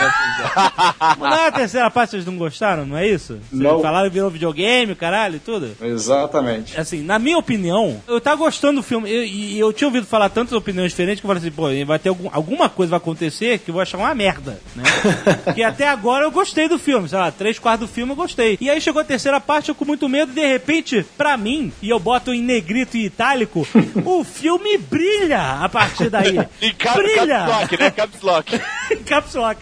Não 1.20 1.34
é 1.34 1.48
a 1.48 1.52
terceira 1.52 1.90
parte 1.92 2.12
vocês 2.12 2.26
não 2.26 2.36
gostaram, 2.38 2.86
não 2.86 2.98
é 2.98 3.08
isso? 3.08 3.40
Vocês 3.50 3.62
Não. 3.62 3.82
falaram 3.82 4.10
que 4.10 4.14
virou 4.14 4.30
videogame, 4.30 4.94
caralho, 4.96 5.36
e 5.36 5.40
tudo? 5.40 5.72
Exatamente. 5.82 6.80
Assim, 6.80 7.02
na 7.02 7.18
minha 7.20 7.38
opinião, 7.38 8.02
eu 8.08 8.20
tava 8.20 8.38
gostando 8.38 8.82
do 8.82 8.84
filme. 8.84 9.10
eu- 9.12 9.24
E 9.24 9.58
eu, 9.60 9.72
tinha 9.74 9.88
ouvido 9.88 10.06
falar 10.08 10.30
tantas 10.30 10.54
opiniões 10.54 10.92
diferentes 10.92 11.20
que 11.22 11.26
eu 11.26 11.30
falei 11.30 11.42
assim, 11.42 11.52
pô, 11.56 11.86
vai 11.86 12.00
ter 12.00 12.10
algum- 12.10 12.30
alguma 12.32 12.68
coisa 12.70 12.90
vai 12.92 12.98
acontecer 12.98 13.60
que 13.60 13.70
eu 13.70 13.74
vou 13.74 13.82
achar 13.82 13.98
uma 13.98 14.14
merda, 14.16 14.60
né? 14.76 14.84
Porque 15.46 15.64
até 15.64 15.88
agora 15.88 16.26
eu 16.26 16.32
gostei 16.32 16.68
do 16.68 16.78
filme, 16.80 17.08
sei 17.08 17.18
lá, 17.18 17.32
três 17.32 17.58
quartos 17.60 17.88
do 17.88 17.94
filme 17.94 18.12
eu 18.12 18.16
gostei. 18.16 18.58
E 18.60 18.70
aí 18.70 18.80
chegou 18.82 19.02
a 19.02 19.06
terceira 19.06 19.40
parte, 19.40 19.70
eu 19.70 19.76
com 19.76 19.86
muito 19.86 20.08
medo, 20.10 20.32
e 20.32 20.36
de 20.36 20.46
repente, 20.48 21.06
pra 21.22 21.38
mim, 21.38 21.72
e 21.84 21.88
eu 21.92 22.00
boto 22.00 22.34
em 22.34 22.42
negrito 22.42 22.98
e 22.98 23.06
itálico, 23.06 23.68
o 24.04 24.24
filme 24.24 24.76
brilha 24.80 25.64
a 25.64 25.70
partir 25.70 26.10
daí. 26.10 26.36
E 26.60 26.74
cap, 26.74 26.98
brilha! 26.98 27.46
caps 27.46 27.52
lock, 27.52 27.78
né? 27.78 27.92
Caps 27.92 28.22
lock. 28.22 28.60
Caps 29.06 29.36
Lock. 29.36 29.62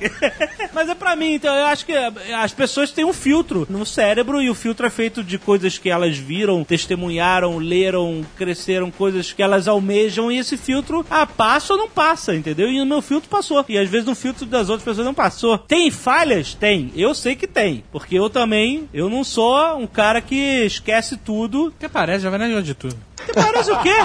Mas 0.73 0.89
é 0.89 0.95
pra 0.95 1.15
mim, 1.15 1.33
então 1.33 1.53
eu 1.55 1.65
acho 1.65 1.85
que 1.85 1.93
as 1.93 2.53
pessoas 2.53 2.91
têm 2.91 3.05
um 3.05 3.13
filtro 3.13 3.65
no 3.69 3.85
cérebro 3.85 4.41
e 4.41 4.49
o 4.49 4.55
filtro 4.55 4.85
é 4.85 4.89
feito 4.89 5.23
de 5.23 5.37
coisas 5.37 5.77
que 5.77 5.89
elas 5.89 6.17
viram, 6.17 6.63
testemunharam, 6.63 7.57
leram, 7.57 8.25
cresceram, 8.37 8.91
coisas 8.91 9.33
que 9.33 9.41
elas 9.41 9.67
almejam 9.67 10.31
e 10.31 10.37
esse 10.37 10.57
filtro 10.57 11.05
ah, 11.09 11.25
passa 11.25 11.73
ou 11.73 11.79
não 11.79 11.89
passa, 11.89 12.35
entendeu? 12.35 12.69
E 12.69 12.81
o 12.81 12.85
meu 12.85 13.01
filtro 13.01 13.29
passou. 13.29 13.63
E 13.67 13.77
às 13.77 13.89
vezes 13.89 14.05
no 14.05 14.15
filtro 14.15 14.45
das 14.45 14.69
outras 14.69 14.85
pessoas 14.85 15.05
não 15.05 15.13
passou. 15.13 15.57
Tem 15.57 15.91
falhas? 15.91 16.53
Tem. 16.53 16.91
Eu 16.95 17.13
sei 17.13 17.35
que 17.35 17.47
tem. 17.47 17.83
Porque 17.91 18.17
eu 18.17 18.29
também, 18.29 18.87
eu 18.93 19.09
não 19.09 19.23
sou 19.23 19.77
um 19.77 19.87
cara 19.87 20.21
que 20.21 20.65
esquece 20.65 21.17
tudo 21.17 21.48
tudo 21.49 21.73
que 21.77 21.85
aparece, 21.85 22.23
Jovem 22.23 22.39
Nerd 22.39 22.51
gosta 22.51 22.65
de 22.65 22.75
tudo. 22.75 23.08
Parece 23.33 23.71
o 23.71 23.79
quê? 23.81 23.95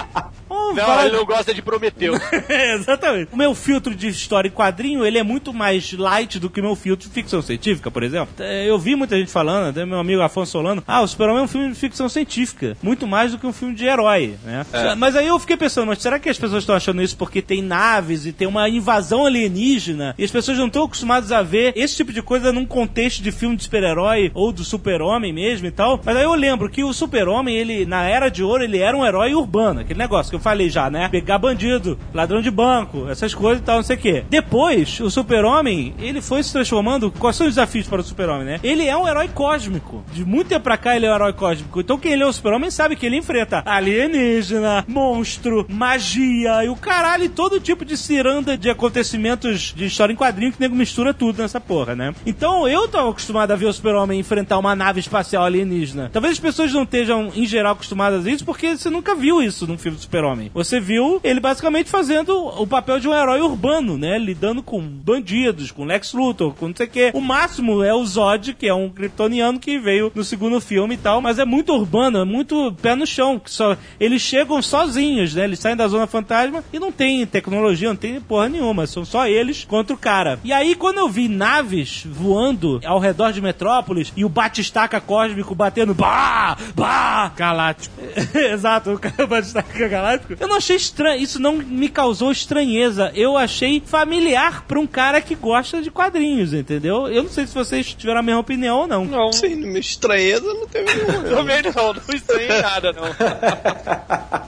Um 0.50 0.74
Não, 0.74 0.86
vai- 0.86 1.06
ele 1.06 1.16
não 1.16 1.24
gosta 1.24 1.52
de 1.54 1.62
Prometeu. 1.62 2.14
É, 2.48 2.74
Exatamente. 2.76 3.28
O 3.32 3.36
meu 3.36 3.54
filtro 3.54 3.94
de 3.94 4.08
história 4.08 4.48
em 4.48 4.50
quadrinho, 4.52 5.04
ele 5.04 5.18
é 5.18 5.22
muito 5.22 5.52
mais 5.54 5.92
light 5.92 6.38
do 6.38 6.50
que 6.50 6.60
o 6.60 6.62
meu 6.62 6.76
filtro 6.76 7.08
de 7.08 7.12
ficção 7.14 7.40
científica, 7.42 7.90
por 7.90 8.02
exemplo. 8.02 8.28
É, 8.38 8.68
Eu 8.68 8.78
vi 8.78 8.94
muita 8.94 9.16
gente 9.18 9.30
falando, 9.30 9.70
até 9.70 9.84
meu 9.86 9.98
amigo 9.98 10.20
Afonso 10.22 10.52
Solano, 10.52 10.82
ah, 10.86 11.00
o 11.00 11.08
Superman 11.08 11.38
é 11.40 11.42
um 11.42 11.48
filme 11.48 11.68
de 11.70 11.74
ficção 11.74 12.08
científica, 12.08 12.76
muito 12.82 13.06
mais 13.06 13.32
do 13.32 13.38
que 13.38 13.46
um 13.46 13.52
filme 13.52 13.74
de 13.74 13.84
herói, 13.86 14.34
né? 14.44 14.64
Mas 14.98 15.16
aí 15.16 15.26
eu 15.26 15.38
fiquei 15.38 15.56
pensando, 15.56 15.86
mas 15.88 16.00
será 16.02 16.18
que 16.18 16.28
as 16.28 16.38
pessoas 16.38 16.62
estão 16.62 16.74
achando 16.76 17.02
isso 17.02 17.16
porque 17.16 17.40
tem 17.42 17.62
naves 17.62 18.26
e 18.26 18.32
tem 18.32 18.46
uma 18.46 18.68
invasão 18.68 19.24
alienígena 19.26 20.14
e 20.18 20.24
as 20.24 20.30
pessoas 20.30 20.58
não 20.58 20.66
estão 20.66 20.84
acostumadas 20.84 21.32
a 21.32 21.42
ver 21.42 21.72
esse 21.76 21.96
tipo 21.96 22.12
de 22.12 22.22
coisa 22.22 22.52
num 22.52 22.66
contexto 22.66 23.22
de 23.22 23.32
filme 23.32 23.56
de 23.56 23.64
super-herói 23.64 24.30
ou 24.34 24.52
do 24.52 24.62
super-homem 24.64 25.32
mesmo 25.32 25.66
e 25.66 25.70
tal? 25.70 26.00
Mas 26.04 26.16
aí 26.16 26.24
eu 26.24 26.34
lembro 26.34 26.68
que 26.68 26.84
o 26.84 26.92
super-homem, 26.92 27.56
ele, 27.56 27.86
na 27.86 28.04
Era 28.04 28.28
de 28.28 28.42
Ouro, 28.42 28.62
ele 28.62 28.78
era 28.78 28.96
um 28.96 29.04
herói 29.04 29.13
urbano, 29.34 29.80
aquele 29.80 29.98
negócio 29.98 30.30
que 30.30 30.36
eu 30.36 30.40
falei 30.40 30.68
já, 30.68 30.90
né? 30.90 31.08
Pegar 31.08 31.38
bandido, 31.38 31.98
ladrão 32.12 32.40
de 32.40 32.50
banco, 32.50 33.08
essas 33.08 33.34
coisas 33.34 33.60
e 33.60 33.64
tal, 33.64 33.76
não 33.76 33.82
sei 33.82 33.96
o 33.96 33.98
quê. 33.98 34.24
Depois, 34.28 35.00
o 35.00 35.10
super-homem, 35.10 35.94
ele 35.98 36.20
foi 36.20 36.42
se 36.42 36.52
transformando. 36.52 37.10
Quais 37.10 37.36
são 37.36 37.46
os 37.46 37.54
desafios 37.54 37.86
para 37.86 38.00
o 38.00 38.04
super-homem, 38.04 38.44
né? 38.44 38.60
Ele 38.62 38.86
é 38.86 38.96
um 38.96 39.06
herói 39.06 39.28
cósmico. 39.28 40.04
De 40.12 40.24
muito 40.24 40.48
tempo 40.48 40.64
pra 40.64 40.76
cá, 40.76 40.96
ele 40.96 41.06
é 41.06 41.10
um 41.10 41.14
herói 41.14 41.32
cósmico. 41.32 41.80
Então, 41.80 41.98
quem 41.98 42.16
lê 42.16 42.24
o 42.24 42.32
super-homem 42.32 42.70
sabe 42.70 42.96
que 42.96 43.06
ele 43.06 43.16
enfrenta 43.16 43.62
alienígena, 43.64 44.84
monstro, 44.88 45.66
magia 45.68 46.64
e 46.64 46.68
o 46.68 46.76
caralho, 46.76 47.24
e 47.24 47.28
todo 47.28 47.60
tipo 47.60 47.84
de 47.84 47.96
ciranda 47.96 48.56
de 48.56 48.70
acontecimentos 48.70 49.72
de 49.74 49.86
história 49.86 50.12
em 50.12 50.16
quadrinho 50.16 50.52
que 50.52 50.58
o 50.58 50.60
nego 50.60 50.74
mistura 50.74 51.14
tudo 51.14 51.42
nessa 51.42 51.60
porra, 51.60 51.94
né? 51.94 52.14
Então, 52.26 52.68
eu 52.68 52.88
tô 52.88 52.98
acostumado 52.98 53.50
a 53.50 53.56
ver 53.56 53.66
o 53.66 53.72
super-homem 53.72 54.20
enfrentar 54.20 54.58
uma 54.58 54.74
nave 54.74 55.00
espacial 55.00 55.44
alienígena. 55.44 56.10
Talvez 56.12 56.32
as 56.32 56.40
pessoas 56.40 56.72
não 56.72 56.82
estejam, 56.82 57.30
em 57.34 57.46
geral, 57.46 57.72
acostumadas 57.72 58.26
a 58.26 58.30
isso 58.30 58.44
porque 58.44 58.76
você 58.76 58.90
nunca 59.04 59.14
viu 59.14 59.42
isso 59.42 59.66
num 59.66 59.76
filme 59.76 59.98
do 59.98 60.02
super-homem. 60.02 60.50
Você 60.54 60.80
viu 60.80 61.20
ele 61.22 61.38
basicamente 61.38 61.90
fazendo 61.90 62.34
o 62.34 62.66
papel 62.66 62.98
de 62.98 63.06
um 63.06 63.14
herói 63.14 63.42
urbano, 63.42 63.98
né? 63.98 64.18
Lidando 64.18 64.62
com 64.62 64.80
bandidos, 64.80 65.70
com 65.70 65.84
Lex 65.84 66.14
Luthor, 66.14 66.54
com 66.54 66.68
não 66.68 66.74
sei 66.74 66.86
o 66.86 66.90
quê. 66.90 67.10
O 67.12 67.20
máximo 67.20 67.82
é 67.82 67.92
o 67.92 68.04
Zod, 68.06 68.54
que 68.54 68.66
é 68.66 68.72
um 68.72 68.88
kryptoniano 68.88 69.60
que 69.60 69.78
veio 69.78 70.10
no 70.14 70.24
segundo 70.24 70.58
filme 70.58 70.94
e 70.94 70.98
tal, 70.98 71.20
mas 71.20 71.38
é 71.38 71.44
muito 71.44 71.74
urbano, 71.74 72.18
é 72.18 72.24
muito 72.24 72.72
pé 72.80 72.94
no 72.94 73.06
chão. 73.06 73.38
Que 73.38 73.50
só, 73.50 73.76
eles 74.00 74.22
chegam 74.22 74.62
sozinhos, 74.62 75.34
né? 75.34 75.44
Eles 75.44 75.58
saem 75.58 75.76
da 75.76 75.86
zona 75.86 76.06
fantasma 76.06 76.64
e 76.72 76.78
não 76.78 76.90
tem 76.90 77.26
tecnologia, 77.26 77.88
não 77.88 77.96
tem 77.96 78.18
porra 78.22 78.48
nenhuma. 78.48 78.86
São 78.86 79.04
só 79.04 79.26
eles 79.26 79.64
contra 79.64 79.94
o 79.94 79.98
cara. 79.98 80.40
E 80.42 80.50
aí, 80.50 80.74
quando 80.74 80.98
eu 80.98 81.10
vi 81.10 81.28
naves 81.28 82.06
voando 82.06 82.80
ao 82.86 82.98
redor 82.98 83.32
de 83.32 83.42
Metrópolis 83.42 84.12
e 84.16 84.24
o 84.24 84.30
batistaca 84.30 84.98
cósmico 84.98 85.54
batendo 85.54 85.92
bah, 85.92 86.56
bah, 86.74 87.30
Galáctico. 87.36 87.94
Exato, 88.34 88.83
o 88.92 88.98
cara 88.98 89.26
Batistaca 89.26 89.88
Galáctico. 89.88 90.34
Eu 90.38 90.48
não 90.48 90.56
achei 90.56 90.76
estranho, 90.76 91.22
isso 91.22 91.40
não 91.40 91.56
me 91.56 91.88
causou 91.88 92.30
estranheza. 92.30 93.10
Eu 93.14 93.36
achei 93.36 93.82
familiar 93.84 94.64
pra 94.66 94.78
um 94.78 94.86
cara 94.86 95.20
que 95.20 95.34
gosta 95.34 95.82
de 95.82 95.90
quadrinhos, 95.90 96.52
entendeu? 96.52 97.08
Eu 97.08 97.22
não 97.22 97.30
sei 97.30 97.46
se 97.46 97.54
vocês 97.54 97.94
tiveram 97.94 98.20
a 98.20 98.22
mesma 98.22 98.40
opinião 98.40 98.80
ou 98.80 98.86
não. 98.86 99.04
Não, 99.04 99.32
Sim, 99.32 99.54
minha 99.56 99.80
estranheza 99.80 100.44
não 100.44 100.66
teve 100.66 100.92
nenhuma. 100.94 101.22
não. 101.28 101.36
também 101.36 101.62
não, 101.62 101.94
não 101.94 102.14
estranhei 102.14 102.62
nada, 102.62 102.92
não. 102.92 103.04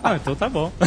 Ah, 0.02 0.16
então 0.16 0.34
tá 0.34 0.48
bom. 0.48 0.72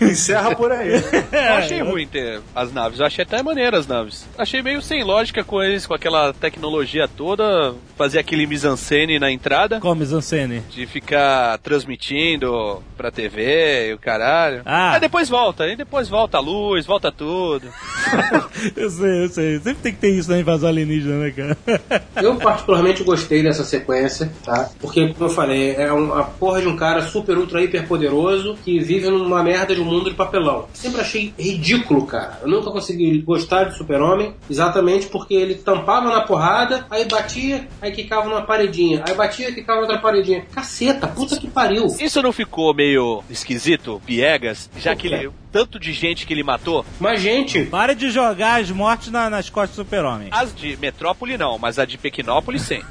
Encerra 0.00 0.54
por 0.54 0.72
aí. 0.72 0.92
Eu 0.92 1.54
achei 1.54 1.80
ruim 1.80 2.06
ter 2.06 2.40
as 2.54 2.72
naves. 2.72 3.00
Eu 3.00 3.06
achei 3.06 3.24
até 3.24 3.42
maneiras 3.42 3.80
as 3.80 3.86
naves. 3.86 4.26
Achei 4.36 4.62
meio 4.62 4.82
sem 4.82 5.04
lógica 5.04 5.44
com 5.44 5.62
eles, 5.62 5.86
com 5.86 5.94
aquela 5.94 6.32
tecnologia 6.32 7.08
toda. 7.08 7.74
Fazer 7.96 8.18
aquele 8.18 8.46
mise-en-scène 8.46 9.18
na 9.18 9.30
entrada. 9.30 9.80
Qual 9.80 9.94
mise-en-scène? 9.94 10.62
De 10.70 10.86
ficar 10.86 11.27
transmitindo 11.62 12.82
pra 12.96 13.10
TV 13.10 13.90
e 13.90 13.94
o 13.94 13.98
caralho. 13.98 14.62
Ah. 14.64 14.94
Aí 14.94 15.00
depois 15.00 15.28
volta. 15.28 15.64
Aí 15.64 15.76
depois 15.76 16.08
volta 16.08 16.38
a 16.38 16.40
luz, 16.40 16.86
volta 16.86 17.10
tudo. 17.12 17.68
Eu 18.76 18.90
sei, 18.90 19.24
eu 19.24 19.28
sei. 19.28 19.58
Sempre 19.60 19.82
tem 19.82 19.92
que 19.92 20.00
ter 20.00 20.10
isso 20.10 20.30
na 20.30 20.38
invasão 20.38 20.68
alienígena, 20.68 21.18
né, 21.18 21.30
cara? 21.30 21.56
Eu 22.20 22.36
particularmente 22.36 23.04
gostei 23.04 23.42
dessa 23.42 23.64
sequência, 23.64 24.32
tá? 24.44 24.70
Porque, 24.80 25.12
como 25.14 25.30
eu 25.30 25.34
falei, 25.34 25.76
é 25.76 25.92
uma 25.92 26.24
porra 26.24 26.60
de 26.60 26.68
um 26.68 26.76
cara 26.76 27.02
super, 27.02 27.38
ultra, 27.38 27.62
hiper 27.62 27.86
poderoso 27.86 28.56
que 28.64 28.80
vive 28.80 29.08
numa 29.08 29.42
merda 29.42 29.74
de 29.74 29.80
um 29.80 29.84
mundo 29.84 30.10
de 30.10 30.16
papelão. 30.16 30.68
Sempre 30.72 31.00
achei 31.00 31.32
ridículo, 31.38 32.06
cara. 32.06 32.40
Eu 32.42 32.48
nunca 32.48 32.70
consegui 32.70 33.20
gostar 33.20 33.64
de 33.64 33.76
Super-Homem 33.76 34.34
exatamente 34.50 35.06
porque 35.06 35.34
ele 35.34 35.54
tampava 35.54 36.08
na 36.08 36.20
porrada, 36.22 36.86
aí 36.90 37.04
batia, 37.04 37.68
aí 37.80 37.92
quicava 37.92 38.28
numa 38.28 38.42
paredinha. 38.42 39.02
Aí 39.06 39.14
batia, 39.14 39.52
quicava 39.52 39.80
outra 39.80 39.98
paredinha. 39.98 40.44
Caceta, 40.52 41.06
puta 41.18 41.36
que 41.38 41.48
pariu. 41.48 41.86
Isso 42.00 42.22
não 42.22 42.32
ficou 42.32 42.72
meio 42.72 43.22
esquisito, 43.28 44.00
piegas? 44.06 44.70
Já 44.78 44.94
que 44.96 45.06
ele. 45.08 45.30
Tanto 45.50 45.78
de 45.78 45.92
gente 45.92 46.26
que 46.26 46.32
ele 46.34 46.42
matou. 46.42 46.84
Mas, 47.00 47.20
gente. 47.22 47.64
Para 47.64 47.94
de 47.94 48.10
jogar 48.10 48.60
as 48.60 48.70
mortes 48.70 49.10
na- 49.10 49.30
nas 49.30 49.48
costas 49.48 49.76
do 49.76 49.82
super-homem. 49.84 50.28
As 50.30 50.54
de 50.54 50.76
Metrópole 50.76 51.38
não, 51.38 51.58
mas 51.58 51.78
a 51.78 51.84
de 51.84 51.96
Pequinópolis 51.96 52.62
sim. 52.62 52.82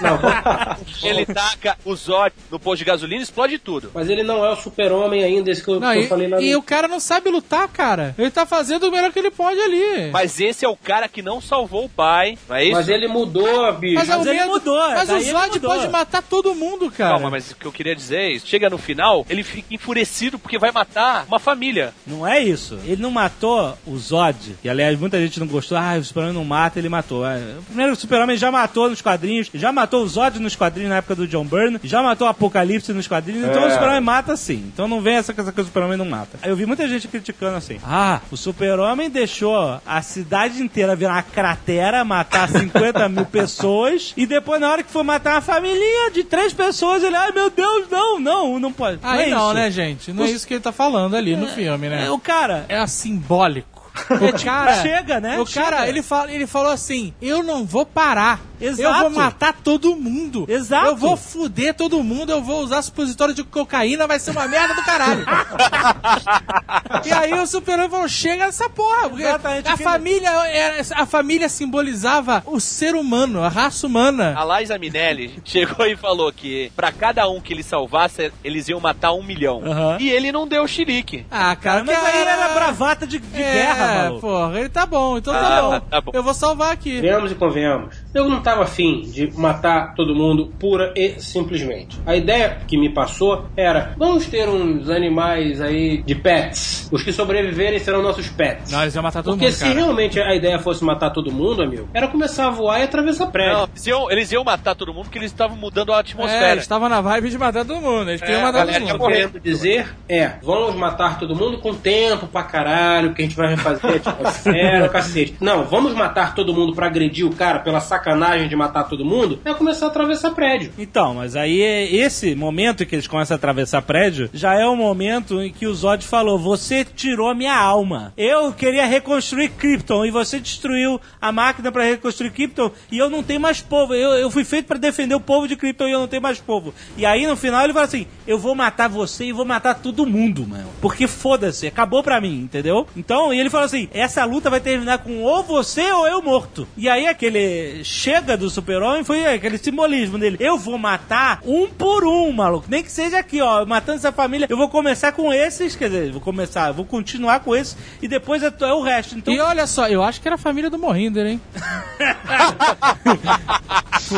Não, 0.00 0.18
Ele 1.02 1.26
taca 1.26 1.76
o 1.84 1.94
Zod 1.94 2.32
no 2.50 2.58
posto 2.58 2.78
de 2.78 2.84
gasolina 2.84 3.20
e 3.20 3.24
explode 3.24 3.58
tudo. 3.58 3.90
Mas 3.94 4.08
ele 4.08 4.22
não 4.22 4.44
é 4.44 4.50
o 4.50 4.56
super-homem 4.56 5.22
ainda, 5.22 5.50
esse 5.50 5.62
que 5.62 5.70
eu, 5.70 5.80
Não, 5.80 5.92
que 5.92 5.98
eu 5.98 6.02
e, 6.02 6.06
falei 6.08 6.28
lá 6.28 6.40
e 6.40 6.56
o 6.56 6.62
cara 6.62 6.88
não 6.88 6.98
sabe 7.00 7.30
lutar, 7.30 7.68
cara. 7.68 8.14
Ele 8.18 8.30
tá 8.30 8.44
fazendo 8.46 8.88
o 8.88 8.90
melhor 8.90 9.12
que 9.12 9.18
ele 9.18 9.30
pode 9.30 9.58
ali. 9.60 10.10
Mas 10.12 10.40
esse 10.40 10.64
é 10.64 10.68
o 10.68 10.76
cara 10.76 11.08
que 11.08 11.22
não 11.22 11.40
salvou 11.40 11.84
o 11.84 11.88
pai, 11.88 12.38
não 12.48 12.56
é 12.56 12.64
isso? 12.64 12.72
Mas 12.72 12.88
ele 12.88 13.06
mudou, 13.08 13.72
bicho. 13.74 13.94
Mas, 13.94 14.08
é 14.08 14.14
o 14.14 14.18
Mas 14.18 14.26
ele 14.26 14.38
medo- 14.38 14.50
mudou, 14.50 14.78
Mas 14.90 15.10
o 15.10 15.20
Zod 15.20 15.50
mudou. 15.54 15.70
pode 15.70 15.88
matar 15.88 16.22
todo 16.22 16.54
mundo, 16.54 16.90
cara. 16.90 17.12
Calma, 17.14 17.30
mas 17.30 17.50
o 17.50 17.56
que 17.56 17.66
eu 17.66 17.72
queria 17.72 17.94
dizer 17.94 18.16
é 18.18 18.32
isso. 18.32 18.46
Chega 18.46 18.68
no 18.70 18.78
final, 18.78 19.24
ele 19.28 19.42
fica 19.42 19.72
enfurecido 19.74 20.38
porque 20.38 20.58
vai 20.58 20.70
matar 20.72 21.24
uma 21.26 21.38
família. 21.38 21.92
Não 22.06 22.26
é 22.26 22.40
isso. 22.40 22.78
Ele 22.84 23.00
não 23.02 23.10
matou 23.10 23.76
o 23.86 23.96
Zod, 23.96 24.56
que 24.62 24.68
aliás 24.68 24.98
muita 24.98 25.20
gente 25.20 25.38
não 25.40 25.46
gostou. 25.46 25.76
Ah, 25.78 25.96
o 25.98 26.04
Super-Homem 26.04 26.34
não 26.34 26.44
mata, 26.44 26.78
ele 26.78 26.88
matou. 26.88 27.26
É, 27.26 27.40
Primeiro, 27.66 27.92
o 27.92 27.96
Super-Homem 27.96 28.36
já 28.36 28.50
matou 28.50 28.88
nos 28.90 29.00
quadrinhos, 29.02 29.50
já 29.54 29.70
matou 29.72 29.83
o 29.92 30.08
Zod 30.08 30.38
nos 30.40 30.56
quadrinhos 30.56 30.90
na 30.90 30.96
época 30.96 31.14
do 31.14 31.26
John 31.26 31.44
Byrne, 31.44 31.78
já 31.82 32.02
matou 32.02 32.26
o 32.26 32.30
Apocalipse 32.30 32.92
nos 32.92 33.06
quadrinhos, 33.06 33.44
então 33.48 33.62
É. 33.62 33.66
o 33.68 33.70
Super-Homem 33.70 34.00
mata 34.00 34.36
sim. 34.36 34.64
Então 34.72 34.88
não 34.88 35.00
vem 35.00 35.16
essa 35.16 35.32
coisa 35.34 35.52
que 35.52 35.60
o 35.60 35.64
Super-Homem 35.64 35.96
não 35.96 36.04
mata. 36.04 36.38
Eu 36.44 36.56
vi 36.56 36.66
muita 36.66 36.88
gente 36.88 37.06
criticando 37.08 37.56
assim: 37.56 37.78
ah, 37.84 38.20
o 38.30 38.36
Super-Homem 38.36 39.10
deixou 39.10 39.80
a 39.86 40.02
cidade 40.02 40.62
inteira 40.62 40.96
virar 40.96 41.12
uma 41.14 41.22
cratera, 41.22 42.04
matar 42.04 42.48
50 42.48 43.08
mil 43.08 43.26
pessoas, 43.26 44.12
e 44.16 44.26
depois, 44.26 44.60
na 44.60 44.70
hora 44.70 44.82
que 44.82 44.90
for 44.90 45.04
matar 45.04 45.34
uma 45.34 45.40
família 45.40 46.10
de 46.12 46.24
três 46.24 46.52
pessoas, 46.52 47.02
ele, 47.02 47.16
ai 47.16 47.32
meu 47.32 47.50
Deus, 47.50 47.86
não, 47.90 48.18
não, 48.20 48.58
não 48.58 48.72
pode. 48.72 48.98
Aí 49.02 49.24
é 49.24 49.34
não, 49.34 49.46
isso. 49.46 49.54
né, 49.54 49.70
gente? 49.70 50.12
Não 50.12 50.24
é 50.24 50.30
isso 50.30 50.46
que 50.46 50.54
ele 50.54 50.60
tá 50.62 50.72
falando 50.72 51.14
ali 51.16 51.36
no 51.36 51.46
filme, 51.48 51.88
né? 51.88 52.06
É, 52.06 52.10
o 52.10 52.18
cara, 52.18 52.64
É 52.68 52.84
simbólico. 52.86 53.74
O 54.10 54.44
cara, 54.44 54.82
Chega, 54.82 55.20
né? 55.20 55.38
O 55.38 55.46
cara, 55.46 55.76
Chega. 55.78 55.88
ele, 55.88 56.02
fala, 56.02 56.32
ele 56.32 56.46
falou 56.48 56.72
assim: 56.72 57.14
eu 57.22 57.44
não 57.44 57.64
vou 57.64 57.86
parar. 57.86 58.40
Exato. 58.64 58.82
Eu 58.82 59.00
vou 59.00 59.10
matar 59.10 59.52
todo 59.62 59.96
mundo. 59.96 60.44
Exato. 60.48 60.86
Eu 60.86 60.96
vou 60.96 61.16
fuder 61.16 61.74
todo 61.74 62.02
mundo. 62.02 62.30
Eu 62.30 62.42
vou 62.42 62.60
usar 62.62 62.82
supositório 62.82 63.34
de 63.34 63.44
cocaína. 63.44 64.06
Vai 64.06 64.18
ser 64.18 64.30
uma 64.30 64.46
merda 64.48 64.74
do 64.74 64.82
caralho. 64.84 65.24
e 67.04 67.12
aí 67.12 67.32
o 67.34 67.46
super 67.46 67.88
falou: 67.88 68.08
chega 68.08 68.46
dessa 68.46 68.68
porra. 68.68 69.08
Porque 69.08 69.22
Exatamente. 69.22 69.68
a 69.68 69.76
família, 69.76 70.30
era- 70.46 70.82
a 70.94 71.06
família 71.06 71.48
simbolizava 71.48 72.42
o 72.46 72.60
ser 72.60 72.94
humano, 72.94 73.42
a 73.42 73.48
raça 73.48 73.86
humana. 73.86 74.34
A 74.36 74.60
Liza 74.60 74.78
Minelli 74.78 75.40
chegou 75.44 75.86
e 75.86 75.96
falou 75.96 76.32
que 76.32 76.70
pra 76.76 76.92
cada 76.92 77.28
um 77.28 77.40
que 77.40 77.52
ele 77.52 77.62
salvasse, 77.62 78.32
eles 78.42 78.68
iam 78.68 78.80
matar 78.80 79.12
um 79.12 79.22
milhão. 79.22 79.62
Aham. 79.64 79.98
E 80.00 80.08
ele 80.10 80.32
não 80.32 80.46
deu 80.46 80.66
xilique. 80.66 81.26
Ah, 81.30 81.54
cara, 81.56 81.84
Mas 81.84 82.04
aí 82.04 82.18
era 82.22 82.48
bravata 82.48 83.06
de, 83.06 83.18
de 83.18 83.26
guerra, 83.28 83.84
É, 83.94 84.02
maluco. 84.04 84.20
porra, 84.20 84.58
ele 84.58 84.68
tá 84.68 84.86
bom, 84.86 85.18
então 85.18 85.32
Ah, 85.34 85.38
tá, 85.40 85.62
bom. 85.62 85.80
tá 85.80 86.00
bom. 86.00 86.10
Eu 86.14 86.22
vou 86.22 86.34
salvar 86.34 86.72
aqui. 86.72 87.00
Venhamos 87.00 87.32
e 87.32 87.34
convenhamos. 87.34 87.94
Eu 88.14 88.28
não 88.28 88.40
tava 88.40 88.62
afim 88.62 89.00
de 89.02 89.30
matar 89.36 89.94
todo 89.94 90.14
mundo 90.14 90.52
pura 90.58 90.92
e 90.96 91.16
simplesmente. 91.20 91.98
A 92.06 92.14
ideia 92.14 92.58
que 92.66 92.76
me 92.78 92.88
passou 92.88 93.46
era: 93.56 93.92
vamos 93.96 94.26
ter 94.26 94.48
uns 94.48 94.88
animais 94.88 95.60
aí 95.60 96.02
de 96.02 96.14
pets. 96.14 96.88
Os 96.92 97.02
que 97.02 97.12
sobreviverem 97.12 97.78
serão 97.80 98.02
nossos 98.02 98.28
pets. 98.28 98.70
Não, 98.70 98.82
eles 98.82 98.94
iam 98.94 99.02
matar 99.02 99.22
todo 99.22 99.32
Porque 99.32 99.46
mundo, 99.46 99.54
se 99.54 99.64
cara. 99.64 99.74
realmente 99.74 100.20
a 100.20 100.34
ideia 100.34 100.58
fosse 100.60 100.84
matar 100.84 101.10
todo 101.10 101.32
mundo, 101.32 101.62
amigo, 101.62 101.88
era 101.92 102.06
começar 102.06 102.46
a 102.46 102.50
voar 102.50 102.78
e 102.80 102.84
atravessar 102.84 103.26
prédio. 103.26 103.54
Não, 103.58 103.64
eles 103.72 103.86
iam, 103.86 104.10
eles 104.10 104.32
iam 104.32 104.44
matar 104.44 104.74
todo 104.76 104.94
mundo 104.94 105.04
porque 105.06 105.18
eles 105.18 105.32
estavam 105.32 105.56
mudando 105.56 105.92
a 105.92 105.96
É, 105.96 106.00
atmosfera. 106.00 106.52
eles 106.52 106.62
estavam 106.64 106.88
na 106.88 107.00
vibe 107.00 107.30
de 107.30 107.38
matar 107.38 107.64
todo 107.64 107.80
mundo. 107.80 108.10
Eles 108.10 108.20
queriam 108.20 108.40
É, 108.40 108.42
matar 108.44 108.66
todo 108.66 108.76
O 108.76 108.86
que 108.86 108.90
eu 108.92 108.98
mundo. 108.98 109.08
querendo 109.08 109.40
dizer 109.40 109.88
é, 110.08 110.32
vamos 110.42 110.76
matar 110.76 111.18
todo 111.18 111.34
mundo 111.34 111.58
com 111.58 111.74
tempo 111.74 112.26
pra 112.28 112.44
caralho, 112.44 113.08
porque 113.08 113.22
a 113.22 113.24
gente 113.24 113.36
vai 113.36 113.48
refazer 113.48 114.02
a 114.04 114.10
atmosfera, 114.10 114.88
cacete. 114.90 115.34
Não, 115.40 115.64
vamos 115.64 115.94
matar 115.94 116.34
todo 116.34 116.54
mundo 116.54 116.74
pra 116.74 116.86
agredir 116.86 117.26
o 117.26 117.34
cara 117.34 117.58
pela 117.58 117.80
sacanagem 117.80 118.03
de 118.48 118.56
matar 118.56 118.84
todo 118.84 119.04
mundo, 119.04 119.40
é 119.44 119.54
começar 119.54 119.86
a 119.86 119.88
atravessar 119.88 120.30
prédio. 120.32 120.72
Então, 120.78 121.14
mas 121.14 121.36
aí 121.36 121.62
é 121.62 121.94
esse 121.94 122.34
momento 122.34 122.84
que 122.84 122.94
eles 122.94 123.06
começam 123.06 123.34
a 123.34 123.38
atravessar 123.38 123.82
prédio, 123.82 124.28
já 124.32 124.54
é 124.54 124.66
o 124.66 124.76
momento 124.76 125.40
em 125.40 125.52
que 125.52 125.66
o 125.66 125.74
Zod 125.74 126.04
falou: 126.04 126.38
Você 126.38 126.84
tirou 126.84 127.28
a 127.28 127.34
minha 127.34 127.56
alma. 127.56 128.12
Eu 128.16 128.52
queria 128.52 128.84
reconstruir 128.86 129.48
Krypton 129.50 130.04
e 130.04 130.10
você 130.10 130.38
destruiu 130.38 131.00
a 131.20 131.32
máquina 131.32 131.72
pra 131.72 131.84
reconstruir 131.84 132.30
Krypton 132.30 132.70
e 132.90 132.98
eu 132.98 133.08
não 133.08 133.22
tenho 133.22 133.40
mais 133.40 133.60
povo. 133.60 133.94
Eu, 133.94 134.12
eu 134.12 134.30
fui 134.30 134.44
feito 134.44 134.66
pra 134.66 134.78
defender 134.78 135.14
o 135.14 135.20
povo 135.20 135.48
de 135.48 135.56
Krypton 135.56 135.88
e 135.88 135.92
eu 135.92 136.00
não 136.00 136.08
tenho 136.08 136.22
mais 136.22 136.38
povo. 136.38 136.74
E 136.96 137.06
aí 137.06 137.26
no 137.26 137.36
final 137.36 137.64
ele 137.64 137.72
fala 137.72 137.86
assim: 137.86 138.06
Eu 138.26 138.38
vou 138.38 138.54
matar 138.54 138.88
você 138.88 139.26
e 139.26 139.32
vou 139.32 139.44
matar 139.44 139.74
todo 139.74 140.06
mundo, 140.06 140.46
mano. 140.46 140.68
Porque 140.80 141.06
foda-se, 141.06 141.66
acabou 141.66 142.02
pra 142.02 142.20
mim, 142.20 142.40
entendeu? 142.40 142.86
Então, 142.96 143.32
e 143.32 143.40
ele 143.40 143.50
fala 143.50 143.64
assim: 143.64 143.88
Essa 143.92 144.24
luta 144.24 144.50
vai 144.50 144.60
terminar 144.60 144.98
com 144.98 145.22
ou 145.22 145.42
você 145.42 145.90
ou 145.92 146.06
eu 146.06 146.22
morto. 146.22 146.66
E 146.76 146.88
aí 146.88 147.06
aquele 147.06 147.84
chega 147.94 148.36
do 148.36 148.50
super-homem 148.50 149.04
foi 149.04 149.24
aquele 149.26 149.56
simbolismo 149.56 150.18
dele. 150.18 150.36
Eu 150.40 150.58
vou 150.58 150.76
matar 150.76 151.40
um 151.44 151.68
por 151.68 152.04
um, 152.04 152.32
maluco. 152.32 152.66
Nem 152.68 152.82
que 152.82 152.90
seja 152.90 153.18
aqui, 153.18 153.40
ó, 153.40 153.64
matando 153.64 153.98
essa 153.98 154.12
família. 154.12 154.46
Eu 154.50 154.56
vou 154.56 154.68
começar 154.68 155.12
com 155.12 155.32
esses, 155.32 155.76
quer 155.76 155.88
dizer, 155.88 156.12
vou 156.12 156.20
começar, 156.20 156.72
vou 156.72 156.84
continuar 156.84 157.40
com 157.40 157.54
esses 157.54 157.76
e 158.02 158.08
depois 158.08 158.42
é, 158.42 158.52
é 158.60 158.74
o 158.74 158.82
resto. 158.82 159.16
Então, 159.16 159.32
E 159.32 159.40
olha 159.40 159.66
só, 159.66 159.88
eu 159.88 160.02
acho 160.02 160.20
que 160.20 160.28
era 160.28 160.34
a 160.34 160.38
família 160.38 160.68
do 160.68 160.78
Morrinder, 160.78 161.26
hein? 161.26 161.40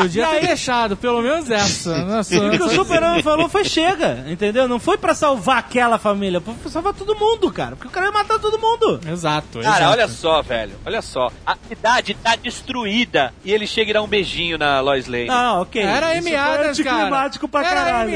Podia 0.01 0.23
E 0.23 0.27
ter 0.27 0.35
aí- 0.37 0.45
deixado, 0.47 0.95
pelo 0.97 1.21
menos 1.21 1.49
essa. 1.49 1.97
Nossa, 2.05 2.37
o 2.37 2.51
que 2.51 2.63
o 2.63 2.69
super-homem 2.69 3.23
falou 3.23 3.49
foi 3.49 3.63
chega, 3.65 4.23
entendeu? 4.27 4.67
Não 4.67 4.79
foi 4.79 4.97
pra 4.97 5.13
salvar 5.13 5.57
aquela 5.57 5.97
família, 5.97 6.39
foi 6.41 6.53
pra 6.55 6.71
salvar 6.71 6.93
todo 6.93 7.15
mundo, 7.15 7.51
cara. 7.51 7.75
Porque 7.75 7.87
o 7.87 7.91
cara 7.91 8.07
ia 8.07 8.11
matar 8.11 8.39
todo 8.39 8.59
mundo. 8.59 8.99
Exato, 9.11 9.59
Cara, 9.59 9.75
exato. 9.77 9.91
olha 9.91 10.07
só, 10.07 10.41
velho. 10.41 10.75
Olha 10.85 11.01
só. 11.01 11.31
A 11.45 11.55
cidade 11.67 12.13
tá 12.15 12.35
destruída. 12.35 13.33
E 13.43 13.51
ele 13.51 13.65
chega 13.67 13.91
e 13.91 13.93
dá 13.93 14.01
um 14.01 14.07
beijinho 14.07 14.57
na 14.57 14.79
Lois 14.79 15.07
Lane. 15.07 15.25
Não, 15.27 15.61
ok. 15.61 15.81
Era 15.81 16.13
Isso 16.15 16.23
foi 16.27 16.35
Adams, 16.35 16.57
cara. 16.57 16.69
anticlimático 16.97 17.47
pra 17.47 17.59
Era 17.61 17.69
caralho. 17.69 18.11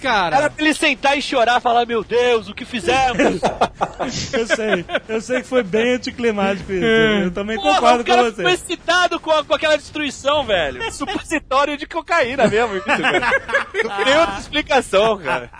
Cara. 0.00 0.36
Era 0.36 0.50
pra 0.50 0.64
ele 0.64 0.74
sentar 0.74 1.16
e 1.18 1.22
chorar 1.22 1.58
e 1.58 1.60
falar: 1.60 1.86
Meu 1.86 2.02
Deus, 2.04 2.48
o 2.48 2.54
que 2.54 2.64
fizemos? 2.64 3.40
Eu 4.32 4.46
sei, 4.46 4.84
eu 5.08 5.20
sei 5.20 5.40
que 5.42 5.46
foi 5.46 5.62
bem 5.62 5.94
anticlimático 5.94 6.72
isso. 6.72 6.84
Eu 6.84 7.30
também 7.30 7.56
Porra, 7.56 7.74
concordo 7.74 8.02
o 8.02 8.04
cara 8.04 8.22
com 8.24 8.30
ficou 8.30 8.44
você. 8.44 8.54
excitado 8.54 9.20
com, 9.20 9.30
a- 9.30 9.44
com 9.44 9.54
aquela 9.54 9.76
destruição, 9.76 10.44
velho. 10.44 10.82
Supositório 11.22 11.76
de 11.76 11.86
cocaína 11.86 12.48
mesmo, 12.48 12.76
isso, 12.76 12.86
cara. 12.86 13.30
Não 13.84 14.04
tem 14.04 14.18
outra 14.18 14.38
explicação, 14.38 15.18
cara. 15.18 15.50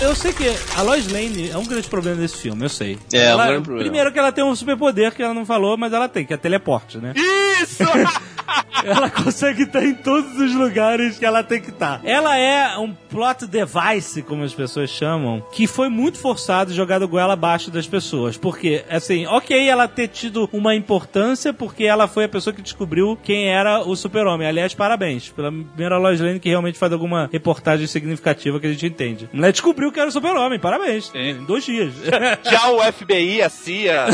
Eu 0.00 0.14
sei 0.14 0.32
que 0.32 0.44
a 0.76 0.82
Lois 0.82 1.10
Lane 1.10 1.50
é 1.50 1.56
um 1.56 1.64
grande 1.64 1.88
problema 1.88 2.20
desse 2.20 2.36
filme, 2.36 2.62
eu 2.64 2.68
sei. 2.68 2.98
É, 3.12 3.26
Ela- 3.26 3.44
um 3.44 3.46
grande 3.48 3.62
problema. 3.64 3.84
Primeiro 3.88 4.12
que 4.12 4.18
ela 4.18 4.30
tem 4.30 4.44
um 4.44 4.54
superpoder 4.54 5.14
que 5.14 5.22
ela 5.22 5.32
não 5.34 5.46
falou, 5.46 5.76
mas 5.76 5.92
ela 5.92 6.08
tem, 6.08 6.24
que 6.24 6.34
é 6.34 6.36
teleporte, 6.36 6.98
né? 6.98 7.12
Isso! 7.16 7.82
Ela 8.84 9.10
consegue 9.10 9.62
estar 9.64 9.82
em 9.82 9.94
todos 9.94 10.38
os 10.38 10.54
lugares 10.54 11.18
que 11.18 11.24
ela 11.24 11.42
tem 11.42 11.60
que 11.60 11.70
estar. 11.70 12.00
Ela 12.04 12.36
é 12.38 12.78
um 12.78 12.92
plot 12.92 13.44
device, 13.46 14.22
como 14.22 14.44
as 14.44 14.54
pessoas 14.54 14.88
chamam, 14.90 15.42
que 15.52 15.66
foi 15.66 15.88
muito 15.88 16.18
forçado 16.18 16.70
e 16.70 16.74
jogado 16.74 17.08
goela 17.08 17.32
abaixo 17.32 17.70
das 17.70 17.86
pessoas. 17.88 18.36
Porque, 18.36 18.84
assim, 18.88 19.26
ok 19.26 19.68
ela 19.68 19.88
ter 19.88 20.08
tido 20.08 20.48
uma 20.52 20.74
importância, 20.76 21.52
porque 21.52 21.84
ela 21.84 22.06
foi 22.06 22.24
a 22.24 22.28
pessoa 22.28 22.54
que 22.54 22.62
descobriu 22.62 23.18
quem 23.24 23.48
era 23.48 23.80
o 23.80 23.96
super-homem. 23.96 24.46
Aliás, 24.46 24.74
parabéns 24.74 25.30
pela 25.30 25.50
primeira 25.50 25.98
Lois 25.98 26.20
Lane 26.20 26.38
que 26.38 26.50
realmente 26.50 26.78
faz 26.78 26.92
alguma 26.92 27.28
reportagem 27.32 27.86
significativa 27.88 28.60
que 28.60 28.66
a 28.68 28.70
gente 28.72 28.86
entende. 28.86 29.28
Ela 29.34 29.50
descobriu 29.50 29.85
que 29.92 30.00
era 30.00 30.08
o 30.08 30.12
super-homem, 30.12 30.58
parabéns. 30.58 31.10
Em 31.14 31.44
dois 31.44 31.64
dias. 31.64 31.94
Já 32.44 32.70
o 32.70 32.80
FBI, 32.92 33.42
a 33.42 33.48
CIA, 33.48 34.06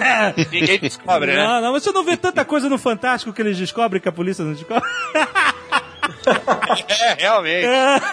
ninguém 0.50 0.78
descobre, 0.78 1.32
né? 1.32 1.44
Não, 1.44 1.60
não, 1.60 1.72
você 1.72 1.92
não 1.92 2.04
vê 2.04 2.16
tanta 2.16 2.44
coisa 2.44 2.68
no 2.68 2.78
Fantástico 2.78 3.32
que 3.32 3.42
eles 3.42 3.56
descobrem 3.56 4.00
que 4.00 4.08
a 4.08 4.12
polícia 4.12 4.44
não 4.44 4.52
descobre? 4.52 4.88
É, 7.02 7.14
realmente. 7.18 7.66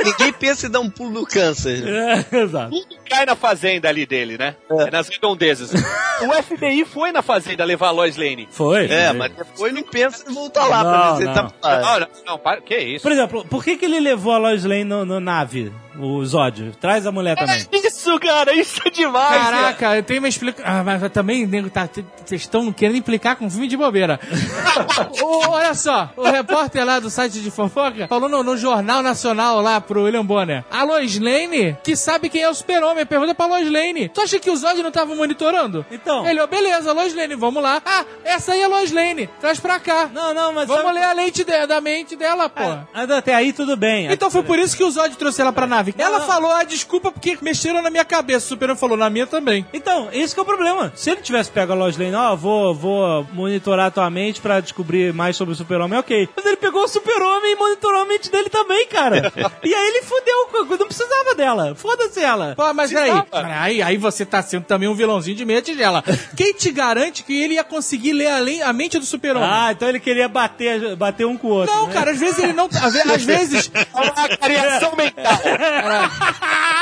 Ninguém 0.03 0.33
pensa 0.33 0.67
em 0.67 0.69
dar 0.69 0.79
um 0.79 0.89
pulo 0.89 1.11
no 1.11 1.25
câncer. 1.25 1.83
É, 1.87 2.37
exato. 2.37 2.71
Tudo 2.71 2.95
cai 3.07 3.25
na 3.25 3.35
fazenda 3.35 3.87
ali 3.87 4.05
dele, 4.05 4.37
né? 4.37 4.55
É 4.69 4.91
nas 4.91 5.07
redondezas. 5.09 5.71
o 5.73 6.43
FBI 6.43 6.85
foi 6.85 7.11
na 7.11 7.21
fazenda 7.21 7.63
levar 7.63 7.87
a 7.87 7.91
Lois 7.91 8.17
Lane. 8.17 8.47
Foi. 8.51 8.85
É, 8.85 9.09
foi. 9.09 9.17
mas 9.17 9.31
depois 9.33 9.73
não 9.73 9.83
pensa 9.83 10.23
em 10.29 10.33
voltar 10.33 10.65
lá 10.67 10.83
Não, 10.83 10.91
pra 10.91 11.11
ver 11.11 11.17
se 11.17 11.23
não. 11.23 11.31
ele 11.31 11.53
tá 11.61 11.69
lá. 11.69 11.79
Não, 11.79 11.99
não, 11.99 12.07
não, 12.25 12.39
para, 12.39 12.61
que 12.61 12.77
isso? 12.77 13.03
Por 13.03 13.11
exemplo, 13.11 13.45
por 13.45 13.63
que, 13.63 13.77
que 13.77 13.85
ele 13.85 13.99
levou 13.99 14.33
a 14.33 14.37
Lois 14.37 14.63
Lane 14.63 14.83
no, 14.83 15.05
no 15.05 15.19
nave, 15.19 15.71
o 15.99 16.23
Zod? 16.25 16.71
Traz 16.79 17.05
a 17.05 17.11
mulher 17.11 17.35
também. 17.35 17.65
Isso, 17.71 18.19
cara, 18.19 18.53
isso 18.53 18.81
é 18.85 18.89
demais. 18.89 19.41
cara. 19.41 19.57
Caraca, 19.57 19.95
eu 19.95 20.03
tenho 20.03 20.19
uma 20.19 20.29
explicação. 20.29 20.65
Ah, 20.71 20.83
mas 20.83 21.11
também, 21.11 21.45
nego, 21.45 21.69
tá, 21.69 21.87
vocês 22.25 22.41
estão 22.41 22.71
querendo 22.71 22.97
implicar 22.97 23.35
com 23.35 23.49
filme 23.49 23.67
de 23.67 23.77
bobeira. 23.77 24.19
Ô, 25.21 25.49
olha 25.49 25.73
só, 25.73 26.11
o 26.15 26.23
repórter 26.29 26.85
lá 26.85 26.99
do 26.99 27.09
site 27.09 27.41
de 27.41 27.51
fofoca 27.51 27.96
falou 28.07 28.27
no, 28.29 28.43
no 28.43 28.57
Jornal 28.57 29.01
Nacional 29.01 29.61
lá 29.61 29.79
pro 29.81 30.03
William 30.03 30.25
Bonner. 30.25 30.63
A 30.69 30.83
Lois 30.83 31.19
Lane, 31.19 31.77
que 31.83 31.95
sabe 31.95 32.29
quem 32.29 32.41
é 32.41 32.49
o 32.49 32.53
super-homem, 32.53 33.05
pergunta 33.05 33.33
pra 33.33 33.45
Lois 33.45 33.71
Lane. 33.71 34.09
Tu 34.09 34.21
acha 34.21 34.39
que 34.39 34.49
o 34.49 34.55
Zod 34.55 34.81
não 34.83 34.91
tava 34.91 35.15
monitorando? 35.15 35.85
Então. 35.91 36.27
Ele, 36.27 36.39
ó, 36.41 36.47
beleza, 36.47 36.91
Lois 36.91 37.15
Lane, 37.15 37.35
vamos 37.35 37.63
lá. 37.63 37.81
Ah, 37.85 38.05
essa 38.23 38.53
aí 38.53 38.61
é 38.61 38.65
a 38.65 38.67
Lois 38.67 38.91
Lane, 38.91 39.29
traz 39.39 39.59
pra 39.59 39.79
cá. 39.79 40.09
Não, 40.13 40.33
não, 40.33 40.51
mas... 40.53 40.67
Vamos 40.67 40.83
sabe- 40.83 40.99
ler 40.99 41.05
a 41.05 41.13
lente 41.13 41.43
de- 41.43 41.67
da 41.67 41.79
mente 41.81 42.15
dela, 42.15 42.49
pô. 42.49 42.61
Ah, 42.63 42.85
Até 43.17 43.33
aí 43.33 43.53
tudo 43.53 43.75
bem. 43.77 44.11
Então 44.11 44.29
foi 44.29 44.43
por 44.43 44.59
isso 44.59 44.75
que 44.75 44.83
o 44.83 44.91
Zod 44.91 45.15
trouxe 45.15 45.41
ela 45.41 45.53
pra 45.53 45.65
nave. 45.65 45.93
Ela 45.97 46.21
falou, 46.21 46.51
ah, 46.51 46.63
desculpa 46.63 47.11
porque 47.11 47.37
mexeram 47.41 47.81
na 47.81 47.89
minha 47.89 48.03
cabeça. 48.05 48.45
O 48.45 48.49
Super-Homem 48.49 48.79
falou, 48.79 48.97
na 48.97 49.09
minha 49.09 49.25
também. 49.27 49.65
Então, 49.73 50.09
esse 50.11 50.33
que 50.33 50.39
é 50.39 50.43
o 50.43 50.45
problema. 50.45 50.91
Se 50.95 51.09
ele 51.09 51.21
tivesse 51.21 51.49
pego 51.51 51.71
a 51.71 51.75
Lois 51.75 51.97
Lane, 51.97 52.13
ó, 52.15 52.35
vou, 52.35 52.73
vou 52.73 53.25
monitorar 53.33 53.91
tua 53.91 54.09
mente 54.09 54.41
pra 54.41 54.59
descobrir 54.59 55.13
mais 55.13 55.35
sobre 55.35 55.53
o 55.53 55.55
super-homem, 55.57 55.97
ok. 55.99 56.27
Mas 56.35 56.45
ele 56.45 56.57
pegou 56.57 56.83
o 56.83 56.87
super-homem 56.87 57.53
e 57.53 57.55
monitorou 57.55 57.86
a 57.95 58.05
mente 58.05 58.29
dele 58.31 58.49
também, 58.49 58.87
cara. 58.87 59.31
e 59.63 59.73
aí 59.73 59.87
ele 59.87 60.01
fudeu, 60.03 60.77
não 60.77 60.87
precisava 60.87 61.35
dela. 61.35 61.75
Foda-se 61.75 62.19
ela. 62.21 62.53
Pô, 62.55 62.73
mas 62.73 62.91
peraí. 62.91 63.11
aí. 63.59 63.81
Aí 63.81 63.97
você 63.97 64.25
tá 64.25 64.41
sendo 64.41 64.63
também 64.65 64.87
um 64.89 64.93
vilãozinho 64.95 65.35
de 65.35 65.45
meia 65.45 65.61
tigela. 65.61 66.03
Quem 66.35 66.53
te 66.53 66.71
garante 66.71 67.23
que 67.23 67.33
ele 67.41 67.55
ia 67.55 67.63
conseguir 67.63 68.13
ler 68.13 68.27
a, 68.27 68.39
le- 68.39 68.61
a 68.61 68.71
mente 68.73 68.97
do 68.99 69.05
super-homem? 69.05 69.49
Ah, 69.51 69.71
então 69.71 69.87
ele 69.89 69.99
queria 69.99 70.27
bater, 70.27 70.95
bater 70.95 71.25
um 71.25 71.37
com 71.37 71.47
o 71.47 71.51
outro. 71.51 71.73
Não, 71.75 71.87
né? 71.87 71.93
cara, 71.93 72.11
às 72.11 72.19
vezes 72.19 72.39
ele 72.39 72.53
não. 72.53 72.65
Às 72.65 72.93
ve- 72.93 73.11
às 73.11 73.23
vezes. 73.23 73.71
É 73.97 74.11
uma 74.19 74.37
criação 74.37 74.95
mental. 74.95 75.39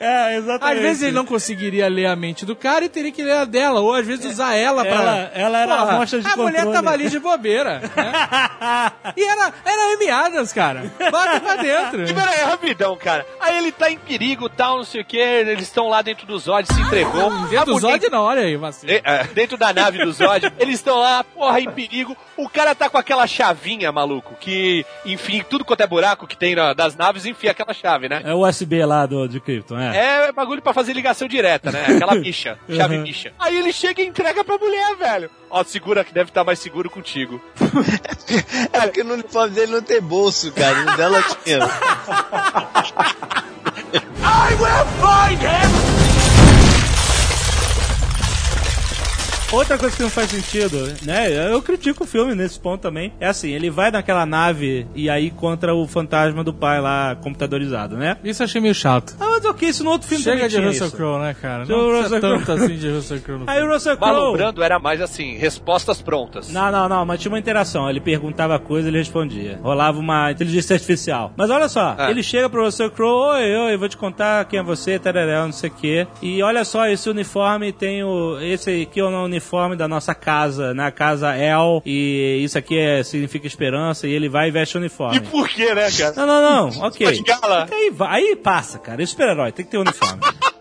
É, 0.00 0.36
exatamente. 0.36 0.76
Às 0.78 0.82
vezes 0.82 1.02
ele 1.02 1.12
não 1.12 1.24
conseguiria 1.24 1.88
ler 1.88 2.06
a 2.06 2.16
mente 2.16 2.44
do 2.44 2.54
cara 2.56 2.84
e 2.84 2.88
teria 2.88 3.10
que 3.12 3.22
ler 3.22 3.32
a 3.36 3.44
dela, 3.44 3.80
ou 3.80 3.92
às 3.94 4.06
vezes 4.06 4.24
usar 4.26 4.54
ela 4.54 4.82
pra. 4.84 4.94
Ela- 4.94 5.30
ela 5.34 5.58
era 5.58 5.74
a 5.74 5.94
amostra 5.94 6.20
de 6.20 6.26
A 6.28 6.36
mulher 6.36 6.64
controle. 6.64 6.72
tava 6.76 6.90
ali 6.90 7.08
de 7.08 7.18
bobeira. 7.18 7.80
né? 7.80 7.90
E 9.16 9.22
era, 9.22 9.52
era 9.64 9.94
Amy 9.94 10.10
Adams, 10.10 10.52
cara. 10.52 10.90
Bota 11.10 11.40
pra 11.40 11.56
dentro. 11.56 12.02
E 12.08 12.12
peraí, 12.14 12.40
rapidão, 12.44 12.96
cara. 12.96 13.24
Aí 13.40 13.58
ele 13.58 13.70
tá 13.72 13.90
em 13.90 13.98
perigo, 13.98 14.48
tal, 14.48 14.78
não 14.78 14.84
sei 14.84 15.00
o 15.02 15.04
que. 15.04 15.16
Eles 15.18 15.62
estão 15.64 15.88
lá 15.88 16.02
dentro 16.02 16.26
do 16.26 16.38
Zod, 16.38 16.66
se 16.72 16.80
entregou. 16.80 17.30
Dentro 17.48 17.58
A 17.60 17.64
do 17.64 17.72
mulher- 17.72 17.92
Zod, 18.00 18.08
não, 18.10 18.22
olha 18.22 18.42
aí, 18.42 18.56
vacilo. 18.56 18.92
É, 18.92 19.00
é, 19.04 19.24
dentro 19.24 19.56
da 19.56 19.72
nave 19.72 19.98
do 20.04 20.12
Zod, 20.12 20.52
eles 20.58 20.76
estão 20.76 20.98
lá, 20.98 21.22
porra, 21.24 21.60
em 21.60 21.70
perigo. 21.70 22.16
O 22.36 22.48
cara 22.48 22.74
tá 22.74 22.88
com 22.90 22.98
aquela 22.98 23.26
chavinha, 23.26 23.92
maluco, 23.92 24.34
que, 24.40 24.84
enfim, 25.04 25.42
tudo 25.48 25.64
quanto 25.64 25.82
é 25.82 25.86
buraco 25.86 26.26
que 26.26 26.36
tem 26.36 26.54
na- 26.56 26.72
das 26.72 26.96
naves, 26.96 27.26
enfia 27.26 27.50
aquela 27.52 27.72
chave, 27.72 28.08
né? 28.08 28.22
É 28.24 28.34
o 28.34 28.40
USB 28.46 28.84
lá 28.84 29.06
do, 29.06 29.28
de 29.28 29.38
Krypton, 29.54 29.78
é. 29.78 30.28
É 30.28 30.32
bagulho 30.32 30.62
pra 30.62 30.72
fazer 30.72 30.92
ligação 30.92 31.28
direta, 31.28 31.70
né? 31.70 31.84
Aquela 31.88 32.14
bicha, 32.20 32.58
chave 32.68 32.98
bicha. 32.98 33.32
Aí 33.38 33.58
ele 33.58 33.72
chega 33.72 34.02
e 34.02 34.06
entrega 34.06 34.44
pra 34.44 34.58
mulher, 34.58 34.96
velho. 34.96 35.30
Ó, 35.50 35.62
segura 35.64 36.04
que 36.04 36.12
deve 36.12 36.30
estar 36.30 36.44
mais 36.44 36.58
seguro 36.58 36.90
contigo. 36.90 37.40
É 38.72 38.80
porque 38.80 39.04
no 39.04 39.14
uniforme 39.14 39.54
dele 39.54 39.72
não 39.72 39.82
tem 39.82 40.00
bolso, 40.00 40.50
cara. 40.52 40.82
No 40.82 40.96
dela 40.96 41.22
tinha. 41.44 41.58
Outra 49.54 49.78
coisa 49.78 49.96
que 49.96 50.02
não 50.02 50.10
faz 50.10 50.30
sentido, 50.30 50.92
né? 51.02 51.50
Eu 51.52 51.62
critico 51.62 52.04
o 52.04 52.06
filme 52.06 52.34
nesse 52.34 52.58
ponto 52.58 52.80
também. 52.80 53.12
É 53.20 53.26
assim, 53.28 53.50
ele 53.52 53.70
vai 53.70 53.90
naquela 53.90 54.26
nave 54.26 54.86
e 54.94 55.08
aí 55.08 55.30
contra 55.30 55.74
o 55.74 55.86
fantasma 55.86 56.42
do 56.42 56.52
pai 56.52 56.80
lá 56.80 57.14
computadorizado, 57.22 57.96
né? 57.96 58.16
Isso 58.24 58.42
eu 58.42 58.44
achei 58.44 58.60
meio 58.60 58.74
chato. 58.74 59.14
Ah, 59.20 59.26
mas 59.30 59.44
ok, 59.44 59.68
isso 59.68 59.84
no 59.84 59.90
outro 59.90 60.08
filme 60.08 60.22
Chega 60.24 60.36
também 60.48 60.48
de 60.48 60.66
Russell. 60.66 60.90
Crowe, 60.90 61.20
né, 61.22 61.36
cara? 61.40 61.66
Seu 61.66 61.76
Não 61.76 61.84
precisa 61.88 62.02
Russell 62.16 62.20
tanto 62.20 62.44
Crowe. 62.44 62.64
assim 62.64 62.76
de 62.76 62.90
Russell 62.90 63.20
Crowe 63.20 63.38
no 63.40 63.50
Aí 63.50 63.62
o. 63.62 63.72
Russell 63.72 63.96
Crowe... 63.96 64.12
Malumbrando 64.14 64.62
era 64.62 64.78
mais 64.78 65.00
assim, 65.00 65.36
respostas 65.36 66.02
prontas. 66.02 66.50
Não, 66.52 66.70
não, 66.72 66.88
não, 66.88 67.06
mas 67.06 67.20
tinha 67.20 67.30
uma 67.30 67.38
interação. 67.38 67.88
Ele 67.88 68.00
perguntava 68.00 68.58
coisa 68.58 68.88
ele 68.88 68.98
respondia. 68.98 69.58
Rolava 69.62 69.98
uma 69.98 70.30
inteligência 70.32 70.74
artificial. 70.74 71.32
Mas 71.36 71.50
olha 71.50 71.68
só, 71.68 71.94
Ah. 71.98 72.10
ele 72.10 72.22
chega 72.22 72.48
pro 72.48 72.64
Russell 72.64 72.90
Crowe, 72.90 73.36
oi, 73.36 73.56
oi, 73.56 73.76
vou 73.76 73.88
te 73.88 73.96
contar 73.96 74.44
quem 74.46 74.58
é 74.58 74.62
você, 74.62 74.98
tarará, 74.98 75.44
não 75.44 75.52
sei 75.52 75.70
o 75.70 75.72
quê. 75.74 76.06
E 76.20 76.42
olha 76.42 76.64
só, 76.64 76.86
esse 76.88 77.08
uniforme 77.08 77.72
tem 77.72 78.02
o. 78.02 78.38
Esse 78.40 78.82
aqui 78.82 79.00
é 79.00 79.04
o 79.04 79.08
uniforme 79.24 79.43
da 79.76 79.88
nossa 79.88 80.14
casa, 80.14 80.72
na 80.74 80.90
casa 80.90 81.36
El, 81.36 81.82
e 81.84 82.40
isso 82.42 82.58
aqui 82.58 82.78
é, 82.78 83.02
significa 83.02 83.46
esperança, 83.46 84.06
e 84.06 84.12
ele 84.12 84.28
vai 84.28 84.48
e 84.48 84.50
veste 84.50 84.76
o 84.76 84.80
uniforme. 84.80 85.18
E 85.18 85.20
por 85.20 85.48
quê, 85.48 85.74
né, 85.74 85.90
cara? 85.90 86.14
Não, 86.16 86.26
não, 86.26 86.42
não, 86.70 86.80
ok. 86.86 87.06
Aí, 87.70 87.92
aí 88.00 88.36
passa, 88.36 88.78
cara. 88.78 89.02
E 89.02 89.06
super-herói 89.06 89.52
tem 89.52 89.64
que 89.64 89.70
ter 89.70 89.78
uniforme. 89.78 90.20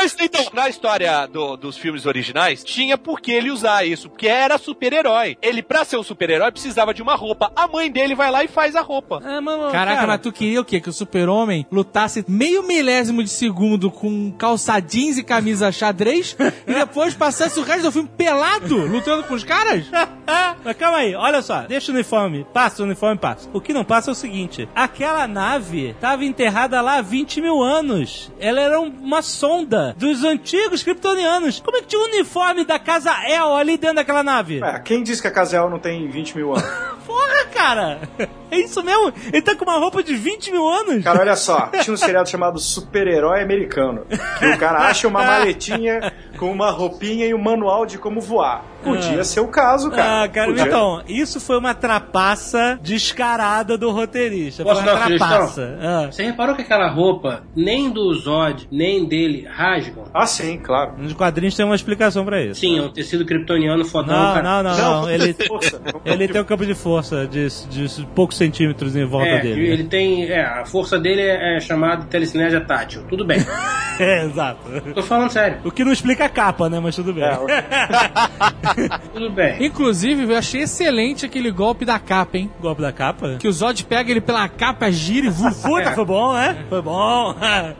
Mas 0.00 0.16
então, 0.20 0.44
na 0.54 0.68
história 0.68 1.26
do- 1.26 1.56
dos 1.56 1.76
filmes 1.76 2.06
originais, 2.06 2.64
tinha 2.64 2.96
por 2.96 3.20
que 3.20 3.30
ele 3.32 3.50
usar 3.50 3.84
isso, 3.84 4.08
porque 4.08 4.26
era 4.26 4.56
super-herói. 4.58 5.36
Ele, 5.42 5.62
pra 5.62 5.84
ser 5.84 5.96
um 5.98 6.02
super-herói, 6.02 6.50
precisava 6.50 6.94
de 6.94 7.02
uma 7.02 7.14
roupa. 7.14 7.52
A 7.54 7.68
mãe 7.68 7.90
dele 7.90 8.14
vai 8.14 8.30
lá 8.30 8.42
e 8.42 8.48
faz 8.48 8.74
a 8.76 8.80
roupa. 8.80 9.20
É, 9.24 9.40
mano, 9.40 9.70
Caraca, 9.70 9.96
cara, 9.96 10.06
mas 10.06 10.20
tu 10.20 10.32
queria 10.32 10.60
o 10.60 10.64
quê? 10.64 10.80
Que 10.80 10.88
o 10.88 10.92
super-homem 10.92 11.66
lutasse 11.70 12.24
meio 12.26 12.62
milésimo 12.62 13.22
de 13.22 13.30
segundo 13.30 13.90
com 13.90 14.32
calça 14.32 14.80
jeans 14.80 15.18
e 15.18 15.22
camisa 15.22 15.70
xadrez 15.70 16.36
e 16.66 16.74
depois 16.74 17.14
passasse 17.14 17.58
o 17.58 17.62
resto 17.62 17.82
do 17.84 17.92
filme 17.92 18.08
pelado, 18.16 18.76
lutando 18.86 19.24
com 19.24 19.34
os 19.34 19.44
caras? 19.44 19.84
Mas 20.64 20.76
calma 20.76 20.98
aí, 20.98 21.14
olha 21.14 21.42
só, 21.42 21.62
deixa 21.62 21.90
o 21.90 21.94
uniforme, 21.94 22.46
passa 22.52 22.82
o 22.82 22.86
uniforme, 22.86 23.18
passa. 23.18 23.48
O 23.52 23.60
que 23.60 23.72
não 23.72 23.84
passa 23.84 24.10
é 24.10 24.12
o 24.12 24.14
seguinte: 24.14 24.68
aquela 24.74 25.26
nave 25.26 25.94
tava 26.00 26.24
enterrada 26.24 26.80
lá 26.80 26.98
há 26.98 27.02
20 27.02 27.40
mil 27.40 27.60
anos. 27.62 28.30
Ela 28.38 28.60
era 28.60 28.80
um- 28.80 28.88
uma 29.00 29.22
sonda 29.22 29.89
dos 29.96 30.24
antigos 30.24 30.82
kryptonianos. 30.82 31.60
Como 31.60 31.76
é 31.76 31.80
que 31.80 31.88
tinha 31.88 32.00
o 32.00 32.04
uniforme 32.06 32.64
da 32.64 32.78
casa 32.78 33.12
El 33.28 33.54
ali 33.54 33.76
dentro 33.76 33.96
daquela 33.96 34.22
nave? 34.22 34.60
É, 34.62 34.78
quem 34.80 35.02
disse 35.02 35.22
que 35.22 35.28
a 35.28 35.30
Casel 35.30 35.68
não 35.70 35.78
tem 35.78 36.08
20 36.08 36.36
mil 36.36 36.54
anos? 36.54 36.64
Porra, 37.10 37.44
cara! 37.52 37.98
É 38.52 38.58
isso 38.58 38.82
mesmo? 38.82 39.12
Ele 39.32 39.42
tá 39.42 39.54
com 39.54 39.64
uma 39.64 39.78
roupa 39.78 40.02
de 40.02 40.14
20 40.14 40.50
mil 40.52 40.68
anos? 40.68 41.02
Cara, 41.04 41.20
olha 41.20 41.36
só, 41.36 41.68
tinha 41.82 41.94
um 41.94 41.96
seriado 41.96 42.28
chamado 42.28 42.58
Super-Herói 42.58 43.42
Americano. 43.42 44.04
Que 44.38 44.46
o 44.46 44.58
cara 44.58 44.78
acha 44.88 45.06
uma 45.08 45.22
maletinha 45.22 46.12
com 46.36 46.50
uma 46.50 46.70
roupinha 46.70 47.26
e 47.26 47.34
um 47.34 47.38
manual 47.42 47.84
de 47.86 47.96
como 47.98 48.20
voar. 48.20 48.64
Podia 48.82 49.22
ser 49.24 49.40
o 49.40 49.48
caso, 49.48 49.90
cara. 49.90 50.22
Ah, 50.24 50.28
cara, 50.28 50.46
Podia. 50.48 50.64
então, 50.64 51.02
isso 51.06 51.38
foi 51.38 51.58
uma 51.58 51.74
trapaça 51.74 52.78
descarada 52.82 53.76
do 53.76 53.90
roteirista. 53.90 54.62
Foi 54.64 54.72
Posso 54.72 54.82
uma 54.86 54.92
dar 54.94 55.06
uma 55.08 55.16
trapaça. 55.18 55.78
Ah. 55.82 56.06
Você 56.10 56.22
reparou 56.24 56.54
que 56.56 56.62
aquela 56.62 56.88
roupa, 56.88 57.42
nem 57.54 57.90
do 57.90 58.12
Zod, 58.14 58.66
nem 58.72 59.04
dele, 59.04 59.46
rasgam? 59.48 60.04
Ah, 60.14 60.26
sim, 60.26 60.58
claro. 60.58 60.94
Nos 60.98 61.12
quadrinhos 61.12 61.54
tem 61.54 61.64
uma 61.66 61.74
explicação 61.76 62.24
pra 62.24 62.40
isso. 62.42 62.60
Sim, 62.60 62.78
é 62.78 62.82
um 62.82 62.88
tecido 62.90 63.24
kryptoniano 63.26 63.84
fodão, 63.84 64.16
Não, 64.16 64.34
cara. 64.34 64.42
não, 64.42 64.62
não, 64.62 64.78
não. 65.02 65.10
Ele, 65.10 65.34
Força. 65.46 65.80
ele 66.04 66.26
tem 66.26 66.40
um 66.40 66.44
campo 66.44 66.64
de 66.64 66.74
força 66.74 66.99
de, 67.28 67.46
de 67.68 68.06
poucos 68.14 68.36
centímetros 68.36 68.94
em 68.96 69.04
volta 69.04 69.28
É, 69.28 69.40
dele. 69.40 69.68
ele 69.68 69.84
tem. 69.84 70.24
É, 70.28 70.42
a 70.42 70.64
força 70.64 70.98
dele 70.98 71.20
é, 71.22 71.56
é 71.56 71.60
chamada 71.60 72.04
telecinésia 72.06 72.60
tátil. 72.60 73.02
Tudo 73.08 73.24
bem. 73.24 73.38
É, 74.10 74.24
exato. 74.24 74.60
Tô 74.94 75.02
falando 75.02 75.30
sério. 75.30 75.58
O 75.64 75.70
que 75.70 75.84
não 75.84 75.92
explica 75.92 76.24
a 76.24 76.28
capa, 76.28 76.70
né? 76.70 76.80
Mas 76.80 76.96
tudo 76.96 77.12
bem. 77.12 77.24
Tudo 79.12 79.30
bem. 79.30 79.64
Inclusive, 79.64 80.24
eu 80.32 80.36
achei 80.38 80.62
excelente 80.62 81.26
aquele 81.26 81.50
golpe 81.50 81.84
da 81.84 81.98
capa, 81.98 82.38
hein? 82.38 82.50
Golpe 82.60 82.80
da 82.80 82.92
capa? 82.92 83.36
Que 83.38 83.46
o 83.48 83.52
Zod 83.52 83.84
pega 83.84 84.10
ele 84.10 84.20
pela 84.20 84.48
capa, 84.48 84.90
gira 84.90 85.26
e 85.26 85.30
vu- 85.30 85.50
Puta, 85.62 85.90
foi 85.92 86.04
bom, 86.04 86.32
né? 86.32 86.56
Foi 86.68 86.80
bom. 86.80 87.34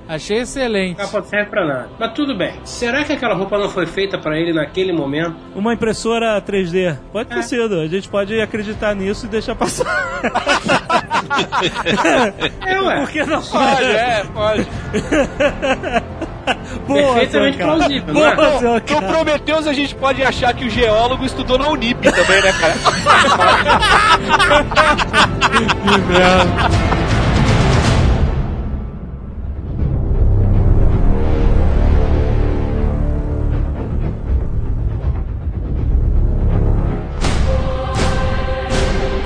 Achei 0.09 0.39
excelente. 0.41 0.97
Capa 0.97 1.21
não 1.21 1.25
serve 1.27 1.51
pra 1.51 1.67
nada. 1.67 1.89
Mas 1.99 2.13
tudo 2.13 2.37
bem. 2.37 2.53
Será 2.65 3.03
que 3.05 3.13
aquela 3.13 3.35
roupa 3.35 3.59
não 3.59 3.69
foi 3.71 3.87
feita 3.87 4.19
pra 4.19 4.39
ele 4.39 4.53
naquele 4.53 4.93
momento? 4.93 5.37
Uma 5.55 5.73
impressora 5.73 6.41
3D. 6.43 6.97
Pode 7.13 7.29
ter 7.31 7.39
É. 7.39 7.43
sido. 7.43 7.81
A 7.81 7.87
gente 7.87 8.09
pode 8.09 8.39
acreditar 8.41 8.95
nisso 8.95 9.27
e 9.27 9.29
deixar 9.29 9.55
passar. 9.55 9.87
É, 12.67 12.81
ué. 12.81 13.01
Por 13.01 13.11
que 13.11 13.25
não? 13.25 13.41
Pode, 13.43 13.85
é, 13.85 14.25
pode. 14.35 14.67
Boa, 16.87 17.15
Perfeitamente 17.15 17.57
seu 17.57 17.67
cara. 17.67 17.79
plausível, 17.79 18.27
é? 18.27 18.37
Boa, 18.37 18.59
seu 18.59 18.75
No 18.75 18.81
cara. 18.81 19.07
Prometheus 19.09 19.67
a 19.67 19.73
gente 19.73 19.95
pode 19.95 20.23
achar 20.23 20.55
que 20.55 20.65
o 20.65 20.71
geólogo 20.71 21.25
estudou 21.25 21.59
na 21.59 21.69
Unip 21.69 22.01
também, 22.11 22.43
né, 22.43 22.53
cara? 22.53 22.75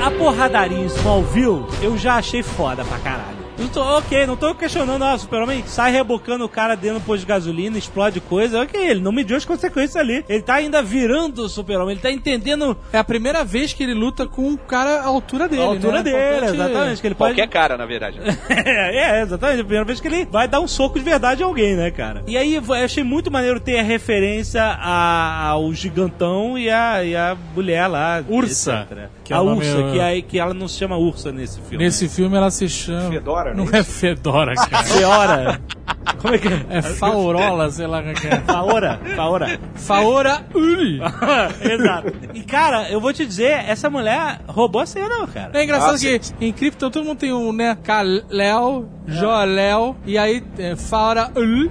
A 0.05 0.11
porradaria 0.11 0.79
em 0.79 0.87
Smallville, 0.87 1.65
eu 1.81 1.97
já 1.97 2.17
achei 2.17 2.43
foda 2.43 2.85
pra 2.85 2.99
caralho. 2.99 3.34
Não 3.65 3.71
tô, 3.71 3.81
ok, 3.99 4.27
não 4.27 4.37
tô 4.37 4.55
questionando, 4.55 5.03
ah, 5.03 5.15
o 5.15 5.19
Super-Homem 5.19 5.65
sai 5.67 5.91
rebocando 5.91 6.45
o 6.45 6.49
cara 6.49 6.75
dentro 6.77 6.99
do 7.01 7.05
posto 7.05 7.21
de 7.21 7.27
gasolina, 7.27 7.79
explode 7.79 8.21
coisa, 8.21 8.61
ok, 8.63 8.79
ele 8.91 9.01
não 9.01 9.11
mediu 9.11 9.37
as 9.37 9.45
consequências 9.45 9.97
ali. 9.97 10.23
Ele 10.29 10.43
tá 10.43 10.57
ainda 10.57 10.83
virando 10.83 11.43
o 11.43 11.49
Super-Homem, 11.49 11.93
ele 11.93 12.01
tá 12.01 12.11
entendendo 12.11 12.77
É 12.93 12.99
a 12.99 13.05
primeira 13.05 13.43
vez 13.43 13.73
que 13.73 13.83
ele 13.83 13.95
luta 13.95 14.27
com 14.27 14.43
um 14.49 14.57
cara 14.57 15.01
à 15.01 15.07
altura 15.07 15.49
dele, 15.49 15.63
a 15.63 15.67
altura 15.67 15.97
né? 15.99 16.03
dele, 16.03 16.17
Importante- 16.37 16.55
exatamente, 16.55 17.01
que 17.01 17.07
ele 17.07 17.15
pode... 17.15 17.35
Qualquer 17.35 17.49
cara, 17.51 17.77
na 17.79 17.87
verdade. 17.87 18.19
é, 18.49 19.19
é, 19.19 19.23
exatamente. 19.23 19.61
A 19.61 19.65
primeira 19.65 19.85
vez 19.85 19.99
que 20.01 20.09
ele 20.09 20.27
vai 20.31 20.47
dar 20.47 20.61
um 20.61 20.69
soco 20.69 20.99
de 20.99 21.05
verdade 21.05 21.43
a 21.43 21.47
alguém, 21.47 21.75
né, 21.75 21.91
cara? 21.91 22.23
E 22.27 22.37
aí 22.37 22.55
eu 22.57 22.73
achei 22.75 23.03
muito 23.03 23.31
maneiro 23.31 23.59
ter 23.61 23.79
a 23.79 23.83
referência 23.83 24.63
a- 24.63 25.47
ao 25.49 25.73
gigantão 25.73 26.59
e 26.59 26.69
a, 26.69 27.03
e 27.03 27.17
a 27.17 27.35
mulher 27.55 27.87
lá. 27.87 28.23
Ursa, 28.29 28.87
etc. 28.91 29.09
que 29.25 29.33
é 29.33 29.37
a 29.37 29.43
nome- 29.43 29.57
Ursa, 29.67 29.91
que, 29.93 30.01
aí, 30.01 30.23
que 30.23 30.39
ela 30.39 30.53
não 30.55 30.69
se 30.69 30.77
chama 30.79 30.97
Ursa 30.97 31.33
nesse 31.33 31.61
filme. 31.63 31.83
Nesse 31.85 32.09
filme 32.09 32.37
ela 32.37 32.51
se 32.51 32.69
chama. 32.69 33.11
Fedora, 33.11 33.55
Não 33.55 33.65
né? 33.65 33.79
é 33.79 33.83
Fedora, 33.83 34.55
cara. 34.55 34.85
Feora. 34.85 35.61
Como 36.19 36.35
é 36.35 36.39
que 36.39 36.49
é? 36.49 36.67
É 36.71 36.83
Faurola, 36.83 37.71
sei 37.71 37.87
lá 37.87 38.01
o 38.01 38.15
que 38.15 38.27
é. 38.27 38.37
Faora. 38.41 39.01
Faora. 39.17 39.59
Faora 39.75 40.41
Uri. 40.55 41.01
Exato. 41.63 42.13
E, 42.35 42.41
cara, 42.43 42.89
eu 42.91 43.01
vou 43.01 43.13
te 43.13 43.25
dizer, 43.27 43.65
essa 43.69 43.89
mulher 43.91 44.41
roubou 44.47 44.81
a 44.83 44.87
cena, 44.87 45.27
cara. 45.27 45.51
É 45.55 45.65
engraçado 45.65 45.93
Nossa. 45.93 46.05
que 46.07 46.21
em 46.45 46.53
Krypton 46.53 46.91
todo 46.91 47.05
mundo 47.05 47.19
tem 47.19 47.33
um, 47.33 47.53
né? 47.53 47.77
Kal-El, 47.83 48.89
Jor-El, 49.07 49.97
e 50.07 50.17
aí 50.19 50.43
é, 50.59 50.77
Faora 50.77 51.31
Ul, 51.37 51.71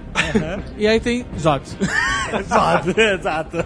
e 0.77 0.87
aí 0.87 0.99
tem 0.99 1.25
Zod. 1.39 1.63
Exato, 2.39 2.89
exato. 2.99 3.57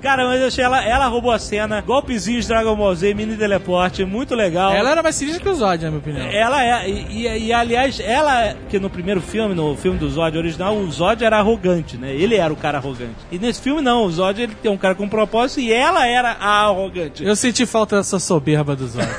Cara, 0.00 0.26
mas 0.26 0.40
eu 0.40 0.46
achei 0.48 0.64
ela, 0.64 0.82
ela 0.84 1.06
roubou 1.06 1.30
a 1.32 1.38
cena. 1.38 1.80
Golpezinhos 1.82 2.44
de 2.44 2.48
Dragon 2.48 2.74
Ball 2.74 2.94
Z, 2.94 3.12
mini 3.14 3.36
teleporte, 3.36 4.04
muito 4.04 4.34
legal. 4.34 4.72
Ela 4.72 4.90
era 4.90 5.02
mais 5.02 5.14
sinistra 5.14 5.42
que 5.42 5.48
o 5.48 5.54
Zod, 5.54 5.82
na 5.84 5.90
minha 5.90 5.98
opinião. 6.00 6.26
Ela 6.26 6.64
é, 6.64 6.88
e, 6.88 7.26
e- 7.26 7.46
e, 7.46 7.52
aliás, 7.52 8.00
ela, 8.00 8.54
que 8.68 8.78
no 8.78 8.88
primeiro 8.88 9.20
filme, 9.20 9.54
no 9.54 9.76
filme 9.76 9.98
do 9.98 10.05
Zod 10.08 10.36
original, 10.36 10.76
o 10.76 10.90
Zod 10.90 11.24
era 11.24 11.38
arrogante, 11.38 11.96
né? 11.96 12.14
Ele 12.14 12.36
era 12.36 12.52
o 12.52 12.56
cara 12.56 12.78
arrogante. 12.78 13.16
E 13.30 13.38
nesse 13.38 13.60
filme, 13.60 13.80
não, 13.82 14.04
o 14.04 14.10
Zod 14.10 14.40
ele 14.40 14.54
tem 14.54 14.70
um 14.70 14.76
cara 14.76 14.94
com 14.94 15.08
propósito 15.08 15.60
e 15.60 15.72
ela 15.72 16.06
era 16.06 16.32
a 16.32 16.66
arrogante. 16.66 17.24
Eu 17.24 17.36
senti 17.36 17.66
falta 17.66 17.96
dessa 17.96 18.18
soberba 18.18 18.74
do 18.76 18.86
Zod. 18.86 19.06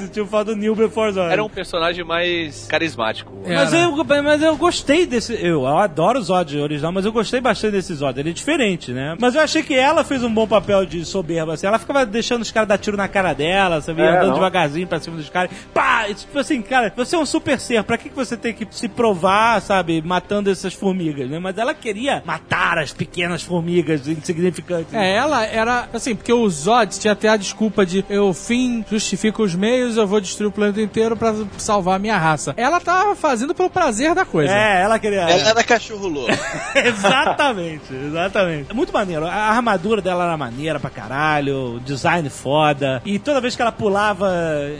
Sentiu 0.00 0.26
falta 0.26 0.54
do 0.54 0.56
New 0.60 0.74
Before 0.74 1.12
Zod. 1.12 1.32
Era 1.32 1.44
um 1.44 1.48
personagem 1.48 2.04
mais 2.04 2.66
carismático. 2.66 3.32
Mas 3.46 3.72
Era. 3.72 3.84
eu, 3.84 4.04
mas 4.22 4.42
eu 4.42 4.56
gostei 4.56 5.06
desse. 5.06 5.34
Eu, 5.34 5.62
eu 5.62 5.78
adoro 5.78 6.18
o 6.18 6.22
Zod 6.22 6.58
original, 6.58 6.92
mas 6.92 7.04
eu 7.04 7.12
gostei 7.12 7.40
bastante 7.40 7.72
desse 7.72 7.94
Zod. 7.94 8.18
Ele 8.18 8.30
é 8.30 8.32
diferente, 8.32 8.92
né? 8.92 9.16
Mas 9.18 9.34
eu 9.34 9.40
achei 9.40 9.62
que 9.62 9.74
ela 9.74 10.04
fez 10.04 10.22
um 10.22 10.32
bom 10.32 10.46
papel 10.46 10.84
de 10.86 11.04
soberba. 11.04 11.54
Assim. 11.54 11.66
Ela 11.66 11.78
ficava 11.78 12.04
deixando 12.06 12.42
os 12.42 12.50
caras 12.50 12.68
dar 12.68 12.78
tiro 12.78 12.96
na 12.96 13.08
cara 13.08 13.32
dela, 13.32 13.80
sabe? 13.80 14.02
É, 14.02 14.08
Andando 14.08 14.28
não. 14.28 14.34
devagarzinho 14.34 14.86
pra 14.86 15.00
cima 15.00 15.16
dos 15.16 15.28
caras. 15.28 15.50
Pá! 15.72 16.06
Tipo 16.14 16.38
assim, 16.38 16.62
cara, 16.62 16.92
você 16.94 17.16
é 17.16 17.18
um 17.18 17.26
super 17.26 17.58
ser. 17.58 17.82
Pra 17.84 17.98
que 17.98 18.08
que 18.08 18.16
você 18.16 18.36
tem 18.36 18.52
que 18.52 18.66
se 18.70 18.88
provar, 18.88 19.53
sabe? 19.60 20.02
Matando 20.02 20.50
essas 20.50 20.74
formigas, 20.74 21.28
né? 21.28 21.38
Mas 21.38 21.56
ela 21.58 21.74
queria 21.74 22.22
matar 22.24 22.78
as 22.78 22.92
pequenas 22.92 23.42
formigas 23.42 24.06
insignificantes. 24.08 24.92
É, 24.92 25.14
ela 25.14 25.44
era, 25.44 25.88
assim, 25.92 26.14
porque 26.14 26.32
o 26.32 26.48
Zod 26.48 26.98
tinha 26.98 27.12
até 27.12 27.28
a 27.28 27.36
desculpa 27.36 27.84
de 27.84 28.04
eu 28.08 28.32
fim 28.32 28.84
justifica 28.90 29.42
os 29.42 29.54
meios, 29.54 29.96
eu 29.96 30.06
vou 30.06 30.20
destruir 30.20 30.48
o 30.48 30.52
planeta 30.52 30.80
inteiro 30.80 31.16
pra 31.16 31.34
salvar 31.58 31.96
a 31.96 31.98
minha 31.98 32.16
raça. 32.16 32.54
Ela 32.56 32.80
tava 32.80 33.14
fazendo 33.14 33.54
pelo 33.54 33.70
prazer 33.70 34.14
da 34.14 34.24
coisa. 34.24 34.52
É, 34.52 34.82
ela 34.82 34.98
queria. 34.98 35.20
Ela 35.20 35.50
era 35.50 35.64
cachorro 35.64 36.08
louco. 36.08 36.32
exatamente, 36.74 37.94
exatamente. 37.94 38.70
É 38.70 38.74
muito 38.74 38.92
maneiro. 38.92 39.26
A 39.26 39.50
armadura 39.50 40.00
dela 40.00 40.24
era 40.24 40.36
maneira 40.36 40.78
pra 40.78 40.90
caralho, 40.90 41.76
o 41.76 41.80
design 41.80 42.28
foda. 42.28 43.02
E 43.04 43.18
toda 43.18 43.40
vez 43.40 43.56
que 43.56 43.62
ela 43.62 43.72
pulava 43.72 44.30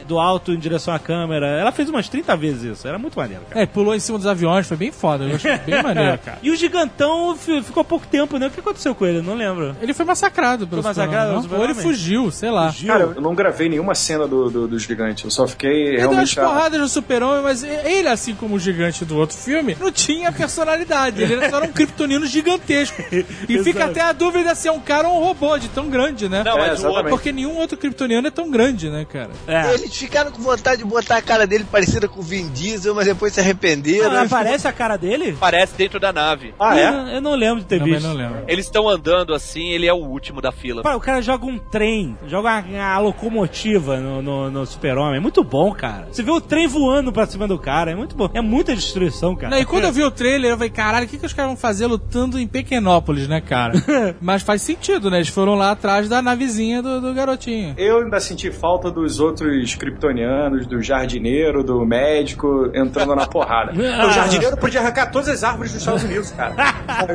do 0.06 0.18
alto 0.18 0.52
em 0.52 0.58
direção 0.58 0.94
à 0.94 0.98
câmera, 0.98 1.46
ela 1.46 1.72
fez 1.72 1.88
umas 1.88 2.08
30 2.08 2.36
vezes 2.36 2.62
isso. 2.62 2.88
Era 2.88 2.98
muito 2.98 3.18
maneiro, 3.18 3.44
cara. 3.48 3.62
É, 3.62 3.66
pulou 3.66 3.94
em 3.94 4.00
cima 4.00 4.18
dos 4.18 4.26
aviões, 4.26 4.63
foi 4.66 4.76
bem 4.76 4.92
foda. 4.92 5.24
Eu 5.24 5.36
achei 5.36 5.56
bem 5.58 5.82
maneiro, 5.82 6.18
cara. 6.18 6.38
E 6.42 6.50
o 6.50 6.56
gigantão 6.56 7.36
fi- 7.36 7.62
ficou 7.62 7.84
pouco 7.84 8.06
tempo, 8.06 8.38
né? 8.38 8.46
O 8.46 8.50
que 8.50 8.60
aconteceu 8.60 8.94
com 8.94 9.06
ele? 9.06 9.18
Eu 9.18 9.22
Não 9.22 9.34
lembro. 9.34 9.76
Ele 9.80 9.92
foi 9.94 10.04
massacrado 10.04 10.66
pelo 10.66 10.82
Foi 10.82 10.90
massacrado 10.90 11.32
não? 11.48 11.58
Ou 11.58 11.64
ele 11.64 11.74
fugiu, 11.74 12.30
sei 12.30 12.50
lá. 12.50 12.72
Fugiu. 12.72 12.88
Cara, 12.88 13.04
eu 13.16 13.20
não 13.20 13.34
gravei 13.34 13.68
nenhuma 13.68 13.94
cena 13.94 14.26
do, 14.26 14.50
do, 14.50 14.68
do 14.68 14.78
gigante. 14.78 15.24
Eu 15.24 15.30
só 15.30 15.46
fiquei 15.46 15.88
Ele 15.88 15.96
deu 15.98 16.10
umas 16.10 16.30
realmente. 16.32 16.40
a- 16.40 16.44
porradas 16.44 16.80
no 16.80 16.88
super-homem, 16.88 17.42
mas 17.42 17.62
ele, 17.64 18.08
assim 18.08 18.34
como 18.34 18.56
o 18.56 18.58
gigante 18.58 19.04
do 19.04 19.16
outro 19.16 19.36
filme, 19.36 19.76
não 19.80 19.90
tinha 19.92 20.30
personalidade. 20.32 21.22
Ele 21.22 21.34
era 21.34 21.50
só 21.50 21.62
um 21.62 21.68
kryptonino 21.72 22.26
gigantesco. 22.26 23.02
E 23.48 23.62
fica 23.62 23.84
até 23.86 24.00
a 24.00 24.12
dúvida 24.12 24.54
se 24.54 24.68
é 24.68 24.72
um 24.72 24.80
cara 24.80 25.08
ou 25.08 25.20
um 25.20 25.24
robô 25.24 25.56
de 25.58 25.68
tão 25.68 25.88
grande, 25.88 26.28
né? 26.28 26.42
Não, 26.44 26.56
É, 26.58 26.68
mas 26.68 26.78
exatamente. 26.80 27.08
Porque 27.10 27.32
nenhum 27.32 27.56
outro 27.56 27.76
kryptoniano 27.76 28.26
é 28.26 28.30
tão 28.30 28.50
grande, 28.50 28.88
né, 28.90 29.04
cara? 29.10 29.30
É. 29.46 29.74
Eles 29.74 29.94
ficaram 29.94 30.30
com 30.30 30.42
vontade 30.42 30.78
de 30.78 30.84
botar 30.84 31.16
a 31.16 31.22
cara 31.22 31.46
dele 31.46 31.64
parecida 31.70 32.08
com 32.08 32.20
o 32.20 32.22
Vin 32.22 32.48
Diesel, 32.48 32.94
mas 32.94 33.06
depois 33.06 33.32
se 33.32 33.40
arrependeram. 33.40 34.10
Não, 34.12 34.22
aparece 34.22 34.53
a 34.66 34.72
cara 34.72 34.96
dele? 34.96 35.30
Aparece 35.30 35.74
dentro 35.76 35.98
da 35.98 36.12
nave. 36.12 36.54
Ah, 36.58 36.78
é? 36.78 36.86
Eu 36.88 36.92
não- 36.92 37.08
Eu 37.14 37.20
não 37.20 37.34
lembro 37.34 37.60
de 37.60 37.66
ter 37.66 37.78
Também 37.78 37.94
visto. 37.94 38.06
não 38.06 38.14
lembro. 38.14 38.44
Eles 38.48 38.66
estão 38.66 38.88
andando 38.88 39.32
assim, 39.34 39.68
ele 39.70 39.86
é 39.86 39.92
o 39.92 39.96
último 39.96 40.40
da 40.40 40.52
fila. 40.52 40.82
Pá, 40.82 40.94
o 40.94 41.00
cara 41.00 41.20
joga 41.22 41.46
um 41.46 41.58
trem, 41.58 42.16
joga 42.26 42.48
uma, 42.48 42.60
uma 42.60 42.98
locomotiva 42.98 43.98
no, 43.98 44.22
no, 44.22 44.50
no 44.50 44.66
super-homem. 44.66 45.16
É 45.16 45.20
muito 45.20 45.42
bom, 45.42 45.72
cara. 45.72 46.08
Você 46.10 46.22
vê 46.22 46.30
o 46.30 46.40
trem 46.40 46.66
voando 46.66 47.12
pra 47.12 47.26
cima 47.26 47.46
do 47.48 47.58
cara, 47.58 47.90
é 47.90 47.94
muito 47.94 48.14
bom. 48.16 48.28
É 48.34 48.40
muita 48.40 48.74
destruição, 48.74 49.34
cara. 49.34 49.50
Não, 49.54 49.58
e 49.62 49.64
quando 49.64 49.84
eu 49.84 49.92
vi 49.92 50.02
o 50.02 50.10
trailer, 50.10 50.50
eu 50.52 50.56
falei, 50.56 50.70
caralho, 50.70 51.06
o 51.06 51.08
que, 51.08 51.18
que 51.18 51.26
os 51.26 51.32
caras 51.32 51.50
vão 51.50 51.56
fazer 51.56 51.86
lutando 51.86 52.38
em 52.38 52.46
Pequenópolis, 52.46 53.28
né, 53.28 53.40
cara? 53.40 53.72
Mas 54.20 54.42
faz 54.42 54.62
sentido, 54.62 55.10
né? 55.10 55.18
Eles 55.18 55.28
foram 55.28 55.54
lá 55.54 55.70
atrás 55.72 56.08
da 56.08 56.20
navezinha 56.20 56.82
do, 56.82 57.00
do 57.00 57.14
garotinho. 57.14 57.74
Eu 57.76 57.98
ainda 58.02 58.20
senti 58.20 58.50
falta 58.50 58.90
dos 58.90 59.20
outros 59.20 59.74
kryptonianos, 59.74 60.66
do 60.66 60.82
jardineiro, 60.82 61.62
do 61.62 61.84
médico, 61.84 62.70
entrando 62.74 63.14
na 63.14 63.26
porrada. 63.26 63.72
o 63.74 64.10
jardineiro 64.12 64.43
podia 64.56 64.80
arrancar 64.80 65.10
todas 65.10 65.28
as 65.28 65.44
árvores 65.44 65.72
dos 65.72 65.80
Estados 65.80 66.02
Unidos, 66.04 66.30
cara. 66.32 66.54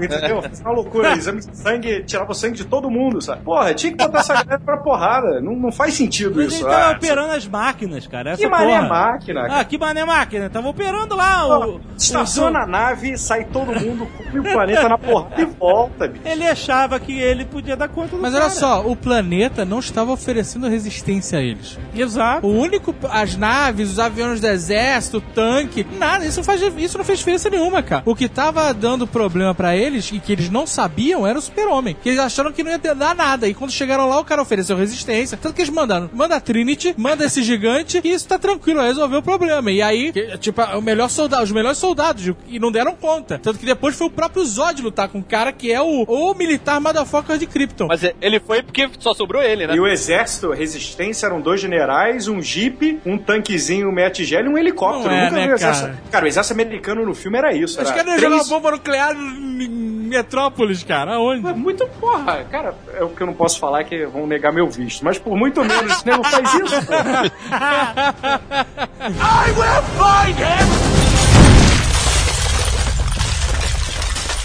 Entendeu? 0.03 0.43
Isso 0.51 0.61
é 0.61 0.65
uma 0.65 0.73
loucura. 0.75 1.13
Exame 1.15 1.39
de 1.41 1.57
sangue, 1.57 2.03
tirava 2.03 2.31
o 2.31 2.35
sangue 2.35 2.55
de 2.57 2.65
todo 2.65 2.89
mundo, 2.89 3.21
sabe? 3.21 3.43
Porra, 3.43 3.73
tinha 3.73 3.91
que 3.91 3.97
botar 3.97 4.19
essa 4.19 4.33
galera 4.33 4.59
pra 4.59 4.77
porrada. 4.77 5.41
Não, 5.41 5.53
não 5.55 5.71
faz 5.71 5.93
sentido 5.93 6.35
Mas 6.35 6.47
isso. 6.53 6.63
ele 6.63 6.71
tava 6.73 6.85
Ah, 6.85 6.91
operando 6.95 7.33
as 7.33 7.47
máquinas, 7.47 8.07
cara. 8.07 8.31
Essa 8.31 8.41
que 8.41 8.47
mané 8.47 8.75
porra. 8.77 8.87
máquina, 8.89 9.41
cara. 9.47 9.59
Ah, 9.59 9.63
que 9.65 9.77
mané 9.77 10.05
máquina. 10.05 10.49
Tava 10.49 10.67
operando 10.69 11.15
lá 11.15 11.47
o... 11.67 11.75
o- 11.75 11.81
Estaciona 11.97 12.59
a 12.63 12.65
nave, 12.67 13.17
sai 13.17 13.45
todo 13.45 13.67
mundo, 13.73 14.07
come 14.17 14.39
o 14.39 14.43
planeta 14.43 14.87
na 14.89 14.97
porrada 14.97 15.41
e 15.41 15.45
volta, 15.45 16.07
bicho. 16.07 16.23
Ele 16.25 16.47
achava 16.47 16.99
que 16.99 17.19
ele 17.19 17.45
podia 17.45 17.75
dar 17.75 17.87
conta 17.89 18.15
do 18.15 18.21
Mas 18.21 18.31
cara. 18.33 18.45
olha 18.45 18.53
só, 18.53 18.81
o 18.87 18.95
planeta 18.95 19.65
não 19.65 19.79
estava 19.79 20.11
oferecendo 20.11 20.67
resistência 20.67 21.39
a 21.39 21.41
eles. 21.41 21.77
Exato. 21.95 22.47
O 22.47 22.49
único. 22.57 22.95
As 23.11 23.35
naves, 23.35 23.91
os 23.91 23.99
aviões 23.99 24.39
do 24.39 24.47
exército, 24.47 25.17
o 25.17 25.21
tanque, 25.21 25.85
nada. 25.97 26.25
Isso 26.25 26.37
não, 26.37 26.43
faz, 26.43 26.61
isso 26.77 26.97
não 26.97 27.05
fez 27.05 27.18
diferença 27.19 27.49
nenhuma, 27.49 27.81
cara. 27.83 28.03
O 28.05 28.15
que 28.15 28.27
tava 28.27 28.73
dando 28.73 29.05
problema 29.07 29.53
pra 29.53 29.75
eles 29.75 30.11
e 30.11 30.19
que 30.19 30.31
eles 30.31 30.49
não 30.49 30.65
sabiam 30.65 31.25
era 31.27 31.37
o 31.37 31.41
super-homem. 31.41 31.95
Que 32.01 32.09
eles 32.09 32.19
acharam 32.19 32.51
que 32.51 32.63
não 32.63 32.71
ia 32.71 32.77
dar 32.77 33.15
nada. 33.15 33.47
E 33.47 33.53
quando 33.53 33.71
chegaram 33.71 34.07
lá, 34.09 34.19
o 34.19 34.25
cara 34.25 34.41
ofereceu 34.41 34.75
resistência. 34.75 35.37
Tanto 35.37 35.53
que 35.55 35.61
eles 35.61 35.73
mandaram: 35.73 36.09
manda 36.13 36.35
a 36.35 36.39
Trinity, 36.39 36.93
manda 36.97 37.25
esse 37.25 37.43
gigante 37.43 38.01
e 38.03 38.11
isso 38.11 38.27
tá 38.27 38.37
tranquilo, 38.39 38.81
resolveu 38.81 39.19
o 39.19 39.23
problema. 39.23 39.69
E 39.71 39.81
aí, 39.81 40.11
que- 40.11 40.37
tipo, 40.37 40.61
o 40.61 40.81
melhor 40.81 41.09
soldado, 41.09 41.43
os 41.43 41.51
melhores 41.51 41.77
soldados 41.77 42.33
e 42.47 42.59
não 42.59 42.71
deram 42.71 42.95
conta. 42.95 43.39
Tanto 43.41 43.59
que 43.59 43.65
depois 43.65 43.95
foi 43.95 44.07
o 44.07 44.11
próprio 44.11 44.43
Zod 44.45 44.81
lutar 44.81 45.07
com 45.09 45.19
o 45.19 45.23
cara 45.23 45.51
que 45.51 45.71
é 45.71 45.81
o, 45.81 46.03
o 46.03 46.33
militar 46.33 46.79
motherfucker 46.79 47.37
de 47.37 47.45
Krypton. 47.45 47.87
Mas 47.87 48.01
ele 48.21 48.39
foi 48.39 48.63
porque 48.63 48.89
só 48.99 49.13
sobrou 49.13 49.41
ele, 49.41 49.67
né? 49.67 49.75
E 49.75 49.79
o 49.79 49.87
exército, 49.87 50.51
resistência, 50.51 51.25
eram 51.27 51.41
dois 51.41 51.59
generais, 51.61 52.27
um 52.27 52.41
jeep, 52.41 52.99
um 53.05 53.17
tanquezinho 53.17 53.91
Metigel 53.91 54.45
e 54.45 54.49
um 54.49 54.57
helicóptero. 54.57 55.09
Não 55.09 55.15
é, 55.19 55.23
Nunca 55.25 55.35
né, 55.35 55.45
vi 55.47 55.51
o 55.51 55.55
exército. 55.55 55.87
cara? 55.87 55.99
Cara, 56.11 56.25
o 56.25 56.27
exército 56.27 56.53
americano 56.53 56.98
no 57.05 57.15
filme 57.15 57.37
era 57.37 57.53
isso. 57.53 57.81
Os 57.81 57.89
Era 57.89 57.97
caras 57.97 58.13
iam 58.13 58.19
jogar 58.19 58.29
uma 58.29 58.43
três... 58.43 58.49
bomba 58.49 58.71
nuclear 58.71 59.15
em 59.15 59.89
Metrópolis, 60.09 60.83
cara. 60.83 61.15
Aonde? 61.15 61.53
Muito 61.53 61.87
porra, 61.99 62.43
cara, 62.51 62.73
é 62.95 63.03
o 63.03 63.09
que 63.09 63.21
eu 63.21 63.27
não 63.27 63.33
posso 63.33 63.59
falar 63.59 63.83
que 63.83 64.05
vão 64.07 64.25
negar 64.25 64.51
meu 64.51 64.67
visto, 64.67 65.05
mas 65.05 65.19
por 65.19 65.37
muito 65.37 65.63
menos 65.63 66.01
o 66.01 66.05
nego 66.05 66.23
faz 66.23 66.51
isso, 66.53 66.85
pô. 66.85 66.93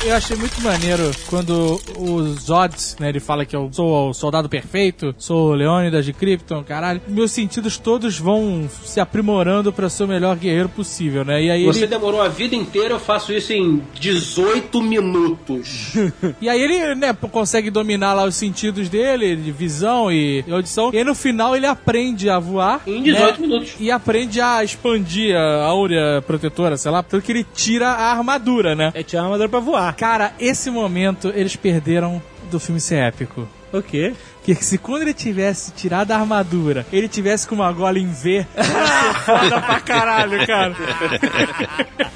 Eu 0.06 0.14
achei 0.14 0.36
muito 0.36 0.60
maneiro 0.60 1.10
quando 1.28 1.80
o 1.96 2.22
Zod, 2.34 2.74
né, 3.00 3.08
ele 3.08 3.20
fala 3.20 3.46
que 3.46 3.56
eu 3.56 3.70
sou 3.72 4.10
o 4.10 4.12
soldado 4.12 4.50
perfeito, 4.50 5.14
sou 5.16 5.52
o 5.52 5.54
Leônidas 5.54 6.04
de 6.04 6.12
Krypton, 6.12 6.62
caralho. 6.62 7.00
Meus 7.08 7.32
sentidos 7.32 7.78
todos 7.78 8.18
vão 8.18 8.68
se 8.84 9.00
aprimorando 9.00 9.72
pra 9.72 9.88
ser 9.88 10.04
o 10.04 10.08
melhor 10.08 10.36
guerreiro 10.36 10.68
possível, 10.68 11.24
né? 11.24 11.42
E 11.42 11.50
aí 11.50 11.64
Você 11.64 11.80
ele, 11.80 11.86
demorou 11.86 12.20
a 12.20 12.28
vida 12.28 12.54
inteira, 12.54 12.92
eu 12.92 13.00
faço 13.00 13.32
isso 13.32 13.54
em 13.54 13.82
18 13.98 14.82
minutos. 14.82 15.94
e 16.38 16.50
aí 16.50 16.60
ele, 16.60 16.94
né, 16.94 17.16
consegue 17.32 17.70
dominar 17.70 18.12
lá 18.12 18.24
os 18.24 18.34
sentidos 18.34 18.90
dele, 18.90 19.34
de 19.34 19.52
visão 19.52 20.12
e 20.12 20.44
audição. 20.50 20.90
E 20.92 20.98
aí 20.98 21.04
no 21.04 21.14
final 21.14 21.56
ele 21.56 21.66
aprende 21.66 22.28
a 22.28 22.38
voar. 22.38 22.82
Em 22.86 23.02
18 23.02 23.40
né, 23.40 23.46
minutos. 23.46 23.74
E 23.80 23.90
aprende 23.90 24.38
a 24.38 24.62
expandir 24.62 25.34
a 25.34 25.64
áurea 25.64 26.22
protetora, 26.26 26.76
sei 26.76 26.90
lá, 26.90 27.02
tanto 27.02 27.24
que 27.24 27.32
ele 27.32 27.46
tira 27.54 27.88
a 27.88 28.12
armadura, 28.12 28.74
né? 28.74 28.92
É, 28.94 29.02
tinha 29.02 29.22
uma 29.22 29.28
armadura 29.28 29.48
pra 29.48 29.60
voar. 29.60 29.93
Cara, 29.96 30.32
esse 30.38 30.70
momento 30.70 31.32
eles 31.34 31.56
perderam 31.56 32.22
do 32.50 32.58
filme 32.60 32.80
ser 32.80 32.96
épico. 32.96 33.48
O 33.72 33.82
quê? 33.82 34.14
Que 34.44 34.54
se 34.54 34.76
quando 34.76 35.02
ele 35.02 35.14
tivesse 35.14 35.72
tirado 35.72 36.10
a 36.12 36.16
armadura, 36.16 36.86
ele 36.92 37.08
tivesse 37.08 37.48
com 37.48 37.54
uma 37.54 37.72
gola 37.72 37.98
em 37.98 38.06
V, 38.06 38.46
foda 39.24 39.60
pra 39.62 39.80
caralho, 39.80 40.46
cara. 40.46 40.76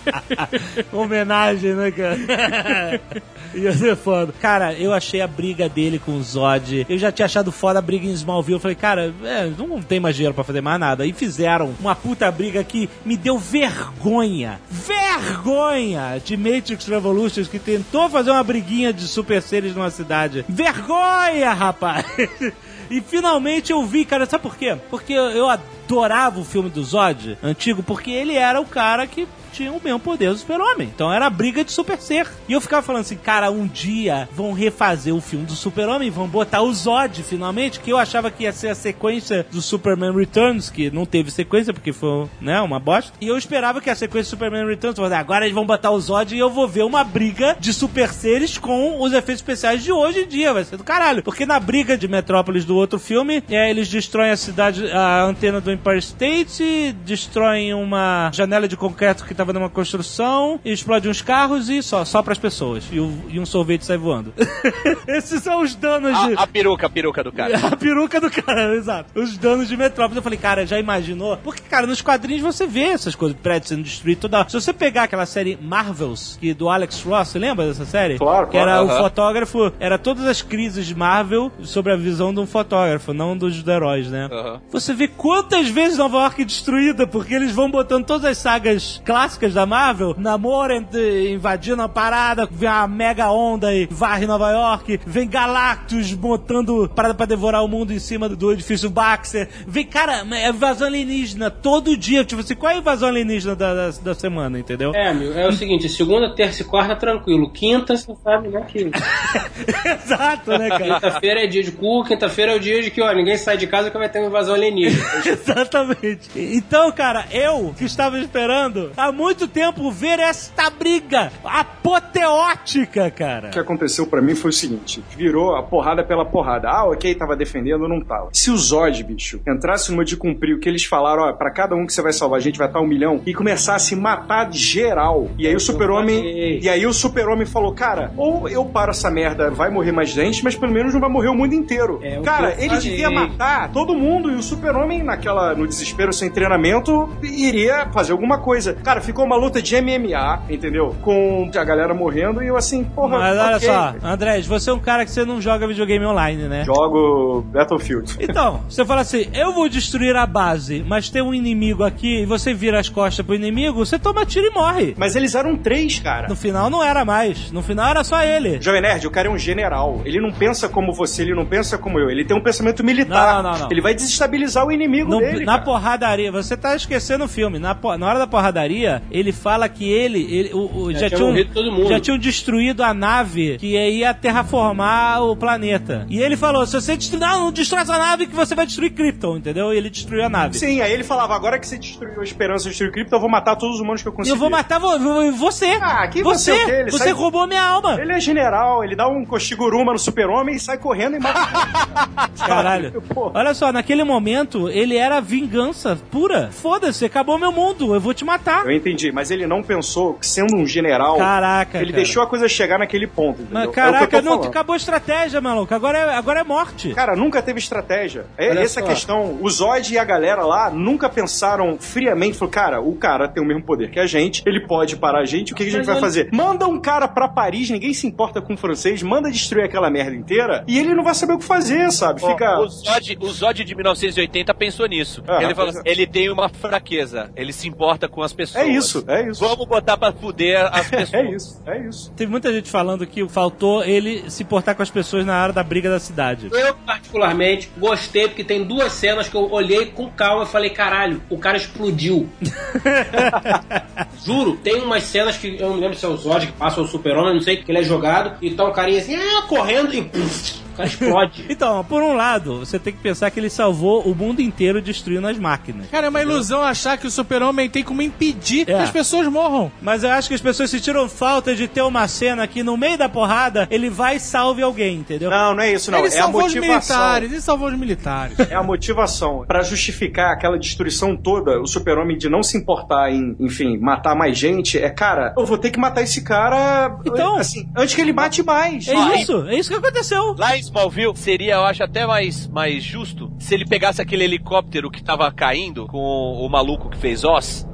Homenagem, 0.93 1.73
né, 1.75 1.91
cara? 1.91 3.01
Ia 3.55 3.73
ser 3.73 3.97
foda. 3.97 4.33
Cara, 4.41 4.75
eu 4.75 4.93
achei 4.93 5.23
a 5.23 5.27
briga 5.27 5.69
dele 5.69 5.99
com 5.99 6.13
o 6.13 6.23
Zod. 6.23 6.87
Eu 6.89 6.99
já 6.99 7.11
tinha 7.11 7.25
achado 7.25 7.51
foda 7.51 7.79
a 7.79 7.83
briga 7.83 8.07
em 8.07 8.13
Smallville. 8.13 8.57
Eu 8.57 8.61
falei, 8.61 8.75
cara, 8.75 9.15
é, 9.25 9.51
não 9.57 9.81
tem 9.81 9.99
mais 9.99 10.15
dinheiro 10.15 10.35
pra 10.35 10.45
fazer 10.45 10.61
mais 10.61 10.79
nada. 10.79 11.07
E 11.07 11.15
fizeram 11.15 11.75
uma 11.81 11.97
puta 11.97 12.31
briga 12.31 12.63
que 12.63 12.91
me 13.07 13.17
deu 13.17 13.39
vergonha. 13.39 14.61
Vergonha 14.71 16.21
de 16.23 16.37
Matrix 16.37 16.87
Revolutions 16.87 17.49
que 17.49 17.59
tentou 17.59 18.11
fazer 18.11 18.31
uma 18.31 18.45
briguinha 18.45 18.93
de 18.93 19.09
super 19.09 19.41
seres 19.41 19.75
numa 19.75 19.91
cidade. 19.91 20.45
Vergonha, 20.47 21.53
rapaz! 21.55 22.05
E 22.91 23.03
finalmente 23.03 23.71
eu 23.71 23.85
vi, 23.85 24.05
cara, 24.05 24.25
sabe 24.25 24.43
por 24.43 24.57
quê? 24.57 24.77
Porque 24.89 25.13
eu, 25.13 25.49
adorava 25.49 26.41
o 26.41 26.45
filme 26.45 26.71
do 26.71 26.83
Zod 26.83 27.37
antigo, 27.43 27.83
porque 27.83 28.11
ele 28.11 28.35
era 28.35 28.61
o 28.61 28.65
cara 28.65 29.07
que 29.07 29.29
tinha 29.53 29.73
o 29.73 29.81
mesmo 29.83 30.01
poder 30.01 30.31
do 30.31 30.39
super-homem. 30.39 30.91
Então 30.95 31.13
era 31.13 31.29
briga 31.31 31.65
de 31.65 31.73
super 31.73 31.99
ser. 31.99 32.27
E 32.49 32.53
eu 32.53 32.61
ficava 32.61 32.83
falando 32.83 33.03
assim, 33.03 33.17
cara, 33.17 33.51
um 33.51 33.67
dia 33.67 34.29
vão 34.33 34.53
refazer 34.53 35.15
o 35.15 35.21
filme 35.21 35.47
do 35.47 35.55
super-homem, 35.55 36.11
vão 36.11 36.29
botar 36.29 36.63
o 36.63 36.73
Zod 36.73 37.23
finalmente, 37.23 37.81
que 37.81 37.91
eu 37.91 37.99
achava 37.99 38.31
que 38.31 38.45
ia 38.45 38.53
ser 38.53 38.69
a 38.69 38.75
sequência 38.75 39.47
do 39.51 39.61
Superman 39.61 40.15
Returns, 40.15 40.71
que 40.71 40.91
não 40.91 41.05
teve 41.05 41.31
sequência 41.31 41.73
porque 41.73 41.93
foi, 41.93 42.27
né, 42.41 42.61
uma 42.61 42.79
bosta. 42.79 43.13
E 43.21 43.29
eu 43.29 43.37
esperava 43.37 43.81
que 43.81 43.91
a 43.91 43.95
sequência 43.95 44.31
do 44.31 44.39
Superman 44.39 44.67
Returns 44.67 44.97
fosse, 44.97 45.15
agora 45.15 45.45
eles 45.45 45.55
vão 45.55 45.67
botar 45.67 45.91
o 45.91 46.01
Zod 46.01 46.35
e 46.35 46.39
eu 46.39 46.51
vou 46.51 46.69
ver 46.69 46.85
uma 46.85 47.05
briga 47.05 47.57
de 47.59 47.73
super 47.73 48.13
seres 48.13 48.59
com 48.59 49.01
os 49.01 49.13
efeitos 49.13 49.41
especiais 49.43 49.83
de 49.83 49.93
hoje 49.93 50.21
em 50.21 50.29
dia, 50.29 50.53
vai 50.53 50.65
ser 50.65 50.77
do 50.77 50.85
caralho. 50.85 51.23
Porque 51.23 51.47
na 51.47 51.59
briga 51.59 51.97
de 51.97 52.09
Metrópolis 52.09 52.65
do 52.65 52.77
outro 52.77 52.99
filme, 52.99 53.43
é, 53.49 53.71
eles 53.71 53.89
destroem 53.89 54.31
a 54.31 54.37
cidade, 54.37 54.91
a 54.91 55.25
antena 55.25 55.61
do 55.61 55.73
Empire 55.73 55.99
State, 55.99 56.95
destroem 57.05 57.75
uma 57.75 58.31
janela 58.33 58.69
de 58.69 58.77
concreto 58.77 59.25
que 59.25 59.35
tava 59.39 59.53
numa 59.53 59.71
construção, 59.71 60.61
e 60.65 60.73
explode 60.73 61.09
uns 61.09 61.23
carros 61.23 61.69
e 61.69 61.83
só, 61.83 62.05
só 62.05 62.23
pras 62.23 62.39
pessoas. 62.39 62.85
E, 62.93 63.01
o- 63.01 63.13
e 63.29 63.39
um 63.41 63.47
sorvete 63.47 63.85
sai 63.85 63.97
voando. 63.97 64.33
Esses 65.07 65.43
são 65.43 65.63
os 65.63 65.75
danos 65.75 66.19
de. 66.27 66.35
A, 66.35 66.43
a 66.43 66.47
peruca, 66.47 66.87
a 66.87 66.91
peruca 66.91 67.25
do 67.25 67.33
cara. 67.33 67.59
A 67.69 67.77
peruca 67.77 68.21
do 68.21 68.31
cara, 68.31 68.75
exato. 68.77 69.19
Os 69.19 69.37
danos 69.39 69.69
de 69.69 69.77
Metrópolis. 69.77 70.17
Eu 70.17 70.23
falei, 70.23 70.39
cara, 70.39 70.67
já 70.67 70.79
imaginou? 70.79 71.37
Porque, 71.39 71.63
cara, 71.63 71.87
nos 71.87 72.01
quadrinhos 72.03 72.43
você 72.43 72.67
vê 72.67 72.85
essas 72.85 73.15
coisas, 73.15 73.37
prédios 73.41 73.69
sendo 73.69 73.83
destruídos 73.83 74.23
toda. 74.23 74.49
Se 74.49 74.55
você 74.61 74.73
pegar 74.73 75.05
aquela 75.05 75.27
série 75.27 75.59
Marvels, 75.61 76.37
que 76.41 76.53
do 76.55 76.69
Alex 76.69 77.03
Ross, 77.03 77.29
você 77.29 77.39
lembra 77.39 77.67
dessa 77.67 77.85
série? 77.85 78.19
Claro, 78.19 78.47
Que 78.47 78.53
claro. 78.53 78.71
era 78.71 78.83
o 78.85 78.89
Aham. 78.91 78.99
fotógrafo, 78.99 79.73
era 79.79 79.99
todas 79.99 80.27
as 80.27 80.43
crises 80.43 80.87
de 80.87 80.95
Marvel 80.95 81.53
sobre 81.63 81.93
a 81.93 81.97
visão 81.97 82.33
de 82.35 82.41
um 82.41 82.47
fotógrafo, 82.47 83.13
não 83.13 83.37
dos 83.37 83.67
heróis, 83.67 84.09
né? 84.09 84.29
Aham. 84.31 84.61
Você 84.71 84.93
vê 84.95 85.07
quantas 85.09 85.69
vezes 85.69 85.99
Nova 85.99 86.19
York 86.23 86.43
é 86.43 86.45
destruída, 86.45 87.07
porque 87.07 87.35
eles 87.35 87.53
vão 87.53 87.71
botando 87.71 88.05
todas 88.05 88.25
as 88.25 88.39
sagas 88.39 89.01
clássicas 89.05 89.28
da 89.55 89.67
Marvel, 89.67 90.15
Namor 90.19 90.71
ent- 90.71 90.95
invadindo 91.31 91.83
a 91.83 91.89
parada, 91.89 92.49
vem 92.51 92.69
a 92.69 92.87
mega 92.89 93.31
onda 93.31 93.75
e 93.75 93.87
varre 93.91 94.27
Nova 94.27 94.51
York, 94.51 95.01
vem 95.07 95.29
Galactus 95.29 96.13
botando 96.15 96.89
parada 96.95 97.15
pra 97.15 97.27
devorar 97.27 97.63
o 97.63 97.69
mundo 97.69 97.93
em 97.93 97.99
cima 97.99 98.29
do, 98.29 98.53
edifício 98.53 98.89
Baxter, 98.89 99.49
vem, 99.67 99.85
cara, 99.85 100.25
é 100.33 100.49
invasão 100.49 100.87
alienígena 100.87 101.51
todo 101.51 101.97
dia, 101.97 102.25
tipo 102.25 102.41
assim, 102.41 102.55
qual 102.55 102.73
é 102.73 102.77
a 102.77 102.79
invasão 102.79 103.09
alienígena 103.09 103.55
da, 103.55 103.75
da, 103.75 103.91
da 103.91 104.15
semana, 104.15 104.59
entendeu? 104.59 104.93
É, 104.95 105.13
meu, 105.13 105.33
é 105.39 105.47
o 105.47 105.53
seguinte, 105.53 105.89
segunda, 105.89 106.35
terça 106.35 106.63
e 106.63 106.65
quarta 106.65 106.97
tranquilo. 106.97 107.51
Quinta, 107.53 107.97
você 107.97 108.15
sabe, 108.25 108.49
né, 108.49 108.65
que 108.67 108.91
Exato, 109.85 110.51
né, 110.59 110.69
cara? 110.69 110.85
quinta-feira 110.95 111.45
é 111.45 111.47
dia 111.47 111.63
de 111.63 111.73
cu, 111.73 112.05
quinta-feira 112.05 112.53
é 112.53 112.57
o 112.57 112.61
dia 112.61 112.83
de 112.83 112.91
que, 112.91 113.01
ó, 113.03 113.13
ninguém 113.13 113.37
sai 113.37 113.57
de 113.57 113.67
casa 113.67 113.91
que 113.91 113.99
vai 113.99 114.09
ter 114.09 114.19
uma 114.21 114.29
invasão 114.29 114.55
alienígena. 114.55 115.05
Exatamente. 115.27 116.29
Então, 116.37 116.91
cara, 116.93 117.27
eu 117.31 117.75
que 117.77 117.85
estava 117.85 118.19
esperando 118.19 118.93
há 118.97 119.11
muito 119.19 119.49
tempo 119.49 119.91
ver 119.91 120.21
esta 120.21 120.71
briga 120.71 121.33
apoteótica, 121.45 123.11
cara. 123.11 123.49
O 123.49 123.51
que 123.51 123.59
aconteceu 123.59 124.07
pra 124.07 124.23
mim 124.23 124.37
foi 124.37 124.51
o 124.51 124.55
seguinte: 124.55 125.03
virou 125.17 125.57
a 125.57 125.63
porrada 125.63 126.05
pela 126.05 126.25
porrada. 126.25 126.69
Ah, 126.69 126.85
ok, 126.85 127.13
tava 127.17 127.35
defendendo, 127.35 127.89
não 127.89 128.01
tava. 128.01 128.29
Se 128.33 128.49
o 128.49 128.57
Zod, 128.57 129.03
bicho, 129.03 129.41
entrasse 129.47 129.91
numa 129.91 130.05
de 130.05 130.17
cumprir 130.17 130.55
o 130.55 130.61
que 130.61 130.69
eles 130.69 130.85
falaram, 130.85 131.25
ó, 131.25 131.33
pra 131.33 131.51
cada 131.51 131.75
um 131.75 131.85
que 131.85 131.93
você 131.93 132.01
vai 132.01 132.13
salvar, 132.13 132.39
a 132.39 132.43
gente 132.43 132.57
vai 132.57 132.69
estar 132.69 132.81
um 132.81 132.87
milhão, 132.87 133.21
e 133.27 133.35
começasse 133.35 133.95
a 133.95 133.97
matar 133.97 134.49
de 134.49 134.59
geral. 134.59 135.29
E 135.37 135.49
aí 135.49 135.57
o 135.57 135.61
super-homem. 135.61 136.61
E 136.63 136.69
aí 136.69 136.87
o 136.87 136.93
super-homem 136.93 137.45
falou, 137.45 137.75
cara, 137.75 138.13
ou 138.17 138.49
eu 138.49 138.65
paro 138.65 138.93
essa 138.93 139.11
merda, 139.11 139.51
vai 139.51 139.69
morrer 139.69 139.91
mais 139.91 140.11
gente, 140.11 140.45
mas 140.45 140.55
pelo 140.55 140.73
menos 140.73 140.95
não 140.95 141.01
vai 141.01 141.11
morrer 141.11 141.29
o 141.29 141.35
mundo 141.35 141.55
inteiro. 141.55 141.99
É 142.05 142.21
cara, 142.21 142.53
ele 142.53 142.69
falei. 142.69 142.81
devia 142.81 143.11
matar 143.11 143.73
todo 143.73 143.97
mundo, 143.97 144.31
e 144.31 144.37
o 144.37 144.43
super-homem, 144.43 145.03
naquela, 145.03 145.57
no 145.57 145.67
desespero 145.67 146.13
sem 146.13 146.31
treinamento, 146.31 147.09
iria 147.21 147.89
fazer 147.93 148.13
alguma 148.13 148.39
coisa. 148.39 148.75
Cara, 148.75 149.01
ficou 149.09 149.25
uma 149.25 149.37
luta 149.37 149.63
de 149.63 149.81
MMA, 149.81 150.43
entendeu? 150.51 150.95
Com 151.01 151.51
a 151.55 151.65
galera 151.65 151.95
morrendo, 151.95 152.43
e 152.43 152.49
eu 152.49 152.59
assim, 152.59 152.85
porra. 152.85 153.19
Mas 153.19 153.39
olha 153.39 153.57
ok. 153.57 153.69
só, 153.69 153.95
Andrés, 154.07 154.47
você 154.47 154.69
é 154.69 154.73
um 154.75 154.79
cara 154.79 155.07
que 155.07 155.11
você 155.11 155.25
não 155.25 155.41
joga 155.41 155.67
videogame 155.67 156.05
online, 156.05 156.43
né? 156.43 156.65
Jogo 156.65 157.43
Battlefield. 157.51 158.19
Então, 158.29 158.61
você 158.69 158.85
fala 158.85 159.01
assim, 159.01 159.27
eu 159.33 159.55
vou 159.55 159.69
destruir 159.69 160.15
a 160.15 160.27
base, 160.27 160.85
mas 160.87 161.09
tem 161.09 161.23
um 161.23 161.33
inimigo 161.33 161.83
aqui 161.83 162.23
e 162.23 162.27
você 162.27 162.53
vira 162.53 162.79
as 162.79 162.89
costas 162.89 163.25
pro 163.25 163.35
inimigo, 163.35 163.85
você 163.85 163.99
toma 163.99 164.27
tiro 164.27 164.47
e 164.47 164.51
morre. 164.51 164.95
Mas 164.99 165.17
eles 165.17 165.35
eram 165.35 165.57
três, 165.57 165.99
cara. 165.99 166.29
No 166.29 166.37
final 166.37 166.69
não 166.69 166.85
era 166.85 167.05
mais, 167.07 167.51
no 167.51 167.63
final 167.63 167.89
era 167.89 168.05
só 168.05 168.23
ele. 168.23 168.61
Jovem 168.61 168.83
Nerd, 168.83 169.07
o 169.07 169.11
cara 169.11 169.29
é 169.29 169.31
um 169.31 169.39
general. 169.39 170.03
Ele 170.05 170.21
não 170.21 170.31
pensa 170.31 170.69
como 170.69 170.93
você, 170.93 171.23
ele 171.23 171.35
não 171.35 171.47
pensa 171.47 171.79
como 171.79 171.99
eu. 171.99 172.11
Ele 172.11 172.25
tem 172.25 172.37
um 172.37 172.43
pensamento 172.43 172.85
militar. 172.85 173.43
Não, 173.43 173.53
não, 173.53 173.59
não. 173.61 173.69
Ele 173.71 173.81
vai 173.81 173.95
desestabilizar 173.95 174.67
o 174.67 174.71
inimigo 174.71 175.17
dele. 175.17 175.47
na 175.47 175.53
cara. 175.53 175.65
porradaria, 175.65 176.31
você 176.31 176.55
tá 176.55 176.77
esquecendo 176.77 177.25
o 177.25 177.29
filme. 177.29 177.59
Na, 177.59 177.75
na 177.99 178.07
hora 178.07 178.19
da 178.19 178.27
porradaria, 178.27 178.98
ele 179.11 179.33
fala 179.33 179.69
que 179.69 179.91
ele, 179.91 180.21
ele- 180.31 180.51
o- 180.53 180.71
o- 180.85 180.93
Já 180.93 181.01
já, 181.01 181.07
tinha 181.09 181.19
tinham, 181.19 181.31
morrido 181.31 181.51
todo 181.55 181.73
mundo. 181.73 181.89
já 181.89 182.01
tinham 182.01 182.19
destruído 182.19 182.83
a 182.83 182.93
nave 182.95 183.57
que 183.59 183.77
ia 183.77 184.13
terraformar 184.15 185.23
o 185.23 185.37
planeta. 185.37 186.07
E 186.09 186.19
ele 186.21 186.37
falou: 186.37 186.67
se 186.67 186.73
você 186.81 186.97
destruir, 186.97 187.21
não, 187.21 187.45
não 187.45 187.53
destrói 187.53 187.83
essa 187.83 187.99
nave 187.99 188.27
que 188.27 188.35
você 188.35 188.55
vai 188.55 188.67
destruir 188.67 188.91
Krypton, 188.93 189.37
entendeu? 189.39 189.73
E 189.73 189.77
ele 189.77 189.91
destruiu 189.91 190.25
a 190.25 190.29
nave. 190.29 190.59
Sim, 190.59 190.81
aí 190.81 190.93
ele 190.93 191.05
falava: 191.05 191.35
agora 191.35 191.59
que 191.59 191.67
você 191.67 191.79
destruiu 191.79 192.21
a 192.21 192.25
esperança 192.25 192.65
de 192.65 192.71
destruir 192.71 192.93
cripto, 192.93 193.15
eu 193.15 193.21
vou 193.21 193.29
matar 193.31 193.57
todos 193.57 193.77
os 193.77 193.81
humanos 193.81 194.03
que 194.03 194.09
eu 194.09 194.13
consegui. 194.13 194.35
eu 194.35 194.39
vou 194.39 194.51
matar 194.51 194.79
vo- 194.79 194.99
vo- 194.99 195.33
você. 195.33 195.79
Ah, 195.81 196.07
que 196.09 196.23
você. 196.23 196.53
você 196.53 196.63
o 196.63 196.67
quê? 196.67 196.73
Ele 196.73 196.91
Você 196.91 197.05
sai- 197.05 197.13
roubou 197.13 197.47
minha 197.47 197.63
alma. 197.63 198.01
Ele 198.01 198.13
é 198.13 198.21
general, 198.21 198.83
ele 198.85 198.95
dá 198.97 199.09
um 199.09 199.25
Koshiguruma 199.25 199.93
no 199.93 199.99
super-homem 199.99 200.57
e 200.57 200.61
sai 200.61 200.79
correndo 200.79 201.17
e 201.17 201.21
mata. 201.21 201.39
Caralho. 202.47 203.03
Olha 203.35 203.55
só, 203.55 203.73
naquele 203.73 204.05
momento, 204.05 204.69
ele 204.69 204.97
era 204.97 205.21
vingança 205.21 205.99
pura. 206.11 206.51
Foda-se, 206.51 207.05
acabou 207.05 207.39
meu 207.39 207.53
mundo, 207.53 207.95
eu 207.95 208.01
vou 208.01 208.15
te 208.15 208.25
matar. 208.25 208.65
Eu 208.65 208.73
entendi, 208.73 208.88
mas 209.13 209.31
ele 209.31 209.47
não 209.47 209.63
pensou 209.63 210.15
que 210.15 210.27
sendo 210.27 210.57
um 210.57 210.67
general, 210.67 211.17
Caraca, 211.19 211.79
ele 211.79 211.93
cara. 211.93 211.97
deixou 212.03 212.23
a 212.23 212.27
coisa 212.27 212.49
chegar 212.49 212.79
naquele 212.79 213.07
ponto. 213.07 213.43
Entendeu? 213.43 213.61
Mas 213.61 213.69
É 213.69 213.73
caraca, 213.73 214.07
tô 214.07 214.25
não, 214.25 214.33
falando. 214.37 214.49
acabou 214.49 214.75
a 214.75 214.77
estratégia, 214.77 215.41
maluco. 215.41 215.75
Agora 215.75 215.99
é, 215.99 216.15
agora 216.17 216.41
é 216.41 216.45
morte. 216.45 216.93
Cara, 216.95 217.15
nunca 217.17 217.43
teve 217.43 217.59
estratégia. 217.59 218.27
É 218.37 218.51
Olha 218.51 218.61
essa 218.61 218.81
a 218.81 218.83
só. 218.83 218.89
questão. 218.89 219.39
O 219.41 219.51
Zod 219.51 219.93
e 219.93 219.99
a 219.99 220.05
galera 220.05 220.45
lá 220.45 220.71
nunca 220.71 221.09
pensaram 221.09 221.77
friamente. 221.79 222.37
Falaram, 222.39 222.51
cara, 222.53 222.81
o 222.81 222.95
cara 222.97 223.29
tem 223.29 223.43
o 223.43 223.47
mesmo 223.47 223.63
poder 223.63 223.91
que 223.91 223.99
a 224.01 224.07
gente, 224.07 224.43
ele 224.47 224.61
pode 224.67 224.97
parar 224.97 225.21
a 225.21 225.25
gente, 225.25 225.53
o 225.53 225.57
que, 225.57 225.65
que 225.65 225.69
a 225.69 225.73
gente 225.73 225.79
Mas 225.81 225.87
vai 225.87 225.97
ele- 225.97 226.01
fazer? 226.01 226.29
Manda 226.33 226.67
um 226.67 226.81
cara 226.81 227.07
pra 227.09 227.29
Paris, 227.29 227.71
ninguém 227.71 227.93
se 227.93 228.07
importa 228.07 228.41
com 228.41 228.55
o 228.55 228.57
francês, 228.57 229.03
manda 229.03 229.31
destruir 229.31 229.65
aquela 229.65 229.91
merda 229.91 230.15
inteira 230.15 230.65
e 230.67 230.79
ele 230.79 230.95
não 230.95 231.05
vai 231.05 231.15
saber 231.15 231.35
o 231.35 231.39
que 231.39 231.45
fazer, 231.45 231.91
sabe? 231.93 232.21
Ó, 232.23 232.31
Fica. 232.31 232.59
O 232.61 232.69
Zod, 232.69 233.19
o 233.21 233.29
Zod 233.29 233.65
de 233.65 233.75
1980 233.75 234.55
pensou 234.55 234.87
nisso. 234.87 235.23
Ah, 235.27 235.43
ele 235.43 235.55
falou 235.55 235.73
pois 235.73 235.77
assim, 235.77 235.89
ele 235.89 236.07
tem 236.07 236.31
uma 236.31 236.49
fraqueza, 236.49 237.31
ele 237.37 237.53
se 237.53 237.69
importa 237.69 238.09
com 238.09 238.23
as 238.23 238.33
pessoas. 238.33 238.65
É 238.65 238.69
isso, 238.69 238.78
é 239.07 239.29
isso. 239.29 239.41
Vamos 239.41 239.67
botar 239.67 239.97
pra 239.97 240.13
fuder 240.13 240.69
as 240.73 240.89
pessoas. 240.91 241.15
É 241.15 241.31
isso, 241.31 241.63
é 241.67 241.79
isso. 241.89 242.13
Teve 242.17 242.31
muita 242.31 242.53
gente 242.53 242.71
falando 242.71 243.07
que 243.07 243.27
faltou 243.29 243.85
ele 243.85 244.31
se 244.31 244.45
portar 244.45 244.75
com 244.75 244.83
as 244.83 244.91
pessoas 244.91 245.25
na 245.25 245.43
hora 245.43 245.53
da 245.53 245.63
briga 245.63 245.91
da 245.91 245.99
cidade. 245.99 246.49
Eu, 246.53 246.75
particularmente, 246.75 247.71
gostei 247.77 248.29
porque 248.29 248.45
tem 248.45 248.65
duas 248.65 248.93
cenas 248.93 249.29
que 249.29 249.35
eu 249.35 249.51
olhei 249.51 249.87
com 249.87 250.11
calma 250.11 250.45
e 250.45 250.47
falei, 250.47 250.71
caralho, 250.71 251.23
o 251.29 251.39
cara 251.39 251.57
explodiu. 251.57 252.29
Juro, 254.25 254.57
tem 254.57 254.83
umas 254.83 255.05
cenas 255.05 255.37
que 255.37 255.59
eu 255.59 255.71
não 255.71 255.77
lembro 255.77 255.97
se 255.97 256.05
é 256.05 256.09
o 256.09 256.17
Zod 256.17 256.47
que 256.47 256.53
passa 256.53 256.81
ou 256.81 256.87
o 256.87 256.89
Super-Homem, 256.89 257.35
não 257.35 257.41
sei, 257.41 257.57
que 257.57 257.71
ele 257.71 257.79
é 257.79 257.83
jogado 257.83 258.37
e 258.43 258.51
tá 258.51 258.65
um 258.65 258.73
carinha 258.73 259.01
assim, 259.01 259.15
ah, 259.15 259.43
correndo 259.49 259.95
e 259.95 260.03
puf, 260.03 260.61
o 260.68 260.68
cara 260.79 260.89
explode. 260.89 261.45
Então, 261.49 261.85
por 261.85 262.03
um 262.03 262.15
lado, 262.15 262.61
você 262.61 262.79
tem 262.79 262.93
que 262.93 263.01
pensar 263.01 263.31
que 263.31 263.39
ele 263.41 263.51
salvou 263.51 264.03
o 264.03 264.15
mundo 264.15 264.41
inteiro 264.41 264.81
destruindo 264.81 265.27
as 265.27 265.39
máquinas. 265.39 265.87
Cara, 265.91 266.07
é 266.07 266.09
uma 266.11 266.23
ilusão 266.23 266.63
achar 266.63 266.97
que 266.97 267.07
o 267.07 267.11
super-homem 267.11 267.69
tem 267.69 267.83
como 267.83 268.01
impedir 268.03 268.65
que 268.65 268.73
É. 268.73 268.81
as 268.81 268.91
pessoas 268.91 269.27
morram. 269.29 269.71
Mas 269.83 270.03
eu 270.05 270.11
acho 270.11 270.29
que 270.29 270.35
as 270.35 270.41
pessoas 270.41 270.71
sentiram 270.71 271.09
falta 271.09 271.55
de 271.55 271.67
ter 271.69 271.83
uma 271.83 272.07
cena 272.09 272.47
que 272.47 272.63
no 272.63 272.77
meio 272.77 272.97
da 272.99 273.09
porrada 273.09 273.67
ele 273.71 273.91
vai 273.91 274.17
e 274.17 274.21
salve 274.21 274.63
alguém, 274.63 274.97
entendeu? 274.97 275.31
Não, 275.31 275.55
não 275.55 275.63
é 275.63 275.73
isso, 275.73 275.91
não. 275.91 275.99
ele 275.99 276.09
é 276.09 276.19
a 276.19 276.23
salvou 276.23 276.45
os 276.45 276.55
motivação. 276.55 276.97
militares, 276.97 277.33
ele 277.33 277.41
salvou 277.41 277.69
os 277.69 277.79
militares. 277.79 278.39
É 278.51 278.55
a 278.55 278.63
motivação. 278.63 279.45
Pra 279.47 279.63
justificar 279.63 280.33
aquela 280.33 280.59
destruição 280.59 281.17
toda, 281.17 281.61
o 281.61 281.67
super-homem 281.67 282.17
de 282.17 282.29
não 282.29 282.43
se 282.43 282.57
importar 282.57 283.11
em, 283.13 283.37
enfim, 283.41 283.77
matar 283.79 284.15
mais 284.15 284.37
gente, 284.39 284.79
é, 284.79 284.89
cara, 284.91 285.35
eu 285.37 285.45
vou 285.47 285.59
ter 285.59 285.71
que 285.71 285.79
matar 285.79 286.03
esse 286.03 286.23
cara, 286.23 286.97
Então- 287.05 287.37
assim, 287.37 287.69
antes 287.77 287.95
que 287.95 288.01
ele 288.01 288.13
mate 288.13 288.43
mais. 288.43 288.87
É 288.89 289.21
isso, 289.21 289.47
é 289.49 289.55
isso 289.59 289.71
que 289.71 289.77
aconteceu. 289.77 290.35
Lá 290.39 290.57
em 290.57 290.61
Smallville 290.69 291.17
seria, 291.17 291.55
eu 291.55 291.65
acho, 291.65 291.83
até 291.83 292.07
mais, 292.07 292.47
mais 292.47 292.85
justo 292.85 293.33
se 293.39 293.55
ele 293.55 293.65
pegasse 293.65 294.03
aquele 294.03 294.25
helicóptero 294.25 294.91
que 294.91 295.03
tava 295.03 295.31
caindo 295.33 295.87
com 295.87 295.99
o 295.99 296.49
maluco 296.49 296.91
que 296.91 296.99
fez 296.99 297.25
Oz. 297.25 297.67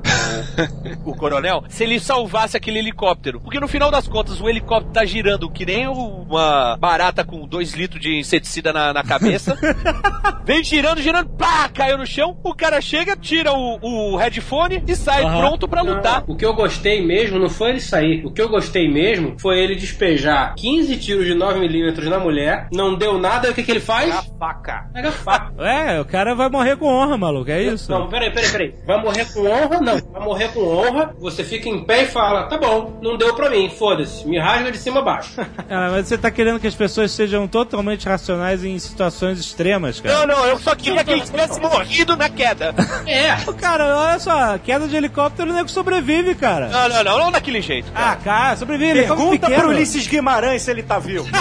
O, 1.04 1.10
o 1.10 1.16
coronel, 1.16 1.64
se 1.68 1.84
ele 1.84 1.98
salvasse 2.00 2.56
aquele 2.56 2.78
helicóptero. 2.78 3.40
Porque 3.40 3.60
no 3.60 3.68
final 3.68 3.90
das 3.90 4.08
contas, 4.08 4.40
o 4.40 4.48
helicóptero 4.48 4.92
tá 4.92 5.04
girando 5.04 5.50
que 5.50 5.66
nem 5.66 5.86
uma 5.88 6.76
barata 6.78 7.24
com 7.24 7.46
dois 7.46 7.72
litros 7.72 8.00
de 8.00 8.18
inseticida 8.18 8.72
na, 8.72 8.92
na 8.92 9.02
cabeça. 9.02 9.58
Vem 10.44 10.62
girando, 10.62 11.00
girando, 11.00 11.30
pá, 11.30 11.68
caiu 11.68 11.96
no 11.96 12.06
chão. 12.06 12.36
O 12.42 12.54
cara 12.54 12.80
chega, 12.80 13.16
tira 13.16 13.52
o, 13.52 13.78
o 14.12 14.16
headphone 14.16 14.82
e 14.86 14.94
sai 14.94 15.22
Aham. 15.24 15.40
pronto 15.40 15.68
pra 15.68 15.82
lutar. 15.82 16.24
O 16.26 16.36
que 16.36 16.44
eu 16.44 16.54
gostei 16.54 17.04
mesmo 17.04 17.38
não 17.38 17.48
foi 17.48 17.70
ele 17.70 17.80
sair. 17.80 18.24
O 18.26 18.30
que 18.30 18.42
eu 18.42 18.48
gostei 18.48 18.88
mesmo 18.90 19.36
foi 19.38 19.58
ele 19.58 19.74
despejar 19.74 20.54
15 20.54 20.96
tiros 20.98 21.26
de 21.26 21.34
9mm 21.34 22.04
na 22.08 22.18
mulher, 22.18 22.68
não 22.72 22.94
deu 22.94 23.18
nada, 23.18 23.48
e 23.48 23.50
o 23.50 23.54
que, 23.54 23.62
que 23.62 23.70
ele 23.70 23.80
faz? 23.80 24.14
Faca. 24.38 24.88
Pega 24.92 25.08
a 25.08 25.12
faca. 25.12 25.54
É, 25.64 26.00
o 26.00 26.04
cara 26.04 26.34
vai 26.34 26.48
morrer 26.48 26.76
com 26.76 26.86
honra, 26.86 27.16
maluco, 27.16 27.50
é 27.50 27.62
isso? 27.62 27.90
Não, 27.90 28.08
peraí, 28.08 28.30
peraí, 28.30 28.50
peraí. 28.50 28.74
Vai 28.86 29.02
morrer 29.02 29.24
com 29.32 29.46
honra? 29.46 29.80
Não. 29.80 29.94
Vai 30.12 30.22
morrer 30.22 30.48
com 30.52 30.60
honra, 30.60 31.14
você 31.18 31.42
fica 31.42 31.68
em 31.68 31.84
pé 31.84 32.02
e 32.02 32.06
fala: 32.06 32.44
tá 32.44 32.56
bom, 32.56 32.98
não 33.02 33.16
deu 33.16 33.34
pra 33.34 33.50
mim, 33.50 33.68
foda-se, 33.68 34.26
me 34.26 34.38
rasga 34.38 34.70
de 34.70 34.78
cima 34.78 35.00
a 35.00 35.02
baixo. 35.02 35.34
Ah, 35.70 35.88
mas 35.90 36.06
você 36.06 36.16
tá 36.18 36.30
querendo 36.30 36.60
que 36.60 36.66
as 36.66 36.74
pessoas 36.74 37.10
sejam 37.10 37.48
totalmente 37.48 38.06
racionais 38.06 38.62
em 38.64 38.78
situações 38.78 39.40
extremas, 39.40 39.98
cara. 39.98 40.26
Não, 40.26 40.36
não, 40.36 40.46
eu 40.46 40.58
só 40.58 40.74
queria 40.74 41.02
que 41.02 41.10
ele 41.10 41.22
tivesse 41.22 41.58
morrido 41.60 42.16
na 42.16 42.28
queda. 42.28 42.74
É. 43.06 43.34
Cara, 43.60 43.96
olha 43.96 44.18
só, 44.18 44.56
queda 44.58 44.86
de 44.86 44.96
helicóptero, 44.96 45.50
o 45.50 45.54
nego 45.54 45.68
sobrevive, 45.68 46.34
cara. 46.34 46.68
Não, 46.68 46.88
não, 46.88 47.04
não, 47.04 47.18
não 47.18 47.32
daquele 47.32 47.60
jeito. 47.60 47.90
Ah, 47.94 48.16
cara, 48.16 48.56
sobrevive. 48.56 49.00
Pergunta 49.00 49.50
pro 49.50 49.68
Ulisses 49.68 50.06
Guimarães 50.06 50.62
se 50.62 50.70
ele 50.70 50.82
tá 50.82 50.98
vivo. 50.98 51.26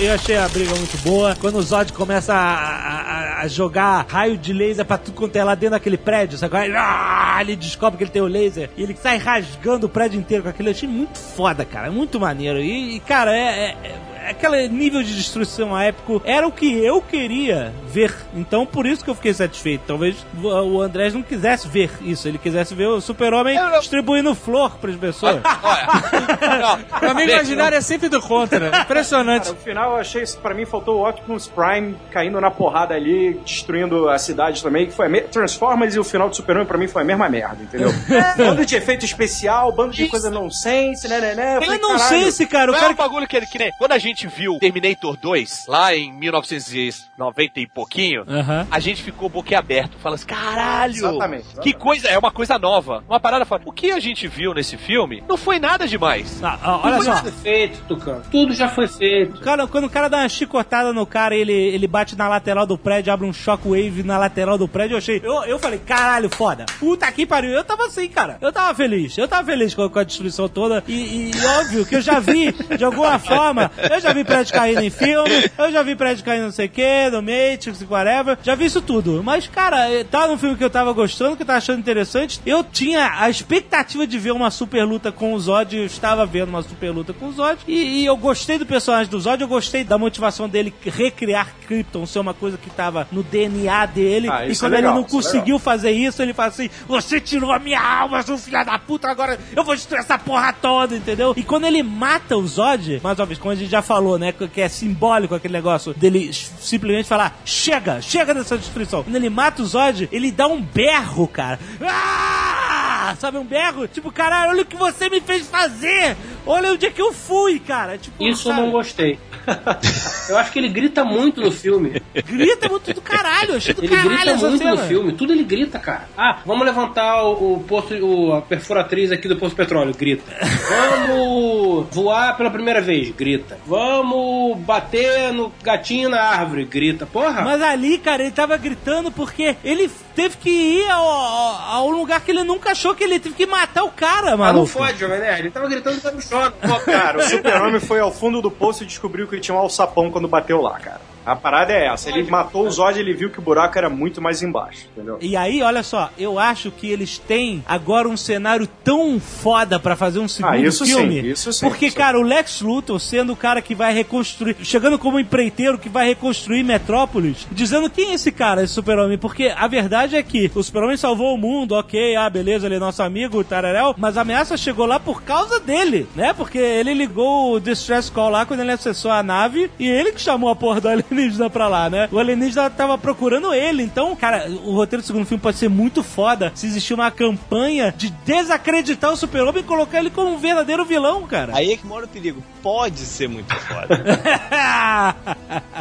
Eu 0.00 0.14
achei 0.14 0.36
a 0.36 0.48
briga 0.48 0.74
muito 0.76 0.96
boa. 0.98 1.34
Quando 1.40 1.56
o 1.56 1.62
Zod 1.62 1.92
começa 1.92 2.32
a, 2.32 2.38
a- 2.38 3.40
a 3.42 3.48
jogar 3.48 4.06
raio 4.08 4.36
de 4.38 4.52
laser 4.52 4.84
pra 4.84 4.96
tudo 4.96 5.14
quanto 5.14 5.34
é 5.34 5.42
lá 5.42 5.54
dentro 5.56 5.70
daquele 5.72 5.96
prédio, 5.96 6.38
sabe? 6.38 6.56
Ah, 6.76 7.38
ele 7.40 7.56
descobre 7.56 7.98
que 7.98 8.04
ele 8.04 8.10
tem 8.10 8.22
o 8.22 8.26
laser 8.26 8.70
e 8.76 8.82
ele 8.82 8.96
sai 8.96 9.16
rasgando 9.18 9.86
o 9.86 9.88
prédio 9.88 10.18
inteiro 10.20 10.44
com 10.44 10.48
aquilo. 10.50 10.68
Eu 10.68 10.72
achei 10.72 10.88
muito 10.88 11.18
foda, 11.18 11.64
cara. 11.64 11.90
Muito 11.90 12.20
maneiro. 12.20 12.60
E, 12.60 12.96
e, 12.96 13.00
cara, 13.00 13.36
é, 13.36 13.40
é- 13.40 13.76
é- 13.88 13.98
aquele 14.30 14.68
nível 14.68 15.02
de 15.02 15.14
destruição 15.14 15.78
épico 15.78 16.20
era 16.24 16.46
o 16.46 16.52
que 16.52 16.82
eu 16.84 17.00
queria 17.00 17.72
ver. 17.86 18.14
Então, 18.34 18.64
por 18.66 18.86
isso 18.86 19.04
que 19.04 19.10
eu 19.10 19.14
fiquei 19.14 19.32
satisfeito. 19.34 19.82
Talvez 19.86 20.16
o 20.42 20.80
Andrés 20.80 21.14
não 21.14 21.22
quisesse 21.22 21.68
ver 21.68 21.90
isso. 22.02 22.26
Ele 22.28 22.38
quisesse 22.38 22.74
ver 22.74 22.86
o 22.86 23.00
super-homem 23.00 23.56
não- 23.56 23.78
distribuindo 23.80 24.34
flor 24.34 24.76
pras 24.78 24.96
pessoas. 24.96 25.40
Olha, 25.62 26.78
O 27.02 27.10
amigo 27.10 27.30
imaginário 27.30 27.76
é 27.76 27.80
sempre 27.80 28.08
do 28.08 28.20
contra. 28.20 28.68
Impressionante. 28.82 29.44
Cara, 29.44 29.54
no 29.54 29.60
final 29.62 29.90
eu 29.92 29.96
achei, 29.98 30.24
pra 30.42 30.54
mim 30.54 30.64
faltou 30.64 30.98
o 31.00 31.08
Optimus 31.08 31.48
Prime 31.48 31.96
caindo 32.10 32.40
na 32.40 32.50
porrada 32.50 32.94
ali, 32.94 33.34
destruindo 33.44 34.08
a 34.08 34.18
cidade 34.18 34.62
também, 34.62 34.86
que 34.86 34.92
foi 34.92 35.06
a 35.06 35.08
me... 35.08 35.20
Transformers 35.22 35.94
e 35.94 35.98
o 35.98 36.04
final 36.04 36.28
do 36.28 36.36
Super-Homem 36.36 36.66
pra 36.66 36.78
mim 36.78 36.88
foi 36.88 37.02
a 37.02 37.04
mesma 37.04 37.28
merda, 37.28 37.62
entendeu? 37.62 37.90
bando 38.36 38.64
de 38.64 38.76
efeito 38.76 39.04
especial, 39.04 39.72
bando 39.72 39.92
de 39.92 40.06
coisa 40.08 40.30
nonsense, 40.30 41.06
né, 41.08 41.20
né, 41.20 41.34
né. 41.34 41.56
Ele 41.56 41.64
falei, 41.66 41.80
não 41.80 41.96
caralho, 41.96 42.08
sei 42.22 42.32
se, 42.32 42.46
cara, 42.46 42.70
o 42.70 42.72
Não 42.72 42.78
é 42.78 42.80
cara 42.80 42.92
um 42.92 42.96
bagulho 42.96 43.26
que, 43.26 43.40
que 43.46 43.58
nem. 43.58 43.72
Quando 43.78 43.92
a 43.92 43.98
gente 43.98 44.17
viu 44.26 44.58
Terminator 44.58 45.16
2, 45.16 45.64
lá 45.68 45.94
em 45.94 46.12
1990 46.12 47.60
e 47.60 47.66
pouquinho, 47.66 48.24
Aham. 48.28 48.66
a 48.70 48.80
gente 48.80 49.02
ficou 49.02 49.28
boquiaberto. 49.28 49.98
Fala 49.98 50.14
assim, 50.14 50.26
caralho! 50.26 50.94
Exatamente, 50.94 51.42
Que 51.42 51.48
exatamente. 51.50 51.76
coisa, 51.76 52.08
é 52.08 52.18
uma 52.18 52.30
coisa 52.30 52.58
nova. 52.58 53.04
Uma 53.08 53.20
parada 53.20 53.44
fora. 53.44 53.62
O 53.64 53.72
que 53.72 53.90
a 53.90 54.00
gente 54.00 54.26
viu 54.26 54.54
nesse 54.54 54.76
filme 54.76 55.22
não 55.28 55.36
foi 55.36 55.58
nada 55.58 55.86
demais. 55.86 56.42
Ah, 56.42 56.58
ah, 56.62 56.80
olha 56.84 56.92
Tudo 56.96 57.04
só. 57.04 57.12
já 57.14 57.22
foi 57.22 57.32
feito, 57.32 57.80
Tucano. 57.88 58.22
Tudo 58.30 58.52
já 58.54 58.68
foi 58.68 58.88
feito. 58.88 59.40
Cara, 59.40 59.66
quando 59.66 59.84
o 59.84 59.90
cara 59.90 60.08
dá 60.08 60.18
uma 60.18 60.28
chicotada 60.28 60.92
no 60.92 61.06
cara, 61.06 61.34
ele, 61.34 61.52
ele 61.52 61.86
bate 61.86 62.16
na 62.16 62.28
lateral 62.28 62.66
do 62.66 62.78
prédio, 62.78 63.12
abre 63.12 63.26
um 63.26 63.32
shockwave 63.32 64.02
na 64.02 64.18
lateral 64.18 64.56
do 64.58 64.68
prédio, 64.68 64.94
eu 64.94 64.98
achei. 64.98 65.20
Eu, 65.22 65.44
eu 65.44 65.58
falei, 65.58 65.78
caralho, 65.78 66.28
foda. 66.30 66.66
Puta 66.78 67.10
que 67.12 67.26
pariu. 67.26 67.50
Eu 67.50 67.64
tava 67.64 67.86
assim, 67.86 68.08
cara. 68.08 68.38
Eu 68.40 68.52
tava 68.52 68.74
feliz. 68.74 69.16
Eu 69.18 69.28
tava 69.28 69.44
feliz 69.46 69.74
com, 69.74 69.88
com 69.88 69.98
a 69.98 70.04
destruição 70.04 70.48
toda. 70.48 70.82
E, 70.86 71.30
e 71.30 71.46
óbvio 71.60 71.84
que 71.86 71.96
eu 71.96 72.00
já 72.00 72.18
vi, 72.20 72.52
de 72.76 72.84
alguma 72.84 73.18
forma, 73.18 73.70
eu 73.90 74.00
já 74.00 74.07
vi 74.12 74.24
prédio 74.24 74.52
caindo 74.52 74.80
em 74.80 74.90
filme, 74.90 75.50
eu 75.58 75.72
já 75.72 75.82
vi 75.82 75.94
prédio 75.94 76.24
caindo 76.24 76.44
não 76.44 76.52
sei 76.52 76.66
o 76.66 76.70
que, 76.70 77.10
no 77.10 77.22
Matrix, 77.22 77.84
whatever. 77.88 78.38
Já 78.42 78.54
vi 78.54 78.66
isso 78.66 78.80
tudo. 78.80 79.22
Mas, 79.22 79.46
cara, 79.46 79.90
eh, 79.90 80.04
tá 80.04 80.26
num 80.26 80.38
filme 80.38 80.56
que 80.56 80.64
eu 80.64 80.70
tava 80.70 80.92
gostando, 80.92 81.36
que 81.36 81.42
eu 81.42 81.46
tava 81.46 81.58
achando 81.58 81.78
interessante. 81.78 82.40
Eu 82.44 82.64
tinha 82.64 83.12
a 83.18 83.28
expectativa 83.28 84.06
de 84.06 84.18
ver 84.18 84.32
uma 84.32 84.50
super 84.50 84.84
luta 84.84 85.12
com 85.12 85.32
o 85.32 85.40
Zod. 85.40 85.76
Eu 85.76 85.84
estava 85.84 86.24
vendo 86.26 86.48
uma 86.48 86.62
super 86.62 86.90
luta 86.90 87.12
com 87.12 87.26
o 87.26 87.32
Zod. 87.32 87.58
E, 87.66 88.02
e 88.02 88.06
eu 88.06 88.16
gostei 88.16 88.58
do 88.58 88.66
personagem 88.66 89.10
do 89.10 89.20
Zod. 89.20 89.40
Eu 89.40 89.48
gostei 89.48 89.84
da 89.84 89.98
motivação 89.98 90.48
dele 90.48 90.72
recriar 90.84 91.54
Krypton 91.66 92.06
ser 92.06 92.18
uma 92.18 92.34
coisa 92.34 92.56
que 92.56 92.70
tava 92.70 93.06
no 93.12 93.22
DNA 93.22 93.86
dele. 93.86 94.28
Ah, 94.30 94.46
e 94.46 94.52
isso 94.52 94.64
quando 94.64 94.72
é 94.74 94.76
legal, 94.76 94.92
ele 94.92 95.00
não 95.00 95.06
é 95.06 95.10
conseguiu 95.10 95.58
fazer 95.58 95.90
isso, 95.90 96.22
ele 96.22 96.32
fala 96.32 96.48
assim: 96.48 96.70
Você 96.86 97.20
tirou 97.20 97.52
a 97.52 97.58
minha 97.58 97.80
alma, 97.80 98.22
seu 98.22 98.38
filho 98.38 98.64
da 98.64 98.78
puta, 98.78 99.08
agora 99.08 99.38
eu 99.54 99.64
vou 99.64 99.74
destruir 99.74 100.00
essa 100.00 100.18
porra 100.18 100.52
toda, 100.52 100.96
entendeu? 100.96 101.34
E 101.36 101.42
quando 101.42 101.64
ele 101.64 101.82
mata 101.82 102.36
o 102.36 102.46
Zod, 102.46 103.00
mais 103.02 103.18
uma 103.18 103.26
vez, 103.26 103.38
como 103.38 103.52
a 103.52 103.54
gente 103.54 103.70
já 103.70 103.82
falou, 103.82 103.97
né? 104.18 104.32
Que 104.32 104.60
é 104.60 104.68
simbólico 104.68 105.34
aquele 105.34 105.54
negócio 105.54 105.92
dele 105.94 106.32
simplesmente 106.32 107.08
falar: 107.08 107.40
Chega, 107.44 108.00
chega 108.00 108.34
dessa 108.34 108.56
destruição. 108.56 109.02
Quando 109.02 109.16
ele 109.16 109.30
mata 109.30 109.62
o 109.62 109.66
Zod, 109.66 110.08
ele 110.12 110.30
dá 110.30 110.46
um 110.46 110.60
berro, 110.60 111.26
cara. 111.26 111.58
Ah! 111.82 113.14
Sabe, 113.18 113.38
um 113.38 113.44
berro? 113.44 113.88
Tipo, 113.88 114.12
caralho, 114.12 114.50
olha 114.50 114.62
o 114.62 114.66
que 114.66 114.76
você 114.76 115.08
me 115.08 115.20
fez 115.20 115.48
fazer! 115.48 116.16
Olha 116.46 116.72
onde 116.72 116.84
é 116.86 116.90
que 116.90 117.00
eu 117.00 117.12
fui, 117.12 117.58
cara! 117.58 117.96
Tipo, 117.96 118.22
Isso 118.22 118.48
eu 118.48 118.52
sabe? 118.52 118.66
não 118.66 118.70
gostei. 118.70 119.18
Eu 120.28 120.36
acho 120.38 120.52
que 120.52 120.58
ele 120.58 120.68
grita 120.68 121.04
muito 121.04 121.40
no 121.40 121.50
filme. 121.50 122.02
Grita 122.26 122.68
muito 122.68 122.92
do 122.92 123.00
caralho, 123.00 123.54
achei 123.56 123.74
do 123.74 123.82
Ele 123.84 123.88
caralho 123.88 124.08
grita 124.16 124.30
essa 124.32 124.48
muito 124.48 124.58
cena. 124.62 124.74
no 124.76 124.86
filme, 124.88 125.12
tudo 125.12 125.32
ele 125.32 125.44
grita, 125.44 125.78
cara. 125.78 126.08
Ah, 126.16 126.38
vamos 126.44 126.64
levantar 126.66 127.22
o, 127.24 127.54
o 127.54 127.60
posto, 127.66 127.94
o, 127.94 128.32
a 128.34 128.42
perfuratriz 128.42 129.10
aqui 129.12 129.28
do 129.28 129.36
posto 129.36 129.50
de 129.50 129.56
petróleo, 129.56 129.94
grita. 129.94 130.24
Vamos 130.68 131.86
voar 131.90 132.36
pela 132.36 132.50
primeira 132.50 132.80
vez, 132.80 133.10
grita. 133.10 133.58
Vamos 133.66 134.58
bater 134.58 135.32
no 135.32 135.52
gatinho 135.62 136.08
na 136.08 136.20
árvore, 136.20 136.64
grita. 136.64 137.06
Porra! 137.06 137.42
Mas 137.42 137.60
ali, 137.62 137.98
cara, 137.98 138.22
ele 138.22 138.30
tava 138.32 138.56
gritando 138.56 139.10
porque 139.10 139.56
ele 139.64 139.90
teve 140.14 140.36
que 140.36 140.50
ir 140.50 140.90
ao, 140.90 141.04
ao- 141.06 141.58
ao 141.76 141.90
lugar 141.90 142.20
que 142.20 142.30
ele 142.30 142.42
nunca 142.44 142.72
achou 142.72 142.94
que 142.94 143.04
ele 143.04 143.18
teve 143.20 143.34
que 143.34 143.46
matar 143.46 143.84
o 143.84 143.90
cara, 143.90 144.32
ah, 144.34 144.52
não 144.52 144.66
fode, 144.66 144.98
Jovem 144.98 145.20
Nerd. 145.20 145.40
Ele 145.40 145.50
tava 145.50 145.68
gritando 145.68 146.00
no 146.12 146.20
chão. 146.22 146.52
Pô, 146.60 146.80
cara, 146.80 147.18
o 147.18 147.22
Super-Homem 147.22 147.80
foi 147.80 148.00
ao 148.00 148.12
fundo 148.12 148.40
do 148.42 148.50
poço 148.50 148.82
e 148.82 148.86
descobriu 148.86 149.26
que 149.26 149.38
tinha 149.40 149.54
um 149.54 149.58
alçapão 149.60 150.10
quando 150.18 150.28
bateu 150.28 150.60
lá, 150.60 150.78
cara. 150.80 151.00
A 151.28 151.36
parada 151.36 151.72
é 151.72 151.86
essa. 151.86 152.08
Ele 152.08 152.22
matou 152.30 152.66
o 152.66 152.70
Zod 152.70 152.96
e 152.98 153.00
ele 153.02 153.14
viu 153.14 153.30
que 153.30 153.38
o 153.38 153.42
buraco 153.42 153.76
era 153.76 153.88
muito 153.90 154.20
mais 154.20 154.42
embaixo, 154.42 154.86
entendeu? 154.92 155.18
E 155.20 155.36
aí, 155.36 155.62
olha 155.62 155.82
só, 155.82 156.10
eu 156.18 156.38
acho 156.38 156.70
que 156.70 156.90
eles 156.90 157.18
têm 157.18 157.62
agora 157.66 158.08
um 158.08 158.16
cenário 158.16 158.66
tão 158.82 159.20
foda 159.20 159.78
pra 159.78 159.94
fazer 159.94 160.18
um 160.20 160.28
segundo 160.28 160.52
Ah, 160.52 160.58
isso 160.58 160.86
sim, 160.86 160.94
filme. 160.96 161.20
isso 161.30 161.52
sim, 161.52 161.68
Porque, 161.68 161.86
isso. 161.86 161.96
cara, 161.96 162.18
o 162.18 162.22
Lex 162.22 162.62
Luthor 162.62 162.98
sendo 162.98 163.32
o 163.32 163.36
cara 163.36 163.60
que 163.60 163.74
vai 163.74 163.92
reconstruir, 163.92 164.56
chegando 164.62 164.98
como 164.98 165.20
empreiteiro 165.20 165.78
que 165.78 165.88
vai 165.88 166.06
reconstruir 166.08 166.62
Metrópolis, 166.62 167.46
dizendo 167.52 167.90
quem 167.90 168.10
é 168.10 168.14
esse 168.14 168.32
cara, 168.32 168.62
esse 168.62 168.72
super-homem? 168.72 169.18
Porque 169.18 169.52
a 169.54 169.66
verdade 169.66 170.16
é 170.16 170.22
que 170.22 170.50
o 170.54 170.62
super-homem 170.62 170.96
salvou 170.96 171.34
o 171.34 171.38
mundo, 171.38 171.72
ok, 171.74 172.16
ah, 172.16 172.30
beleza, 172.30 172.66
ele 172.66 172.76
é 172.76 172.78
nosso 172.78 173.02
amigo, 173.02 173.44
tararel, 173.44 173.94
mas 173.98 174.16
a 174.16 174.22
ameaça 174.22 174.56
chegou 174.56 174.86
lá 174.86 174.98
por 174.98 175.22
causa 175.22 175.60
dele, 175.60 176.06
né? 176.16 176.32
Porque 176.32 176.58
ele 176.58 176.94
ligou 176.94 177.52
o 177.54 177.60
Distress 177.60 178.10
Call 178.10 178.30
lá 178.30 178.46
quando 178.46 178.60
ele 178.60 178.72
acessou 178.72 179.10
a 179.10 179.22
nave 179.22 179.70
e 179.78 179.86
ele 179.86 180.12
que 180.12 180.20
chamou 180.20 180.48
a 180.48 180.56
porra 180.56 180.80
do 180.80 180.88
alienígena 180.88 181.17
pra 181.52 181.68
lá, 181.68 181.90
né? 181.90 182.08
O 182.12 182.18
alienígena 182.18 182.70
tava 182.70 182.96
procurando 182.98 183.52
ele, 183.52 183.82
então, 183.82 184.14
cara, 184.16 184.48
o 184.64 184.74
roteiro 184.74 185.02
do 185.02 185.06
segundo 185.06 185.26
filme 185.26 185.40
pode 185.40 185.56
ser 185.56 185.68
muito 185.68 186.02
foda 186.02 186.52
se 186.54 186.66
existir 186.66 186.94
uma 186.94 187.10
campanha 187.10 187.92
de 187.96 188.10
desacreditar 188.24 189.12
o 189.12 189.16
super-homem 189.16 189.62
e 189.62 189.66
colocar 189.66 189.98
ele 189.98 190.10
como 190.10 190.32
um 190.34 190.38
verdadeiro 190.38 190.84
vilão, 190.84 191.22
cara. 191.26 191.52
Aí 191.56 191.72
é 191.72 191.76
que 191.76 191.86
mora 191.86 192.04
o 192.04 192.08
perigo. 192.08 192.42
Pode 192.62 192.98
ser 193.00 193.28
muito 193.28 193.54
foda. 193.54 193.88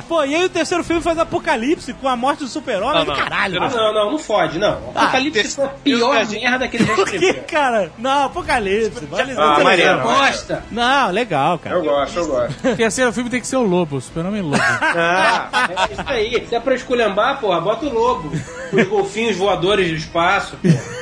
Pô, 0.07 0.23
e 0.23 0.35
aí 0.35 0.45
o 0.45 0.49
terceiro 0.49 0.83
filme 0.83 1.01
faz 1.01 1.17
Apocalipse 1.17 1.93
com 1.93 2.07
a 2.07 2.15
morte 2.15 2.39
do 2.39 2.47
super-homem? 2.47 3.05
Não, 3.05 3.05
não. 3.05 3.15
Caralho. 3.15 3.61
Ah, 3.61 3.69
não, 3.69 3.93
não, 3.93 4.11
não 4.11 4.19
fode, 4.19 4.57
não. 4.57 4.77
Apocalipse 4.95 5.55
foi 5.55 5.65
a 5.65 5.69
pior 5.69 6.25
merda 6.27 6.67
que 6.67 6.77
ele 6.77 6.85
já 6.85 6.93
Por 6.95 7.09
que, 7.09 7.33
cara? 7.33 7.91
Não, 7.97 8.25
Apocalipse. 8.25 9.05
Vale 9.05 9.33
Ah, 9.33 9.57
não, 9.57 9.63
Mariano. 9.63 10.03
Bosta! 10.03 10.63
não, 10.71 11.11
legal, 11.11 11.59
cara. 11.59 11.75
Eu 11.75 11.83
gosto, 11.83 12.19
eu 12.19 12.27
gosto. 12.27 12.67
O 12.69 12.75
terceiro 12.75 13.13
filme 13.13 13.29
tem 13.29 13.41
que 13.41 13.47
ser 13.47 13.57
o 13.57 13.63
Lobo, 13.63 13.97
o 13.97 14.01
super-homem 14.01 14.41
Lobo. 14.41 14.57
Ah, 14.61 15.26
É 15.27 15.93
isso 15.93 16.03
aí. 16.07 16.47
Se 16.47 16.55
é 16.55 16.59
pra 16.59 16.75
esculhambar, 16.75 17.39
porra, 17.39 17.59
bota 17.61 17.85
o 17.85 17.93
lobo. 17.93 18.31
Os 18.73 18.87
golfinhos 18.87 19.37
voadores 19.37 19.89
do 19.89 19.95
espaço. 19.95 20.57
porra. 20.57 20.97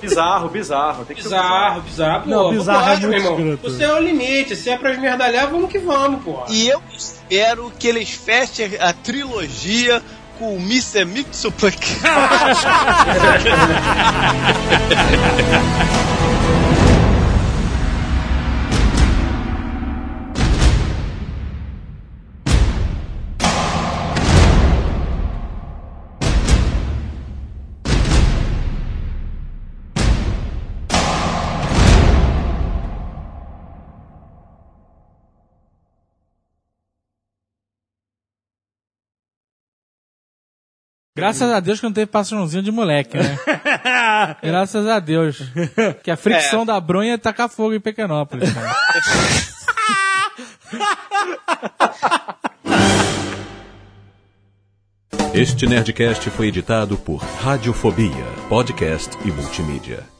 bizarro, 0.00 0.48
bizarro. 0.48 1.04
Tem 1.04 1.16
que 1.16 1.22
Bizarro, 1.22 1.80
bizarro. 1.82 2.22
Pô, 2.24 2.30
Não, 2.30 2.50
bizarro 2.50 2.92
é 2.92 2.96
meu 2.98 3.12
irmão. 3.12 3.38
escroto. 3.38 3.70
Você 3.70 3.84
é 3.84 3.92
o 3.92 4.00
limite. 4.00 4.56
Se 4.56 4.70
é 4.70 4.78
pra 4.78 4.92
esmerdalhar, 4.92 5.48
vamos 5.50 5.70
que 5.70 5.78
vamos, 5.78 6.22
porra. 6.22 6.44
e 6.48 6.68
eu 6.68 6.80
espero 6.96 7.72
que 7.78 7.88
eles 7.88 8.10
fechem 8.10 8.70
a 8.80 8.92
trilogia 8.92 10.02
com 10.38 10.54
o 10.56 10.58
Mr. 10.58 11.04
Mixoplex. 11.04 11.98
Graças 41.20 41.50
a 41.50 41.60
Deus 41.60 41.80
que 41.80 41.86
não 41.86 41.92
teve 41.92 42.06
patrãozinho 42.06 42.62
de 42.62 42.72
moleque, 42.72 43.16
né? 43.16 43.38
Graças 44.42 44.86
a 44.86 44.98
Deus. 44.98 45.42
Que 46.02 46.10
a 46.10 46.16
fricção 46.16 46.64
da 46.64 46.80
bronha 46.80 47.14
é 47.14 47.18
tacar 47.18 47.48
fogo 47.48 47.74
em 47.74 47.80
Pequenópolis, 47.80 48.50
cara. 48.52 48.74
Este 55.34 55.66
Nerdcast 55.66 56.28
foi 56.30 56.48
editado 56.48 56.96
por 56.96 57.18
Radiofobia, 57.18 58.24
podcast 58.48 59.16
e 59.24 59.30
multimídia. 59.30 60.19